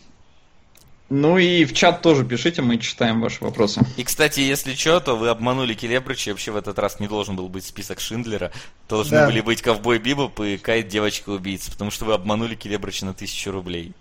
[1.09, 3.81] Ну и в чат тоже пишите, мы читаем ваши вопросы.
[3.97, 7.49] И, кстати, если что, то вы обманули Келебрича, вообще в этот раз не должен был
[7.49, 8.51] быть список Шиндлера.
[8.87, 9.25] Должны да.
[9.25, 13.93] были быть Ковбой Бибоп и Кайт Девочка-убийца, потому что вы обманули Келебрича на тысячу рублей.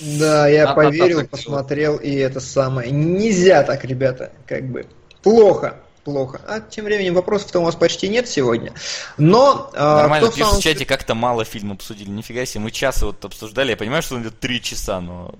[0.00, 2.90] Да, я а, поверил, а, посмотрел, и это самое.
[2.90, 4.86] Нельзя так, ребята, как бы.
[5.22, 6.40] Плохо плохо.
[6.48, 8.72] А тем временем вопросов-то у нас почти нет сегодня.
[9.18, 9.70] Но...
[9.74, 12.08] А, Нормально, кто пишут в чате, как-то мало фильм обсудили.
[12.08, 13.70] Нифига себе, мы час вот обсуждали.
[13.70, 15.34] Я понимаю, что он идет три часа, но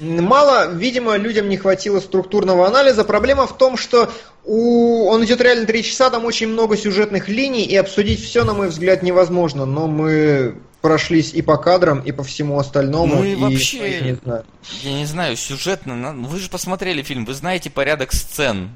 [0.00, 3.04] Мало, видимо, людям не хватило структурного анализа.
[3.04, 4.10] Проблема в том, что
[4.44, 5.06] у...
[5.08, 8.68] он идет реально три часа, там очень много сюжетных линий, и обсудить все, на мой
[8.68, 9.66] взгляд, невозможно.
[9.66, 13.16] Но мы прошлись и по кадрам, и по всему остальному.
[13.16, 14.44] Ну и, и вообще, не знаю.
[14.82, 18.70] я не знаю, сюжетно, вы же посмотрели фильм, вы знаете порядок сцен.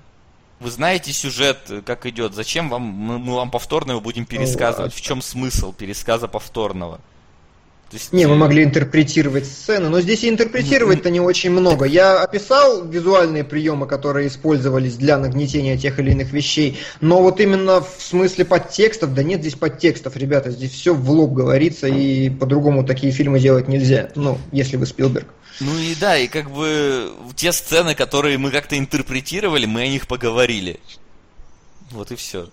[0.59, 2.34] Вы знаете сюжет, как идет.
[2.34, 4.94] Зачем вам мы, мы вам повторно его будем пересказывать?
[4.94, 7.01] В чем смысл пересказа повторного?
[7.93, 8.12] Есть...
[8.12, 11.85] Не, мы могли интерпретировать сцены, но здесь и интерпретировать-то не очень много.
[11.85, 17.81] Я описал визуальные приемы, которые использовались для нагнетения тех или иных вещей, но вот именно
[17.81, 22.85] в смысле подтекстов, да нет здесь подтекстов, ребята, здесь все в лоб говорится, и по-другому
[22.85, 25.27] такие фильмы делать нельзя, ну, если вы Спилберг.
[25.61, 30.07] Ну и да, и как бы те сцены, которые мы как-то интерпретировали, мы о них
[30.07, 30.81] поговорили.
[31.91, 32.49] Вот и все.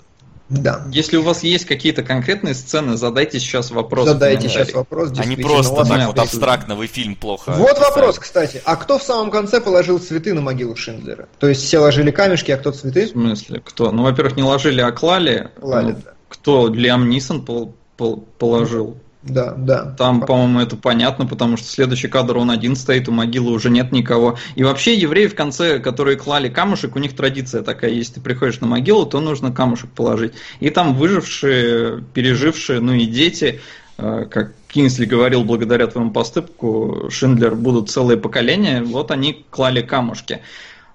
[0.50, 0.84] Да.
[0.92, 4.08] Если у вас есть какие-то конкретные сцены, задайте сейчас вопрос.
[4.08, 5.12] Задайте сейчас вопрос.
[5.18, 7.84] А не просто так вот абстрактно, вы фильм плохо Вот писали.
[7.86, 8.62] вопрос, кстати.
[8.66, 11.28] А кто в самом конце положил цветы на могилу Шиндлера?
[11.40, 13.06] То есть все ложили камешки, а кто цветы?
[13.08, 13.92] В смысле, кто?
[13.92, 15.50] Ну, во-первых, не ложили, а клали.
[15.60, 16.12] Клали, ну, да.
[16.30, 16.68] Кто?
[16.68, 18.98] Лиам Нисон пол- пол- положил.
[19.22, 19.94] Да, да.
[19.98, 23.92] Там, по-моему, это понятно, потому что следующий кадр он один стоит, у могилы уже нет
[23.92, 24.38] никого.
[24.56, 28.62] И вообще евреи в конце, которые клали камушек, у них традиция такая, если ты приходишь
[28.62, 30.34] на могилу, то нужно камушек положить.
[30.62, 33.60] И там выжившие, пережившие, ну и дети,
[33.98, 40.40] э, как Кинсли говорил, благодаря твоему поступку, Шиндлер будут целые поколения, вот они клали камушки.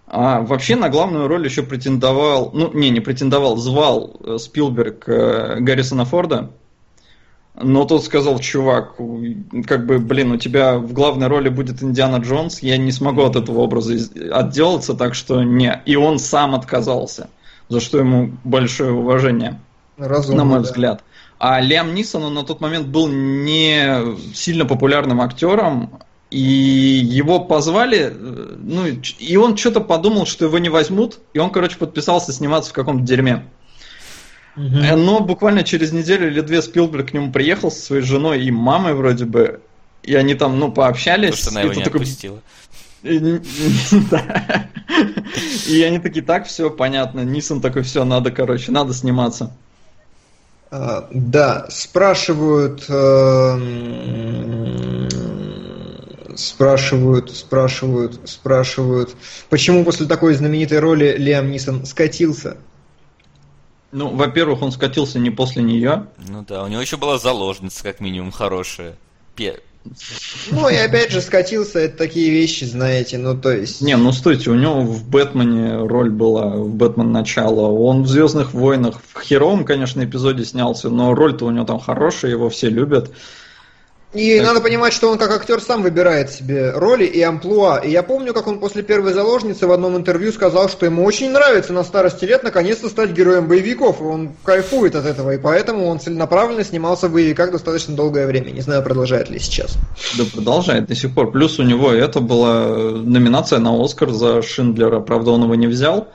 [0.07, 5.57] А вообще на главную роль еще претендовал, ну не, не претендовал, звал э, Спилберг э,
[5.61, 6.51] Гаррисона Форда,
[7.57, 8.95] но тот сказал, чувак,
[9.67, 13.37] как бы, блин, у тебя в главной роли будет Индиана Джонс, я не смогу от
[13.37, 13.95] этого образа
[14.33, 15.81] отделаться, так что не.
[15.87, 17.29] И он сам отказался,
[17.69, 19.61] за что ему большое уважение,
[19.97, 20.63] Разумно, на мой да.
[20.65, 21.05] взгляд.
[21.39, 26.01] А Лиам Нисон, он на тот момент был не сильно популярным актером,
[26.31, 28.13] и его позвали,
[28.59, 32.73] ну, и он что-то подумал, что его не возьмут, и он, короче, подписался сниматься в
[32.73, 33.45] каком-то дерьме.
[34.57, 34.97] Угу.
[34.97, 38.95] Но буквально через неделю или две Спилберг к нему приехал со своей женой и мамой
[38.95, 39.61] вроде бы.
[40.03, 41.31] И они там, ну, пообщались.
[41.31, 42.03] Потому что она его не такой...
[42.03, 42.41] отпустила.
[45.67, 47.21] И они такие, так, все понятно.
[47.21, 49.53] Нисон такой, все, надо, короче, надо сниматься.
[50.71, 55.09] А, да, спрашивают, эм,
[56.37, 59.15] спрашивают, спрашивают, спрашивают,
[59.51, 62.57] почему после такой знаменитой роли Лиам Нисон скатился?
[63.95, 66.07] Ну, во-первых, он скатился не после нее.
[66.29, 68.97] Ну да, у него еще была заложница, как минимум, хорошая.
[69.37, 69.61] Пе...
[70.51, 73.83] Ну и опять же скатился, это такие вещи, знаете, ну то есть...
[73.83, 77.71] Не, ну стойте, у него в Бэтмене роль была, в Бэтмен начало.
[77.71, 82.33] Он в Звездных войнах в херовом, конечно, эпизоде снялся, но роль-то у него там хорошая,
[82.33, 83.13] его все любят.
[84.15, 84.47] И так.
[84.47, 87.79] надо понимать, что он как актер сам выбирает себе роли и амплуа.
[87.79, 91.31] И я помню, как он после первой заложницы в одном интервью сказал, что ему очень
[91.31, 94.01] нравится на старости лет наконец-то стать героем боевиков.
[94.01, 95.33] И он кайфует от этого.
[95.33, 98.51] И поэтому он целенаправленно снимался в боевиках достаточно долгое время.
[98.51, 99.77] Не знаю, продолжает ли сейчас.
[100.17, 101.33] Да продолжает до сих пор.
[101.33, 105.01] Плюс у него это была номинация на Оскар за Шиндлера.
[105.01, 106.09] Правда, он его не взял.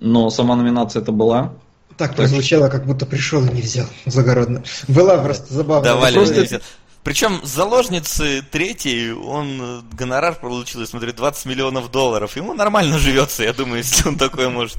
[0.00, 1.52] Но сама номинация это была.
[1.96, 4.62] Так, прозвучало, как будто пришел и не взял загородно.
[4.86, 5.88] Была просто забавно.
[5.88, 6.60] Давали, просто...
[7.04, 12.36] Причем заложницы третьей, он э, гонорар получил, я смотрю, 20 миллионов долларов.
[12.36, 14.78] Ему нормально живется, я думаю, если он такое может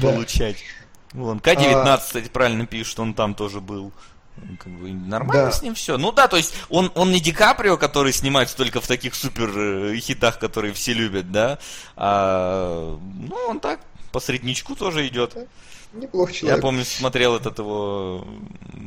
[0.00, 0.58] получать.
[1.12, 1.96] Вон, К-19, а...
[1.98, 3.92] кстати, правильно пишет, он там тоже был.
[4.60, 5.52] Как бы нормально да.
[5.52, 5.98] с ним все.
[5.98, 9.50] Ну да, то есть он, он не Ди Каприо, который снимается только в таких супер
[9.56, 11.58] э, хитах, которые все любят, да.
[11.96, 13.80] А, ну, он так,
[14.12, 15.36] по средничку тоже идет.
[15.92, 16.58] Неплохо человек.
[16.58, 18.26] Я помню, смотрел этот его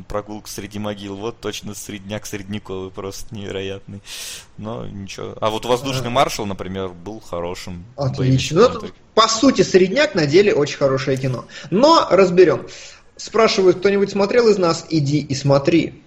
[0.07, 1.15] прогулку среди могил.
[1.15, 4.01] Вот точно средняк средниковый, просто невероятный.
[4.57, 5.35] Но ничего.
[5.41, 6.11] А вот воздушный а...
[6.11, 7.85] маршал, например, был хорошим.
[7.95, 8.69] Отлично.
[8.69, 11.45] Ну, по сути, средняк на деле очень хорошее кино.
[11.71, 12.67] Но разберем.
[13.15, 16.01] Спрашивают, кто-нибудь смотрел из нас, иди и смотри.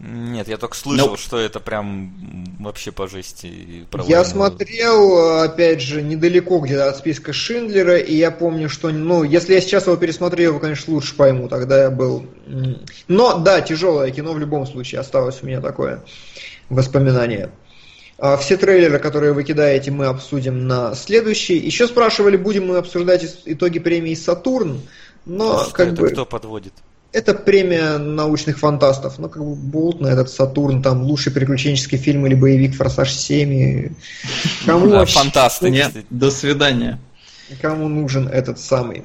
[0.00, 1.16] Нет, я только слышал, Но...
[1.16, 2.12] что это прям
[2.58, 3.86] вообще по жести.
[4.06, 9.54] Я смотрел, опять же, недалеко где-то от списка Шиндлера, и я помню, что, ну, если
[9.54, 12.26] я сейчас его пересмотрю, его, конечно, лучше пойму, тогда я был...
[13.06, 16.02] Но, да, тяжелое кино в любом случае, осталось у меня такое
[16.68, 17.50] воспоминание.
[18.18, 21.56] А все трейлеры, которые вы кидаете, мы обсудим на следующий.
[21.56, 24.80] Еще спрашивали, будем мы обсуждать итоги премии «Сатурн»,
[25.24, 26.08] но а как бы...
[26.10, 26.74] кто подводит?
[27.14, 29.20] Это премия научных фантастов.
[29.20, 33.52] Ну, как бы Болтон, этот Сатурн, там лучший приключенческий фильм или боевик Форсаж 7.
[33.52, 33.92] И...
[34.66, 35.20] Кому да, вообще...
[35.20, 35.70] фантасты.
[35.70, 36.98] Нет, до свидания.
[37.62, 39.04] Кому нужен этот самый.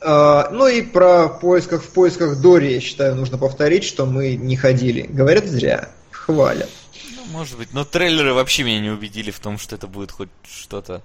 [0.00, 4.56] А, ну и про поисках в поисках Дори, я считаю, нужно повторить, что мы не
[4.56, 5.02] ходили.
[5.02, 6.70] Говорят зря, хвалят.
[7.14, 10.30] Ну, может быть, но трейлеры вообще меня не убедили в том, что это будет хоть
[10.50, 11.02] что-то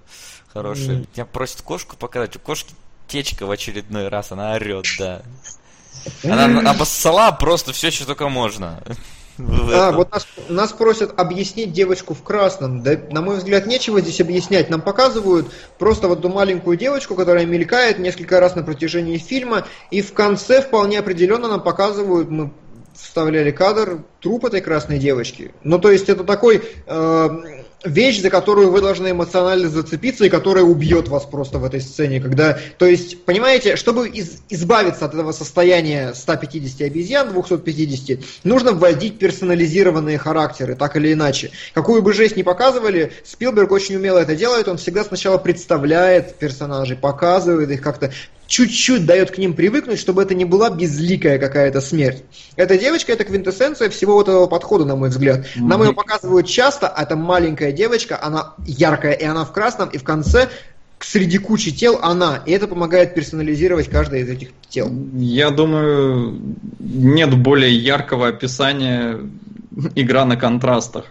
[0.54, 1.00] хорошее.
[1.00, 1.08] Mm.
[1.14, 2.34] Меня просят кошку показать.
[2.36, 2.72] У кошки
[3.08, 5.22] течка в очередной раз, она орет, да.
[6.24, 8.82] Она обоссала просто все, что только можно.
[9.38, 12.82] А, вот нас, нас просят объяснить девочку в красном.
[12.82, 14.68] Да, на мой взгляд, нечего здесь объяснять.
[14.68, 20.02] Нам показывают просто вот эту маленькую девочку, которая мелькает несколько раз на протяжении фильма, и
[20.02, 22.50] в конце вполне определенно нам показывают, мы
[22.94, 25.52] вставляли кадр, труп этой красной девочки.
[25.62, 27.28] Ну, то есть это такой э,
[27.84, 32.20] вещь, за которую вы должны эмоционально зацепиться и которая убьет вас просто в этой сцене.
[32.20, 39.18] Когда, то есть, понимаете, чтобы из, избавиться от этого состояния 150 обезьян, 250, нужно вводить
[39.18, 41.50] персонализированные характеры, так или иначе.
[41.72, 46.96] Какую бы жесть ни показывали, Спилберг очень умело это делает, он всегда сначала представляет персонажей,
[46.96, 48.12] показывает их как-то,
[48.48, 52.24] чуть-чуть дает к ним привыкнуть, чтобы это не была безликая какая-то смерть.
[52.56, 55.46] Эта девочка это квинтэссенция всего вот этого подхода, на мой взгляд.
[55.54, 59.98] Нам ее показывают часто, а это маленькая девочка, она яркая, и она в красном, и
[59.98, 60.48] в конце
[60.98, 64.90] среди кучи тел она, и это помогает персонализировать каждое из этих тел.
[65.14, 66.40] Я думаю,
[66.78, 69.20] нет более яркого описания
[69.94, 71.04] игра на контрастах.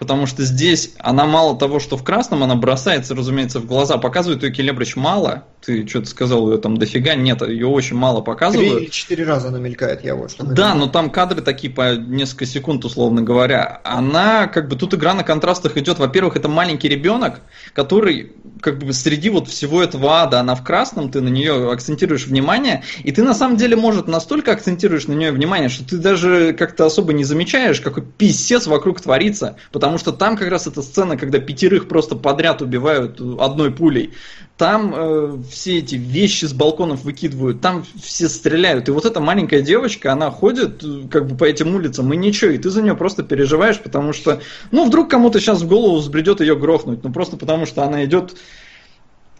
[0.00, 3.98] Потому что здесь она мало того, что в красном, она бросается, разумеется, в глаза.
[3.98, 5.44] Показывают ее Келебрич мало.
[5.62, 7.14] Ты что-то сказал, ее там дофига.
[7.14, 8.72] Нет, ее очень мало показывают.
[8.76, 11.96] Три или четыре раза она мелькает, я вот что Да, но там кадры такие по
[11.96, 13.82] несколько секунд, условно говоря.
[13.84, 15.98] Она, как бы, тут игра на контрастах идет.
[15.98, 17.42] Во-первых, это маленький ребенок,
[17.74, 22.26] который, как бы, среди вот всего этого ада, она в красном, ты на нее акцентируешь
[22.26, 26.54] внимание, и ты на самом деле, может, настолько акцентируешь на нее внимание, что ты даже
[26.54, 30.82] как-то особо не замечаешь, какой писец вокруг творится, потому потому что там как раз эта
[30.82, 34.14] сцена, когда пятерых просто подряд убивают одной пулей.
[34.56, 38.88] Там э, все эти вещи с балконов выкидывают, там все стреляют.
[38.88, 42.52] И вот эта маленькая девочка, она ходит э, как бы по этим улицам, и ничего,
[42.52, 46.40] и ты за нее просто переживаешь, потому что, ну, вдруг кому-то сейчас в голову взбредет
[46.40, 48.36] ее грохнуть, ну, просто потому что она идет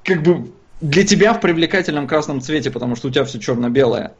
[0.02, 4.14] как бы для тебя в привлекательном красном цвете, потому что у тебя все черно-белое.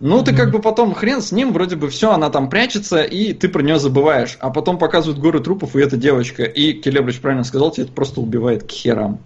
[0.00, 3.32] Ну, ты как бы потом хрен с ним, вроде бы все, она там прячется, и
[3.32, 4.36] ты про нее забываешь.
[4.38, 6.44] А потом показывают горы трупов, и эта девочка.
[6.44, 9.18] И Келебрич правильно сказал, тебе это просто убивает к херам.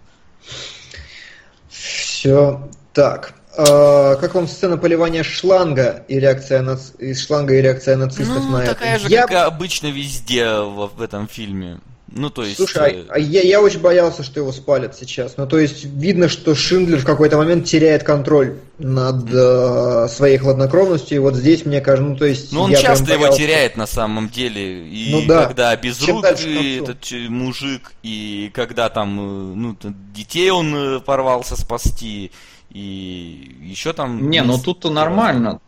[1.69, 3.35] Все так.
[3.55, 6.93] А, как вам сцена поливания шланга и реакция нац...
[6.99, 8.75] из шланга и реакция нацистов ну, на это?
[8.75, 9.27] такая же, Я...
[9.27, 11.81] как обычно везде в, в этом фильме.
[12.15, 12.57] Ну, то есть...
[12.57, 15.37] Слушай, э, а, я, я очень боялся, что его спалят сейчас.
[15.37, 21.17] Ну, то есть, видно, что Шиндлер в какой-то момент теряет контроль над э, своей хладнокровностью,
[21.17, 22.53] и вот здесь, мне кажется, ну, то есть...
[22.53, 23.27] Ну, он часто боялся...
[23.27, 25.47] его теряет, на самом деле, и ну, да.
[25.47, 29.77] когда без рук этот мужик, и когда там, э, ну,
[30.15, 32.31] детей он э, порвался спасти,
[32.71, 34.29] и еще там...
[34.31, 35.61] Не, ну тут-то нормально.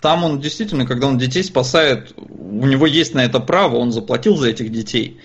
[0.00, 4.36] Там он действительно, когда он детей спасает, у него есть на это право, он заплатил
[4.36, 5.20] за этих детей.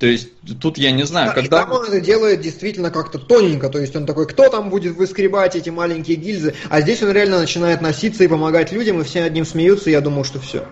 [0.00, 0.30] То есть
[0.62, 1.58] тут я не знаю, да, когда...
[1.58, 4.96] И там он это делает действительно как-то тоненько, то есть он такой, кто там будет
[4.96, 9.20] выскребать эти маленькие гильзы, а здесь он реально начинает носиться и помогать людям, и все
[9.22, 10.64] над ним смеются, и я думал, что все.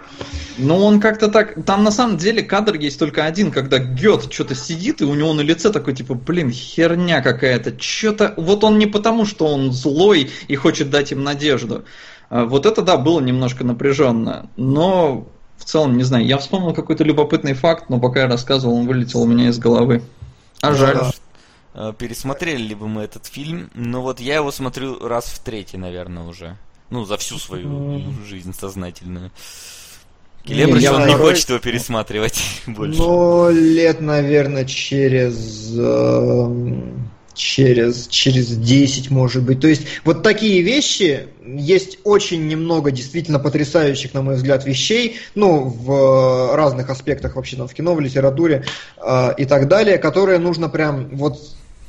[0.56, 4.54] Ну он как-то так, там на самом деле кадр есть только один, когда Гет что-то
[4.54, 8.86] сидит, и у него на лице такой типа, блин, херня какая-то, что-то, вот он не
[8.86, 11.84] потому, что он злой и хочет дать им надежду.
[12.30, 15.28] А вот это, да, было немножко напряженно, но
[15.58, 19.22] в целом, не знаю, я вспомнил какой-то любопытный факт, но пока я рассказывал, он вылетел
[19.22, 20.02] у меня из головы.
[20.62, 20.98] А жаль.
[21.74, 21.92] Да.
[21.92, 26.24] Пересмотрели ли бы мы этот фильм, но вот я его смотрю раз в третий, наверное,
[26.24, 26.56] уже.
[26.90, 29.30] Ну, за всю свою жизнь сознательную.
[30.44, 32.98] Келебрыч, я он не второй- хочет его пересматривать больше.
[32.98, 35.76] Ну, лет, наверное, через...
[37.38, 39.60] через, через 10, может быть.
[39.60, 45.60] То есть, вот такие вещи, есть очень немного действительно потрясающих, на мой взгляд, вещей, ну,
[45.64, 48.64] в разных аспектах вообще, там, в кино, в литературе
[49.02, 51.38] э, и так далее, которые нужно прям вот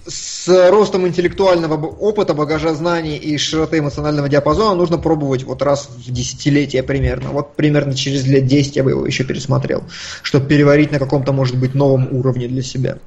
[0.07, 6.11] с ростом интеллектуального опыта, багажа знаний и широты эмоционального диапазона нужно пробовать вот раз в
[6.11, 7.29] десятилетие примерно.
[7.29, 9.83] Вот примерно через лет 10 я бы его еще пересмотрел,
[10.23, 12.99] чтобы переварить на каком-то, может быть, новом уровне для себя.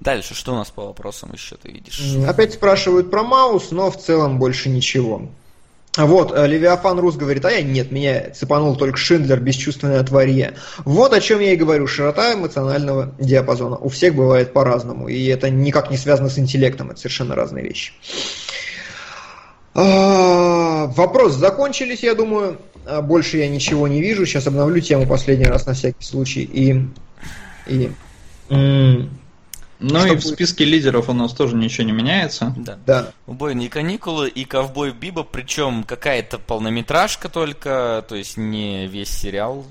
[0.00, 2.16] Дальше, что у нас по вопросам еще ты видишь?
[2.26, 5.28] Опять спрашивают про Маус, но в целом больше ничего.
[5.96, 10.54] А Вот, э, Левиафан Рус говорит, а я нет, меня цепанул только Шиндлер, бесчувственное тварье.
[10.84, 13.76] Вот о чем я и говорю, широта эмоционального диапазона.
[13.76, 17.92] У всех бывает по-разному, и это никак не связано с интеллектом, это совершенно разные вещи.
[19.74, 22.58] А, Вопрос закончились, я думаю.
[22.86, 24.26] А, Больше я ничего не вижу.
[24.26, 26.42] Сейчас обновлю тему последний раз на всякий случай.
[26.42, 26.86] И,
[27.66, 27.92] и
[28.48, 29.10] м,
[29.80, 32.54] Ну Что и в списке лидеров у нас тоже ничего не меняется.
[32.56, 32.78] Да.
[32.86, 33.12] да.
[33.26, 39.64] Убойные каникулы и ковбой Биба, причем какая-то полнометражка только, то есть не весь сериал.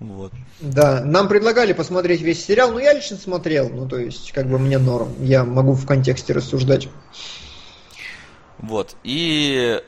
[0.00, 0.32] Вот.
[0.60, 4.58] Да, нам предлагали посмотреть весь сериал, но я лично смотрел, ну то есть как бы
[4.58, 6.88] мне норм, я могу в контексте рассуждать.
[8.58, 8.96] Вот.
[9.04, 9.82] И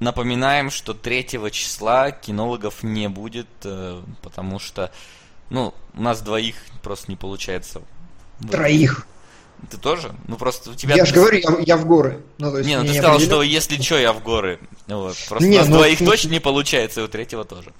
[0.00, 4.90] напоминаем, что 3 числа кинологов не будет, э, потому что,
[5.50, 7.82] ну, у нас двоих просто не получается.
[8.42, 8.50] Вот.
[8.50, 9.06] Троих.
[9.70, 10.12] Ты тоже?
[10.26, 10.96] Ну просто у тебя...
[10.96, 12.20] Я же говорю, я, я в горы.
[12.38, 14.58] Ну, то есть Не, ну ты не сказал, что если что, я в горы.
[14.88, 15.16] Вот.
[15.28, 17.72] Просто Не, у нас ну, двоих ну, точно не получается, и у третьего тоже.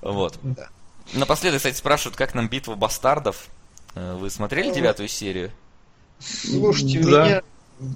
[0.00, 0.38] Вот.
[0.42, 0.68] Да.
[1.12, 3.46] Напоследок, кстати, спрашивают, как нам битва бастардов.
[3.94, 5.52] Э, Вы смотрели девятую серию?
[6.18, 7.24] Слушайте, Да.
[7.26, 7.42] меня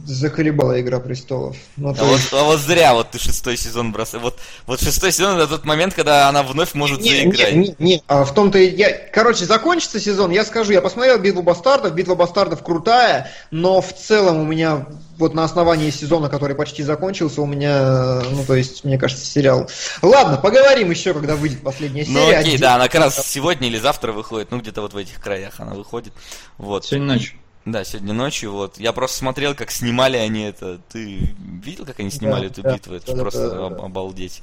[0.07, 1.57] заколебала Игра престолов.
[1.77, 4.23] Ну, А то вот, есть- а вот зря вот ты шестой сезон бросаешь.
[4.23, 7.53] Вот, вот шестой сезон это тот момент, когда она вновь может Не, заиграть.
[7.55, 8.91] не, не, не, а в том-то и я...
[9.13, 14.39] Короче, закончится сезон, я скажу, я посмотрел «Битву бастардов», «Битва бастардов» крутая, но в целом
[14.41, 14.87] у меня
[15.19, 19.69] вот на основании сезона, который почти закончился, у меня, ну, то есть, мне кажется, сериал...
[20.01, 22.39] Ладно, поговорим еще, когда выйдет последняя Ну серия.
[22.39, 22.59] окей, Отдельно.
[22.61, 25.75] да, она как раз сегодня или завтра выходит, ну где-то вот в этих краях она
[25.75, 26.13] выходит.
[26.59, 26.85] Вот.
[26.85, 27.35] Сегодня ночью.
[27.65, 28.79] Да, сегодня ночью, вот.
[28.79, 30.81] Я просто смотрел, как снимали они это.
[30.91, 32.95] Ты видел, как они снимали Да, эту да, битву?
[32.95, 33.85] Это да, да, просто да, да, об- да.
[33.85, 34.43] обалдеть.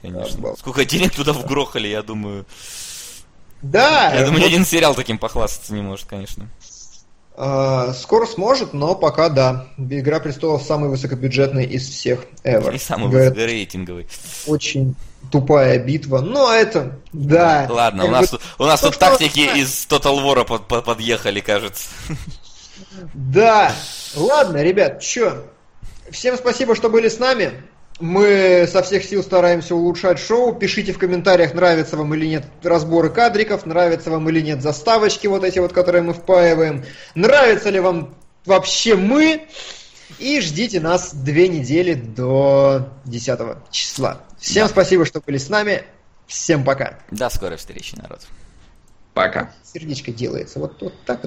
[0.00, 0.38] Конечно.
[0.38, 0.60] обалдеть.
[0.60, 2.46] Сколько денег туда вгрохали, я думаю.
[3.62, 6.48] Да, Я думаю, ни один сериал таким похвастаться не может, конечно.
[7.36, 9.66] а, скоро сможет, но пока да.
[9.78, 12.74] «Игра престолов» самый высокобюджетный из всех ever.
[12.74, 14.06] И самый Говорят, высокорейтинговый.
[14.46, 14.94] очень
[15.30, 16.20] тупая битва.
[16.20, 17.66] Но это, да.
[17.68, 21.88] Ладно, у нас, тут, у нас тут тактики из Total War под- под- подъехали, кажется.
[23.14, 23.72] Да.
[24.14, 25.44] Ладно, ребят, чё?
[26.10, 27.62] Всем спасибо, что были с нами.
[27.98, 30.54] Мы со всех сил стараемся улучшать шоу.
[30.54, 35.44] Пишите в комментариях, нравятся вам или нет разборы кадриков, нравятся вам или нет заставочки вот
[35.44, 36.84] эти вот, которые мы впаиваем.
[37.14, 38.14] Нравится ли вам
[38.44, 39.48] вообще мы?
[40.18, 44.20] И ждите нас две недели до 10 числа.
[44.38, 44.68] Всем Да.
[44.68, 45.82] спасибо, что были с нами.
[46.26, 46.98] Всем пока.
[47.10, 48.20] До скорой встречи, народ.
[49.14, 49.50] Пока.
[49.64, 51.20] Сердечко делается вот, вот так.